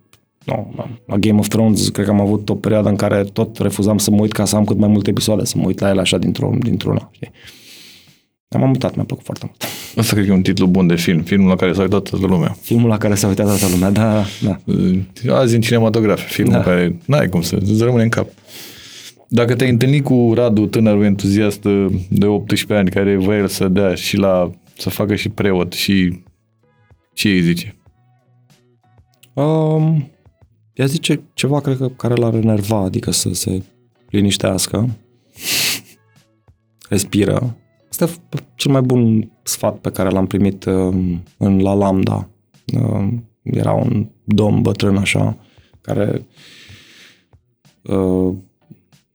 Nu, 0.45 0.73
no, 0.75 0.85
la 1.05 1.17
Game 1.17 1.39
of 1.39 1.47
Thrones 1.47 1.89
cred 1.89 2.05
că 2.05 2.11
am 2.11 2.21
avut 2.21 2.49
o 2.49 2.55
perioadă 2.55 2.89
în 2.89 2.95
care 2.95 3.23
tot 3.23 3.57
refuzam 3.57 3.97
să 3.97 4.11
mă 4.11 4.21
uit 4.21 4.31
ca 4.31 4.45
să 4.45 4.55
am 4.55 4.63
cât 4.63 4.77
mai 4.77 4.87
multe 4.89 5.09
episoade, 5.09 5.45
să 5.45 5.57
mă 5.57 5.65
uit 5.65 5.79
la 5.79 5.89
ele 5.89 6.01
așa 6.01 6.17
dintr-o, 6.17 6.51
dintr-una. 6.59 7.09
Știi? 7.11 7.31
Dar 8.47 8.61
M-am 8.61 8.69
uitat, 8.69 8.95
mi-a 8.95 9.03
plăcut 9.03 9.25
foarte 9.25 9.45
mult. 9.47 9.63
Asta 9.95 10.13
cred 10.13 10.25
că 10.25 10.31
e 10.31 10.35
un 10.35 10.41
titlu 10.41 10.67
bun 10.67 10.87
de 10.87 10.95
film, 10.95 11.21
filmul 11.21 11.47
la 11.49 11.55
care 11.55 11.73
s-a 11.73 11.81
uitat 11.81 12.01
toată 12.09 12.25
lumea. 12.25 12.57
Filmul 12.61 12.89
la 12.89 12.97
care 12.97 13.15
s-a 13.15 13.27
uitat 13.27 13.45
toată 13.45 13.65
lumea, 13.71 13.89
da, 13.89 14.23
da. 14.41 15.35
Azi 15.35 15.55
în 15.55 15.61
cinematografie, 15.61 16.27
filmul 16.27 16.53
Da. 16.53 16.61
care 16.61 16.97
n-ai 17.05 17.29
cum 17.29 17.41
să 17.41 17.55
îți 17.55 17.83
rămâne 17.83 18.03
în 18.03 18.09
cap. 18.09 18.27
Dacă 19.31 19.55
te-ai 19.55 19.69
întâlnit 19.69 20.03
cu 20.03 20.31
Radu, 20.33 20.65
tânărul 20.65 21.03
entuziast 21.03 21.61
de 22.09 22.25
18 22.25 22.73
ani, 22.73 22.89
care 22.89 23.15
voia 23.15 23.37
el 23.37 23.47
să 23.47 23.67
dea 23.67 23.95
și 23.95 24.17
la 24.17 24.51
să 24.77 24.89
facă 24.89 25.15
și 25.15 25.29
preot 25.29 25.73
și 25.73 26.21
ce 27.13 27.29
îi 27.29 27.41
zice? 27.41 27.75
Um, 29.33 30.09
ea 30.73 30.85
zice 30.85 31.21
ceva, 31.33 31.61
cred 31.61 31.77
că, 31.77 31.89
care 31.89 32.13
l-ar 32.13 32.33
enerva, 32.33 32.77
adică 32.77 33.11
să 33.11 33.33
se 33.33 33.63
liniștească. 34.09 34.89
Respiră. 36.89 37.57
Asta 37.89 38.05
e 38.05 38.37
cel 38.55 38.71
mai 38.71 38.81
bun 38.81 39.31
sfat 39.43 39.77
pe 39.77 39.91
care 39.91 40.09
l-am 40.09 40.27
primit 40.27 40.65
um, 40.65 41.23
în 41.37 41.61
La 41.61 41.73
Lambda. 41.73 42.29
Um, 42.81 43.29
era 43.43 43.71
un 43.71 44.07
domn 44.23 44.61
bătrân 44.61 44.97
așa, 44.97 45.37
care 45.81 46.25
uh, 47.81 48.33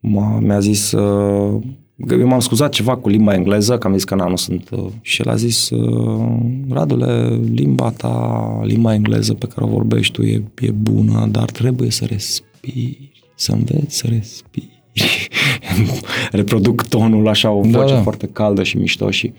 m-a, 0.07 0.39
mi-a 0.39 0.59
zis 0.59 0.93
uh, 0.93 1.63
eu 2.11 2.27
m-am 2.27 2.41
scuzat 2.41 2.73
ceva 2.73 2.97
cu 2.97 3.09
limba 3.09 3.35
engleză, 3.35 3.79
că 3.79 3.87
am 3.87 3.93
zis 3.93 4.05
că 4.05 4.15
na, 4.15 4.29
nu 4.29 4.37
sunt... 4.37 4.71
Uh, 4.71 4.87
și 5.01 5.23
el 5.25 5.33
a 5.33 5.35
zis, 5.37 5.71
uh, 5.71 6.37
Radule, 6.69 7.41
limba 7.53 7.91
ta, 7.91 8.61
limba 8.63 8.95
engleză 8.95 9.35
pe 9.35 9.47
care 9.47 9.67
o 9.67 9.69
vorbești 9.69 10.13
tu 10.13 10.23
e, 10.23 10.43
e 10.61 10.71
bună, 10.71 11.29
dar 11.31 11.51
trebuie 11.51 11.91
să 11.91 12.05
respiri, 12.05 13.13
să 13.35 13.53
înveți 13.53 13.97
să 13.97 14.07
respiri. 14.07 14.83
Reproduc 16.31 16.83
tonul 16.83 17.29
așa, 17.29 17.51
o 17.51 17.61
Da, 17.65 17.79
voce 17.79 17.95
da. 17.95 18.03
foarte 18.03 18.27
caldă 18.27 18.63
și 18.63 18.77
mișto 18.77 19.11
și... 19.11 19.33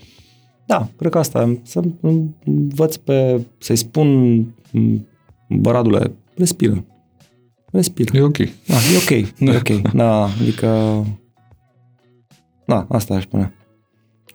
Da, 0.66 0.88
cred 0.96 1.10
că 1.10 1.18
asta, 1.18 1.42
e, 1.42 1.60
să 1.62 1.82
învăț 2.44 2.96
pe, 2.96 3.40
să-i 3.58 3.76
spun, 3.76 4.38
bă, 5.48 5.70
Radule, 5.70 6.12
respiră. 6.34 6.84
Respir. 7.76 8.08
E 8.14 8.20
ok. 8.22 8.36
Da, 8.36 8.74
e 8.74 8.96
ok, 9.02 9.10
e 9.38 9.56
ok. 9.56 9.82
Da, 10.02 10.22
adică... 10.40 11.00
Da, 12.66 12.86
asta 12.88 13.14
aș 13.14 13.22
spune. 13.22 13.54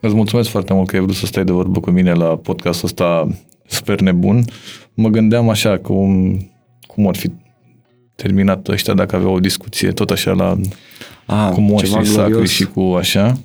Îți 0.02 0.16
mulțumesc 0.16 0.50
foarte 0.50 0.74
mult 0.74 0.90
că 0.90 0.96
ai 0.96 1.02
vrut 1.02 1.16
să 1.16 1.26
stai 1.26 1.44
de 1.44 1.52
vorbă 1.52 1.80
cu 1.80 1.90
mine 1.90 2.14
la 2.14 2.26
podcastul 2.38 2.88
ăsta 2.88 3.28
super 3.68 4.02
nebun. 4.02 4.46
Mă 4.94 5.10
gândeam 5.10 5.50
așa 5.50 5.78
cum, 5.78 6.38
cum 6.88 7.08
ar 7.08 7.16
fi 7.16 7.32
terminat 8.16 8.68
ăștia 8.68 8.94
dacă 8.94 9.16
aveau 9.16 9.34
o 9.34 9.40
discuție 9.40 9.92
tot 9.92 10.10
așa 10.10 10.32
la 10.32 10.58
Ah, 11.26 11.50
cu 11.54 11.62
moștrii 11.62 11.92
ceva 11.92 12.04
sacri 12.04 12.30
glorios. 12.30 12.50
și 12.50 12.66
cu 12.66 12.80
așa. 12.82 13.42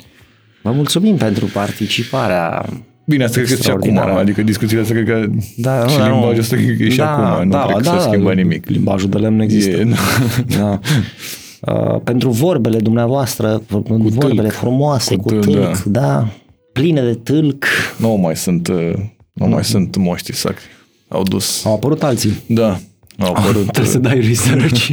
Vă 0.62 0.70
mulțumim 0.72 1.16
pentru 1.16 1.46
participarea. 1.46 2.66
Bine, 3.06 3.24
asta 3.24 3.40
cred 3.40 3.56
că 3.56 3.62
și 3.62 3.68
acum, 3.70 3.80
Extraordinară. 3.82 4.20
adică 4.20 4.42
discuțiile 4.42 4.82
astea 4.82 4.94
cred 5.02 5.08
că 5.08 5.26
Da, 5.56 5.86
și 5.86 5.96
da, 5.98 6.06
nu. 6.06 6.12
limbajul 6.12 6.38
ăsta 6.40 6.56
cred 6.56 6.76
că 6.76 6.82
e 6.82 6.88
și 6.88 6.96
Da, 6.96 7.32
acum, 7.32 7.44
nu 7.44 7.50
da, 7.50 7.62
cred 7.64 7.76
că 7.76 7.82
da, 7.82 7.90
s-a 8.00 8.08
schimbat 8.10 8.34
nimic. 8.34 8.68
Limbajul 8.68 9.08
de 9.10 9.18
lemn 9.18 9.40
există. 9.40 9.76
E, 9.76 9.88
Da. 10.58 10.78
Uh, 11.60 12.00
pentru 12.04 12.30
vorbele 12.30 12.78
dumneavoastră, 12.78 13.62
vorbele 13.68 14.34
tâlc. 14.40 14.52
frumoase, 14.52 15.16
Cu 15.16 15.22
cu, 15.22 15.28
tâlc, 15.28 15.44
tâlc, 15.44 15.82
da. 15.82 16.28
pline 16.72 17.00
de 17.02 17.14
tâlc. 17.14 17.64
nu 17.98 18.08
mai 18.08 18.36
sunt, 18.36 18.68
uh, 18.68 18.92
nu 19.32 19.46
mai 19.46 19.64
sunt 19.64 19.96
moștri 19.96 20.36
sacri. 20.36 20.64
Au 21.08 21.22
dus. 21.22 21.64
Au 21.64 21.74
apărut 21.74 22.02
alții. 22.02 22.32
Da, 22.48 22.78
au 23.18 23.32
apărut. 23.34 23.62
Trebuie 23.70 23.92
să 23.92 23.98
dai 23.98 24.20
research. 24.20 24.88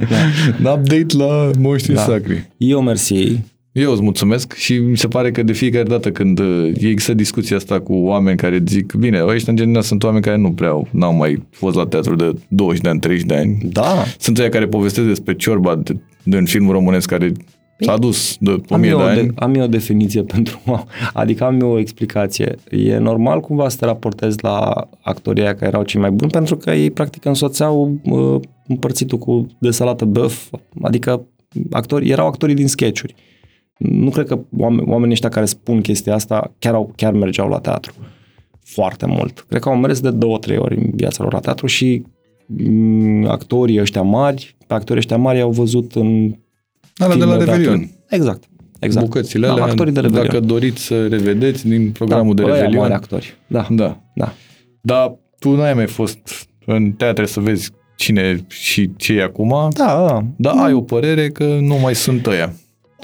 da. 0.62 0.70
update 0.72 1.16
la 1.16 1.50
moștrii 1.58 1.94
Da. 1.94 2.00
sacri. 2.02 2.50
Eu 2.56 2.80
mersi. 2.80 3.40
Eu 3.76 3.92
îți 3.92 4.02
mulțumesc 4.02 4.54
și 4.54 4.78
mi 4.78 4.96
se 4.96 5.08
pare 5.08 5.30
că 5.30 5.42
de 5.42 5.52
fiecare 5.52 5.84
dată 5.84 6.10
când 6.10 6.38
uh, 6.38 6.72
există 6.74 7.14
discuția 7.14 7.56
asta 7.56 7.80
cu 7.80 7.94
oameni 7.94 8.36
care 8.36 8.62
zic, 8.66 8.92
bine, 8.92 9.24
ăștia 9.24 9.52
în 9.52 9.58
general 9.58 9.82
sunt 9.82 10.02
oameni 10.02 10.22
care 10.22 10.36
nu 10.36 10.52
prea 10.52 10.68
au, 10.68 10.88
n-au 10.90 11.14
mai 11.14 11.42
fost 11.50 11.76
la 11.76 11.86
teatru 11.86 12.14
de 12.14 12.32
20 12.48 12.80
de 12.80 12.88
ani, 12.88 13.00
30 13.00 13.26
de 13.26 13.36
ani. 13.36 13.58
Da. 13.62 14.04
Sunt 14.18 14.38
aia 14.38 14.48
care 14.48 14.66
povestesc 14.66 15.06
despre 15.06 15.34
ciorba 15.34 15.74
de, 15.74 15.96
de 16.22 16.36
un 16.36 16.44
film 16.44 16.70
românesc 16.70 17.08
care 17.08 17.32
s-a 17.78 17.96
dus 17.96 18.36
de 18.40 18.50
Am 18.50 18.80
1000 18.80 18.90
eu, 18.90 18.96
de 18.96 19.02
o 19.02 19.06
ani. 19.06 19.20
de, 19.20 19.32
am 19.34 19.54
eu 19.54 19.62
o 19.62 19.66
definiție 19.66 20.22
pentru... 20.34 20.60
Adică 21.12 21.44
am 21.44 21.60
eu 21.60 21.70
o 21.70 21.78
explicație. 21.78 22.54
E 22.70 22.98
normal 22.98 23.40
cumva 23.40 23.68
să 23.68 23.76
te 23.76 23.84
raportezi 23.84 24.36
la 24.42 24.88
actorii 25.00 25.42
aia 25.42 25.54
care 25.54 25.66
erau 25.66 25.82
cei 25.82 26.00
mai 26.00 26.10
buni 26.10 26.30
pentru 26.30 26.56
că 26.56 26.70
ei 26.70 26.90
practic 26.90 27.24
însoțeau 27.24 27.98
uh, 28.04 28.40
împărțitul 28.66 29.18
cu 29.18 29.46
de 29.58 29.70
salată 29.70 30.04
băf. 30.04 30.50
Adică 30.82 31.26
actori, 31.70 32.08
erau 32.08 32.26
actorii 32.26 32.54
din 32.54 32.68
sketchuri. 32.68 33.14
Nu 33.78 34.10
cred 34.10 34.26
că 34.26 34.38
oameni, 34.56 34.88
oamenii 34.90 35.12
ăștia 35.12 35.28
care 35.28 35.46
spun 35.46 35.80
chestia 35.80 36.14
asta 36.14 36.54
chiar, 36.58 36.74
au, 36.74 36.92
chiar 36.96 37.12
mergeau 37.12 37.48
la 37.48 37.58
teatru. 37.58 37.92
Foarte 38.64 39.06
mult. 39.06 39.44
Cred 39.48 39.60
că 39.60 39.68
au 39.68 39.76
mers 39.76 40.00
de 40.00 40.10
două, 40.10 40.38
trei 40.38 40.56
ori 40.58 40.76
în 40.76 40.90
viața 40.94 41.22
lor 41.22 41.32
la 41.32 41.38
teatru 41.40 41.66
și 41.66 42.02
mm, 42.46 43.26
actorii 43.28 43.80
ăștia 43.80 44.02
mari, 44.02 44.56
pe 44.66 44.74
actorii 44.74 44.98
ăștia 45.00 45.16
mari 45.16 45.40
au 45.40 45.50
văzut 45.50 45.94
în 45.94 46.34
Alea 46.96 47.16
de 47.16 47.24
la 47.24 47.30
filme 47.36 47.44
Revelion. 47.44 47.72
atunci. 47.74 47.90
Exact. 48.08 48.44
exact. 48.80 49.06
Bucățile 49.06 49.46
da, 49.46 49.52
alea, 49.52 49.64
actorii 49.64 49.92
de 49.92 50.00
Revelion. 50.00 50.26
dacă 50.26 50.40
doriți 50.40 50.82
să 50.82 51.06
revedeți 51.06 51.68
din 51.68 51.90
programul 51.90 52.34
da, 52.34 52.42
de 52.42 52.48
ăia 52.50 52.58
Revelion. 52.60 52.82
mari 52.82 52.94
actori. 52.94 53.36
Da, 53.46 53.66
Da. 53.70 54.00
da. 54.14 54.32
Dar 54.80 55.16
tu 55.38 55.54
n-ai 55.54 55.74
mai 55.74 55.86
fost 55.86 56.48
în 56.66 56.92
teatre 56.92 57.26
să 57.26 57.40
vezi 57.40 57.70
cine 57.96 58.44
și 58.48 58.90
ce 58.96 59.12
e 59.12 59.22
acum, 59.22 59.48
Da, 59.48 60.04
da. 60.08 60.24
dar 60.36 60.54
ai 60.64 60.72
o 60.72 60.80
părere 60.80 61.28
că 61.28 61.44
nu 61.60 61.74
mai 61.82 61.94
sunt 61.94 62.26
ăia. 62.26 62.52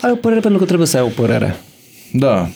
Ai 0.00 0.10
o 0.10 0.14
părere 0.14 0.40
pentru 0.40 0.58
că 0.58 0.64
trebuie 0.64 0.86
să 0.86 0.96
ai 0.96 1.02
o 1.02 1.20
părere. 1.20 1.56
Da. 2.12 2.48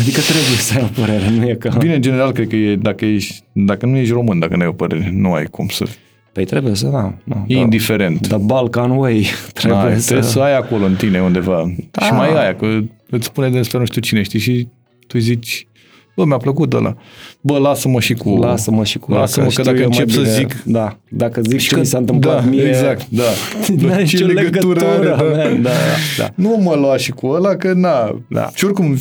Adică 0.00 0.20
trebuie 0.20 0.58
să 0.58 0.78
ai 0.78 0.82
o 0.82 1.00
părere, 1.00 1.30
nu 1.30 1.48
e 1.48 1.54
că... 1.54 1.74
Bine, 1.78 1.94
în 1.94 2.02
general, 2.02 2.32
cred 2.32 2.48
că 2.48 2.56
e, 2.56 2.76
dacă, 2.76 3.04
ești, 3.04 3.42
dacă 3.52 3.86
nu 3.86 3.96
ești 3.96 4.12
român, 4.12 4.38
dacă 4.38 4.56
nu 4.56 4.62
ai 4.62 4.68
o 4.68 4.72
părere, 4.72 5.10
nu 5.12 5.32
ai 5.32 5.44
cum 5.44 5.68
să... 5.68 5.84
Păi 6.32 6.44
trebuie 6.44 6.74
să, 6.74 6.86
da. 6.86 7.14
da 7.24 7.44
E 7.46 7.56
indiferent. 7.56 8.28
The 8.28 8.36
Balkan 8.36 8.90
Way. 8.90 9.26
Trebuie, 9.52 9.82
N-ai, 9.82 10.00
să... 10.00 10.06
trebuie 10.06 10.30
să 10.30 10.40
ai 10.40 10.56
acolo 10.56 10.84
în 10.84 10.94
tine 10.94 11.20
undeva. 11.20 11.74
Da. 11.90 12.04
Și 12.04 12.12
mai 12.12 12.32
e 12.32 12.38
aia, 12.38 12.56
că 12.56 12.78
îți 13.10 13.26
spune 13.26 13.50
despre 13.50 13.78
nu 13.78 13.84
știu 13.84 14.00
cine, 14.00 14.22
știi, 14.22 14.38
și 14.38 14.68
tu 15.06 15.18
zici, 15.18 15.66
bă, 16.16 16.24
mi-a 16.24 16.36
plăcut 16.36 16.72
ăla. 16.72 16.96
Bă, 17.40 17.58
lasă-mă 17.58 18.00
și 18.00 18.14
cu... 18.14 18.36
Lasă-mă 18.36 18.84
și 18.84 18.98
cu 18.98 19.12
Lasă-mă 19.12 19.44
că 19.46 19.50
știu 19.50 19.62
dacă 19.64 19.76
eu 19.76 19.88
mai 19.88 19.98
încep 19.98 20.10
să 20.14 20.20
bine. 20.20 20.32
zic... 20.34 20.62
Da, 20.64 20.98
dacă 21.08 21.40
zic 21.48 21.58
Și 21.58 21.68
ce 21.68 21.74
că- 21.74 21.80
mi 21.80 21.86
s-a 21.86 21.98
întâmplat 21.98 22.44
da, 22.44 22.50
mie... 22.50 22.62
Exact, 22.68 23.06
da. 23.08 23.22
N-are 23.86 24.02
nicio 24.02 24.26
legătură, 24.26 24.80
are, 24.86 25.06
da. 25.08 25.14
man. 25.42 25.62
Da, 25.62 25.70
da. 26.18 26.28
Nu 26.34 26.58
mă 26.62 26.74
lua 26.74 26.96
și 26.96 27.10
cu 27.10 27.26
ăla, 27.26 27.56
că 27.56 27.72
na. 27.72 28.20
Da. 28.28 28.50
Și 28.54 28.64
oricum, 28.64 28.96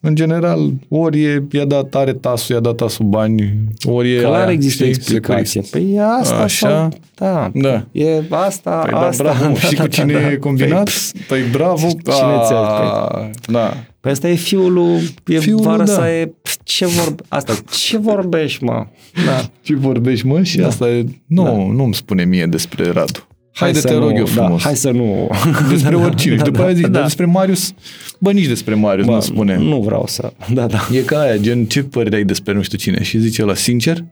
în 0.00 0.14
general, 0.14 0.70
ori 0.88 1.22
e, 1.22 1.44
i-a 1.50 1.64
dat, 1.64 1.94
are 1.94 2.12
tasul, 2.12 2.54
i-a 2.54 2.60
dat 2.60 2.74
tasul 2.74 3.04
bani, 3.06 3.54
ori 3.84 4.14
e 4.16 4.20
Clar 4.20 4.40
aia, 4.42 4.50
există 4.52 4.82
știi, 4.84 4.94
explicație. 4.94 5.62
securist. 5.62 5.70
Păi 5.72 5.94
e 5.94 6.02
asta 6.20 6.34
Așa. 6.34 6.68
sau... 6.68 6.88
Da. 7.14 7.50
Da. 7.54 7.84
E 7.92 8.22
asta, 8.30 8.70
Păi 8.70 8.90
da, 8.90 8.98
asta. 9.00 9.22
bravo, 9.22 9.52
da, 9.54 9.60
și 9.60 9.74
da, 9.74 9.82
cu 9.82 9.88
cine 9.88 10.12
da, 10.12 10.18
da. 10.20 10.30
e 10.30 10.36
combinat? 10.36 10.90
Păi, 11.28 11.40
bravo. 11.52 11.86
Cine 11.86 12.38
ți-a 12.46 12.56
A, 12.56 13.30
Da. 13.46 13.74
Păi 14.04 14.12
asta 14.12 14.28
e 14.28 14.34
fiul 14.34 14.72
lui, 14.72 15.14
e 15.26 15.38
Fiul 15.38 15.56
lui, 15.56 15.64
vară 15.64 15.84
da. 15.84 15.92
să 15.92 16.00
e... 16.00 16.32
Pf, 16.42 16.56
Ce 16.62 16.86
vorbe... 16.86 17.22
Asta, 17.28 17.54
ce 17.70 17.98
vorbești, 17.98 18.64
mă? 18.64 18.86
Da. 19.26 19.50
Ce 19.62 19.74
vorbești, 19.74 20.26
mă? 20.26 20.42
Și 20.42 20.60
asta 20.60 20.88
e... 20.88 21.04
Nu, 21.26 21.70
nu-mi 21.70 21.94
spune 21.94 22.24
mie 22.24 22.46
despre 22.46 22.90
Radu. 22.90 23.28
Haide, 23.52 23.78
să 23.78 23.86
te 23.86 23.94
rog 23.94 24.10
nu, 24.10 24.16
eu 24.16 24.26
frumos. 24.26 24.62
Da, 24.62 24.68
hai 24.68 24.76
să 24.76 24.90
nu... 24.90 25.30
Despre 25.70 25.96
oricine. 25.96 26.36
Și 26.36 26.42
după 26.50 26.62
aia 26.62 26.72
zici, 26.72 26.82
da. 26.82 26.88
dar 26.88 27.02
despre 27.02 27.24
Marius, 27.24 27.72
bă, 28.18 28.32
nici 28.32 28.46
despre 28.46 28.74
Marius 28.74 29.06
nu 29.06 29.20
spune. 29.20 29.56
Nu 29.56 29.80
vreau 29.80 30.06
să... 30.06 30.32
Da, 30.52 30.66
da. 30.66 30.88
E 30.92 30.98
ca 30.98 31.18
aia, 31.20 31.36
gen, 31.36 31.64
ce 31.64 31.82
părere 31.82 32.16
ai 32.16 32.24
despre 32.24 32.52
nu 32.52 32.62
știu 32.62 32.78
cine? 32.78 33.02
Și 33.02 33.18
zice 33.18 33.44
la 33.44 33.54
sincer? 33.54 34.04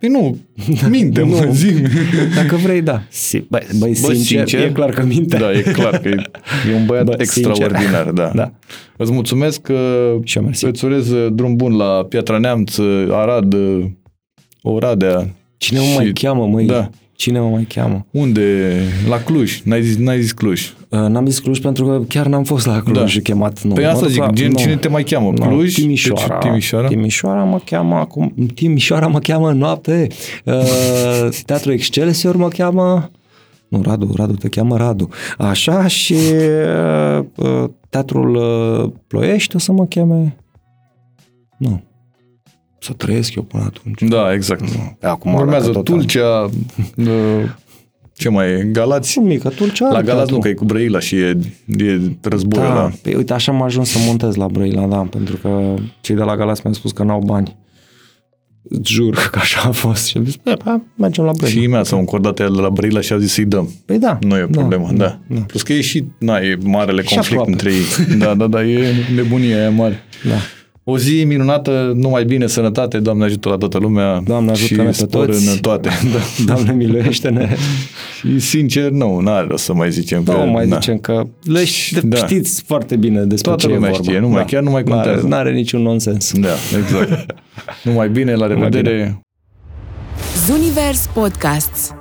Păi 0.00 0.08
nu, 0.08 0.38
minte, 0.90 1.22
mă, 1.22 1.40
Nu. 1.44 1.52
zi 1.52 1.72
Dacă 2.34 2.56
vrei, 2.56 2.82
da. 2.82 3.02
Si, 3.08 3.38
băi, 3.48 3.66
băi, 3.78 3.96
Bă, 4.00 4.12
sincer, 4.12 4.16
sincer, 4.48 4.60
e 4.68 4.70
clar 4.72 4.90
că 4.90 5.04
minte. 5.04 5.36
Da, 5.36 5.52
e 5.52 5.60
clar 5.60 5.98
că 5.98 6.08
e, 6.08 6.14
e 6.70 6.74
un 6.74 6.86
băiat 6.86 7.04
Bă, 7.04 7.14
extraordinar, 7.18 8.10
da. 8.10 8.30
Da. 8.34 8.52
Îți 8.96 9.12
mulțumesc 9.12 9.60
că 9.60 10.12
Și 10.24 10.38
eu 10.38 10.44
mersi. 10.44 10.64
îți 10.64 10.84
urez 10.84 11.12
drum 11.32 11.56
bun 11.56 11.76
la 11.76 12.04
Piatra 12.08 12.38
Neamț, 12.38 12.78
Arad, 13.10 13.54
Oradea. 14.62 15.34
Cine 15.56 15.78
mă 15.78 15.84
și- 15.84 15.96
mai 15.96 16.10
cheamă, 16.12 16.46
măi? 16.46 16.66
Da. 16.66 16.90
Cine 17.12 17.38
mă 17.40 17.48
mai 17.48 17.64
cheamă? 17.68 18.06
Unde? 18.10 18.72
La 19.08 19.18
Cluj. 19.22 19.60
N-ai 19.64 19.82
zis, 19.82 19.96
n-ai 19.96 20.20
zis 20.20 20.32
Cluj. 20.32 20.72
Uh, 21.02 21.08
N-am 21.08 21.26
zis 21.26 21.38
Cluj 21.38 21.58
pentru 21.60 21.84
că 21.86 22.00
chiar 22.08 22.26
n-am 22.26 22.44
fost 22.44 22.66
la 22.66 22.80
Cluj 22.82 23.14
Da. 23.14 23.20
chemat. 23.22 23.62
Nu. 23.62 23.72
Păi 23.74 23.82
Mă 23.84 23.88
asta 23.88 24.02
duc 24.02 24.10
zic, 24.10 24.20
la- 24.22 24.30
gen, 24.30 24.50
nu. 24.50 24.56
cine 24.56 24.76
te 24.76 24.88
mai 24.88 25.02
cheamă? 25.02 25.32
Nu, 25.36 25.46
Cluj? 25.46 25.74
Timișoara. 25.74 26.38
Deci, 26.38 26.48
Timișoara? 26.48 26.88
Timișoara 26.88 27.44
mă 27.44 27.60
cheamă 27.64 27.94
acum. 27.94 28.34
Timișoara 28.54 29.06
mă 29.06 29.18
cheamă 29.18 29.50
în 29.50 29.58
noapte. 29.58 30.06
Uh, 30.44 30.54
Teatrul 31.46 31.72
Excelsior 31.72 32.36
mă 32.36 32.48
cheamă. 32.48 33.10
Nu, 33.68 33.82
Radu, 33.82 34.12
Radu 34.16 34.32
te 34.34 34.48
cheamă 34.48 34.76
Radu. 34.76 35.08
Așa 35.38 35.86
și 35.86 36.14
uh, 37.18 37.24
uh, 37.36 37.64
Teatrul 37.88 38.34
uh, 38.34 38.92
Ploiești 39.06 39.56
o 39.56 39.58
să 39.58 39.72
mă 39.72 39.86
cheme. 39.86 40.36
Nu. 41.56 41.82
Să 42.78 42.92
trăiesc 42.92 43.34
eu 43.34 43.42
până 43.42 43.62
atunci. 43.64 44.02
Da, 44.02 44.32
exact. 44.32 44.64
Pe 44.98 45.06
acum 45.06 45.34
Urmează 45.34 45.66
dacă 45.66 45.76
tot 45.78 45.84
Tulcea, 45.84 46.42
uh, 46.96 47.06
ce 48.16 48.28
mai 48.28 48.50
e? 48.50 48.68
Galați? 48.72 49.10
Sunt 49.10 49.26
mică, 49.26 49.48
Tulcea 49.48 49.88
La 49.88 49.96
are 49.96 50.06
Galați 50.06 50.16
teatru. 50.16 50.34
nu, 50.34 50.40
că 50.40 50.48
e 50.48 50.52
cu 50.52 50.64
Brăila 50.64 50.98
și 51.00 51.16
e, 51.16 51.38
e 51.78 52.00
războiul 52.22 52.66
Da, 52.66 52.72
ăla. 52.72 52.90
păi 53.02 53.14
uite, 53.14 53.32
așa 53.32 53.52
am 53.52 53.62
ajuns 53.62 53.90
să 53.90 53.98
montez 54.06 54.34
la 54.34 54.46
Brăila, 54.48 54.86
da, 54.86 54.96
pentru 54.96 55.36
că 55.36 55.74
cei 56.00 56.14
de 56.14 56.22
la 56.22 56.36
Galați 56.36 56.60
mi-au 56.64 56.74
spus 56.74 56.92
că 56.92 57.02
n-au 57.02 57.20
bani. 57.26 57.56
Îți 58.68 58.92
Jur 58.92 59.14
că 59.30 59.38
așa 59.38 59.60
a 59.64 59.70
fost. 59.70 60.06
Și 60.06 60.16
am 60.16 60.24
zis, 60.24 60.34
bă, 60.42 60.56
bă, 60.64 60.78
mergem 60.96 61.24
la 61.24 61.30
Brăila. 61.32 61.56
Și 61.56 61.62
imediat 61.62 61.86
s-au 61.86 61.98
încordat 61.98 62.40
el 62.40 62.52
de 62.54 62.60
la 62.60 62.70
Brăila 62.70 63.00
și 63.00 63.12
au 63.12 63.18
zis 63.18 63.32
să-i 63.32 63.44
dăm. 63.44 63.70
Păi 63.84 63.98
da. 63.98 64.18
Nu 64.20 64.36
e 64.36 64.42
o 64.42 64.46
da, 64.46 64.58
problemă, 64.60 64.90
da. 64.94 65.18
da. 65.26 65.40
Plus 65.40 65.62
că 65.62 65.72
e 65.72 65.80
și, 65.80 66.04
na, 66.18 66.38
e 66.38 66.58
marele 66.64 67.02
Și 67.02 67.14
conflict 67.14 67.40
aproape. 67.40 67.50
între 67.50 67.70
ei. 67.72 68.16
Da, 68.18 68.34
da, 68.34 68.46
da, 68.46 68.64
e 68.64 68.94
nebunia 69.14 69.56
aia 69.58 69.70
mare. 69.70 70.02
da. 70.28 70.34
O 70.88 70.98
zi 70.98 71.24
minunată, 71.24 71.92
numai 71.94 72.24
bine, 72.24 72.46
sănătate, 72.46 72.98
Doamne 72.98 73.24
ajută 73.24 73.48
la 73.48 73.56
toată 73.56 73.78
lumea. 73.78 74.20
Doamne 74.24 74.50
ajută-ne 74.50 74.92
și 74.92 74.98
pe 75.00 75.06
spor 75.06 75.26
toți. 75.26 75.48
în 75.48 75.58
toate. 75.58 75.88
Da. 76.46 76.52
Doamne 76.54 76.72
miluiește-ne. 76.72 77.56
Și 78.20 78.38
sincer, 78.38 78.90
nu, 78.90 79.20
n-are 79.20 79.46
rost 79.48 79.64
să 79.64 79.74
mai 79.74 79.90
zicem. 79.90 80.22
Nu 80.26 80.32
că, 80.32 80.38
mai 80.38 80.66
na. 80.68 80.74
zicem 80.78 80.98
că 80.98 81.22
le 81.42 81.64
ș- 81.64 82.00
Da. 82.02 82.16
știți 82.16 82.62
foarte 82.66 82.96
bine 82.96 83.20
despre 83.24 83.50
Toată 83.50 83.66
ce 83.66 83.72
lumea 83.74 83.88
e 83.88 83.92
vorba. 83.92 84.06
știe, 84.08 84.18
nu 84.20 84.28
mai- 84.28 84.44
chiar 84.44 84.62
nu 84.62 84.70
mai 84.70 84.82
N-are- 84.82 84.94
contează. 85.02 85.26
N-are 85.26 85.52
niciun 85.52 85.82
nonsens. 85.82 86.32
Da, 86.32 86.48
exact. 86.78 87.34
numai 87.84 88.08
bine, 88.08 88.34
la 88.34 88.46
revedere. 88.46 89.20
Zunivers 90.46 91.08
Podcasts 91.14 91.94